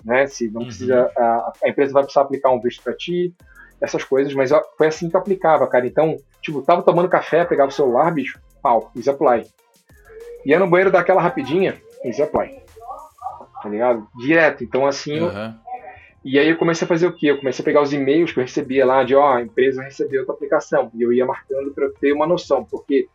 né? 0.05 0.27
Se 0.27 0.49
não 0.51 0.61
Uhum. 0.63 0.67
precisa 0.67 1.11
a, 1.17 1.53
a 1.65 1.69
empresa 1.69 1.93
vai 1.93 2.03
precisar 2.03 2.23
aplicar 2.23 2.51
um 2.51 2.61
visto 2.61 2.83
para 2.83 2.95
ti, 2.97 3.35
essas 3.81 4.05
coisas. 4.05 4.33
Mas 4.35 4.53
ó, 4.53 4.63
foi 4.79 4.87
assim 4.87 5.09
que 5.11 5.17
eu 5.17 5.21
aplicava, 5.21 5.67
cara. 5.69 5.87
Então, 5.87 6.17
tipo, 6.43 6.63
tava 6.63 6.83
tomando 6.83 7.09
café, 7.09 7.45
pegava 7.45 7.69
o 7.69 7.73
celular, 7.75 8.13
bicho, 8.13 8.39
pau, 8.63 8.91
easy 8.97 9.11
apply. 9.11 9.45
Ia 10.47 10.59
no 10.59 10.69
banheiro 10.69 10.91
dar 10.91 11.01
aquela 11.01 11.21
rapidinha, 11.21 11.81
easy 12.05 12.23
apply. 12.23 12.49
Tá 13.63 13.69
ligado? 13.69 14.07
Direto. 14.19 14.65
Então, 14.65 14.87
assim, 14.87 15.17
eu- 15.17 15.29
Aham. 15.29 15.59
E 16.25 16.39
aí 16.39 16.49
eu 16.49 16.57
comecei 16.57 16.85
a 16.85 16.89
fazer 16.89 17.07
o 17.07 17.13
quê? 17.13 17.31
Eu 17.31 17.39
comecei 17.39 17.63
a 17.63 17.65
pegar 17.65 17.81
os 17.81 17.93
e-mails 17.93 18.33
que 18.33 18.39
eu 18.39 18.45
recebia 18.45 18.85
lá 18.85 19.03
de, 19.03 19.15
ó, 19.15 19.37
a 19.37 19.43
empresa 19.43 19.83
recebeu 19.83 20.23
a 20.23 20.25
tua 20.27 20.35
aplicação. 20.35 20.91
E 20.95 21.03
eu 21.03 21.13
ia 21.13 21.25
marcando 21.25 21.73
para 21.73 21.89
ter 21.99 22.13
uma 22.13 22.27
noção. 22.27 22.65
Porque, 22.65 23.09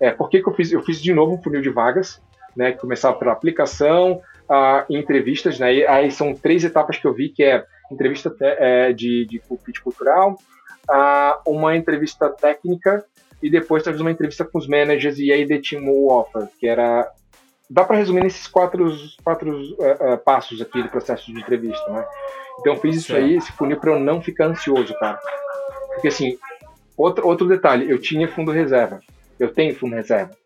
é, 0.00 0.10
por 0.10 0.30
que, 0.30 0.42
que 0.42 0.48
eu 0.48 0.54
fiz? 0.54 0.72
Eu 0.72 0.82
fiz 0.82 1.02
de 1.02 1.12
novo 1.12 1.34
um 1.34 1.42
funil 1.42 1.60
de 1.60 1.68
vagas, 1.68 2.20
né? 2.56 2.72
Que 2.72 2.78
começava 2.78 3.18
pela 3.18 3.32
aplicação, 3.32 4.22
a 4.48 4.86
entrevistas, 4.88 5.58
né? 5.58 5.74
E 5.74 5.86
aí 5.86 6.10
são 6.10 6.34
três 6.34 6.64
etapas 6.64 6.96
que 6.96 7.06
eu 7.06 7.12
vi, 7.12 7.28
que 7.28 7.42
é 7.42 7.64
entrevista 7.92 8.34
é, 8.40 8.92
de, 8.92 9.26
de 9.26 9.40
fit 9.64 9.82
cultural, 9.82 10.38
a 10.88 11.40
uma 11.46 11.76
entrevista 11.76 12.30
técnica 12.30 13.04
e 13.42 13.50
depois 13.50 13.82
talvez 13.82 14.00
uma 14.00 14.10
entrevista 14.10 14.44
com 14.44 14.58
os 14.58 14.66
managers 14.66 15.18
e 15.18 15.32
aí 15.32 15.44
detinha 15.44 15.82
o 15.82 16.10
offer, 16.10 16.48
que 16.58 16.66
era 16.66 17.10
dá 17.70 17.84
para 17.84 17.96
resumir 17.96 18.24
nesses 18.24 18.48
quatro, 18.48 18.92
quatro 19.22 19.76
eh, 19.80 19.96
eh, 20.00 20.16
passos 20.16 20.60
aqui 20.60 20.82
do 20.82 20.88
processo 20.88 21.32
de 21.32 21.38
entrevista, 21.38 21.88
né? 21.90 22.04
Então 22.58 22.74
eu 22.74 22.80
fiz 22.80 22.96
isso 22.96 23.14
aí, 23.14 23.36
esse 23.36 23.52
funil 23.52 23.78
para 23.78 23.92
eu 23.92 24.00
não 24.00 24.20
ficar 24.20 24.46
ansioso, 24.46 24.92
cara. 24.98 25.18
Porque 25.94 26.08
assim, 26.08 26.36
outro, 26.96 27.26
outro 27.26 27.46
detalhe, 27.46 27.88
eu 27.88 28.00
tinha 28.00 28.26
fundo 28.26 28.50
reserva. 28.50 29.00
Eu 29.38 29.54
tenho 29.54 29.74
fundo 29.74 29.94
reserva. 29.94 30.36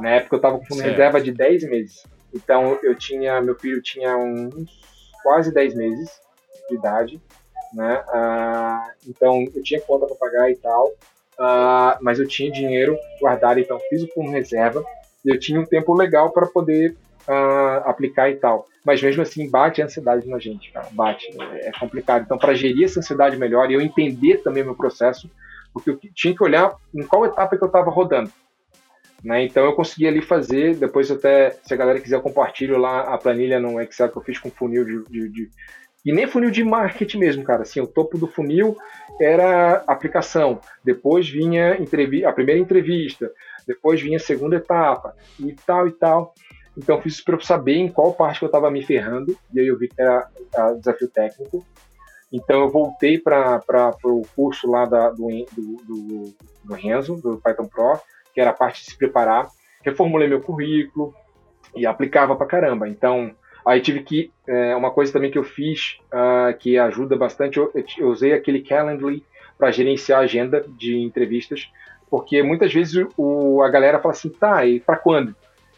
Na 0.00 0.10
época 0.10 0.36
eu 0.36 0.40
tava 0.40 0.58
com 0.58 0.64
fundo 0.64 0.78
Certo. 0.80 0.90
reserva 0.90 1.20
de 1.20 1.30
10 1.30 1.64
meses. 1.68 2.06
Então 2.34 2.78
eu 2.82 2.94
tinha, 2.96 3.40
meu 3.40 3.54
filho 3.54 3.80
tinha 3.82 4.16
uns 4.16 4.70
quase 5.22 5.52
10 5.52 5.74
meses 5.74 6.10
de 6.68 6.74
idade, 6.74 7.20
né? 7.74 8.02
Ah, 8.08 8.90
então 9.06 9.44
eu 9.54 9.62
tinha 9.62 9.80
conta 9.82 10.06
para 10.06 10.16
pagar 10.16 10.50
e 10.50 10.56
tal. 10.56 10.92
Ah, 11.38 11.98
mas 12.00 12.18
eu 12.18 12.26
tinha 12.26 12.50
dinheiro 12.50 12.98
guardado, 13.20 13.60
então 13.60 13.78
fiz 13.88 14.02
o 14.02 14.08
fundo 14.08 14.30
reserva 14.30 14.84
eu 15.24 15.38
tinha 15.38 15.60
um 15.60 15.64
tempo 15.64 15.94
legal 15.94 16.32
para 16.32 16.46
poder 16.46 16.96
ah, 17.26 17.82
aplicar 17.86 18.30
e 18.30 18.36
tal. 18.36 18.66
Mas 18.84 19.02
mesmo 19.02 19.22
assim, 19.22 19.50
bate 19.50 19.80
a 19.80 19.86
ansiedade 19.86 20.28
na 20.28 20.38
gente, 20.38 20.70
cara. 20.70 20.88
Bate. 20.92 21.26
É 21.40 21.72
complicado. 21.78 22.22
Então, 22.24 22.36
para 22.36 22.54
gerir 22.54 22.84
essa 22.84 23.00
ansiedade 23.00 23.36
melhor 23.36 23.70
e 23.70 23.74
eu 23.74 23.80
entender 23.80 24.38
também 24.38 24.62
o 24.62 24.66
meu 24.66 24.74
processo, 24.74 25.30
porque 25.72 25.90
eu 25.90 25.98
tinha 26.14 26.34
que 26.34 26.44
olhar 26.44 26.74
em 26.94 27.02
qual 27.02 27.24
etapa 27.24 27.56
que 27.56 27.64
eu 27.64 27.68
estava 27.68 27.90
rodando. 27.90 28.30
Né? 29.22 29.44
Então, 29.44 29.64
eu 29.64 29.72
consegui 29.72 30.06
ali 30.06 30.20
fazer. 30.20 30.76
Depois, 30.76 31.10
até, 31.10 31.56
se 31.62 31.72
a 31.72 31.76
galera 31.76 31.98
quiser, 31.98 32.16
eu 32.16 32.22
compartilho 32.22 32.76
lá 32.76 33.14
a 33.14 33.16
planilha 33.16 33.58
no 33.58 33.80
Excel 33.80 34.10
que 34.10 34.18
eu 34.18 34.22
fiz 34.22 34.38
com 34.38 34.50
funil 34.50 34.84
de, 34.84 35.04
de, 35.10 35.28
de 35.30 35.50
e 36.04 36.12
nem 36.12 36.26
funil 36.26 36.50
de 36.50 36.62
marketing 36.62 37.18
mesmo, 37.18 37.42
cara. 37.42 37.62
Assim, 37.62 37.80
o 37.80 37.86
topo 37.86 38.18
do 38.18 38.26
funil 38.26 38.76
era 39.18 39.82
aplicação. 39.86 40.60
Depois 40.84 41.28
vinha 41.28 41.78
a 42.26 42.32
primeira 42.32 42.60
entrevista. 42.60 43.30
Depois 43.66 44.00
vinha 44.00 44.16
a 44.16 44.20
segunda 44.20 44.56
etapa 44.56 45.14
e 45.38 45.52
tal 45.52 45.88
e 45.88 45.92
tal. 45.92 46.34
Então 46.76 47.00
fiz 47.00 47.14
isso 47.14 47.24
para 47.24 47.36
eu 47.36 47.40
saber 47.40 47.76
em 47.76 47.88
qual 47.88 48.12
parte 48.14 48.38
que 48.38 48.44
eu 48.44 48.48
estava 48.48 48.70
me 48.70 48.82
ferrando, 48.82 49.36
e 49.52 49.60
aí 49.60 49.66
eu 49.68 49.78
vi 49.78 49.88
que 49.88 50.00
era, 50.00 50.28
era 50.52 50.74
desafio 50.74 51.08
técnico. 51.08 51.64
Então 52.32 52.62
eu 52.62 52.70
voltei 52.70 53.18
para 53.18 53.62
o 54.04 54.26
curso 54.34 54.68
lá 54.68 54.84
da, 54.84 55.10
do, 55.10 55.28
do, 55.52 55.76
do, 55.84 56.34
do 56.64 56.74
Renzo, 56.74 57.16
do 57.16 57.38
Python 57.38 57.66
Pro, 57.66 58.00
que 58.34 58.40
era 58.40 58.50
a 58.50 58.54
parte 58.54 58.84
de 58.84 58.90
se 58.90 58.98
preparar. 58.98 59.48
Reformulei 59.82 60.26
meu 60.26 60.40
currículo 60.40 61.14
e 61.76 61.86
aplicava 61.86 62.34
para 62.34 62.46
caramba. 62.46 62.88
Então 62.88 63.34
Aí 63.64 63.80
tive 63.80 64.02
que. 64.02 64.30
É, 64.46 64.76
uma 64.76 64.90
coisa 64.90 65.12
também 65.12 65.30
que 65.30 65.38
eu 65.38 65.44
fiz 65.44 65.98
uh, 66.12 66.56
que 66.58 66.76
ajuda 66.76 67.16
bastante, 67.16 67.56
eu, 67.56 67.72
eu 67.96 68.08
usei 68.08 68.34
aquele 68.34 68.60
Calendly 68.60 69.24
para 69.56 69.70
gerenciar 69.70 70.20
a 70.20 70.24
agenda 70.24 70.64
de 70.76 70.98
entrevistas, 70.98 71.70
porque 72.14 72.44
muitas 72.44 72.72
vezes 72.72 73.04
o, 73.16 73.60
a 73.60 73.68
galera 73.68 73.98
fala 73.98 74.14
assim, 74.14 74.28
tá, 74.28 74.64
e 74.64 74.78
para 74.78 74.96
quando? 74.96 75.34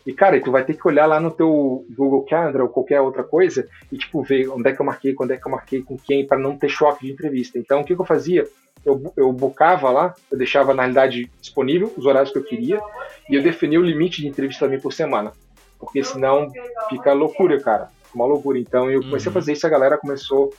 E, 0.07 0.13
cara, 0.13 0.39
tu 0.39 0.53
vai 0.53 0.63
ter 0.63 0.75
que 0.75 0.87
olhar 0.87 1.07
lá 1.07 1.19
no 1.19 1.31
teu 1.31 1.83
Google 1.97 2.27
Calendar 2.27 2.61
ou 2.61 2.69
qualquer 2.69 3.01
outra 3.01 3.25
coisa 3.25 3.67
e, 3.91 3.97
tipo, 3.97 4.23
ver 4.23 4.47
onde 4.51 4.69
é 4.69 4.75
que 4.75 4.79
eu 4.79 4.85
marquei, 4.85 5.15
quando 5.15 5.31
é 5.31 5.39
que 5.39 5.47
eu 5.47 5.51
marquei, 5.51 5.81
com 5.81 5.97
quem, 5.97 6.27
para 6.27 6.37
não 6.37 6.55
ter 6.55 6.69
choque 6.69 7.07
de 7.07 7.13
entrevista. 7.13 7.59
Então, 7.59 7.81
o 7.81 7.85
que, 7.87 7.95
que 7.95 8.03
eu 8.03 8.05
fazia? 8.05 8.47
Eu, 8.85 9.11
eu 9.17 9.33
bocava 9.33 9.89
lá, 9.89 10.15
eu 10.31 10.37
deixava, 10.37 10.75
na 10.75 10.83
realidade, 10.83 11.31
disponível 11.41 11.91
os 11.97 12.05
horários 12.05 12.31
que 12.31 12.37
eu 12.37 12.45
queria 12.45 12.83
e 13.31 13.35
eu 13.35 13.43
definia 13.43 13.81
o 13.81 13.83
limite 13.83 14.21
de 14.21 14.29
entrevista 14.29 14.67
também 14.67 14.79
por 14.79 14.93
semana 14.93 15.33
porque 15.79 16.03
senão 16.03 16.51
fica 16.89 17.13
loucura, 17.13 17.61
cara. 17.61 17.89
Uma 18.15 18.27
loucura. 18.27 18.59
Então 18.59 18.91
eu 18.91 19.01
comecei 19.01 19.29
uhum. 19.29 19.33
a 19.33 19.41
fazer 19.41 19.53
isso, 19.53 19.67
a 19.67 19.71
galera 19.71 19.99
começou. 19.99 20.53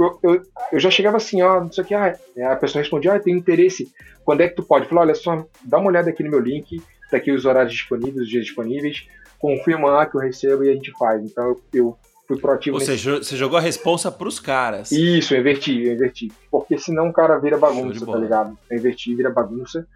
Tipo, 0.00 0.18
eu, 0.22 0.42
eu 0.72 0.80
já 0.80 0.90
chegava 0.90 1.18
assim, 1.18 1.42
ó, 1.42 1.60
não 1.60 1.70
sei 1.70 1.84
o 1.84 1.86
que, 1.86 1.94
ah, 1.94 2.16
a 2.50 2.56
pessoa 2.56 2.82
respondia, 2.82 3.12
ah, 3.12 3.20
tem 3.20 3.36
interesse. 3.36 3.92
Quando 4.24 4.40
é 4.40 4.48
que 4.48 4.56
tu 4.56 4.62
pode? 4.62 4.84
Eu 4.84 4.88
falei, 4.88 5.04
olha 5.04 5.14
só, 5.14 5.46
dá 5.64 5.78
uma 5.78 5.88
olhada 5.88 6.08
aqui 6.10 6.22
no 6.22 6.30
meu 6.30 6.40
link, 6.40 6.82
tá 7.10 7.18
aqui 7.18 7.30
os 7.30 7.44
horários 7.44 7.72
disponíveis, 7.72 8.22
os 8.22 8.28
dias 8.28 8.44
disponíveis, 8.44 9.06
confirma 9.38 9.90
lá 9.90 10.06
que 10.06 10.16
eu 10.16 10.20
recebo 10.20 10.64
e 10.64 10.70
a 10.70 10.74
gente 10.74 10.92
faz. 10.98 11.22
Então 11.22 11.44
eu, 11.44 11.60
eu 11.74 11.98
fui 12.26 12.38
proativo. 12.38 12.76
Ou 12.76 12.80
seja, 12.80 13.18
você 13.18 13.36
jogou 13.36 13.58
a 13.58 13.60
responsa 13.60 14.10
pros 14.10 14.40
caras. 14.40 14.90
Isso, 14.90 15.34
eu 15.34 15.40
inverti, 15.40 15.84
eu 15.84 15.92
inverti. 15.92 16.32
Porque 16.50 16.78
senão 16.78 17.08
o 17.08 17.12
cara 17.12 17.38
vira 17.38 17.58
bagunça, 17.58 18.06
tá 18.06 18.16
ligado? 18.16 18.58
Eu 18.70 18.78
inverti, 18.78 19.14
vira 19.14 19.30
bagunça. 19.30 19.86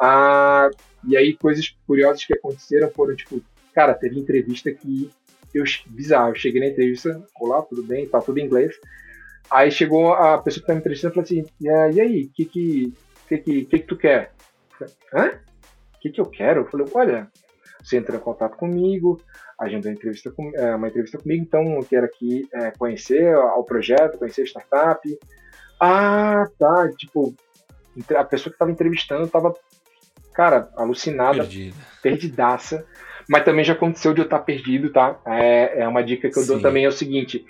Ah, 0.00 0.68
e 1.06 1.16
aí, 1.16 1.36
coisas 1.36 1.74
curiosas 1.86 2.24
que 2.24 2.34
aconteceram 2.34 2.90
foram, 2.90 3.14
tipo, 3.14 3.40
Cara, 3.74 3.92
teve 3.92 4.18
entrevista 4.18 4.70
que 4.70 5.10
eu 5.52 5.64
bizarro, 5.86 6.30
eu 6.30 6.36
cheguei 6.36 6.60
na 6.60 6.68
entrevista, 6.68 7.20
olá, 7.40 7.60
tudo 7.62 7.82
bem, 7.82 8.06
tá 8.06 8.20
tudo 8.20 8.38
em 8.38 8.44
inglês. 8.44 8.72
Aí 9.50 9.70
chegou 9.70 10.12
a 10.12 10.38
pessoa 10.38 10.62
que 10.62 10.66
tá 10.66 10.74
me 10.74 10.80
entrevistando 10.80 11.12
e 11.12 11.14
falou 11.14 11.24
assim: 11.24 11.44
e 11.60 12.00
aí, 12.00 12.24
o 12.24 12.30
que 12.32 12.44
que, 12.44 12.92
que, 13.28 13.38
que, 13.38 13.64
que, 13.64 13.78
que 13.78 13.86
tu 13.86 13.96
quer? 13.96 14.32
Falei, 14.78 14.94
Hã? 15.12 15.38
O 15.96 16.00
que, 16.00 16.10
que 16.10 16.20
eu 16.20 16.26
quero? 16.26 16.62
Eu 16.62 16.66
falei: 16.66 16.86
olha, 16.94 17.28
você 17.82 17.98
entrou 17.98 18.18
em 18.18 18.22
contato 18.22 18.56
comigo, 18.56 19.20
agendou 19.58 19.90
entrevista, 19.90 20.30
com, 20.30 20.50
é, 20.54 20.74
uma 20.74 20.88
entrevista 20.88 21.18
comigo, 21.18 21.42
então 21.42 21.62
eu 21.74 21.84
quero 21.84 22.06
aqui 22.06 22.48
é, 22.52 22.70
conhecer 22.72 23.36
o 23.36 23.62
projeto, 23.62 24.18
conhecer 24.18 24.42
a 24.42 24.46
startup. 24.46 25.18
Ah, 25.80 26.44
tá, 26.58 26.90
tipo, 26.96 27.34
a 28.16 28.24
pessoa 28.24 28.50
que 28.50 28.56
estava 28.56 28.70
entrevistando 28.70 29.24
estava, 29.24 29.54
cara, 30.32 30.68
alucinada, 30.76 31.38
Perdida. 31.38 31.76
perdidaça. 32.02 32.86
Mas 33.28 33.44
também 33.44 33.64
já 33.64 33.72
aconteceu 33.72 34.12
de 34.12 34.20
eu 34.20 34.24
estar 34.24 34.40
perdido, 34.40 34.92
tá? 34.92 35.18
É, 35.26 35.80
é 35.80 35.88
uma 35.88 36.02
dica 36.02 36.28
que 36.30 36.38
eu 36.38 36.42
Sim. 36.42 36.48
dou 36.48 36.60
também 36.60 36.84
é 36.84 36.88
o 36.88 36.92
seguinte. 36.92 37.44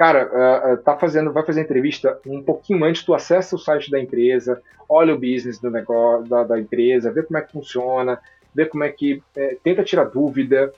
Cara, 0.00 0.30
uh, 0.72 0.78
tá 0.78 0.96
fazendo, 0.96 1.30
vai 1.30 1.44
fazer 1.44 1.60
entrevista 1.60 2.18
um 2.26 2.42
pouquinho 2.42 2.82
antes, 2.86 3.02
tu 3.02 3.12
acessa 3.12 3.54
o 3.54 3.58
site 3.58 3.90
da 3.90 4.00
empresa, 4.00 4.58
olha 4.88 5.14
o 5.14 5.18
business 5.18 5.58
do 5.58 5.70
negócio, 5.70 6.26
da, 6.26 6.42
da 6.42 6.58
empresa, 6.58 7.12
vê 7.12 7.22
como 7.22 7.36
é 7.36 7.42
que 7.42 7.52
funciona, 7.52 8.18
vê 8.54 8.64
como 8.64 8.82
é 8.82 8.88
que. 8.88 9.22
É, 9.36 9.58
tenta 9.62 9.84
tirar 9.84 10.04
dúvida. 10.04 10.72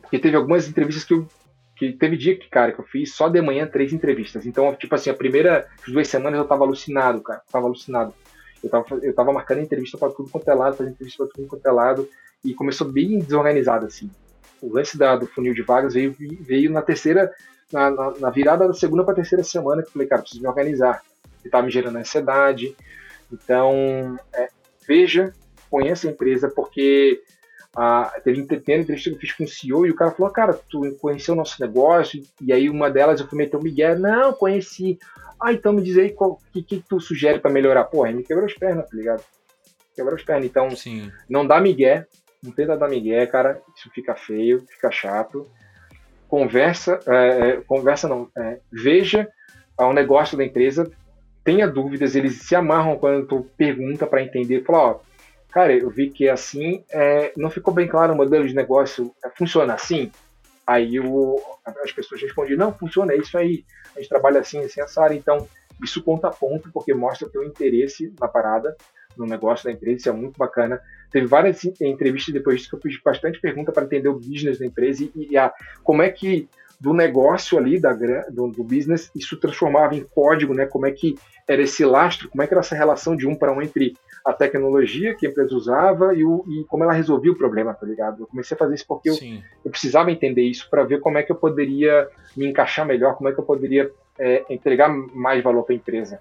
Porque 0.00 0.20
teve 0.20 0.36
algumas 0.36 0.68
entrevistas 0.68 1.02
que 1.02 1.14
eu. 1.14 1.26
Que 1.74 1.92
teve 1.94 2.16
dia 2.16 2.36
que, 2.36 2.48
cara, 2.48 2.70
que 2.70 2.78
eu 2.78 2.84
fiz 2.84 3.12
só 3.12 3.28
de 3.28 3.42
manhã 3.42 3.66
três 3.66 3.92
entrevistas. 3.92 4.46
Então, 4.46 4.72
tipo 4.76 4.94
assim, 4.94 5.10
a 5.10 5.14
primeira 5.14 5.66
duas 5.88 6.06
semanas 6.06 6.38
eu 6.38 6.46
tava 6.46 6.62
alucinado, 6.62 7.20
cara. 7.22 7.42
Tava 7.50 7.66
alucinado. 7.66 8.14
Eu 8.62 8.70
tava, 8.70 8.86
eu 9.02 9.12
tava 9.12 9.32
marcando 9.32 9.62
entrevista 9.62 9.98
para 9.98 10.10
tudo 10.10 10.30
quanto 10.30 10.48
é 10.48 10.54
lado, 10.54 10.76
fazendo 10.76 10.92
entrevista 10.92 11.24
para 11.24 11.32
tudo 11.34 11.48
quanto 11.48 11.66
é 11.66 11.72
lado 11.72 12.08
e 12.44 12.54
começou 12.54 12.86
bem 12.86 13.18
desorganizado 13.18 13.86
assim. 13.86 14.08
O 14.62 14.72
lance 14.72 14.96
da, 14.96 15.16
do 15.16 15.26
funil 15.26 15.54
de 15.54 15.62
vagas 15.62 15.94
veio, 15.94 16.14
veio 16.40 16.70
na 16.70 16.82
terceira, 16.82 17.32
na, 17.72 17.90
na, 17.90 18.10
na 18.18 18.30
virada 18.30 18.66
da 18.66 18.74
segunda 18.74 19.04
para 19.04 19.14
terceira 19.14 19.44
semana 19.44 19.82
que 19.82 19.88
eu 19.88 19.92
falei, 19.92 20.08
cara, 20.08 20.22
preciso 20.22 20.42
me 20.42 20.48
organizar. 20.48 21.02
E 21.44 21.48
tá 21.48 21.62
me 21.62 21.70
gerando 21.70 21.96
ansiedade. 21.96 22.76
Então, 23.32 24.18
é, 24.32 24.48
veja, 24.86 25.32
conheça 25.70 26.08
a 26.08 26.10
empresa, 26.10 26.48
porque 26.48 27.22
ah, 27.76 28.12
teve, 28.24 28.44
teve 28.44 28.82
entrevista 28.82 29.10
que 29.10 29.16
eu 29.16 29.20
fiz 29.20 29.32
com 29.32 29.44
o 29.44 29.48
CEO 29.48 29.86
e 29.86 29.90
o 29.90 29.94
cara 29.94 30.10
falou, 30.10 30.32
cara, 30.32 30.54
tu 30.68 30.82
conheceu 31.00 31.34
o 31.34 31.36
nosso 31.36 31.60
negócio? 31.60 32.22
E 32.40 32.52
aí 32.52 32.68
uma 32.68 32.90
delas 32.90 33.20
eu 33.20 33.28
fui 33.28 33.38
meter 33.38 33.56
o 33.56 33.62
Miguel, 33.62 33.98
não, 33.98 34.32
conheci. 34.32 34.98
Ah, 35.40 35.52
então 35.52 35.72
me 35.72 35.82
diz 35.82 35.96
aí 35.96 36.14
o 36.18 36.36
que, 36.52 36.62
que 36.62 36.84
tu 36.86 37.00
sugere 37.00 37.38
para 37.38 37.50
melhorar. 37.50 37.84
Pô, 37.84 38.04
aí 38.04 38.12
me 38.12 38.24
quebrou 38.24 38.46
as 38.46 38.54
pernas, 38.54 38.88
tá 38.90 38.96
ligado? 38.96 39.22
Quebrou 39.94 40.16
as 40.16 40.22
pernas. 40.22 40.44
Então, 40.44 40.70
Sim. 40.70 41.10
não 41.28 41.46
dá 41.46 41.60
migué, 41.60 42.06
não 42.42 42.52
tenta 42.52 42.76
dar 42.76 42.88
migué, 42.88 43.24
cara, 43.26 43.62
isso 43.74 43.88
fica 43.94 44.14
feio, 44.14 44.64
fica 44.68 44.90
chato. 44.90 45.48
Conversa, 46.30 47.00
é, 47.08 47.48
é 47.48 47.56
conversa 47.66 48.06
não, 48.06 48.30
é, 48.38 48.60
veja 48.72 49.28
o 49.76 49.92
negócio 49.92 50.36
da 50.38 50.44
empresa, 50.44 50.88
tenha 51.42 51.66
dúvidas, 51.66 52.14
eles 52.14 52.42
se 52.42 52.54
amarram 52.54 52.96
quando 52.96 53.26
tu 53.26 53.46
pergunta 53.56 54.06
para 54.06 54.22
entender, 54.22 54.62
fala, 54.62 54.78
ó, 54.78 55.00
cara, 55.50 55.72
eu 55.72 55.90
vi 55.90 56.08
que 56.08 56.28
é 56.28 56.30
assim, 56.30 56.84
é, 56.88 57.32
não 57.36 57.50
ficou 57.50 57.74
bem 57.74 57.88
claro 57.88 58.12
o 58.12 58.16
modelo 58.16 58.46
de 58.46 58.54
negócio, 58.54 59.12
é, 59.24 59.30
funciona 59.30 59.74
assim? 59.74 60.12
Aí 60.64 61.00
o, 61.00 61.40
as 61.82 61.90
pessoas 61.90 62.22
respondem, 62.22 62.56
não, 62.56 62.72
funciona, 62.72 63.12
é 63.12 63.16
isso 63.16 63.36
aí, 63.36 63.64
a 63.96 63.98
gente 63.98 64.08
trabalha 64.08 64.38
assim, 64.38 64.60
assim, 64.60 64.80
assado, 64.80 65.14
então 65.14 65.48
isso 65.82 66.00
conta 66.00 66.30
ponto, 66.30 66.70
porque 66.70 66.94
mostra 66.94 67.26
o 67.26 67.30
teu 67.30 67.42
interesse 67.42 68.14
na 68.20 68.28
parada, 68.28 68.76
no 69.16 69.26
negócio 69.26 69.64
da 69.64 69.72
empresa, 69.72 69.96
isso 69.96 70.08
é 70.08 70.12
muito 70.12 70.38
bacana. 70.38 70.80
Teve 71.10 71.26
várias 71.26 71.64
entrevistas 71.80 72.32
depois 72.32 72.58
disso 72.58 72.70
que 72.70 72.76
eu 72.76 72.80
fiz 72.80 73.00
bastante 73.02 73.40
pergunta 73.40 73.72
para 73.72 73.84
entender 73.84 74.08
o 74.08 74.14
business 74.14 74.58
da 74.58 74.66
empresa 74.66 75.04
e, 75.04 75.28
e 75.30 75.36
a, 75.36 75.52
como 75.82 76.02
é 76.02 76.10
que 76.10 76.48
do 76.80 76.94
negócio 76.94 77.58
ali, 77.58 77.78
da, 77.78 77.92
do, 77.92 78.48
do, 78.48 78.64
business, 78.64 79.10
isso 79.14 79.36
transformava 79.36 79.94
em 79.94 80.02
código, 80.02 80.54
né? 80.54 80.64
Como 80.64 80.86
é 80.86 80.90
que 80.90 81.14
era 81.46 81.60
esse 81.60 81.84
lastro, 81.84 82.30
como 82.30 82.42
é 82.42 82.46
que 82.46 82.54
era 82.54 82.60
essa 82.60 82.74
relação 82.74 83.14
de 83.14 83.26
um 83.26 83.34
para 83.34 83.52
um 83.52 83.60
entre 83.60 83.94
a 84.24 84.32
tecnologia 84.32 85.14
que 85.14 85.26
a 85.26 85.30
empresa 85.30 85.54
usava 85.54 86.14
e, 86.14 86.24
o, 86.24 86.42
e 86.48 86.64
como 86.64 86.82
ela 86.82 86.94
resolvia 86.94 87.32
o 87.32 87.36
problema, 87.36 87.74
tá 87.74 87.86
ligado? 87.86 88.22
Eu 88.22 88.26
comecei 88.26 88.54
a 88.54 88.58
fazer 88.58 88.74
isso 88.74 88.86
porque 88.88 89.10
eu, 89.10 89.16
eu, 89.62 89.70
precisava 89.70 90.10
entender 90.10 90.42
isso 90.42 90.68
para 90.70 90.82
ver 90.82 91.00
como 91.00 91.18
é 91.18 91.22
que 91.22 91.30
eu 91.30 91.36
poderia 91.36 92.08
me 92.34 92.46
encaixar 92.46 92.86
melhor, 92.86 93.14
como 93.14 93.28
é 93.28 93.32
que 93.32 93.38
eu 93.38 93.44
poderia 93.44 93.90
é, 94.18 94.44
entregar 94.48 94.88
mais 94.88 95.44
valor 95.44 95.64
para 95.64 95.74
a 95.74 95.76
empresa. 95.76 96.18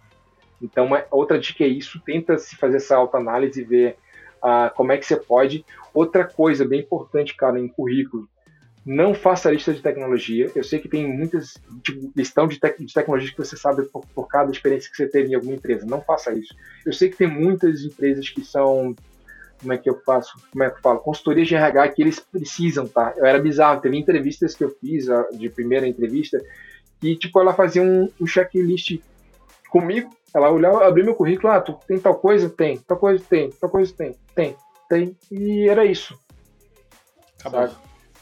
Então, 0.62 0.86
uma, 0.86 1.06
outra 1.10 1.40
dica 1.40 1.64
é 1.64 1.68
isso, 1.68 2.02
tenta 2.06 2.38
se 2.38 2.58
fazer 2.58 2.78
essa 2.78 2.98
autoanálise 2.98 3.62
e 3.62 3.64
ver 3.64 3.96
uh, 4.44 4.74
como 4.76 4.92
é 4.92 4.98
que 4.98 5.06
você 5.06 5.16
pode. 5.16 5.66
Outra 5.94 6.24
coisa 6.24 6.66
bem 6.66 6.82
importante, 6.82 7.36
cara, 7.36 7.60
em 7.60 7.68
currículo, 7.68 8.28
não 8.86 9.14
faça 9.14 9.52
lista 9.52 9.74
de 9.74 9.82
tecnologia. 9.82 10.52
Eu 10.56 10.64
sei 10.64 10.80
que 10.80 10.88
tem 10.88 11.08
muitas 11.08 11.58
tipo, 11.84 12.12
listão 12.16 12.48
de, 12.48 12.60
te 12.60 12.86
de 12.86 12.94
tecnologias 12.94 13.32
que 13.32 13.38
você 13.38 13.58
sabe 13.58 13.84
por, 13.84 14.06
por, 14.16 14.28
cada 14.28 14.52
experiência 14.52 14.90
que 14.90 14.98
você 14.98 15.08
teve 15.08 15.30
em 15.30 15.36
alguma 15.36 15.54
empresa. 15.54 15.86
Não 15.86 16.02
faça 16.02 16.34
isso. 16.34 16.56
Eu 16.86 16.94
sei 16.94 17.10
que 17.10 17.18
tem 17.18 17.28
muitas 17.28 17.84
empresas 17.84 18.30
que 18.30 18.44
são 18.44 18.96
como 19.60 19.74
é 19.74 19.78
que 19.78 19.90
eu 19.90 20.00
faço, 20.06 20.34
como 20.52 20.64
é 20.64 20.70
que 20.70 20.78
eu 20.78 20.82
falo, 20.82 21.00
consultoria 21.00 21.46
de 21.46 21.54
RH 21.54 21.90
que 21.90 22.02
eles 22.02 22.20
precisam, 22.20 22.88
tá? 22.88 23.14
Eu 23.18 23.26
era 23.26 23.40
bizarro, 23.40 23.82
teve 23.82 23.98
entrevistas 23.98 24.56
que 24.56 24.64
eu 24.64 24.70
fiz, 24.80 25.08
de 25.34 25.50
primeira 25.50 25.86
entrevista, 25.86 26.42
e 27.04 27.16
tipo, 27.16 27.40
ela 27.40 27.54
fazia 27.54 27.82
um, 27.82 28.10
um 28.20 28.26
checklist 28.26 29.00
comigo, 29.70 30.16
ela 30.34 30.52
olhava, 30.52 30.88
abriu 30.88 31.06
meu 31.06 31.16
currículo, 31.16 31.52
ah, 31.52 31.62
tu 31.62 31.78
tem 31.88 32.00
tal 32.00 32.16
coisa? 32.16 32.50
Tem. 32.50 32.78
Tal 32.78 32.98
coisa? 32.98 33.24
Tem. 33.28 33.50
Tal 33.52 33.70
coisa? 33.70 33.94
Tem. 33.94 34.16
Tem. 34.36 34.56
Tem. 34.90 35.16
E 35.32 35.68
era 35.68 35.86
isso. 35.86 36.18
Acabou. 37.40 37.62
Sabe? 37.62 37.74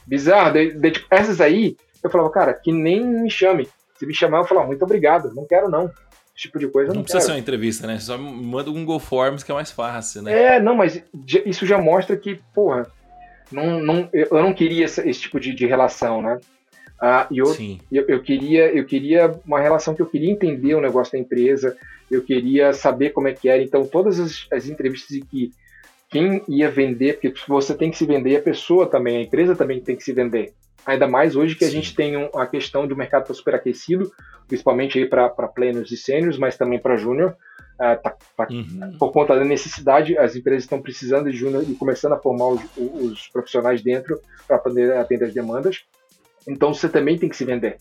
Bizarro. 0.06 0.54
De, 0.54 0.72
de, 0.74 0.92
tipo, 0.92 1.08
essas 1.10 1.42
aí, 1.42 1.76
eu 2.04 2.10
falava, 2.10 2.30
cara, 2.32 2.54
que 2.54 2.72
nem 2.72 3.06
me 3.06 3.30
chame. 3.30 3.68
Se 3.98 4.06
me 4.06 4.14
chamar, 4.14 4.40
eu 4.40 4.46
falava, 4.46 4.68
muito 4.68 4.84
obrigado, 4.84 5.34
não 5.34 5.46
quero 5.46 5.70
não. 5.70 5.86
Esse 6.36 6.44
tipo 6.44 6.60
de 6.60 6.68
coisa 6.68 6.90
não, 6.90 6.98
não 6.98 7.04
precisa 7.04 7.20
quero. 7.20 7.26
ser 7.26 7.36
uma 7.36 7.40
entrevista, 7.40 7.88
né? 7.88 8.00
Só 8.00 8.18
manda 8.18 8.70
um 8.70 8.74
Google 8.74 9.00
Forms 9.00 9.44
que 9.44 9.52
é 9.52 9.56
mais 9.56 9.72
fácil, 9.72 10.22
né? 10.22 10.56
É, 10.56 10.60
não, 10.60 10.76
mas 10.76 11.04
isso 11.46 11.66
já 11.66 11.80
mostra 11.80 12.16
que, 12.16 12.40
porra, 12.54 12.86
não, 13.52 13.80
não, 13.80 14.10
eu 14.14 14.44
não 14.44 14.54
queria 14.54 14.86
esse, 14.86 15.02
esse 15.10 15.22
tipo 15.22 15.40
de, 15.40 15.54
de 15.54 15.66
relação, 15.66 16.22
né? 16.22 16.40
Ah, 17.00 17.28
e 17.30 17.38
eu, 17.38 17.56
eu, 17.92 18.06
eu, 18.08 18.24
queria, 18.24 18.76
eu 18.76 18.86
queria 18.86 19.32
uma 19.46 19.60
relação 19.60 19.94
que 19.94 20.02
eu 20.02 20.08
queria 20.08 20.32
entender 20.32 20.76
o 20.76 20.82
negócio 20.82 21.14
da 21.14 21.20
empresa, 21.20 21.78
eu 22.10 22.22
queria 22.22 22.74
saber 22.74 23.12
como 23.12 23.28
é 23.28 23.34
que 23.34 23.50
era. 23.50 23.62
Então, 23.62 23.86
todas 23.86 24.20
as, 24.20 24.48
as 24.52 24.68
entrevistas 24.68 25.18
em 25.18 25.26
que 25.26 25.52
quem 26.10 26.42
ia 26.48 26.72
vender, 26.72 27.14
porque 27.14 27.34
você 27.48 27.76
tem 27.76 27.92
que 27.92 27.98
se 27.98 28.06
vender, 28.06 28.38
a 28.38 28.42
pessoa 28.42 28.88
também, 28.88 29.18
a 29.18 29.22
empresa 29.22 29.56
também 29.56 29.82
tem 29.82 29.96
que 29.96 30.04
se 30.04 30.14
vender. 30.14 30.54
Ainda 30.86 31.06
mais 31.06 31.36
hoje 31.36 31.54
que 31.54 31.66
Sim. 31.66 31.70
a 31.70 31.74
gente 31.74 31.94
tem 31.94 32.16
um, 32.16 32.30
a 32.34 32.48
questão 32.48 32.88
de 32.88 32.94
o 32.94 32.98
mercado 32.98 33.28
tá 33.28 33.34
super 33.34 33.56
aquecido, 33.56 34.10
principalmente 34.48 34.98
aí 34.98 35.06
para 35.06 35.30
plenos 35.50 35.92
e 35.92 35.98
sênios, 35.98 36.38
mas 36.38 36.56
também 36.56 36.80
para 36.80 36.96
júnior. 36.96 37.36
Uh, 37.76 38.02
tá, 38.02 38.16
tá, 38.38 38.48
uhum. 38.50 38.98
Por 38.98 39.12
conta 39.12 39.36
da 39.36 39.44
necessidade, 39.44 40.18
as 40.18 40.36
empresas 40.36 40.64
estão 40.64 40.82
precisando 40.82 41.30
de 41.30 41.38
júnior 41.38 41.64
e 41.68 41.76
começando 41.76 42.14
a 42.14 42.18
formar 42.18 42.48
os, 42.48 42.62
os 42.78 43.28
profissionais 43.28 43.82
dentro 43.84 44.20
para 44.48 44.58
poder 44.58 44.94
atender 44.94 45.26
as 45.26 45.34
demandas. 45.34 45.84
Então 46.48 46.74
você 46.74 46.88
também 46.88 47.20
tem 47.20 47.28
que 47.28 47.36
se 47.36 47.44
vender. 47.44 47.78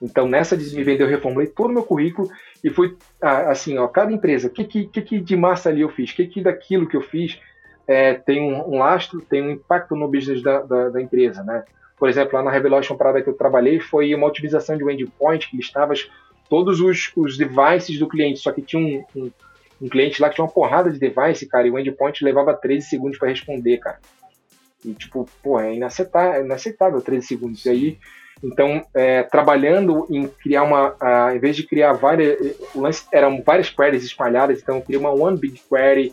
Então 0.00 0.28
nessa 0.28 0.56
de 0.56 0.78
eu 0.78 1.08
reformulei 1.08 1.46
todo 1.46 1.70
o 1.70 1.72
meu 1.72 1.82
currículo 1.82 2.30
e 2.62 2.70
fui 2.70 2.96
assim, 3.20 3.78
ó, 3.78 3.88
cada 3.88 4.12
empresa, 4.12 4.48
o 4.48 4.50
que, 4.50 4.64
que, 4.64 5.02
que, 5.02 5.20
de 5.20 5.36
massa 5.36 5.70
ali 5.70 5.80
eu 5.80 5.88
fiz, 5.88 6.10
o 6.10 6.16
que, 6.16 6.26
que 6.26 6.42
daquilo 6.42 6.88
que 6.88 6.96
eu 6.96 7.00
fiz 7.00 7.40
é, 7.86 8.14
tem 8.14 8.40
um, 8.40 8.74
um, 8.74 8.78
lastro, 8.78 9.20
tem 9.20 9.42
um 9.42 9.50
impacto 9.50 9.94
no 9.94 10.08
business 10.08 10.42
da, 10.42 10.60
da, 10.60 10.88
da, 10.88 11.00
empresa, 11.00 11.42
né? 11.44 11.64
Por 11.96 12.08
exemplo, 12.08 12.36
lá 12.36 12.42
na 12.42 12.50
Revelation 12.50 12.96
Parada 12.96 13.22
que 13.22 13.30
eu 13.30 13.34
trabalhei 13.34 13.80
foi 13.80 14.14
uma 14.14 14.26
otimização 14.26 14.76
de 14.76 14.84
um 14.84 14.90
endpoint 14.90 15.48
que 15.48 15.56
listava 15.56 15.94
todos 16.50 16.80
os, 16.80 17.12
os 17.16 17.38
devices 17.38 17.98
do 17.98 18.08
cliente, 18.08 18.40
só 18.40 18.52
que 18.52 18.60
tinha 18.60 18.82
um, 18.82 19.04
um, 19.20 19.30
um, 19.80 19.88
cliente 19.88 20.20
lá 20.20 20.28
que 20.28 20.34
tinha 20.34 20.44
uma 20.44 20.52
porrada 20.52 20.90
de 20.90 20.98
device, 20.98 21.46
cara, 21.46 21.66
e 21.66 21.70
o 21.70 21.78
endpoint 21.78 22.22
levava 22.24 22.52
13 22.54 22.86
segundos 22.86 23.18
para 23.18 23.28
responder, 23.28 23.78
cara. 23.78 23.98
E 24.84 24.92
tipo, 24.92 25.28
pô, 25.42 25.58
é 25.58 25.74
inaceitável, 25.74 26.40
é 26.40 26.44
inaceitável 26.44 27.00
13 27.00 27.26
segundos. 27.26 27.64
E 27.64 27.70
aí, 27.70 27.98
então, 28.42 28.84
é, 28.94 29.22
trabalhando 29.22 30.06
em 30.10 30.26
criar 30.28 30.62
uma, 30.62 30.96
em 31.34 31.38
vez 31.38 31.56
de 31.56 31.66
criar 31.66 31.94
várias, 31.94 32.38
o 32.74 32.80
lance 32.80 33.04
eram 33.10 33.42
várias 33.42 33.70
queries 33.70 34.04
espalhadas, 34.04 34.60
então 34.60 34.76
eu 34.76 34.82
criei 34.82 35.00
uma 35.00 35.10
one 35.10 35.38
big 35.38 35.60
query, 35.68 36.12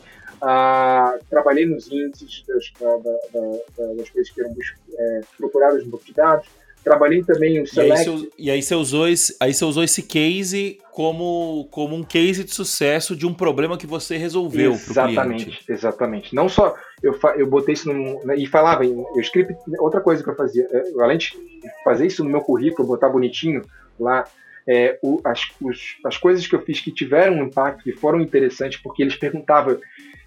trabalhei 1.29 1.65
nos 1.65 1.91
índices 1.91 2.43
das, 2.47 2.71
da, 2.79 2.97
da, 2.97 3.93
das 3.93 4.09
coisas 4.09 4.29
que 4.31 4.41
eram 4.41 4.55
é, 4.97 5.21
procuradas 5.37 5.83
no 5.83 5.91
banco 5.91 6.05
de 6.05 6.13
dados, 6.13 6.47
Trabalhei 6.83 7.23
também 7.23 7.61
o 7.61 7.67
Select. 7.67 7.93
E 7.93 8.09
aí, 8.09 8.17
você, 8.17 8.29
e 8.37 8.51
aí 8.51 8.61
você 8.61 8.75
usou 8.75 9.07
esse, 9.07 9.35
aí 9.39 9.53
você 9.53 9.63
usou 9.63 9.83
esse 9.83 10.03
case 10.03 10.79
como, 10.91 11.67
como 11.71 11.95
um 11.95 12.03
case 12.03 12.43
de 12.43 12.53
sucesso 12.53 13.15
de 13.15 13.25
um 13.25 13.33
problema 13.33 13.77
que 13.77 13.87
você 13.87 14.17
resolveu 14.17 14.73
Exatamente, 14.73 15.63
exatamente. 15.69 16.35
Não 16.35 16.49
só 16.49 16.75
eu, 17.01 17.17
eu 17.37 17.47
botei 17.47 17.73
isso 17.73 17.91
no, 17.91 18.23
né, 18.25 18.35
e 18.37 18.45
falava, 18.45 18.85
eu 18.85 19.07
script, 19.17 19.55
outra 19.79 20.01
coisa 20.01 20.23
que 20.23 20.29
eu 20.29 20.35
fazia, 20.35 20.67
eu, 20.71 21.01
além 21.01 21.17
de 21.17 21.33
fazer 21.83 22.05
isso 22.05 22.23
no 22.23 22.29
meu 22.29 22.41
currículo, 22.41 22.87
botar 22.87 23.09
bonitinho 23.09 23.61
lá, 23.99 24.25
é, 24.67 24.97
o, 25.01 25.19
as, 25.23 25.41
os, 25.61 25.97
as 26.05 26.17
coisas 26.17 26.45
que 26.45 26.55
eu 26.55 26.61
fiz 26.61 26.79
que 26.79 26.91
tiveram 26.91 27.37
um 27.37 27.43
impacto, 27.45 27.83
que 27.83 27.93
foram 27.93 28.21
interessantes, 28.21 28.79
porque 28.81 29.01
eles 29.01 29.15
perguntavam 29.15 29.77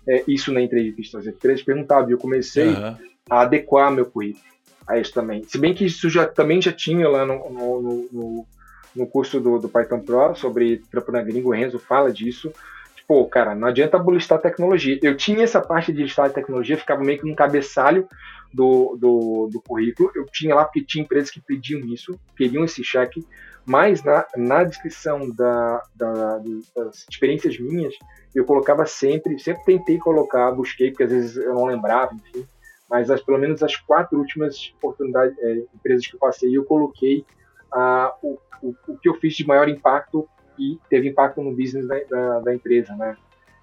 é, 0.09 0.23
isso 0.27 0.53
na 0.53 0.61
entrevista, 0.61 1.21
eles 1.45 1.63
perguntavam, 1.63 2.09
e 2.09 2.13
eu 2.13 2.19
comecei 2.19 2.69
uhum. 2.69 2.97
a 3.29 3.41
adequar 3.41 3.91
meu 3.91 4.07
currículo 4.07 4.56
a 4.87 4.99
isso 4.99 5.13
também. 5.13 5.43
Se 5.45 5.59
bem 5.59 5.75
que 5.75 5.85
isso 5.85 6.09
já, 6.09 6.27
também 6.27 6.61
já 6.63 6.73
tinha 6.73 7.09
lá 7.09 7.27
no, 7.27 7.51
no, 7.51 8.09
no, 8.13 8.47
no 8.95 9.07
curso 9.07 9.41
do, 9.41 9.59
do, 9.59 9.69
Python 9.69 10.01
Pro 10.01 10.35
sobre 10.35 10.83
trampo 10.91 11.11
na 11.11 11.23
gringo, 11.23 11.49
o 11.49 11.53
Renzo 11.53 11.79
fala 11.79 12.13
disso. 12.13 12.53
Tipo, 12.95 13.27
cara, 13.27 13.55
não 13.55 13.69
adianta 13.69 14.03
listar 14.09 14.41
tecnologia. 14.41 14.99
Eu 15.03 15.17
tinha 15.17 15.45
essa 15.45 15.61
parte 15.61 15.93
de 15.93 16.03
listar 16.03 16.33
tecnologia, 16.33 16.77
ficava 16.77 17.03
meio 17.03 17.19
que 17.19 17.31
um 17.31 17.35
cabeçalho 17.35 18.09
do, 18.53 18.97
do, 18.99 19.49
do 19.53 19.61
currículo. 19.61 20.11
Eu 20.15 20.27
tinha 20.27 20.55
lá 20.55 20.65
porque 20.65 20.85
tinha 20.85 21.05
empresas 21.05 21.31
que 21.31 21.41
pediam 21.41 21.81
isso, 21.81 22.19
queriam 22.37 22.65
esse 22.65 22.83
cheque, 22.83 23.25
mas 23.65 24.03
na, 24.03 24.25
na 24.37 24.65
descrição 24.65 25.29
da, 25.31 25.83
da, 25.95 26.41
das 26.75 27.07
experiências 27.11 27.59
minhas, 27.59 27.95
eu 28.35 28.45
colocava 28.45 28.87
sempre, 28.87 29.39
sempre 29.39 29.65
tentei 29.65 29.99
colocar, 29.99 30.53
busquei, 30.53 30.91
porque 30.91 31.03
às 31.03 31.11
vezes 31.11 31.37
eu 31.37 31.55
não 31.55 31.65
lembrava, 31.65 32.15
enfim, 32.15 32.47
mas 32.89 33.11
as, 33.11 33.21
pelo 33.21 33.39
menos 33.39 33.63
as 33.63 33.77
quatro 33.77 34.19
últimas 34.19 34.73
oportunidades, 34.79 35.37
é, 35.39 35.65
empresas 35.75 36.07
que 36.07 36.15
eu 36.15 36.21
passei, 36.21 36.57
eu 36.57 36.65
coloquei 36.65 37.25
ah, 37.73 38.15
o, 38.23 38.39
o, 38.63 38.75
o, 38.89 38.97
que 38.97 39.09
eu 39.09 39.15
fiz 39.15 39.35
de 39.35 39.47
maior 39.47 39.69
impacto 39.69 40.29
e 40.59 40.79
teve 40.89 41.09
impacto 41.09 41.43
no 41.43 41.51
business 41.51 41.87
da, 41.87 41.99
da, 42.09 42.41
da 42.41 42.55
empresa, 42.55 42.95
né? 42.97 43.17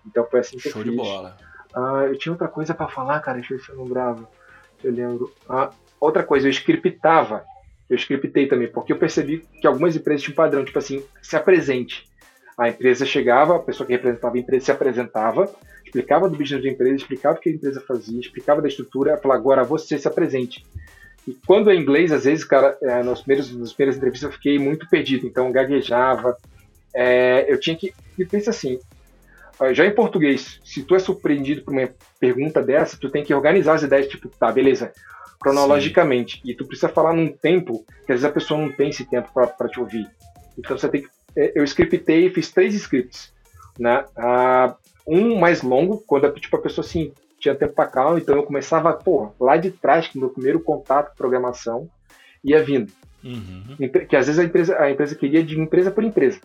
Então 0.05 0.27
foi 0.29 0.41
assim 0.41 0.57
que 0.57 0.69
Show 0.69 0.81
eu 0.81 0.85
fiz. 0.85 0.91
de 0.91 0.97
bola. 0.97 1.37
Ah, 1.73 2.05
eu 2.07 2.17
tinha 2.17 2.31
outra 2.31 2.47
coisa 2.47 2.73
para 2.73 2.87
falar, 2.87 3.19
cara, 3.21 3.37
deixa 3.37 3.53
eu 3.53 3.57
ver 3.57 3.63
se 3.63 3.71
eu 3.71 3.81
lembrava. 3.81 4.29
Eu 4.83 4.91
lembro. 4.91 5.33
Ah, 5.49 5.71
outra 5.99 6.23
coisa, 6.23 6.47
eu 6.47 6.51
scriptava. 6.51 7.45
Eu 7.89 7.97
scriptei 7.97 8.47
também, 8.47 8.71
porque 8.71 8.93
eu 8.93 8.97
percebi 8.97 9.39
que 9.61 9.67
algumas 9.67 9.95
empresas 9.95 10.21
tinham 10.21 10.33
um 10.33 10.35
padrão, 10.35 10.63
tipo 10.63 10.77
assim, 10.79 11.03
se 11.21 11.35
apresente. 11.35 12.09
A 12.57 12.69
empresa 12.69 13.05
chegava, 13.05 13.55
a 13.55 13.59
pessoa 13.59 13.85
que 13.85 13.93
representava 13.93 14.35
a 14.35 14.39
empresa 14.39 14.65
se 14.65 14.71
apresentava, 14.71 15.53
explicava 15.93 16.27
do 16.27 16.35
business 16.35 16.63
da 16.63 16.69
empresa, 16.69 16.95
explicava 16.95 17.37
o 17.37 17.39
que 17.39 17.49
a 17.49 17.53
empresa 17.53 17.79
fazia, 17.81 18.19
explicava 18.19 18.61
da 18.61 18.67
estrutura, 18.67 19.17
falava, 19.17 19.39
agora 19.39 19.63
você 19.63 19.97
se 19.97 20.07
apresente. 20.07 20.65
E 21.27 21.37
quando 21.45 21.69
é 21.69 21.75
inglês, 21.75 22.11
às 22.11 22.25
vezes, 22.25 22.43
cara, 22.43 22.77
é, 22.81 23.03
nos 23.03 23.21
primeiros, 23.21 23.55
nas 23.55 23.71
primeiras 23.71 23.97
entrevistas 23.97 24.29
eu 24.29 24.33
fiquei 24.33 24.57
muito 24.57 24.89
perdido, 24.89 25.27
então 25.27 25.51
gaguejava. 25.51 26.35
É, 26.93 27.45
eu 27.47 27.59
tinha 27.59 27.75
que. 27.75 27.93
E 28.17 28.25
pensa 28.25 28.49
assim, 28.49 28.79
já 29.71 29.85
em 29.85 29.93
português, 29.93 30.59
se 30.65 30.83
tu 30.83 30.95
é 30.95 30.99
surpreendido 30.99 31.61
por 31.61 31.73
uma 31.73 31.89
pergunta 32.19 32.61
dessa, 32.61 32.97
tu 32.97 33.09
tem 33.09 33.23
que 33.23 33.33
organizar 33.33 33.75
as 33.75 33.83
ideias, 33.83 34.07
tipo, 34.07 34.27
tá, 34.29 34.51
beleza, 34.51 34.91
cronologicamente. 35.39 36.41
Sim. 36.41 36.51
E 36.51 36.55
tu 36.55 36.65
precisa 36.65 36.89
falar 36.89 37.13
num 37.13 37.31
tempo 37.31 37.85
que 38.05 38.11
às 38.11 38.21
vezes 38.21 38.25
a 38.25 38.31
pessoa 38.31 38.59
não 38.59 38.71
tem 38.71 38.89
esse 38.89 39.05
tempo 39.05 39.29
para 39.33 39.69
te 39.69 39.79
ouvir. 39.79 40.09
Então 40.57 40.77
você 40.77 40.89
tem 40.89 41.03
que. 41.03 41.09
É, 41.35 41.53
eu 41.55 41.63
scriptei, 41.63 42.29
fiz 42.31 42.51
três 42.51 42.73
scripts. 42.73 43.31
Né? 43.79 44.05
Ah, 44.17 44.75
um 45.05 45.37
mais 45.37 45.61
longo, 45.61 46.03
quando 46.07 46.31
tipo, 46.33 46.55
a 46.55 46.61
pessoa 46.61 46.85
assim, 46.85 47.11
tinha 47.39 47.55
tempo 47.55 47.73
para 47.73 47.89
calma, 47.89 48.17
então 48.17 48.35
eu 48.35 48.43
começava, 48.43 48.93
pô, 48.93 49.31
lá 49.39 49.57
de 49.57 49.71
trás, 49.71 50.07
com 50.07 50.17
o 50.17 50.21
meu 50.21 50.29
primeiro 50.29 50.59
contato 50.59 51.09
com 51.09 51.17
programação, 51.17 51.89
ia 52.43 52.63
vindo. 52.63 52.91
Uhum. 53.23 53.75
Que 54.07 54.15
às 54.15 54.27
vezes 54.27 54.39
a 54.39 54.43
empresa, 54.43 54.77
a 54.79 54.91
empresa 54.91 55.15
queria 55.15 55.43
de 55.43 55.59
empresa 55.59 55.91
por 55.91 56.03
empresa. 56.03 56.39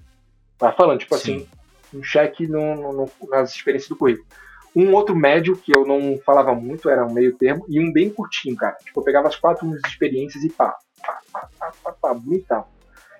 Tá 0.58 0.72
falando, 0.72 0.98
tipo 0.98 1.16
Sim. 1.16 1.36
assim, 1.36 1.48
um 1.94 2.02
cheque 2.02 2.46
no, 2.46 2.92
no, 2.92 3.10
nas 3.28 3.54
experiências 3.54 3.88
do 3.88 3.96
currículo. 3.96 4.26
Um 4.74 4.92
outro 4.92 5.14
médio, 5.14 5.56
que 5.56 5.74
eu 5.74 5.86
não 5.86 6.18
falava 6.24 6.54
muito, 6.54 6.90
era 6.90 7.04
um 7.04 7.12
meio 7.12 7.34
termo, 7.34 7.64
e 7.68 7.80
um 7.80 7.92
bem 7.92 8.10
curtinho, 8.10 8.56
cara. 8.56 8.76
Tipo, 8.84 9.00
eu 9.00 9.04
pegava 9.04 9.28
as 9.28 9.36
quatro 9.36 9.68
experiências 9.86 10.44
e 10.44 10.50
pá, 10.50 10.76
pá, 11.04 11.20
pá, 11.32 11.48
pá, 11.58 11.72
pá, 11.82 11.92
pá 11.92 12.14
bonitão. 12.14 12.64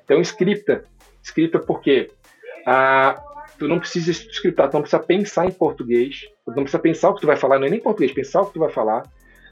Então, 0.04 0.20
scripta. 0.20 0.84
Scripta 1.22 1.58
porque 1.58 2.10
ah, 2.66 3.20
tu 3.58 3.66
não 3.66 3.78
precisa 3.78 4.12
scriptar, 4.12 4.70
tu 4.70 4.74
não 4.74 4.82
precisa 4.82 5.02
pensar 5.02 5.46
em 5.46 5.50
português, 5.50 6.20
tu 6.44 6.52
não 6.54 6.62
precisa 6.62 6.78
pensar 6.78 7.10
o 7.10 7.14
que 7.14 7.20
tu 7.20 7.26
vai 7.26 7.36
falar, 7.36 7.58
não 7.58 7.66
é 7.66 7.70
nem 7.70 7.80
português, 7.80 8.12
pensar 8.12 8.42
o 8.42 8.46
que 8.46 8.54
tu 8.54 8.60
vai 8.60 8.70
falar, 8.70 9.02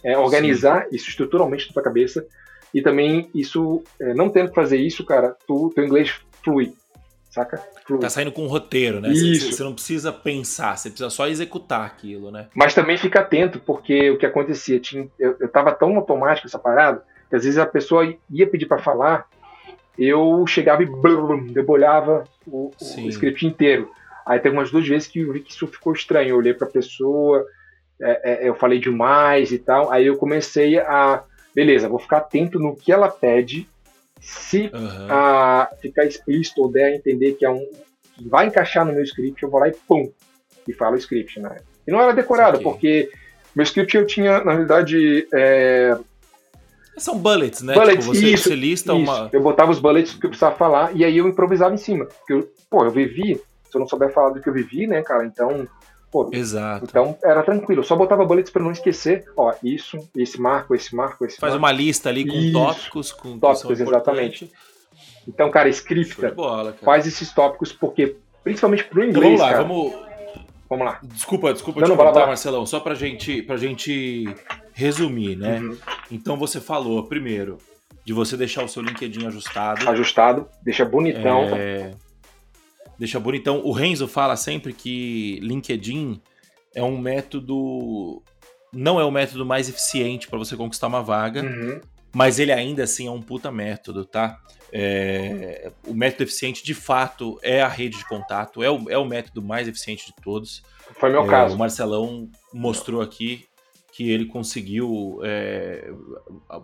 é, 0.04 0.16
organizar 0.16 0.84
Sim. 0.84 0.96
isso 0.96 1.08
estruturalmente 1.10 1.66
na 1.66 1.74
tua 1.74 1.82
cabeça, 1.82 2.24
e 2.72 2.80
também 2.80 3.28
isso, 3.34 3.82
é, 4.00 4.14
não 4.14 4.30
tendo 4.30 4.50
que 4.50 4.54
fazer 4.54 4.78
isso, 4.78 5.04
cara, 5.04 5.36
tu, 5.46 5.72
teu 5.74 5.84
inglês 5.84 6.14
flui, 6.44 6.72
saca? 7.30 7.60
Flui. 7.84 8.00
Tá 8.00 8.08
saindo 8.08 8.32
com 8.32 8.44
um 8.44 8.48
roteiro, 8.48 9.00
né? 9.00 9.10
Isso. 9.10 9.46
Você, 9.46 9.52
você 9.52 9.64
não 9.64 9.74
precisa 9.74 10.12
pensar, 10.12 10.76
você 10.76 10.88
precisa 10.88 11.10
só 11.10 11.26
executar 11.26 11.84
aquilo, 11.84 12.30
né? 12.30 12.48
Mas 12.54 12.74
também 12.74 12.96
fica 12.96 13.20
atento, 13.20 13.60
porque 13.60 14.10
o 14.10 14.18
que 14.18 14.26
acontecia, 14.26 14.78
tinha, 14.78 15.08
eu, 15.18 15.36
eu 15.40 15.48
tava 15.48 15.72
tão 15.72 15.96
automático 15.96 16.46
essa 16.46 16.58
parada, 16.58 17.02
que 17.28 17.36
às 17.36 17.44
vezes 17.44 17.58
a 17.58 17.66
pessoa 17.66 18.14
ia 18.30 18.46
pedir 18.46 18.66
para 18.66 18.78
falar, 18.78 19.26
eu 19.98 20.46
chegava 20.46 20.82
e 20.82 20.86
blum, 20.86 21.46
debolhava 21.46 22.24
o, 22.46 22.70
o, 22.80 23.08
script 23.08 23.46
inteiro. 23.46 23.90
Aí 24.26 24.38
teve 24.38 24.56
umas 24.56 24.70
duas 24.70 24.86
vezes 24.86 25.08
que 25.08 25.20
eu 25.20 25.32
vi 25.32 25.40
que 25.40 25.52
isso 25.52 25.66
ficou 25.66 25.92
estranho. 25.92 26.30
Eu 26.30 26.36
olhei 26.36 26.52
para 26.52 26.66
a 26.66 26.70
pessoa, 26.70 27.46
é, 28.00 28.44
é, 28.44 28.48
eu 28.48 28.54
falei 28.54 28.78
demais 28.78 29.52
e 29.52 29.58
tal. 29.58 29.90
Aí 29.90 30.06
eu 30.06 30.16
comecei 30.16 30.78
a, 30.78 31.22
beleza, 31.54 31.88
vou 31.88 31.98
ficar 31.98 32.18
atento 32.18 32.58
no 32.58 32.76
que 32.76 32.92
ela 32.92 33.08
pede. 33.08 33.68
Se 34.20 34.70
uhum. 34.74 35.06
a, 35.08 35.70
ficar 35.80 36.04
explícito 36.04 36.62
ou 36.62 36.70
der 36.70 36.86
a 36.86 36.96
entender 36.96 37.32
que 37.32 37.44
é 37.44 37.50
um 37.50 37.64
que 38.16 38.28
vai 38.28 38.46
encaixar 38.46 38.84
no 38.84 38.92
meu 38.92 39.02
script, 39.02 39.42
eu 39.42 39.50
vou 39.50 39.60
lá 39.60 39.68
e 39.68 39.72
pum, 39.86 40.10
e 40.66 40.72
falo 40.72 40.94
o 40.94 40.98
script, 40.98 41.38
né? 41.38 41.58
E 41.86 41.92
não 41.92 42.00
era 42.00 42.14
decorado, 42.14 42.60
porque 42.60 43.10
meu 43.54 43.62
script 43.62 43.96
eu 43.96 44.06
tinha, 44.06 44.42
na 44.42 44.52
realidade, 44.52 45.28
é, 45.32 45.96
são 46.96 47.18
bullets, 47.18 47.62
né? 47.62 47.74
Bullets, 47.74 48.04
tipo, 48.04 48.14
você, 48.14 48.26
isso, 48.28 48.44
você 48.44 48.54
lista 48.54 48.92
isso. 48.92 49.02
uma. 49.02 49.28
Eu 49.32 49.42
botava 49.42 49.70
os 49.70 49.78
bullets 49.78 50.14
que 50.14 50.26
eu 50.26 50.30
precisava 50.30 50.56
falar 50.56 50.94
e 50.94 51.04
aí 51.04 51.16
eu 51.18 51.28
improvisava 51.28 51.74
em 51.74 51.78
cima. 51.78 52.06
Porque, 52.06 52.32
eu, 52.32 52.50
pô, 52.70 52.84
eu 52.84 52.90
vivi, 52.90 53.34
se 53.36 53.76
eu 53.76 53.80
não 53.80 53.88
souber 53.88 54.12
falar 54.12 54.30
do 54.30 54.40
que 54.40 54.48
eu 54.48 54.52
vivi, 54.52 54.86
né, 54.86 55.02
cara, 55.02 55.24
então. 55.24 55.66
Pô, 56.10 56.30
Exato. 56.32 56.86
Então 56.88 57.18
era 57.22 57.42
tranquilo. 57.42 57.80
Eu 57.80 57.84
só 57.84 57.96
botava 57.96 58.24
bullets 58.24 58.50
para 58.50 58.62
não 58.62 58.70
esquecer. 58.70 59.24
Ó, 59.36 59.52
isso, 59.62 59.98
esse 60.16 60.40
marco, 60.40 60.74
esse 60.74 60.94
marco, 60.94 61.24
esse 61.26 61.36
Faz 61.36 61.52
marco. 61.52 61.64
uma 61.64 61.72
lista 61.72 62.08
ali 62.08 62.26
com 62.26 62.36
isso. 62.36 62.52
tópicos. 62.52 63.12
Com 63.12 63.38
tópicos, 63.38 63.80
exatamente. 63.80 64.50
Então, 65.28 65.50
cara, 65.50 65.68
scripta. 65.68 66.30
Bola, 66.30 66.72
cara. 66.72 66.84
Faz 66.84 67.06
esses 67.06 67.32
tópicos 67.32 67.72
porque, 67.72 68.16
principalmente 68.44 68.84
pro 68.84 69.04
inglês. 69.04 69.16
Então, 69.16 69.22
vamos 69.22 69.40
lá, 69.40 69.50
cara, 69.50 69.64
vamos. 69.64 70.06
Vamos 70.68 70.86
lá. 70.86 71.00
Desculpa, 71.02 71.52
desculpa 71.52 71.80
não, 71.80 71.90
te 71.90 71.96
contar, 71.96 72.26
Marcelão. 72.26 72.66
Só 72.66 72.80
pra 72.80 72.94
gente, 72.94 73.42
pra 73.42 73.56
gente 73.56 74.26
resumir, 74.72 75.36
né? 75.36 75.60
Uhum. 75.60 75.76
Então 76.10 76.36
você 76.36 76.60
falou, 76.60 77.04
primeiro, 77.04 77.58
de 78.04 78.12
você 78.12 78.36
deixar 78.36 78.64
o 78.64 78.68
seu 78.68 78.82
LinkedIn 78.82 79.26
ajustado. 79.26 79.88
Ajustado, 79.88 80.48
deixa 80.62 80.84
bonitão. 80.84 81.44
É... 81.54 81.92
Deixa 82.98 83.20
bonitão. 83.20 83.60
O 83.64 83.72
Renzo 83.72 84.08
fala 84.08 84.36
sempre 84.36 84.72
que 84.72 85.38
LinkedIn 85.42 86.20
é 86.74 86.82
um 86.82 86.98
método. 86.98 88.22
Não 88.72 89.00
é 89.00 89.04
o 89.04 89.10
método 89.10 89.46
mais 89.46 89.68
eficiente 89.68 90.28
para 90.28 90.38
você 90.38 90.56
conquistar 90.56 90.88
uma 90.88 91.02
vaga, 91.02 91.42
uhum. 91.42 91.80
mas 92.14 92.38
ele 92.38 92.52
ainda 92.52 92.82
assim 92.82 93.06
é 93.06 93.10
um 93.10 93.22
puta 93.22 93.50
método, 93.50 94.04
tá? 94.04 94.38
É, 94.72 95.70
o 95.86 95.94
método 95.94 96.24
eficiente, 96.24 96.64
de 96.64 96.74
fato, 96.74 97.38
é 97.42 97.62
a 97.62 97.68
rede 97.68 97.98
de 97.98 98.08
contato, 98.08 98.62
é 98.62 98.70
o, 98.70 98.90
é 98.90 98.98
o 98.98 99.04
método 99.04 99.42
mais 99.42 99.68
eficiente 99.68 100.06
de 100.06 100.14
todos. 100.22 100.62
Foi 100.98 101.10
meu 101.10 101.24
É, 101.24 101.28
caso. 101.28 101.54
O 101.54 101.58
Marcelão 101.58 102.28
mostrou 102.52 103.00
aqui 103.00 103.46
que 103.92 104.10
ele 104.10 104.26
conseguiu 104.26 105.20
é, 105.24 105.90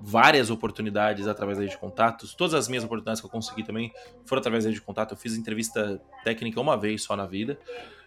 várias 0.02 0.50
oportunidades 0.50 1.26
através 1.26 1.56
da 1.56 1.62
rede 1.64 1.74
de 1.74 1.80
contatos. 1.80 2.34
Todas 2.34 2.52
as 2.52 2.68
minhas 2.68 2.84
oportunidades 2.84 3.22
que 3.22 3.26
eu 3.26 3.30
consegui 3.30 3.64
também 3.64 3.90
foram 4.26 4.40
através 4.40 4.64
da 4.64 4.68
rede 4.68 4.80
de 4.80 4.84
contato. 4.84 5.12
Eu 5.12 5.16
fiz 5.16 5.34
entrevista 5.34 5.98
técnica 6.24 6.60
uma 6.60 6.76
vez 6.76 7.02
só 7.02 7.16
na 7.16 7.24
vida. 7.24 7.58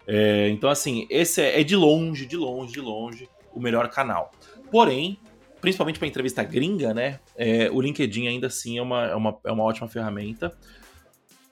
É, 0.05 0.49
então, 0.49 0.69
assim, 0.69 1.07
esse 1.09 1.41
é, 1.41 1.59
é 1.59 1.63
de 1.63 1.75
longe, 1.75 2.27
de 2.27 2.37
longe, 2.37 2.73
de 2.73 2.81
longe 2.81 3.27
o 3.51 3.59
melhor 3.59 3.89
canal. 3.89 4.31
Porém, 4.69 5.17
principalmente 5.65 5.97
para 5.97 6.07
entrevista 6.07 6.43
gringa, 6.43 6.93
né? 6.93 7.19
é, 7.35 7.71
o 7.71 7.81
LinkedIn 7.81 8.27
ainda 8.27 8.45
assim 8.45 8.77
é 8.77 8.81
uma, 8.83 9.07
é, 9.07 9.15
uma, 9.15 9.35
é 9.43 9.51
uma 9.51 9.63
ótima 9.63 9.87
ferramenta. 9.87 10.53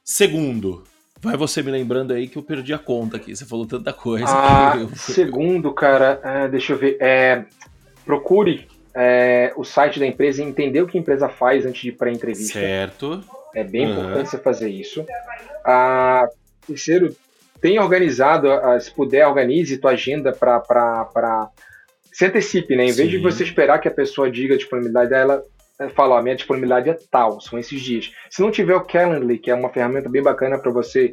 Segundo, 0.03 0.83
vai 1.19 1.35
você 1.35 1.63
me 1.63 1.71
lembrando 1.71 2.13
aí 2.13 2.27
que 2.27 2.37
eu 2.37 2.43
perdi 2.43 2.73
a 2.73 2.77
conta 2.77 3.17
aqui. 3.17 3.35
Você 3.35 3.43
falou 3.43 3.65
tanta 3.65 3.91
coisa. 3.91 4.27
Ah, 4.27 4.75
Eu- 4.77 4.89
segundo, 4.95 5.73
cara, 5.73 6.19
ah, 6.23 6.47
deixa 6.47 6.73
eu 6.73 6.77
ver. 6.77 6.97
É, 7.01 7.43
procure 8.05 8.67
é, 8.93 9.51
o 9.55 9.63
site 9.63 9.99
da 9.99 10.05
empresa 10.05 10.43
e 10.43 10.45
entender 10.45 10.81
o 10.83 10.87
que 10.87 10.95
a 10.95 11.01
empresa 11.01 11.27
faz 11.27 11.65
antes 11.65 11.81
de 11.81 11.89
ir 11.89 11.93
para 11.93 12.09
a 12.09 12.13
entrevista. 12.13 12.59
Certo. 12.59 13.23
É 13.55 13.63
bem 13.63 13.85
Uhum. 13.85 13.91
importante 13.93 14.29
você 14.29 14.37
fazer 14.37 14.69
isso. 14.69 15.03
Ah, 15.65 16.27
terceiro, 16.67 17.15
tenha 17.59 17.81
organizado, 17.81 18.51
ah, 18.51 18.79
se 18.79 18.91
puder, 18.91 19.25
organize 19.27 19.75
tua 19.79 19.91
agenda 19.91 20.31
para. 20.31 21.49
Se 22.13 22.25
antecipe, 22.25 22.75
né? 22.75 22.85
Em 22.85 22.91
vez 22.93 23.09
de 23.09 23.17
Sim. 23.17 23.23
você 23.23 23.43
esperar 23.43 23.79
que 23.79 23.87
a 23.87 23.91
pessoa 23.91 24.29
diga 24.31 24.53
a 24.53 24.57
disponibilidade 24.57 25.09
dela, 25.09 25.43
eh, 25.79 25.89
fala, 25.89 26.15
ó, 26.15 26.21
minha 26.21 26.35
disponibilidade 26.35 26.89
é 26.89 26.97
tal, 27.11 27.41
são 27.41 27.57
esses 27.59 27.81
dias. 27.81 28.11
Se 28.29 28.41
não 28.41 28.51
tiver 28.51 28.75
o 28.75 28.85
Calendly, 28.85 29.39
que 29.39 29.49
é 29.49 29.55
uma 29.55 29.69
ferramenta 29.69 30.07
bem 30.07 30.21
bacana 30.21 30.57
para 30.59 30.71
você 30.71 31.11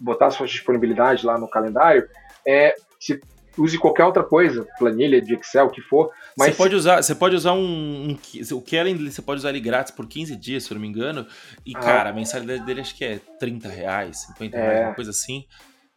botar 0.00 0.30
suas 0.30 0.50
disponibilidades 0.50 1.22
lá 1.22 1.38
no 1.38 1.48
calendário, 1.48 2.08
é, 2.46 2.74
se, 2.98 3.20
use 3.58 3.76
qualquer 3.76 4.04
outra 4.04 4.22
coisa, 4.22 4.66
planilha 4.78 5.20
de 5.20 5.34
Excel, 5.34 5.66
o 5.66 5.70
que 5.70 5.82
for, 5.82 6.10
mas 6.36 6.50
você 6.52 6.56
pode 6.56 6.74
usar, 6.76 7.02
você 7.02 7.14
pode 7.14 7.34
usar 7.34 7.52
um, 7.54 8.10
um- 8.12 8.56
o 8.56 8.62
Calendly, 8.62 9.10
você 9.10 9.20
pode 9.20 9.40
usar 9.40 9.48
ele 9.50 9.58
grátis 9.60 9.90
por 9.92 10.06
15 10.06 10.36
dias, 10.36 10.62
se 10.62 10.70
eu 10.70 10.76
não 10.76 10.82
me 10.82 10.86
engano. 10.88 11.26
E 11.66 11.72
Ah. 11.76 11.80
cara, 11.80 12.10
a 12.10 12.12
mensalidade 12.12 12.64
dele 12.64 12.80
acho 12.80 12.96
que 12.96 13.04
é 13.04 13.18
30 13.40 13.68
reais, 13.68 14.18
50 14.28 14.56
É. 14.56 14.60
reais, 14.62 14.86
uma 14.86 14.94
coisa 14.94 15.10
assim. 15.10 15.44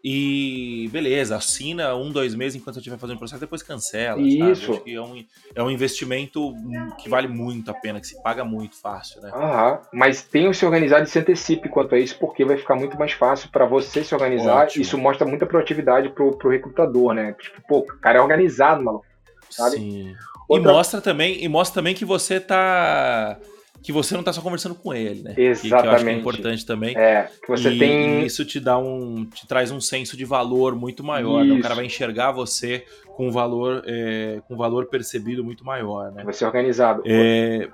E 0.03 0.89
beleza, 0.91 1.35
assina 1.35 1.95
um, 1.95 2.11
dois 2.11 2.33
meses 2.33 2.55
enquanto 2.59 2.75
você 2.75 2.79
estiver 2.79 2.97
fazendo 2.97 3.17
o 3.17 3.19
processo, 3.19 3.39
depois 3.39 3.61
cancela. 3.61 4.15
sabe? 4.17 4.51
Isso. 4.51 4.79
Que 4.81 4.95
é 4.95 5.01
um, 5.01 5.23
é 5.53 5.61
um 5.61 5.69
investimento 5.69 6.53
que 6.99 7.07
vale 7.07 7.27
muito 7.27 7.69
a 7.69 7.73
pena, 7.73 7.99
que 7.99 8.07
se 8.07 8.21
paga 8.23 8.43
muito 8.43 8.75
fácil, 8.75 9.21
né? 9.21 9.29
Aham, 9.33 9.79
mas 9.93 10.23
tenha 10.23 10.51
se 10.53 10.65
organizado 10.65 11.03
e 11.03 11.07
se 11.07 11.19
antecipe 11.19 11.69
quanto 11.69 11.93
a 11.93 11.99
isso, 11.99 12.17
porque 12.17 12.43
vai 12.43 12.57
ficar 12.57 12.75
muito 12.75 12.97
mais 12.97 13.11
fácil 13.11 13.49
para 13.51 13.65
você 13.65 14.03
se 14.03 14.15
organizar. 14.15 14.63
Ótimo. 14.63 14.81
Isso 14.81 14.97
mostra 14.97 15.27
muita 15.27 15.45
proatividade 15.45 16.09
pro, 16.09 16.35
pro 16.37 16.49
recrutador, 16.49 17.13
né? 17.13 17.33
Tipo, 17.39 17.61
pô, 17.67 17.77
o 17.79 17.85
cara 17.99 18.17
é 18.17 18.21
organizado, 18.21 18.81
maluco. 18.83 19.05
sabe? 19.49 19.75
Sim. 19.77 20.15
Outra- 20.47 20.71
E 20.71 20.73
mostra 20.73 20.99
também, 21.01 21.43
e 21.43 21.47
mostra 21.47 21.75
também 21.81 21.93
que 21.93 22.03
você 22.05 22.39
tá 22.39 23.37
que 23.83 23.91
você 23.91 24.15
não 24.15 24.23
tá 24.23 24.31
só 24.31 24.41
conversando 24.41 24.75
com 24.75 24.93
ele, 24.93 25.21
né? 25.23 25.31
Que- 25.33 25.35
Que, 25.35 25.41
eu 25.47 25.51
acho 25.53 25.61
que 25.61 25.67
é 25.73 25.77
Exatamente. 25.79 26.19
importante 26.19 26.65
também. 26.65 26.95
É, 26.97 27.29
que 27.43 27.47
você 27.49 27.71
e 27.71 27.79
tem. 27.79 28.25
isso 28.25 28.45
te 28.45 28.59
dá 28.59 28.77
um. 28.77 29.25
te 29.25 29.47
traz 29.47 29.71
um 29.71 29.81
senso 29.81 30.15
de 30.15 30.23
valor 30.25 30.75
muito 30.75 31.03
maior. 31.03 31.43
né? 31.43 31.53
O 31.53 31.61
cara 31.61 31.75
vai 31.75 31.85
enxergar 31.85 32.31
você 32.31 32.85
com 33.15 33.27
um 33.27 33.31
valor, 33.31 33.83
é, 33.85 34.41
com 34.47 34.55
valor 34.55 34.85
percebido 34.85 35.43
muito 35.43 35.65
maior, 35.65 36.11
né? 36.11 36.23
Você 36.25 36.43
é 36.43 36.47
organizado. 36.47 37.01
É, 37.05 37.67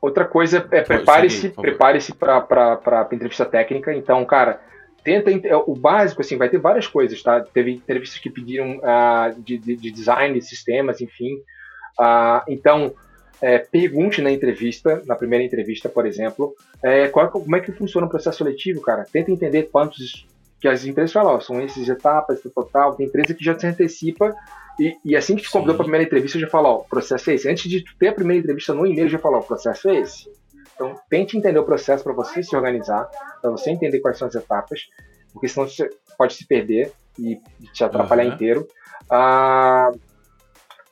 Outra 0.00 0.24
coisa 0.26 0.58
é 0.70 0.82
prepare-se, 0.82 1.48
prepare-se 1.48 2.14
para 2.14 3.08
entrevista 3.10 3.44
técnica. 3.46 3.92
Então, 3.94 4.24
cara, 4.26 4.60
tenta 5.02 5.32
ent- 5.32 5.46
é, 5.46 5.56
o 5.56 5.74
básico 5.74 6.20
assim, 6.20 6.36
vai 6.36 6.48
ter 6.50 6.58
várias 6.58 6.86
coisas, 6.86 7.20
tá? 7.22 7.40
Teve 7.40 7.72
entrevistas 7.72 8.18
que 8.20 8.28
pediram 8.30 8.78
ah, 8.84 9.32
de, 9.38 9.56
de- 9.58 9.74
de 9.76 9.90
design 9.90 10.38
de 10.38 10.44
sistemas, 10.44 11.00
enfim. 11.00 11.38
Ah, 11.98 12.44
então, 12.46 12.94
é, 13.40 13.58
pergunte 13.58 14.22
na 14.22 14.30
entrevista, 14.30 15.02
na 15.06 15.14
primeira 15.14 15.44
entrevista, 15.44 15.88
por 15.88 16.06
exemplo, 16.06 16.54
é, 16.82 17.08
qual 17.08 17.30
como 17.30 17.56
é 17.56 17.60
que 17.60 17.72
funciona 17.72 18.06
o 18.06 18.10
processo 18.10 18.38
seletivo, 18.38 18.80
cara? 18.80 19.06
Tenta 19.12 19.30
entender 19.30 19.64
quantos 19.64 20.26
que 20.60 20.68
as 20.68 20.84
empresas 20.84 21.12
falam, 21.12 21.34
ó, 21.34 21.40
são 21.40 21.60
essas 21.60 21.88
etapas, 21.88 22.40
tal, 22.40 22.52
tal, 22.52 22.64
tal. 22.64 22.94
Tem 22.94 23.06
empresa 23.06 23.34
que 23.34 23.44
já 23.44 23.58
se 23.58 23.66
antecipa 23.66 24.34
e, 24.80 24.96
e 25.04 25.16
assim 25.16 25.36
que 25.36 25.42
te 25.42 25.50
convidou 25.50 25.74
para 25.74 25.82
a 25.82 25.86
primeira 25.86 26.06
entrevista, 26.06 26.38
já 26.38 26.48
fala, 26.48 26.68
ó, 26.68 26.76
o 26.80 26.84
processo 26.84 27.30
é 27.30 27.34
esse. 27.34 27.48
Antes 27.48 27.70
de 27.70 27.84
ter 27.98 28.08
a 28.08 28.14
primeira 28.14 28.40
entrevista 28.40 28.72
no 28.72 28.86
e-mail, 28.86 29.08
já 29.08 29.18
fala, 29.18 29.38
ó, 29.38 29.40
o 29.40 29.46
processo 29.46 29.88
é 29.88 30.00
esse. 30.00 30.30
Então, 30.74 30.94
tente 31.08 31.36
entender 31.36 31.58
o 31.58 31.64
processo 31.64 32.04
para 32.04 32.12
você 32.12 32.42
se 32.42 32.54
organizar, 32.54 33.08
para 33.40 33.50
você 33.50 33.70
entender 33.70 34.00
quais 34.00 34.18
são 34.18 34.28
as 34.28 34.34
etapas, 34.34 34.80
porque 35.32 35.48
senão 35.48 35.66
você 35.66 35.88
pode 36.18 36.34
se 36.34 36.46
perder 36.46 36.92
e 37.18 37.38
te 37.72 37.82
atrapalhar 37.82 38.24
Aham. 38.24 38.34
inteiro. 38.34 38.68
Ah, 39.10 39.90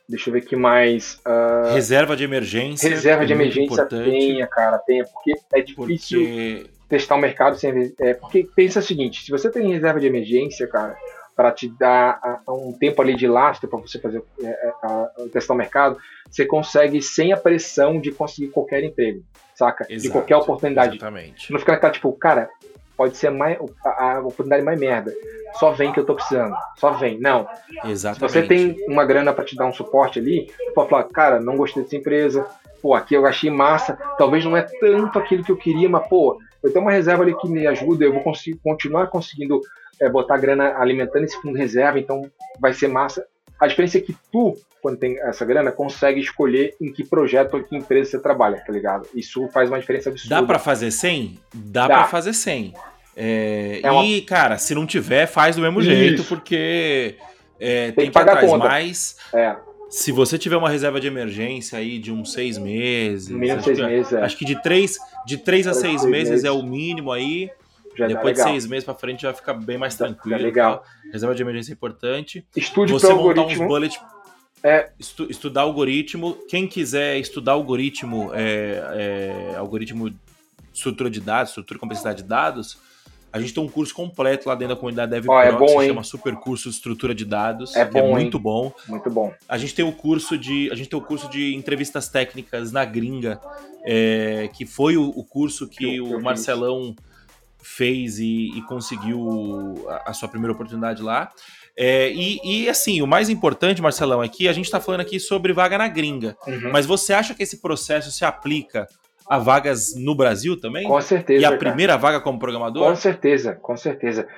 deixa 0.09 0.29
eu 0.29 0.33
ver 0.35 0.41
aqui 0.41 0.57
mais. 0.57 1.21
Ah, 1.25 1.73
reserva 1.75 2.17
de 2.17 2.25
emergência. 2.25 2.89
reserva 2.89 3.25
de 3.27 3.33
é 3.33 3.37
emergência 3.37 3.85
tenha, 3.87 4.47
cara, 4.47 4.79
tenha, 4.79 5.05
porque 5.05 5.33
é 5.53 5.61
difícil 5.61 6.21
Porque 6.21 6.67
testar 6.89 7.15
o 7.15 7.19
mercado 7.19 7.57
sem 7.57 7.95
é, 8.01 8.15
porque 8.15 8.49
pensa 8.55 8.81
o 8.81 8.83
seguinte, 8.83 9.25
se 9.25 9.31
você 9.31 9.51
tem 9.51 9.73
reserva 9.73 9.99
de 9.99 10.07
emergência, 10.07 10.67
cara, 10.67 10.97
para 11.35 11.51
te 11.51 11.69
dar 11.69 12.21
um 12.49 12.73
tempo 12.73 13.03
ali 13.03 13.17
de 13.17 13.27
lastro 13.27 13.69
para 13.69 13.81
você 13.81 13.99
fazer 13.99 14.23
é, 14.43 14.47
é, 14.47 14.73
a- 14.83 15.11
testar 15.33 15.55
o 15.55 15.57
mercado, 15.57 15.99
você 16.31 16.45
consegue 16.47 17.03
sem 17.03 17.33
a 17.33 17.37
pressão 17.37 18.01
de 18.01 18.13
conseguir 18.13 18.49
qualquer 18.49 18.85
emprego, 18.85 19.23
saca? 19.55 19.85
de 19.85 19.95
Exato, 19.95 20.13
qualquer 20.13 20.37
oportunidade. 20.37 20.97
Exatamente. 20.97 21.51
Não 21.53 21.59
fica 21.59 21.73
naquela 21.73 21.93
tipo, 21.93 22.13
cara, 22.13 22.49
pode 22.97 23.17
ser 23.17 23.31
mais, 23.31 23.59
a, 23.85 24.15
a 24.15 24.19
oportunidade 24.21 24.63
mais 24.63 24.79
merda. 24.79 25.13
Só 25.55 25.73
vem 25.73 25.93
que 25.93 26.01
eu 26.01 26.07
tô 26.07 26.15
precisando. 26.15 26.55
Só 26.77 26.91
vem. 26.93 27.21
Não. 27.21 27.47
Se 27.83 27.91
Exatamente. 27.91 28.33
você 28.33 28.43
tem 28.43 28.77
uma 28.89 29.05
grana 29.05 29.33
para 29.33 29.45
te 29.45 29.57
dar 29.57 29.67
um 29.67 29.73
suporte 29.73 30.19
ali, 30.19 30.47
você 30.47 30.73
pode 30.73 30.91
falar, 30.91 31.05
cara, 31.05 31.41
não 31.41 31.57
gostei 31.57 31.83
dessa 31.83 31.97
empresa, 31.97 32.47
pô, 32.83 32.95
aqui 32.95 33.15
eu 33.15 33.27
achei 33.27 33.51
massa, 33.51 33.97
talvez 34.19 34.45
não 34.45 34.57
é 34.57 34.63
tanto 34.63 35.19
aquilo 35.19 35.45
que 35.45 35.53
eu 35.53 35.57
queria, 35.57 35.89
mas, 35.89 36.07
pô, 36.09 36.39
eu 36.63 36.73
tenho 36.73 36.85
uma 36.85 36.93
reserva 36.93 37.23
ali 37.23 37.37
que 37.37 37.49
me 37.49 37.67
ajuda, 37.67 38.05
eu 38.05 38.13
vou 38.13 38.23
conseguir, 38.23 38.59
continuar 38.63 39.07
conseguindo 39.09 39.61
é, 40.01 40.09
botar 40.09 40.39
grana 40.39 40.77
alimentando 40.79 41.25
esse 41.25 41.41
fundo 41.41 41.55
de 41.55 41.61
reserva, 41.61 41.99
então 41.99 42.31
vai 42.61 42.73
ser 42.73 42.89
massa. 42.89 43.27
A 43.61 43.67
diferença 43.67 43.99
é 43.99 44.01
que 44.01 44.15
tu, 44.33 44.57
quando 44.83 44.99
tem 44.99 45.19
essa 45.21 45.45
grana, 45.45 45.71
consegue 45.73 46.21
escolher 46.21 46.75
em 46.81 46.93
que 46.93 47.05
projeto 47.05 47.55
ou 47.55 47.61
em 47.61 47.63
que 47.65 47.77
empresa 47.77 48.11
você 48.11 48.19
trabalha, 48.21 48.59
tá 48.67 48.73
ligado? 48.73 49.07
Isso 49.15 49.49
faz 49.49 49.69
uma 49.71 49.79
diferença 49.79 50.11
absurda. 50.11 50.37
Dá 50.41 50.43
pra 50.47 50.59
fazer 50.59 50.91
100? 50.91 51.39
Dá, 51.55 51.87
Dá. 51.89 51.95
pra 51.99 52.05
fazer 52.09 52.33
100. 52.35 52.75
É, 53.17 53.81
É 53.83 53.91
uma- 53.91 54.05
E, 54.05 54.21
cara, 54.23 54.59
se 54.59 54.75
não 54.75 54.85
tiver, 54.87 55.27
faz 55.27 55.55
do 55.57 55.63
mesmo 55.63 55.81
jeito, 55.81 56.21
Isso. 56.23 56.29
porque 56.29 57.15
é, 57.61 57.93
tem, 57.93 58.07
que 58.07 58.11
que 58.11 58.11
pagar 58.11 58.33
atrás 58.33 58.51
conta. 58.51 58.65
mais. 58.69 59.17
É, 59.33 59.57
Se 59.89 60.11
você 60.11 60.37
tiver 60.37 60.57
uma 60.57 60.69
reserva 60.69 60.99
de 61.01 61.07
emergência 61.07 61.79
aí 61.79 62.01
de 62.01 62.11
uns 62.11 62.33
seis 62.33 62.59
meses. 62.59 63.29
mínimo 63.29 63.53
acho 63.59 63.65
seis 63.67 63.79
que- 63.79 63.87
meses, 63.87 64.13
é. 64.13 64.23
Acho 64.23 64.37
que 64.37 64.45
de 64.45 64.61
três, 64.61 64.99
de 65.25 65.37
três 65.39 65.69
a 65.69 65.73
seis 65.73 66.01
seis 66.01 66.11
meses, 66.11 66.31
meses. 66.31 66.45
é 66.45 66.51
o 66.51 66.63
mínimo 66.65 67.13
aí. 67.13 67.49
Já 67.97 68.07
dá 68.09 68.15
Depois 68.15 68.37
de 68.37 68.43
seis 68.43 68.67
meses 68.67 68.85
pra 68.85 68.95
frente 68.95 69.23
já 69.23 69.33
fica 69.33 69.53
bem 69.55 69.79
mais 69.79 69.95
Tá- 69.97 70.07
tranquilo. 70.07 70.39
tá 70.39 70.43
legal. 70.45 70.79
tal. 70.79 71.13
Reserva 71.13 71.35
de 71.35 71.43
emergência 71.43 71.73
é 71.73 71.75
importante. 71.75 72.47
Estude 72.57 72.93
Você 72.93 73.07
para 73.07 73.17
montar 73.17 73.31
uns 73.33 73.37
algoritmo. 73.39 73.69
bullet. 73.69 74.01
É. 74.67 74.91
estu- 74.99 75.27
estudar 75.31 75.61
algoritmo. 75.63 76.39
Quem 76.49 76.67
quiser 76.67 77.19
estudar 77.19 77.53
algoritmo, 77.53 78.31
é, 78.33 79.51
é, 79.53 79.57
algoritmo 79.57 80.11
estrutura 80.73 81.11
de 81.11 81.21
dados, 81.21 81.51
estrutura 81.51 81.77
e 81.77 81.81
complexidade 81.81 82.23
de 82.23 82.29
dados, 82.29 82.79
a 83.31 83.39
gente 83.41 83.53
tem 83.53 83.63
um 83.63 83.69
curso 83.69 83.95
completo 83.95 84.49
lá 84.49 84.55
dentro 84.55 84.75
da 84.75 84.81
comunidade 84.81 85.13
Ó, 85.29 85.43
é 85.43 85.53
que 85.53 85.59
bom, 85.59 85.69
se 85.69 85.75
hein? 85.83 85.89
chama 85.89 86.03
Super 86.03 86.35
Curso 86.37 86.71
de 86.71 86.77
Estrutura 86.77 87.15
de 87.15 87.25
Dados. 87.27 87.77
É 87.77 87.85
que 87.85 87.99
é 87.99 88.01
bom, 88.01 88.11
muito 88.13 88.39
bom. 88.39 88.73
Muito 88.89 89.11
bom. 89.11 89.35
A 89.47 89.59
gente 89.59 89.75
tem 89.75 89.85
o 89.85 89.93
curso 89.93 90.39
de. 90.39 90.71
A 90.71 90.75
gente 90.75 90.89
tem 90.89 90.99
o 90.99 91.03
curso 91.03 91.29
de 91.29 91.55
entrevistas 91.55 92.09
técnicas 92.09 92.73
na 92.73 92.85
gringa, 92.87 93.39
é, 93.85 94.49
que 94.55 94.65
foi 94.65 94.97
o, 94.97 95.09
o 95.11 95.23
curso 95.25 95.69
que, 95.69 95.77
Que 95.77 95.91
que 95.97 96.01
o 96.01 96.07
fiz. 96.15 96.23
Fez 97.65 98.19
e, 98.19 98.51
e 98.57 98.63
conseguiu 98.69 99.87
a, 99.89 100.11
a 100.11 100.13
sua 100.13 100.29
primeira 100.29 100.53
oportunidade 100.53 101.03
lá. 101.03 101.31
É, 101.77 102.11
e, 102.13 102.39
e, 102.45 102.69
assim, 102.69 103.01
o 103.03 103.07
mais 103.07 103.29
importante, 103.29 103.83
Marcelão, 103.83 104.23
é 104.23 104.29
que 104.29 104.47
a 104.47 104.53
gente 104.53 104.67
está 104.67 104.79
falando 104.81 105.01
aqui 105.01 105.19
sobre 105.19 105.53
vaga 105.53 105.77
na 105.79 105.89
gringa. 105.89 106.37
Uhum. 106.47 106.71
Mas 106.71 106.87
você 106.87 107.13
acha 107.13 107.35
que 107.35 107.43
esse 107.43 107.61
processo 107.61 108.11
se 108.13 108.25
aplica 108.25 108.87
a 109.29 109.39
vagas 109.39 109.95
no 109.97 110.15
Brasil 110.15 110.61
também? 110.61 110.87
Com 110.87 111.01
certeza. 111.01 111.43
e 111.43 111.45
a 111.45 111.49
cara. 111.49 111.59
primeira 111.59 111.97
vaga 111.97 112.21
como 112.21 112.39
programador? 112.39 112.87
Com 112.89 112.95
certeza, 112.95 113.55
com 113.55 113.77
certeza. 113.77 114.29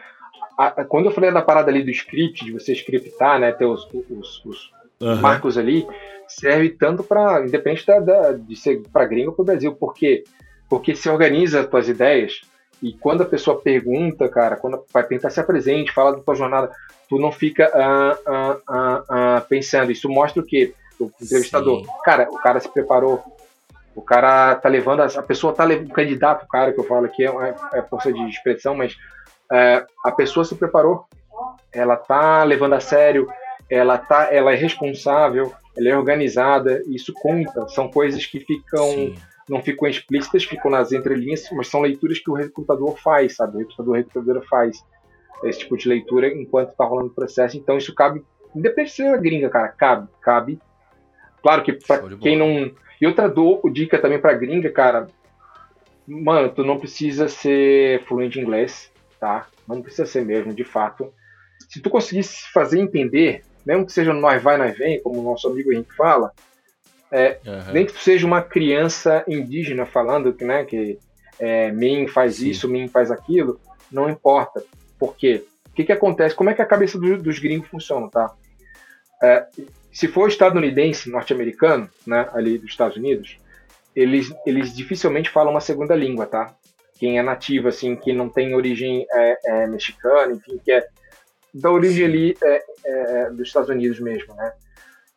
A- 0.56 0.80
a- 0.80 0.84
quando 0.84 1.06
eu 1.06 1.10
falei 1.12 1.30
da 1.32 1.42
parada 1.42 1.70
ali 1.70 1.82
do 1.82 1.90
script, 1.90 2.44
de 2.44 2.52
você 2.52 2.72
scriptar, 2.72 3.38
né, 3.40 3.52
ter 3.52 3.66
os, 3.66 3.86
os- 4.08 4.42
os 4.46 4.70
Aham. 5.02 5.20
marcos 5.20 5.58
ali, 5.58 5.84
serve 6.28 6.70
tanto 6.70 7.02
para, 7.02 7.44
independente 7.44 7.84
da, 7.86 7.98
da- 8.00 8.32
de 8.32 8.56
ser 8.56 8.80
para 8.92 9.04
gringo 9.04 9.30
ou 9.30 9.34
para 9.34 9.42
o 9.42 9.46
Brasil, 9.46 9.74
porque 9.74 10.22
porque 10.70 10.96
você 10.96 11.08
organiza 11.10 11.60
as 11.60 11.68
tuas 11.68 11.88
ideias 11.88 12.40
e 12.86 12.92
quando 12.92 13.22
a 13.22 13.26
pessoa 13.26 13.60
pergunta, 13.60 14.28
cara, 14.28 14.54
quando 14.54 14.84
vai 14.94 15.02
tentar 15.02 15.28
se 15.30 15.40
apresente, 15.40 15.92
fala 15.92 16.12
da 16.14 16.22
tua 16.22 16.36
jornada, 16.36 16.70
tu 17.08 17.18
não 17.18 17.32
fica 17.32 17.68
ah, 17.74 18.16
ah, 18.68 19.02
ah, 19.08 19.44
pensando. 19.48 19.90
Isso 19.90 20.08
mostra 20.08 20.40
o 20.40 20.46
quê? 20.46 20.72
O 21.00 21.10
entrevistador, 21.20 21.80
Sim. 21.80 21.90
cara, 22.04 22.28
o 22.30 22.38
cara 22.38 22.60
se 22.60 22.68
preparou, 22.68 23.24
O 23.96 24.00
cara 24.00 24.54
tá 24.54 24.68
levando, 24.68 25.00
a, 25.00 25.06
a 25.06 25.22
pessoa 25.22 25.52
tá 25.52 25.64
levando, 25.64 25.90
o 25.90 25.92
candidato, 25.92 26.44
o 26.44 26.48
cara 26.48 26.72
que 26.72 26.78
eu 26.78 26.84
falo 26.84 27.06
aqui 27.06 27.24
é, 27.24 27.28
é, 27.28 27.78
é 27.78 27.82
força 27.82 28.12
de 28.12 28.20
expressão, 28.28 28.76
mas 28.76 28.96
é, 29.52 29.84
a 30.04 30.12
pessoa 30.12 30.44
se 30.44 30.54
preparou, 30.54 31.06
ela 31.72 31.96
tá 31.96 32.44
levando 32.44 32.74
a 32.74 32.80
sério, 32.80 33.28
ela 33.68 33.98
tá, 33.98 34.32
ela 34.32 34.52
é 34.52 34.54
responsável, 34.54 35.52
ela 35.76 35.88
é 35.88 35.96
organizada, 35.96 36.82
isso 36.86 37.12
conta, 37.14 37.66
são 37.68 37.88
coisas 37.88 38.24
que 38.24 38.38
ficam 38.38 38.84
Sim. 38.90 39.16
Não 39.48 39.62
ficam 39.62 39.88
explícitas, 39.88 40.44
ficam 40.44 40.70
nas 40.70 40.92
entrelinhas, 40.92 41.48
mas 41.52 41.68
são 41.68 41.80
leituras 41.80 42.18
que 42.18 42.30
o 42.30 42.34
recrutador 42.34 42.96
faz, 42.96 43.36
sabe? 43.36 43.56
O 43.56 43.58
recrutador, 43.60 43.94
a 43.94 43.98
recrutadora 43.98 44.42
faz 44.42 44.84
esse 45.44 45.60
tipo 45.60 45.76
de 45.76 45.88
leitura 45.88 46.28
enquanto 46.28 46.74
tá 46.74 46.84
rolando 46.84 47.08
o 47.08 47.14
processo, 47.14 47.56
então 47.56 47.76
isso 47.76 47.94
cabe, 47.94 48.24
independente 48.54 48.90
de 48.90 48.96
ser 48.96 49.08
a 49.08 49.16
gringa, 49.16 49.48
cara, 49.48 49.68
cabe, 49.68 50.08
cabe. 50.20 50.58
Claro 51.42 51.62
que 51.62 51.72
para 51.72 52.16
quem 52.16 52.36
não 52.36 52.72
e 53.00 53.06
outra 53.06 53.32
dica 53.70 53.98
também 53.98 54.18
pra 54.18 54.32
gringa, 54.32 54.70
cara, 54.70 55.08
mano, 56.06 56.48
tu 56.48 56.64
não 56.64 56.78
precisa 56.78 57.28
ser 57.28 58.02
fluente 58.04 58.38
em 58.38 58.42
inglês, 58.42 58.90
tá? 59.20 59.46
Não 59.68 59.82
precisa 59.82 60.06
ser 60.06 60.24
mesmo, 60.24 60.54
de 60.54 60.64
fato. 60.64 61.12
Se 61.68 61.80
tu 61.80 61.90
conseguisse 61.90 62.50
fazer 62.52 62.80
entender, 62.80 63.42
mesmo 63.66 63.84
que 63.84 63.92
seja 63.92 64.14
nós 64.14 64.42
vai, 64.42 64.56
nós 64.56 64.76
vem, 64.76 65.00
como 65.02 65.20
o 65.20 65.22
nosso 65.22 65.46
amigo 65.48 65.72
Henrique 65.72 65.94
fala, 65.94 66.32
é, 67.16 67.38
uhum. 67.46 67.72
nem 67.72 67.86
que 67.86 67.98
seja 68.02 68.26
uma 68.26 68.42
criança 68.42 69.24
indígena 69.26 69.86
falando 69.86 70.34
que, 70.34 70.44
né, 70.44 70.66
que 70.66 70.98
é, 71.38 71.72
Min 71.72 72.06
faz 72.06 72.36
Sim. 72.36 72.50
isso, 72.50 72.68
Min 72.68 72.88
faz 72.88 73.10
aquilo, 73.10 73.58
não 73.90 74.10
importa. 74.10 74.62
Por 74.98 75.16
quê? 75.16 75.42
O 75.66 75.72
que, 75.72 75.84
que 75.84 75.92
acontece? 75.92 76.34
Como 76.34 76.50
é 76.50 76.54
que 76.54 76.60
a 76.60 76.66
cabeça 76.66 76.98
do, 76.98 77.16
dos 77.16 77.38
gringos 77.38 77.68
funciona, 77.68 78.10
tá? 78.10 78.34
É, 79.22 79.46
se 79.90 80.06
for 80.08 80.28
estadunidense, 80.28 81.08
norte-americano, 81.10 81.88
né, 82.06 82.28
ali 82.34 82.58
dos 82.58 82.68
Estados 82.68 82.98
Unidos, 82.98 83.38
eles, 83.94 84.30
eles 84.44 84.76
dificilmente 84.76 85.30
falam 85.30 85.52
uma 85.52 85.60
segunda 85.62 85.94
língua, 85.94 86.26
tá? 86.26 86.54
Quem 86.98 87.18
é 87.18 87.22
nativo, 87.22 87.68
assim, 87.68 87.96
que 87.96 88.12
não 88.12 88.28
tem 88.28 88.54
origem 88.54 89.06
é, 89.10 89.38
é, 89.46 89.66
mexicana, 89.66 90.34
enfim, 90.34 90.60
que 90.62 90.70
é 90.70 90.86
da 91.52 91.70
origem 91.70 92.04
ali 92.04 92.36
é, 92.42 92.62
é, 92.84 93.30
dos 93.30 93.48
Estados 93.48 93.70
Unidos 93.70 93.98
mesmo, 94.00 94.34
né? 94.34 94.52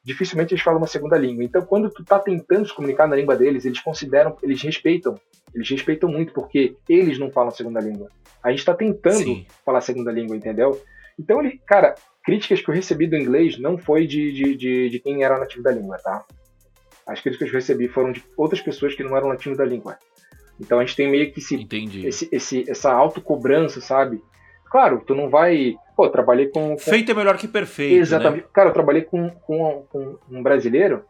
Dificilmente 0.03 0.53
eles 0.53 0.63
falam 0.63 0.79
uma 0.79 0.87
segunda 0.87 1.17
língua. 1.17 1.43
Então, 1.43 1.61
quando 1.61 1.89
tu 1.89 2.03
tá 2.03 2.19
tentando 2.19 2.67
se 2.67 2.73
comunicar 2.73 3.07
na 3.07 3.15
língua 3.15 3.35
deles, 3.35 3.65
eles 3.65 3.79
consideram, 3.79 4.37
eles 4.41 4.61
respeitam, 4.61 5.19
eles 5.53 5.69
respeitam 5.69 6.09
muito, 6.09 6.33
porque 6.33 6.75
eles 6.87 7.19
não 7.19 7.31
falam 7.31 7.49
a 7.49 7.55
segunda 7.55 7.79
língua. 7.79 8.09
A 8.41 8.51
gente 8.51 8.65
tá 8.65 8.73
tentando 8.73 9.17
Sim. 9.17 9.45
falar 9.65 9.79
a 9.79 9.81
segunda 9.81 10.11
língua, 10.11 10.35
entendeu? 10.35 10.81
Então, 11.19 11.41
ele, 11.41 11.59
cara, 11.65 11.95
críticas 12.23 12.61
que 12.61 12.69
eu 12.69 12.73
recebi 12.73 13.07
do 13.07 13.17
inglês 13.17 13.59
não 13.59 13.77
foi 13.77 14.07
de, 14.07 14.31
de, 14.31 14.55
de, 14.55 14.89
de 14.89 14.99
quem 14.99 15.23
era 15.23 15.37
nativo 15.37 15.63
da 15.63 15.71
língua, 15.71 15.97
tá? 15.97 16.23
As 17.05 17.19
críticas 17.19 17.49
que 17.49 17.55
eu 17.55 17.59
recebi 17.59 17.87
foram 17.87 18.11
de 18.11 18.23
outras 18.37 18.61
pessoas 18.61 18.95
que 18.95 19.03
não 19.03 19.17
eram 19.17 19.29
nativos 19.29 19.57
da 19.57 19.65
língua. 19.65 19.97
Então 20.59 20.79
a 20.79 20.85
gente 20.85 20.95
tem 20.95 21.09
meio 21.09 21.31
que 21.31 21.39
esse, 21.39 21.67
esse, 22.05 22.29
esse, 22.31 22.69
essa 22.69 22.91
autocobrança, 22.91 23.81
sabe? 23.81 24.21
Claro, 24.69 25.03
tu 25.05 25.15
não 25.15 25.29
vai. 25.29 25.75
Pô, 25.95 26.09
trabalhei 26.09 26.47
com, 26.47 26.71
com. 26.71 26.77
Feito 26.77 27.11
é 27.11 27.15
melhor 27.15 27.37
que 27.37 27.47
perfeito. 27.47 27.95
Exatamente. 27.95 28.43
Né? 28.43 28.49
Cara, 28.53 28.69
eu 28.69 28.73
trabalhei 28.73 29.01
com, 29.01 29.29
com, 29.29 29.85
com, 29.89 30.17
um 30.29 30.43
brasileiro 30.43 31.03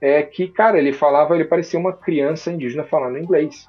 é 0.00 0.22
que, 0.22 0.46
cara, 0.48 0.78
ele 0.78 0.92
falava, 0.92 1.34
ele 1.34 1.44
parecia 1.44 1.80
uma 1.80 1.92
criança 1.92 2.50
indígena 2.50 2.84
falando 2.84 3.18
inglês. 3.18 3.66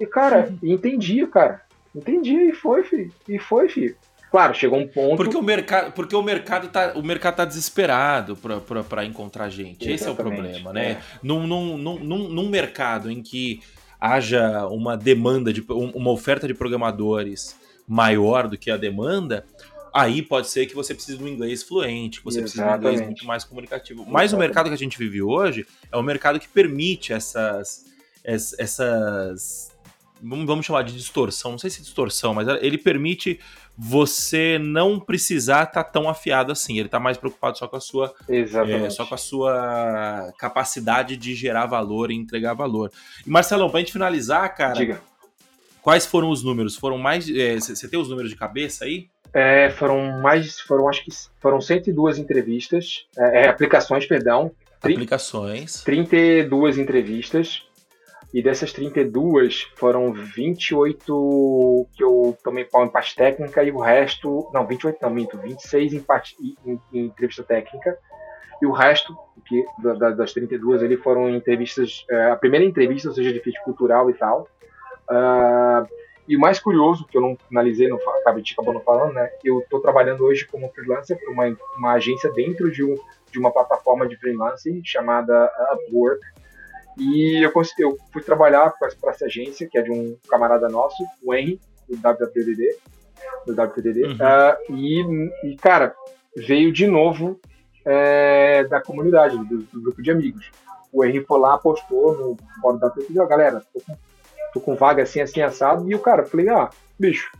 E, 0.00 0.06
cara, 0.06 0.52
entendia, 0.62 1.26
cara. 1.26 1.62
Entendia 1.94 2.44
e 2.44 2.52
foi, 2.52 2.84
filho. 2.84 3.12
E 3.28 3.38
foi, 3.38 3.68
filho. 3.68 3.96
Claro, 4.30 4.54
chegou 4.54 4.78
um 4.78 4.88
ponto. 4.88 5.16
Porque 5.16 5.36
o 5.36 5.42
mercado, 5.42 5.92
porque 5.92 6.16
o 6.16 6.22
mercado 6.22 6.68
tá, 6.68 6.92
o 6.96 7.02
mercado 7.02 7.36
tá 7.36 7.44
desesperado 7.44 8.36
para 8.88 9.04
encontrar 9.04 9.48
gente. 9.48 9.88
Exatamente, 9.88 9.94
Esse 9.94 10.08
é 10.08 10.10
o 10.10 10.16
problema, 10.16 10.72
né? 10.72 10.90
É. 10.90 10.98
Num, 11.22 11.46
num, 11.46 11.78
num, 11.78 11.98
num 12.28 12.48
mercado 12.48 13.10
em 13.10 13.22
que 13.22 13.60
haja 14.00 14.66
uma 14.66 14.96
demanda 14.96 15.52
de 15.52 15.64
uma 15.68 16.10
oferta 16.10 16.48
de 16.48 16.54
programadores 16.54 17.56
maior 17.86 18.48
do 18.48 18.56
que 18.56 18.70
a 18.70 18.76
demanda, 18.76 19.44
aí 19.92 20.22
pode 20.22 20.48
ser 20.48 20.66
que 20.66 20.74
você 20.74 20.94
precise 20.94 21.18
de 21.18 21.24
um 21.24 21.28
inglês 21.28 21.62
fluente, 21.62 22.18
que 22.18 22.24
você 22.24 22.40
Exatamente. 22.40 22.60
precise 22.60 22.62
de 22.62 22.70
um 22.70 22.76
inglês 22.76 23.06
muito 23.06 23.26
mais 23.26 23.44
comunicativo. 23.44 24.00
Exatamente. 24.00 24.12
Mas 24.12 24.32
o 24.32 24.36
mercado 24.36 24.68
que 24.68 24.74
a 24.74 24.78
gente 24.78 24.98
vive 24.98 25.22
hoje 25.22 25.66
é 25.90 25.96
um 25.96 26.02
mercado 26.02 26.40
que 26.40 26.48
permite 26.48 27.12
essas 27.12 27.92
essas 28.24 29.74
vamos 30.22 30.64
chamar 30.64 30.82
de 30.82 30.94
distorção, 30.94 31.52
não 31.52 31.58
sei 31.58 31.68
se 31.68 31.82
distorção, 31.82 32.32
mas 32.32 32.48
ele 32.62 32.78
permite 32.78 33.38
você 33.76 34.58
não 34.58 35.00
precisar 35.00 35.64
estar 35.64 35.84
tá 35.84 35.90
tão 35.90 36.08
afiado 36.08 36.52
assim. 36.52 36.78
Ele 36.78 36.86
está 36.86 36.98
mais 36.98 37.18
preocupado 37.18 37.58
só 37.58 37.66
com 37.66 37.76
a 37.76 37.80
sua 37.80 38.14
é, 38.28 38.90
só 38.90 39.04
com 39.04 39.14
a 39.14 39.18
sua 39.18 40.32
capacidade 40.38 41.16
de 41.16 41.34
gerar 41.34 41.66
valor 41.66 42.10
e 42.10 42.14
entregar 42.14 42.54
valor. 42.54 42.90
E 43.26 43.28
Marcelão, 43.28 43.68
para 43.68 43.78
a 43.78 43.80
gente 43.80 43.92
finalizar, 43.92 44.54
cara, 44.54 44.74
Diga. 44.74 45.02
Quais 45.84 46.06
foram 46.06 46.30
os 46.30 46.42
números? 46.42 46.76
Foram 46.76 46.96
mais 46.96 47.26
você 47.26 47.86
é, 47.86 47.88
tem 47.88 48.00
os 48.00 48.08
números 48.08 48.30
de 48.30 48.36
cabeça 48.36 48.86
aí? 48.86 49.08
É, 49.34 49.68
foram 49.68 50.22
mais, 50.22 50.58
foram 50.60 50.88
acho 50.88 51.04
que 51.04 51.10
foram 51.40 51.60
102 51.60 52.18
entrevistas, 52.18 53.06
é, 53.18 53.42
é, 53.42 53.48
aplicações, 53.48 54.06
perdão. 54.06 54.50
Aplicações. 54.80 55.82
32 55.82 56.78
entrevistas. 56.78 57.62
E 58.32 58.42
dessas 58.42 58.72
32, 58.72 59.68
foram 59.76 60.12
28 60.12 61.86
que 61.92 62.02
eu 62.02 62.36
tomei 62.42 62.64
pau 62.64 62.84
em 62.84 62.88
parte 62.88 63.14
técnica 63.14 63.62
e 63.62 63.70
o 63.70 63.78
resto. 63.78 64.50
Não, 64.52 64.66
28 64.66 64.98
não, 65.00 65.10
minto. 65.10 65.38
26 65.38 65.92
em, 65.94 66.00
parte, 66.00 66.36
em, 66.40 66.80
em 66.92 67.06
entrevista 67.06 67.44
técnica. 67.44 67.96
E 68.60 68.66
o 68.66 68.72
resto, 68.72 69.16
que, 69.46 69.64
da, 69.78 70.10
das 70.10 70.32
32 70.32 70.82
ali, 70.82 70.96
foram 70.96 71.30
entrevistas. 71.30 72.04
É, 72.10 72.32
a 72.32 72.36
primeira 72.36 72.66
entrevista, 72.66 73.08
ou 73.08 73.14
seja, 73.14 73.32
de 73.32 73.38
fit 73.38 73.62
cultural 73.62 74.10
e 74.10 74.14
tal. 74.14 74.48
Uh, 75.10 75.86
e 76.26 76.36
o 76.36 76.40
mais 76.40 76.58
curioso, 76.58 77.06
que 77.06 77.16
eu 77.16 77.20
não 77.20 77.36
finalizei, 77.48 77.88
não, 77.88 77.98
acabei, 78.20 78.42
acabou 78.50 78.74
não 78.74 78.80
falando, 78.80 79.12
né? 79.12 79.30
Eu 79.44 79.60
estou 79.60 79.80
trabalhando 79.80 80.24
hoje 80.24 80.46
como 80.46 80.70
freelancer 80.70 81.18
para 81.18 81.30
uma, 81.30 81.56
uma 81.76 81.92
agência 81.92 82.32
dentro 82.32 82.70
de, 82.70 82.82
um, 82.82 82.96
de 83.30 83.38
uma 83.38 83.52
plataforma 83.52 84.08
de 84.08 84.16
freelancing 84.16 84.80
chamada 84.84 85.50
Upwork 85.72 86.20
e 86.96 87.42
eu, 87.42 87.52
eu 87.78 87.98
fui 88.12 88.22
trabalhar 88.22 88.72
para 88.78 89.10
essa 89.10 89.26
agência, 89.26 89.68
que 89.68 89.76
é 89.76 89.82
de 89.82 89.90
um 89.90 90.16
camarada 90.28 90.68
nosso, 90.68 91.04
o 91.22 91.34
Henry, 91.34 91.60
do 91.88 91.96
WWDD, 91.96 92.76
do 93.46 93.54
WWDD, 93.54 94.04
uhum. 94.04 94.12
uh, 94.14 94.72
e, 94.72 95.50
e, 95.50 95.56
cara, 95.56 95.94
veio 96.36 96.72
de 96.72 96.86
novo 96.86 97.40
é, 97.84 98.64
da 98.64 98.80
comunidade, 98.80 99.36
do, 99.36 99.58
do, 99.62 99.82
grupo 99.82 100.00
de 100.00 100.10
amigos. 100.10 100.50
O 100.92 101.04
Henry 101.04 101.24
foi 101.24 101.40
lá, 101.40 101.58
postou 101.58 102.16
no 102.16 102.36
fórum 102.60 102.78
da 102.78 102.92
ó, 103.18 103.26
galera, 103.26 103.62
tô 103.72 103.80
com, 103.80 103.96
tô 104.54 104.60
com 104.60 104.74
vaga 104.76 105.02
assim, 105.02 105.20
assim, 105.20 105.42
assado, 105.42 105.90
e 105.90 105.94
o 105.94 105.98
cara, 105.98 106.24
falei, 106.24 106.48
ah, 106.48 106.70
bicho, 106.98 107.30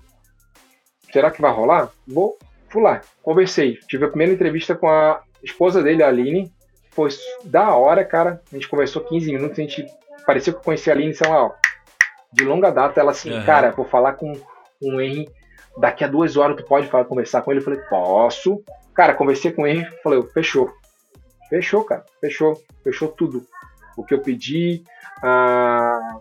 será 1.12 1.30
que 1.30 1.40
vai 1.40 1.52
rolar? 1.52 1.90
Vou, 2.06 2.36
fui 2.68 2.82
lá, 2.82 3.00
conversei, 3.22 3.78
tive 3.88 4.04
a 4.04 4.08
primeira 4.08 4.34
entrevista 4.34 4.74
com 4.74 4.88
a 4.88 5.22
esposa 5.42 5.82
dele, 5.82 6.02
a 6.02 6.08
Aline, 6.08 6.52
foi 6.94 7.10
da 7.44 7.74
hora, 7.74 8.04
cara. 8.04 8.40
A 8.50 8.54
gente 8.54 8.68
conversou 8.68 9.02
15 9.02 9.32
minutos, 9.32 9.58
a 9.58 9.62
gente 9.62 9.86
parecia 10.26 10.52
que 10.52 10.58
eu 10.58 10.62
conhecia 10.62 10.92
a 10.92 10.96
Aline, 10.96 11.14
sei 11.14 11.28
lá, 11.28 11.46
ó, 11.46 11.52
de 12.32 12.44
longa 12.44 12.70
data. 12.70 13.00
Ela 13.00 13.10
assim, 13.10 13.32
uhum. 13.32 13.44
cara, 13.44 13.72
vou 13.72 13.84
falar 13.84 14.14
com, 14.14 14.32
o 14.80 15.00
Henry. 15.00 15.28
Daqui 15.76 16.04
a 16.04 16.08
duas 16.08 16.36
horas 16.36 16.56
tu 16.56 16.64
pode 16.64 16.86
falar, 16.86 17.04
conversar 17.04 17.42
com 17.42 17.50
ele? 17.50 17.60
Eu 17.60 17.64
falei, 17.64 17.80
posso. 17.90 18.62
Cara, 18.94 19.12
conversei 19.12 19.50
com 19.50 19.62
o 19.62 19.66
Henry, 19.66 19.86
falei, 20.02 20.22
fechou. 20.32 20.72
Fechou, 21.50 21.84
cara, 21.84 22.04
fechou. 22.20 22.62
Fechou 22.84 23.08
tudo. 23.08 23.44
O 23.96 24.04
que 24.04 24.14
eu 24.14 24.20
pedi, 24.20 24.84
a, 25.22 26.18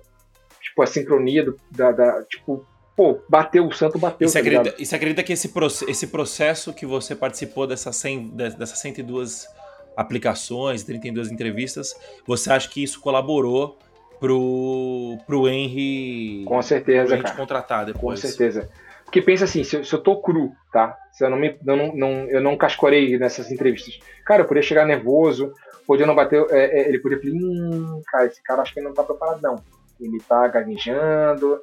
tipo, 0.74 0.82
a 0.82 0.88
sincronia 0.88 1.46
do, 1.46 1.58
da, 1.72 1.92
da 1.92 2.24
tipo, 2.24 2.66
pô, 2.98 3.20
bateu, 3.30 3.68
o 3.68 3.72
santo 3.72 4.00
bateu. 4.00 4.26
E 4.26 4.30
você, 4.30 4.42
tá 4.42 4.48
acredita, 4.48 4.82
e 4.82 4.86
você 4.86 4.96
acredita 4.96 5.24
que 5.24 5.34
esse, 5.34 5.52
esse 5.88 6.08
processo 6.08 6.74
que 6.74 6.86
você 6.86 7.16
participou 7.16 7.68
dessas 7.68 7.96
100, 7.96 8.30
dessas 8.30 8.80
102 8.80 9.48
aplicações, 9.96 10.84
32 10.84 11.32
entrevistas, 11.32 11.96
você 12.26 12.52
acha 12.52 12.68
que 12.68 12.84
isso 12.84 13.00
colaborou 13.00 13.78
pro, 14.20 15.18
pro 15.28 15.48
Henry 15.48 16.44
com 16.46 16.62
certeza 16.62 17.18
cara. 17.18 17.36
contratar 17.36 17.86
depois? 17.86 18.20
Com 18.20 18.28
certeza. 18.28 18.70
Porque 19.06 19.22
pensa 19.22 19.46
assim, 19.46 19.64
se 19.64 19.76
eu, 19.76 19.84
se 19.84 19.94
eu 19.94 20.02
tô 20.02 20.20
cru, 20.20 20.52
tá? 20.72 20.98
Se 21.12 21.24
eu 21.24 21.30
não, 21.30 21.38
me, 21.38 21.56
eu 21.64 21.78
não, 21.78 21.96
não, 21.96 22.10
eu 22.30 22.42
não 22.42 22.58
cascorei 22.58 23.16
nessas 23.20 23.52
entrevistas, 23.52 24.00
cara, 24.26 24.42
eu 24.42 24.48
poderia 24.48 24.68
chegar 24.68 24.88
nervoso, 24.88 25.54
podia 25.86 26.08
não 26.08 26.16
bater, 26.16 26.44
é, 26.50 26.80
é, 26.80 26.90
ele 26.90 26.98
podia 26.98 27.20
falar, 27.20 27.34
hum, 27.36 28.02
cara, 28.08 28.26
esse 28.26 28.42
cara 28.42 28.64
acho 28.64 28.74
que 28.74 28.80
ele 28.80 28.88
não 28.88 28.96
tá 28.96 29.04
preparado 29.04 29.40
não. 29.40 29.62
Ele 30.00 30.20
tá 30.20 30.48
gaguejando, 30.48 31.60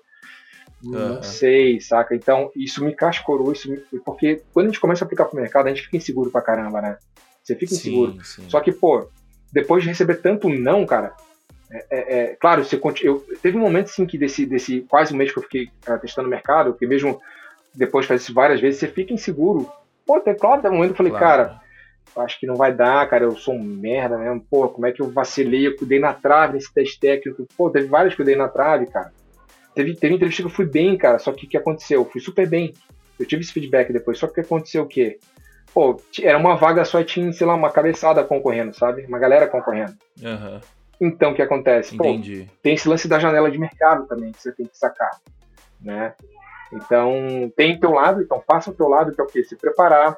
não 0.82 1.16
uhum. 1.16 1.22
sei, 1.22 1.80
saca? 1.80 2.14
Então, 2.14 2.50
isso 2.56 2.84
me 2.84 2.94
cascorou, 2.94 3.52
isso 3.52 3.70
me... 3.70 3.78
porque 4.04 4.42
quando 4.52 4.66
a 4.66 4.68
gente 4.70 4.80
começa 4.80 5.04
a 5.04 5.06
aplicar 5.06 5.26
pro 5.26 5.40
mercado, 5.40 5.66
a 5.66 5.68
gente 5.68 5.82
fica 5.82 5.96
inseguro 5.96 6.30
pra 6.30 6.40
caramba, 6.40 6.80
né? 6.80 6.98
Você 7.42 7.54
fica 7.54 7.74
inseguro. 7.74 8.12
Sim, 8.12 8.42
sim. 8.42 8.50
Só 8.50 8.60
que, 8.60 8.72
pô, 8.72 9.08
depois 9.52 9.82
de 9.82 9.88
receber 9.88 10.16
tanto 10.16 10.48
não, 10.48 10.86
cara, 10.86 11.14
é, 11.70 11.86
é, 11.90 12.22
é 12.22 12.36
claro, 12.36 12.64
você 12.64 12.80
eu, 13.02 13.24
teve 13.42 13.56
um 13.56 13.60
momento 13.60 13.88
sim 13.88 14.06
que 14.06 14.18
desse, 14.18 14.46
desse 14.46 14.80
quase 14.82 15.14
um 15.14 15.16
mês 15.16 15.32
que 15.32 15.38
eu 15.38 15.42
fiquei 15.42 15.70
uh, 15.88 15.98
testando 16.00 16.28
o 16.28 16.30
mercado, 16.30 16.74
que 16.74 16.86
mesmo 16.86 17.20
depois 17.74 18.04
de 18.04 18.08
fazer 18.08 18.22
isso 18.22 18.34
várias 18.34 18.60
vezes, 18.60 18.80
você 18.80 18.88
fica 18.88 19.12
inseguro. 19.12 19.70
Pô, 20.06 20.16
até 20.16 20.34
claro, 20.34 20.58
até 20.58 20.68
um 20.68 20.74
momento 20.74 20.90
eu 20.90 20.96
falei, 20.96 21.12
claro. 21.12 21.26
cara, 21.26 21.60
acho 22.16 22.38
que 22.38 22.46
não 22.46 22.54
vai 22.54 22.72
dar, 22.74 23.08
cara, 23.08 23.24
eu 23.24 23.36
sou 23.36 23.54
um 23.54 23.62
merda 23.62 24.18
mesmo, 24.18 24.44
pô, 24.50 24.68
como 24.68 24.86
é 24.86 24.92
que 24.92 25.00
eu 25.00 25.10
vacilei, 25.10 25.66
eu 25.66 25.76
dei 25.82 25.98
na 25.98 26.12
trave 26.12 26.54
nesse 26.54 26.72
teste 26.72 26.98
técnico, 26.98 27.46
pô, 27.56 27.70
teve 27.70 27.86
vários 27.86 28.14
que 28.14 28.22
eu 28.22 28.26
dei 28.26 28.36
na 28.36 28.48
trave, 28.48 28.86
cara. 28.86 29.12
Teve, 29.74 29.94
teve 29.94 30.14
entrevista 30.14 30.42
que 30.42 30.48
eu 30.48 30.52
fui 30.52 30.66
bem, 30.66 30.96
cara, 30.96 31.18
só 31.18 31.32
que 31.32 31.46
o 31.46 31.48
que 31.48 31.56
aconteceu? 31.56 32.00
Eu 32.00 32.04
fui 32.04 32.20
super 32.20 32.48
bem. 32.48 32.74
Eu 33.18 33.26
tive 33.26 33.42
esse 33.42 33.52
feedback 33.52 33.92
depois, 33.92 34.18
só 34.18 34.26
que 34.26 34.40
aconteceu 34.40 34.82
o 34.82 34.86
quê? 34.86 35.18
Pô, 35.72 36.00
era 36.20 36.36
uma 36.36 36.56
vaga 36.56 36.84
só 36.84 37.02
tinha, 37.04 37.32
sei 37.32 37.46
lá, 37.46 37.54
uma 37.54 37.70
cabeçada 37.70 38.24
concorrendo, 38.24 38.74
sabe? 38.74 39.04
Uma 39.06 39.18
galera 39.18 39.46
concorrendo. 39.46 39.94
Aham. 40.24 40.60
Então, 41.00 41.32
o 41.32 41.34
que 41.34 41.40
acontece? 41.40 41.96
Pô, 41.96 42.04
Entendi. 42.04 42.48
tem 42.62 42.74
esse 42.74 42.88
lance 42.88 43.08
da 43.08 43.18
janela 43.18 43.50
de 43.50 43.58
mercado 43.58 44.06
também, 44.06 44.32
que 44.32 44.42
você 44.42 44.52
tem 44.52 44.66
que 44.66 44.76
sacar, 44.76 45.10
né? 45.80 46.12
Então, 46.72 47.50
tem 47.56 47.78
teu 47.78 47.92
lado, 47.92 48.20
então 48.20 48.42
faça 48.46 48.70
o 48.70 48.74
teu 48.74 48.88
lado, 48.88 49.12
que 49.12 49.20
é 49.20 49.24
o 49.24 49.26
quê? 49.26 49.42
Se 49.42 49.56
preparar. 49.56 50.16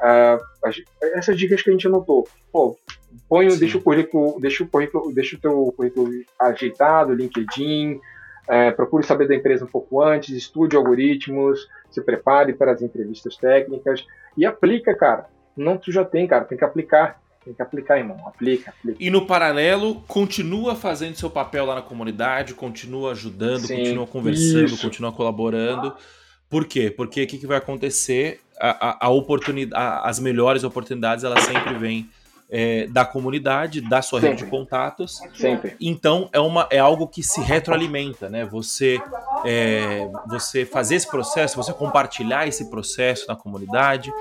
Ah, 0.00 0.38
as- 0.64 0.82
essas 1.14 1.36
dicas 1.38 1.62
que 1.62 1.70
a 1.70 1.72
gente 1.72 1.86
anotou. 1.86 2.28
Pô, 2.52 2.76
põe, 3.28 3.48
Sim. 3.50 3.58
deixa 3.58 3.78
o 3.78 3.82
currículo, 3.82 4.40
deixa 4.40 4.62
o 4.64 4.68
currículo, 4.68 5.12
deixa 5.12 5.36
o 5.36 5.40
teu 5.40 5.72
currículo 5.76 6.10
ajeitado, 6.38 7.14
LinkedIn, 7.14 7.98
é, 8.48 8.70
procure 8.70 9.04
saber 9.04 9.26
da 9.26 9.34
empresa 9.34 9.64
um 9.64 9.68
pouco 9.68 10.02
antes, 10.02 10.30
estude 10.36 10.76
algoritmos, 10.76 11.66
se 11.90 12.00
prepare 12.00 12.52
para 12.52 12.72
as 12.72 12.82
entrevistas 12.82 13.36
técnicas 13.36 14.04
e 14.36 14.44
aplica, 14.44 14.94
cara. 14.94 15.26
Não 15.56 15.76
tu 15.78 15.90
já 15.90 16.04
tem, 16.04 16.26
cara, 16.26 16.44
tem 16.44 16.58
que 16.58 16.64
aplicar. 16.64 17.20
Tem 17.44 17.54
que 17.54 17.62
aplicar, 17.62 17.96
irmão. 17.96 18.20
Aplica, 18.26 18.70
aplica. 18.70 18.98
E 19.00 19.08
no 19.08 19.24
paralelo, 19.24 20.02
continua 20.08 20.74
fazendo 20.74 21.14
seu 21.14 21.30
papel 21.30 21.64
lá 21.64 21.76
na 21.76 21.82
comunidade, 21.82 22.54
continua 22.54 23.12
ajudando, 23.12 23.60
Sim, 23.68 23.76
continua 23.76 24.06
conversando, 24.06 24.64
isso. 24.64 24.82
continua 24.82 25.12
colaborando. 25.12 25.94
Por 26.48 26.66
quê? 26.66 26.90
Porque 26.90 27.22
o 27.22 27.26
que, 27.26 27.38
que 27.38 27.46
vai 27.46 27.58
acontecer? 27.58 28.40
A, 28.58 28.88
a, 28.88 29.06
a 29.06 29.08
oportunidade, 29.10 30.08
as 30.08 30.18
melhores 30.18 30.64
oportunidades, 30.64 31.24
elas 31.24 31.44
sempre 31.44 31.74
vêm 31.74 32.08
é, 32.48 32.86
da 32.86 33.04
comunidade, 33.04 33.80
da 33.80 34.00
sua 34.00 34.20
rede 34.20 34.36
de 34.36 34.40
Sempre. 34.42 34.58
contatos. 34.58 35.20
Sempre. 35.34 35.76
Então 35.80 36.28
é, 36.32 36.40
uma, 36.40 36.66
é 36.70 36.78
algo 36.78 37.06
que 37.08 37.22
se 37.22 37.40
retroalimenta, 37.40 38.28
né? 38.28 38.44
Você, 38.46 39.00
é, 39.44 40.08
você 40.28 40.64
fazer 40.64 40.96
esse 40.96 41.08
processo, 41.08 41.56
você 41.56 41.72
compartilhar 41.72 42.46
esse 42.46 42.70
processo 42.70 43.26
na 43.26 43.36
comunidade, 43.36 44.12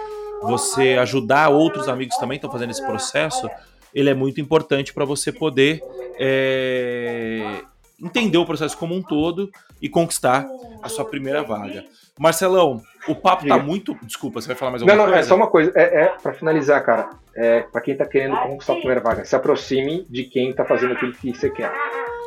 você 0.42 0.94
ajudar 1.00 1.50
outros 1.50 1.88
amigos 1.88 2.16
que 2.16 2.22
também 2.22 2.36
estão 2.36 2.52
fazendo 2.52 2.72
esse 2.72 2.86
processo, 2.86 3.50
ele 3.94 4.10
é 4.10 4.14
muito 4.14 4.42
importante 4.42 4.94
para 4.94 5.06
você 5.06 5.32
poder 5.32 5.82
é, 6.20 7.62
entender 8.02 8.38
o 8.38 8.46
processo 8.46 8.78
como 8.78 8.96
um 8.96 9.02
todo 9.02 9.50
e 9.82 9.88
conquistar 9.88 10.48
a 10.82 10.90
sua 10.90 11.06
primeira 11.06 11.44
vaga. 11.44 11.86
Marcelão, 12.20 12.82
o 13.08 13.16
papo 13.16 13.46
tá 13.48 13.56
Diga. 13.56 13.64
muito. 13.66 13.96
Desculpa, 14.04 14.40
você 14.42 14.48
vai 14.48 14.56
falar 14.56 14.72
mais 14.72 14.82
Não, 14.84 14.90
alguma 14.90 15.08
não, 15.08 15.14
é 15.14 15.18
coisa? 15.18 15.30
só 15.30 15.36
uma 15.36 15.48
coisa. 15.48 15.72
É, 15.76 16.04
é 16.04 16.06
para 16.22 16.34
finalizar, 16.34 16.82
cara. 16.84 17.10
É, 17.36 17.62
para 17.62 17.82
quem 17.82 17.96
tá 17.96 18.06
querendo 18.06 18.38
conquistar 18.38 18.74
a 18.74 18.78
primeira 18.78 19.02
vaga, 19.02 19.26
se 19.26 19.36
aproxime 19.36 20.06
de 20.10 20.24
quem 20.24 20.54
tá 20.54 20.64
fazendo 20.64 20.94
aquilo 20.94 21.12
que 21.14 21.34
você 21.34 21.50
quer. 21.50 21.72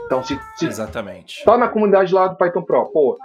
Então, 0.05 0.23
se, 0.23 0.39
se 0.57 0.67
Exatamente. 0.67 1.43
tá 1.45 1.57
na 1.57 1.69
comunidade 1.69 2.13
lá 2.15 2.27
do 2.29 2.37
Python 2.37 2.63
Pro, 2.63 2.85
pô, 2.87 3.19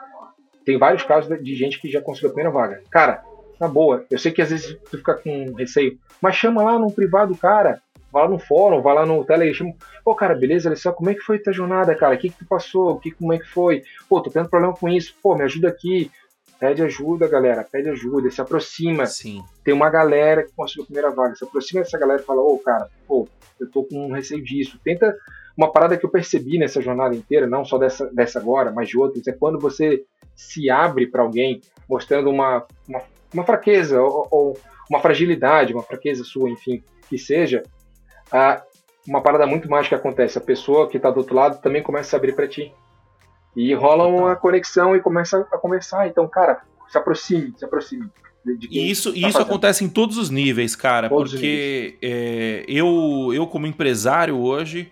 tem 0.65 0.77
vários 0.77 1.03
casos 1.03 1.37
de- 1.43 1.55
gente 1.55 1.79
que 1.79 1.89
já 1.91 2.01
conseguiu 2.01 2.29
a 2.29 2.33
primeira 2.33 2.51
vaga. 2.57 2.81
Cara, 2.89 3.21
na 3.59 3.67
boa, 3.67 4.05
eu 4.09 4.17
sei 4.17 4.31
que 4.31 4.41
às 4.41 4.49
vezes 4.49 4.77
tu 4.89 4.97
fica 4.97 5.13
com 5.15 5.53
receio, 5.55 5.97
mas 6.21 6.35
chama 6.35 6.63
lá 6.63 6.79
no 6.79 6.91
privado, 6.91 7.35
cara. 7.35 7.81
Vai 8.11 8.23
lá 8.23 8.29
no 8.29 8.37
fórum, 8.37 8.79
vai 8.81 8.93
lá 8.93 9.05
no 9.07 9.25
Telegram, 9.25 9.53
chama, 9.55 9.73
pô, 10.05 10.13
cara, 10.13 10.35
beleza, 10.35 10.69
olha 10.69 10.75
só, 10.75 10.91
como 10.91 11.09
é 11.09 11.15
que 11.15 11.21
foi 11.21 11.37
a 11.37 11.43
tua 11.43 11.51
jornada, 11.53 11.95
cara? 11.95 12.13
O 12.13 12.17
que 12.17 12.29
que 12.29 12.37
tu 12.37 12.45
passou? 12.45 12.99
Que, 12.99 13.09
como 13.11 13.33
é 13.33 13.39
que 13.39 13.47
foi? 13.49 13.81
Pô, 14.07 14.21
tô 14.21 14.29
tendo 14.29 14.47
problema 14.49 14.73
com 14.75 14.87
isso, 14.87 15.15
pô, 15.21 15.35
me 15.35 15.41
ajuda 15.43 15.67
aqui. 15.69 16.11
Pede 16.63 16.81
ajuda, 16.81 17.27
galera, 17.27 17.67
pede 17.69 17.89
ajuda, 17.89 18.31
se 18.31 18.39
aproxima 18.39 19.05
Sim. 19.05 19.43
tem 19.65 19.73
uma 19.73 19.89
galera 19.89 20.43
que 20.43 20.53
conseguiu 20.55 20.83
a 20.83 20.85
primeira 20.85 21.11
vaga. 21.11 21.35
Se 21.35 21.43
aproxima 21.43 21.81
dessa 21.81 21.99
galera 21.99 22.21
e 22.21 22.23
fala, 22.23 22.39
ô 22.39 22.57
cara, 22.57 22.87
pô, 23.05 23.27
eu 23.59 23.69
tô 23.69 23.83
com 23.83 24.07
um 24.07 24.13
receio 24.13 24.41
disso. 24.41 24.79
Tenta. 24.81 25.13
Uma 25.57 25.73
parada 25.73 25.97
que 25.97 26.05
eu 26.05 26.09
percebi 26.09 26.57
nessa 26.57 26.81
jornada 26.81 27.13
inteira, 27.13 27.45
não 27.45 27.65
só 27.65 27.77
dessa, 27.77 28.09
dessa 28.13 28.39
agora, 28.39 28.71
mas 28.71 28.87
de 28.87 28.97
outras, 28.97 29.27
é 29.27 29.33
quando 29.33 29.59
você 29.59 30.05
se 30.37 30.69
abre 30.69 31.05
para 31.05 31.21
alguém 31.21 31.59
mostrando 31.89 32.29
uma, 32.29 32.65
uma, 32.87 33.01
uma 33.33 33.45
fraqueza 33.45 34.01
ou, 34.01 34.29
ou 34.31 34.57
uma 34.89 35.01
fragilidade, 35.01 35.73
uma 35.73 35.83
fraqueza 35.83 36.23
sua, 36.23 36.49
enfim, 36.49 36.81
que 37.09 37.17
seja, 37.17 37.61
ah, 38.31 38.63
uma 39.05 39.21
parada 39.21 39.45
muito 39.45 39.69
mágica 39.69 39.97
acontece. 39.97 40.37
A 40.37 40.41
pessoa 40.41 40.87
que 40.87 40.97
tá 40.97 41.11
do 41.11 41.17
outro 41.17 41.35
lado 41.35 41.61
também 41.61 41.83
começa 41.83 42.07
a 42.07 42.09
se 42.11 42.15
abrir 42.15 42.33
para 42.33 42.47
ti. 42.47 42.73
E 43.55 43.73
rola 43.73 44.07
uma 44.07 44.35
conexão 44.35 44.95
e 44.95 44.99
começa 44.99 45.47
a 45.51 45.57
conversar. 45.57 46.07
Então, 46.07 46.27
cara, 46.27 46.61
se 46.89 46.97
aproxime, 46.97 47.53
se 47.57 47.65
aproxime. 47.65 48.09
E 48.69 48.91
isso, 48.91 49.11
tá 49.11 49.17
isso 49.17 49.31
fazendo. 49.31 49.41
acontece 49.41 49.83
em 49.85 49.89
todos 49.89 50.17
os 50.17 50.29
níveis, 50.29 50.75
cara, 50.75 51.07
Todos 51.07 51.33
os 51.33 51.39
porque 51.39 51.97
é, 52.01 52.65
eu, 52.67 53.31
eu, 53.33 53.47
como 53.47 53.65
empresário 53.65 54.37
hoje, 54.37 54.91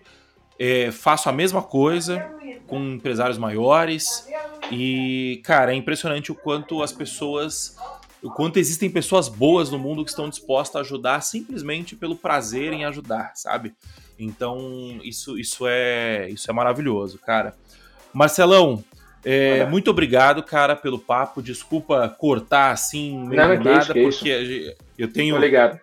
é, 0.58 0.90
faço 0.90 1.28
a 1.28 1.32
mesma 1.32 1.62
coisa 1.62 2.30
com 2.66 2.80
empresários 2.80 3.36
maiores 3.36 4.26
e, 4.70 5.42
cara, 5.44 5.72
é 5.72 5.76
impressionante 5.76 6.32
o 6.32 6.34
quanto 6.34 6.82
as 6.82 6.92
pessoas, 6.92 7.76
o 8.22 8.30
quanto 8.30 8.58
existem 8.58 8.88
pessoas 8.88 9.28
boas 9.28 9.70
no 9.70 9.78
mundo 9.78 10.02
que 10.02 10.10
estão 10.10 10.28
dispostas 10.28 10.76
a 10.76 10.80
ajudar 10.80 11.20
simplesmente 11.20 11.94
pelo 11.94 12.16
prazer 12.16 12.72
em 12.72 12.86
ajudar, 12.86 13.32
sabe? 13.34 13.74
Então, 14.18 14.98
isso, 15.02 15.38
isso, 15.38 15.66
é, 15.66 16.30
isso 16.30 16.50
é 16.50 16.54
maravilhoso, 16.54 17.18
cara. 17.18 17.54
Marcelão, 18.12 18.84
é, 19.24 19.64
muito 19.66 19.90
obrigado, 19.90 20.42
cara, 20.42 20.74
pelo 20.76 20.98
papo. 20.98 21.42
Desculpa 21.42 22.08
cortar 22.08 22.70
assim, 22.72 23.18
meio 23.26 23.40
Não, 23.40 23.56
nada, 23.62 23.78
isso, 23.78 23.92
que 23.92 24.00
isso. 24.00 24.18
porque 24.18 24.76
eu 24.98 25.12
tenho 25.12 25.34
Tô 25.36 25.40
ligado. 25.40 25.78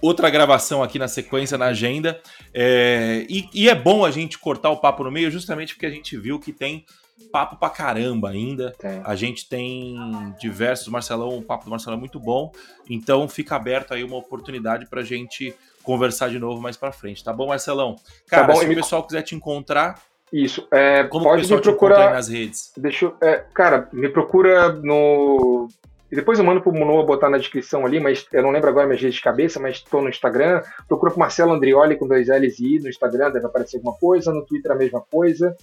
outra 0.00 0.30
gravação 0.30 0.82
aqui 0.82 0.98
na 0.98 1.08
sequência, 1.08 1.58
na 1.58 1.66
agenda. 1.66 2.20
É, 2.54 3.26
e, 3.28 3.48
e 3.52 3.68
é 3.68 3.74
bom 3.74 4.04
a 4.04 4.10
gente 4.10 4.38
cortar 4.38 4.70
o 4.70 4.78
papo 4.78 5.04
no 5.04 5.10
meio, 5.10 5.30
justamente 5.30 5.74
porque 5.74 5.86
a 5.86 5.90
gente 5.90 6.16
viu 6.16 6.38
que 6.40 6.52
tem 6.52 6.84
papo 7.30 7.56
pra 7.56 7.68
caramba 7.68 8.30
ainda. 8.30 8.74
Tem. 8.78 9.02
A 9.04 9.14
gente 9.14 9.46
tem 9.48 9.94
diversos, 10.40 10.88
Marcelão, 10.88 11.36
o 11.36 11.42
papo 11.42 11.66
do 11.66 11.70
Marcelão 11.70 11.96
é 11.96 12.00
muito 12.00 12.18
bom. 12.18 12.50
Então 12.88 13.28
fica 13.28 13.54
aberto 13.56 13.92
aí 13.92 14.02
uma 14.02 14.16
oportunidade 14.16 14.86
pra 14.88 15.02
gente 15.02 15.54
conversar 15.82 16.28
de 16.30 16.38
novo 16.38 16.60
mais 16.60 16.76
pra 16.76 16.92
frente, 16.92 17.22
tá 17.24 17.32
bom, 17.32 17.46
Marcelão? 17.48 17.96
Cara, 18.26 18.46
bom, 18.46 18.56
se 18.56 18.64
o 18.64 18.68
me- 18.68 18.74
pessoal 18.74 19.02
quiser 19.02 19.22
te 19.22 19.34
encontrar, 19.34 20.00
Isso. 20.32 20.66
É, 20.70 21.04
como 21.04 21.24
pode 21.24 21.52
me 21.52 21.60
procurar. 21.60 22.12
nas 22.12 22.28
redes? 22.28 22.72
Deixa 22.76 23.06
eu. 23.06 23.16
é, 23.20 23.44
cara, 23.52 23.88
me 23.92 24.08
procura 24.08 24.72
no. 24.72 25.68
e 26.10 26.14
Depois 26.14 26.38
eu 26.38 26.44
mando 26.44 26.60
pro 26.60 26.72
Monoa 26.72 27.04
botar 27.04 27.28
na 27.28 27.38
descrição 27.38 27.84
ali, 27.84 27.98
mas 27.98 28.26
eu 28.32 28.42
não 28.42 28.50
lembro 28.50 28.70
agora 28.70 28.86
minhas 28.86 29.02
redes 29.02 29.16
de 29.16 29.22
cabeça, 29.22 29.58
mas 29.58 29.82
tô 29.82 30.00
no 30.00 30.08
Instagram. 30.08 30.62
Procura 30.86 31.10
por 31.12 31.18
Marcelo 31.18 31.52
Andrioli 31.52 31.96
com 31.96 32.06
dois 32.06 32.28
L's 32.28 32.60
e 32.60 32.76
I 32.76 32.80
no 32.80 32.88
Instagram, 32.88 33.30
deve 33.32 33.46
aparecer 33.46 33.78
alguma 33.78 33.96
coisa. 33.96 34.32
No 34.32 34.46
Twitter 34.46 34.70
a 34.70 34.76
mesma 34.76 35.00
coisa. 35.00 35.56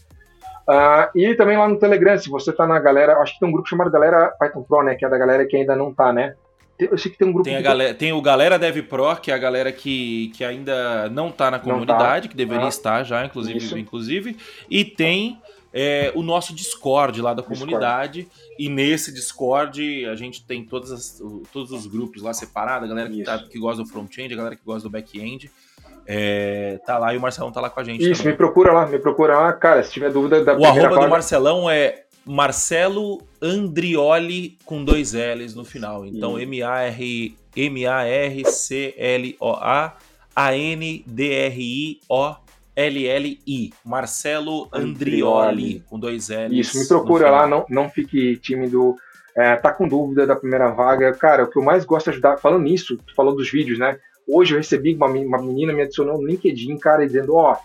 Ah, 0.69 1.09
e 1.15 1.33
também 1.35 1.57
lá 1.57 1.67
no 1.67 1.79
Telegram, 1.79 2.17
se 2.17 2.29
você 2.29 2.51
tá 2.51 2.67
na 2.67 2.77
galera, 2.77 3.17
acho 3.19 3.33
que 3.33 3.39
tem 3.39 3.47
um 3.47 3.53
grupo 3.53 3.69
chamado 3.69 3.89
Galera 3.89 4.33
Python 4.37 4.63
Pro, 4.63 4.83
né? 4.83 4.95
Que 4.95 5.05
é 5.05 5.09
da 5.09 5.17
galera 5.17 5.45
que 5.45 5.55
ainda 5.55 5.77
não 5.77 5.93
tá, 5.93 6.11
né? 6.11 6.35
Tem- 6.77 6.87
Eu 6.91 6.97
sei 6.97 7.11
que 7.11 7.17
tem 7.17 7.27
um 7.27 7.31
grupo. 7.33 7.43
Tem, 7.49 7.55
a 7.57 7.61
galera, 7.61 7.93
tem 7.93 8.13
o 8.13 8.21
Galera 8.21 8.59
Dev 8.59 8.83
Pro, 8.83 9.15
que 9.17 9.31
é 9.31 9.33
a 9.33 9.37
galera 9.37 9.71
que, 9.71 10.31
que 10.35 10.43
ainda 10.43 11.09
não 11.09 11.31
tá 11.31 11.49
na 11.49 11.57
tá. 11.59 11.63
comunidade, 11.65 12.27
que 12.29 12.35
deveria 12.35 12.65
Ah, 12.65 12.69
estar 12.69 13.03
já, 13.03 13.25
inclusive. 13.25 13.57
isso. 13.57 13.77
inclusive 13.77 14.37
e 14.69 14.85
tem 14.85 15.41
é, 15.73 16.11
o 16.15 16.23
nosso 16.23 16.55
Discord 16.55 17.21
lá 17.21 17.33
da 17.33 17.41
Discord. 17.41 17.59
comunidade. 17.59 18.27
E 18.57 18.69
nesse 18.69 19.13
Discord 19.13 20.05
a 20.07 20.15
gente 20.15 20.43
tem 20.45 20.63
todas 20.63 20.91
as- 20.91 21.21
todos 21.51 21.71
os 21.71 21.85
grupos 21.85 22.21
lá 22.23 22.33
separados, 22.33 22.85
a 22.85 22.87
galera 22.89 23.09
que, 23.09 23.21
tá- 23.23 23.39
que 23.39 23.59
gosta 23.59 23.83
do 23.83 23.89
front-end, 23.89 24.33
a 24.33 24.37
galera 24.37 24.55
que 24.55 24.63
gosta 24.65 24.87
do 24.87 24.91
back-end. 24.91 25.51
É, 26.09 26.79
tá 26.85 26.97
lá 26.97 27.13
e 27.13 27.17
o 27.17 27.21
Marcelão 27.21 27.51
tá 27.51 27.59
lá 27.59 27.69
com 27.69 27.79
a 27.79 27.83
gente. 27.83 28.01
Isso, 28.01 28.21
também. 28.21 28.31
me 28.31 28.37
procura 28.37 28.71
lá, 28.71 28.85
me 28.87 28.97
procura 28.97 29.37
lá. 29.37 29.51
Cara, 29.53 29.83
se 29.83 29.91
tiver 29.91 30.09
dúvida 30.09 30.41
da 30.43 30.55
O 30.57 30.65
arroba 30.65 30.99
do 31.01 31.09
Marcelão 31.09 31.69
é 31.69 32.05
Marcelo 32.27 33.21
Andrioli 33.41 34.57
com 34.65 34.83
dois 34.83 35.13
L's 35.13 35.55
no 35.55 35.63
final. 35.63 36.05
Então, 36.05 36.37
M-A-R- 36.37 37.33
M-A-R-C-L-O-A 37.55 38.47
A-N-D-R-I-O-L-L-I. 40.35 41.97
Marcelo 43.83 44.67
Andrioli 44.71 45.83
com 45.89 45.99
dois 45.99 46.29
L's. 46.29 46.51
Isso, 46.51 46.79
me 46.79 46.87
procura 46.87 47.29
lá, 47.29 47.47
não, 47.47 47.65
não 47.69 47.89
fique 47.89 48.37
tímido. 48.37 48.95
É, 49.35 49.55
tá 49.55 49.71
com 49.71 49.87
dúvida 49.87 50.25
da 50.25 50.35
primeira 50.35 50.69
vaga. 50.69 51.13
Cara, 51.13 51.43
o 51.43 51.47
que 51.47 51.57
eu 51.57 51.63
mais 51.63 51.85
gosto 51.85 52.09
é 52.09 52.13
ajudar. 52.13 52.37
Falando 52.37 52.63
nisso, 52.63 52.97
tu 52.97 53.13
falou 53.15 53.35
dos 53.35 53.49
vídeos, 53.51 53.77
né? 53.79 53.99
Hoje 54.27 54.53
eu 54.53 54.57
recebi 54.57 54.95
uma, 54.95 55.07
uma 55.07 55.41
menina 55.41 55.73
me 55.73 55.81
adicionou 55.83 56.17
no 56.19 56.27
LinkedIn, 56.27 56.77
cara, 56.77 57.05
dizendo: 57.05 57.35
Ó, 57.35 57.55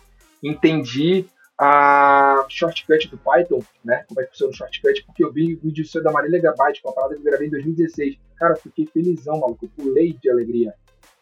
entendi 0.42 1.24
a 1.58 2.44
shortcut 2.48 3.08
do 3.08 3.18
Python, 3.18 3.60
né? 3.84 4.04
Como 4.08 4.20
é 4.20 4.24
que 4.24 4.30
funciona 4.30 4.52
o 4.52 4.56
shortcut, 4.56 5.04
porque 5.06 5.24
eu 5.24 5.32
vi 5.32 5.54
o 5.54 5.60
vídeo 5.60 5.84
seu 5.86 6.02
da 6.02 6.10
Marília 6.10 6.40
Gabbard, 6.40 6.80
com 6.82 6.88
uma 6.88 6.94
parada 6.94 7.14
que 7.14 7.20
eu 7.20 7.24
gravei 7.24 7.46
em 7.46 7.50
2016. 7.50 8.16
Cara, 8.36 8.54
eu 8.54 8.58
fiquei 8.58 8.86
felizão, 8.86 9.38
maluco. 9.40 9.64
Eu 9.64 9.70
pulei 9.84 10.12
de 10.20 10.30
alegria. 10.30 10.74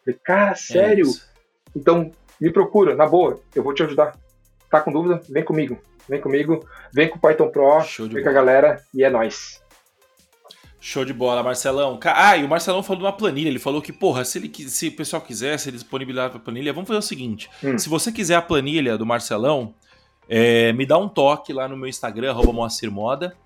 Falei, 0.04 0.18
cara, 0.24 0.52
É 0.52 0.54
sério? 0.54 1.06
isso. 1.06 1.28
Então, 1.76 2.10
me 2.40 2.50
procura, 2.52 2.94
na 2.94 3.06
boa, 3.06 3.38
eu 3.54 3.62
vou 3.62 3.74
te 3.74 3.82
ajudar. 3.82 4.16
Tá 4.70 4.80
com 4.80 4.90
dúvida? 4.92 5.20
Vem 5.28 5.44
comigo. 5.44 5.78
Vem 6.08 6.20
comigo, 6.20 6.66
vem 6.92 7.08
com 7.08 7.18
o 7.18 7.20
Python 7.20 7.50
Pro, 7.50 7.80
Show 7.82 8.08
de 8.08 8.14
vem 8.14 8.24
com 8.24 8.30
a 8.30 8.32
bola. 8.32 8.44
galera 8.44 8.82
e 8.94 9.04
é 9.04 9.10
nóis. 9.10 9.62
Show 10.80 11.04
de 11.04 11.12
bola, 11.12 11.42
Marcelão. 11.42 12.00
Ah, 12.02 12.36
e 12.38 12.44
o 12.44 12.48
Marcelão 12.48 12.82
falou 12.82 13.00
de 13.00 13.04
uma 13.04 13.12
planilha. 13.12 13.48
Ele 13.48 13.58
falou 13.58 13.82
que, 13.82 13.92
porra, 13.92 14.24
se, 14.24 14.38
ele, 14.38 14.50
se 14.68 14.88
o 14.88 14.96
pessoal 14.96 15.20
quiser, 15.20 15.58
se 15.58 15.68
ele 15.68 15.76
disponibilizar 15.76 16.34
a 16.34 16.38
planilha, 16.38 16.72
vamos 16.72 16.88
fazer 16.88 16.98
o 16.98 17.02
seguinte: 17.02 17.50
hum. 17.62 17.76
se 17.78 17.88
você 17.88 18.10
quiser 18.10 18.36
a 18.36 18.42
planilha 18.42 18.96
do 18.96 19.04
Marcelão, 19.04 19.74
é, 20.32 20.72
me 20.72 20.86
dá 20.86 20.96
um 20.96 21.08
toque 21.08 21.52
lá 21.52 21.66
no 21.66 21.76
meu 21.76 21.88
Instagram, 21.88 22.34
Moacir 22.52 22.88
Moda, 22.88 23.36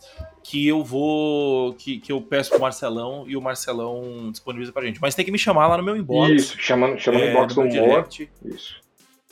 que 0.43 0.69
eu 0.69 0.85
vou. 0.85 1.73
Que, 1.73 1.99
que 1.99 2.13
eu 2.13 2.21
peço 2.21 2.51
pro 2.51 2.61
Marcelão 2.61 3.25
e 3.27 3.39
o 3.39 3.41
Marcelão 3.41 4.31
disponibiliza 4.31 4.71
pra 4.71 4.85
gente. 4.85 5.01
Mas 5.01 5.15
tem 5.15 5.25
que 5.25 5.33
me 5.33 5.39
chamar 5.39 5.67
lá 5.67 5.79
no 5.79 5.83
meu 5.83 5.97
inbox. 5.97 6.31
Isso, 6.31 6.59
chama, 6.59 6.99
chama 6.99 7.19
no 7.19 7.25
é, 7.25 7.31
inbox 7.31 7.55
do 7.55 7.67
direct. 7.67 8.31
Isso 8.45 8.85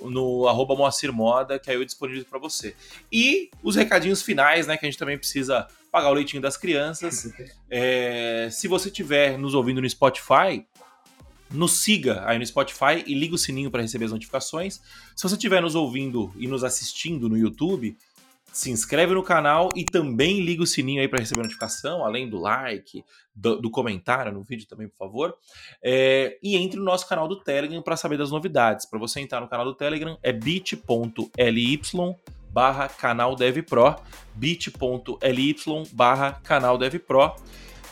no 0.05 0.49
arroba 0.49 0.74
Moacir 0.74 1.12
Moda, 1.12 1.61
que 1.61 1.70
aí 1.70 1.77
eu 1.77 1.85
disponibilizo 1.85 2.27
para 2.27 2.39
você. 2.39 2.74
E 3.12 3.51
os 3.62 3.77
recadinhos 3.77 4.20
finais, 4.20 4.66
né, 4.66 4.77
que 4.77 4.85
a 4.85 4.91
gente 4.91 4.99
também 4.99 5.16
precisa 5.16 5.69
pagar 5.93 6.11
o 6.11 6.15
leitinho 6.15 6.43
das 6.43 6.57
crianças. 6.57 7.31
É, 7.74 8.49
se 8.51 8.69
você 8.69 8.89
estiver 8.89 9.39
nos 9.39 9.55
ouvindo 9.55 9.81
no 9.81 9.89
Spotify, 9.89 10.66
nos 11.53 11.73
siga 11.73 12.23
aí 12.27 12.39
no 12.39 12.47
Spotify 12.47 13.05
e 13.07 13.15
liga 13.15 13.35
o 13.35 13.39
sininho 13.39 13.70
para 13.70 13.83
receber 13.83 14.07
as 14.07 14.12
notificações. 14.12 14.81
Se 15.15 15.23
você 15.23 15.35
estiver 15.35 15.61
nos 15.61 15.74
ouvindo 15.74 16.33
e 16.37 16.47
nos 16.47 16.65
assistindo 16.65 17.29
no 17.29 17.37
YouTube, 17.37 17.97
se 18.53 18.70
inscreve 18.70 19.15
no 19.15 19.23
canal 19.23 19.70
e 19.74 19.85
também 19.85 20.41
liga 20.41 20.62
o 20.62 20.66
sininho 20.66 21.01
aí 21.01 21.09
para 21.09 21.20
receber 21.20 21.41
a 21.41 21.45
notificação, 21.45 22.05
além 22.05 22.29
do 22.29 22.39
like, 22.39 23.03
do, 23.35 23.57
do, 23.61 23.70
comentário 23.70 24.31
no 24.31 24.43
vídeo 24.43 24.66
também, 24.69 24.89
por 24.89 24.99
favor. 24.99 25.35
É, 25.83 26.39
e 26.43 26.57
entre 26.57 26.79
no 26.79 26.85
nosso 26.85 27.09
canal 27.09 27.27
do 27.27 27.37
Telegram 27.37 27.81
para 27.81 27.97
saber 27.97 28.19
das 28.19 28.31
novidades. 28.31 28.85
Para 28.85 28.99
você 28.99 29.20
entrar 29.20 29.41
no 29.41 29.49
canal 29.49 29.65
do 29.65 29.74
Telegram 29.74 30.19
é 30.23 30.33
bit.ly 30.33 31.81
barra 32.51 32.87
canal 32.89 33.35
DevPro, 33.35 33.97
bit.ly 34.35 35.57
barra 35.93 36.33
canal. 36.45 36.79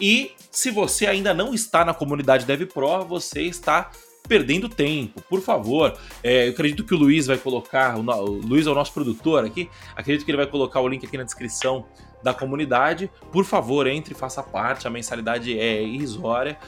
E 0.01 0.33
se 0.51 0.71
você 0.71 1.07
ainda 1.07 1.35
não 1.35 1.53
está 1.53 1.85
na 1.85 1.93
comunidade 1.93 2.47
DevPro, 2.47 3.05
você 3.05 3.43
está 3.43 3.91
perdendo 4.27 4.69
tempo, 4.69 5.21
por 5.23 5.41
favor. 5.41 5.97
É, 6.23 6.47
eu 6.47 6.53
acredito 6.53 6.85
que 6.85 6.95
o 6.95 6.97
Luiz 6.97 7.27
vai 7.27 7.37
colocar, 7.37 7.99
o, 7.99 8.01
o, 8.01 8.47
Luiz 8.47 8.67
é 8.67 8.71
o 8.71 8.75
nosso 8.75 8.93
produtor 8.93 9.45
aqui, 9.45 9.69
acredito 9.97 10.25
que 10.25 10.31
ele 10.31 10.37
vai 10.37 10.47
colocar 10.47 10.81
o 10.81 10.89
link 10.89 11.05
aqui 11.05 11.19
na 11.19 11.25
descrição 11.25 11.85
da 12.23 12.33
comunidade. 12.33 13.11
Por 13.33 13.45
favor, 13.45 13.87
entre 13.87 14.15
e 14.15 14.17
faça 14.17 14.43
parte, 14.43 14.87
a 14.87 14.91
mensalidade 14.91 15.59
é 15.59 15.83
irrisória, 15.83 16.59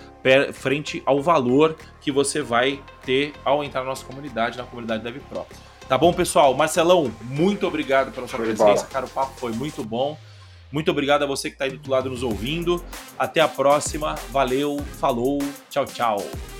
frente 0.53 1.03
ao 1.07 1.23
valor 1.23 1.77
que 2.01 2.11
você 2.11 2.43
vai 2.43 2.81
ter 3.05 3.33
ao 3.45 3.63
entrar 3.63 3.83
na 3.83 3.91
nossa 3.91 4.05
comunidade, 4.05 4.59
na 4.59 4.65
comunidade 4.65 5.05
DevPro. 5.05 5.47
Tá 5.89 5.99
bom, 5.99 6.13
pessoal? 6.13 6.55
Marcelão, 6.55 7.13
muito 7.23 7.67
obrigado 7.67 8.13
pela 8.13 8.27
sua 8.27 8.41
presença, 8.41 8.87
cara. 8.87 9.07
O 9.07 9.11
papo 9.11 9.33
foi 9.37 9.53
muito 9.53 9.85
bom. 9.85 10.17
Muito 10.73 10.91
obrigado 10.91 11.23
a 11.23 11.27
você 11.27 11.51
que 11.51 11.55
está 11.55 11.67
aí 11.67 11.71
do 11.71 11.77
outro 11.77 11.91
lado 11.91 12.11
nos 12.11 12.23
ouvindo. 12.23 12.83
Até 13.19 13.41
a 13.41 13.49
próxima. 13.49 14.15
Valeu, 14.31 14.79
falou, 14.99 15.39
tchau, 15.71 15.85
tchau. 15.85 16.52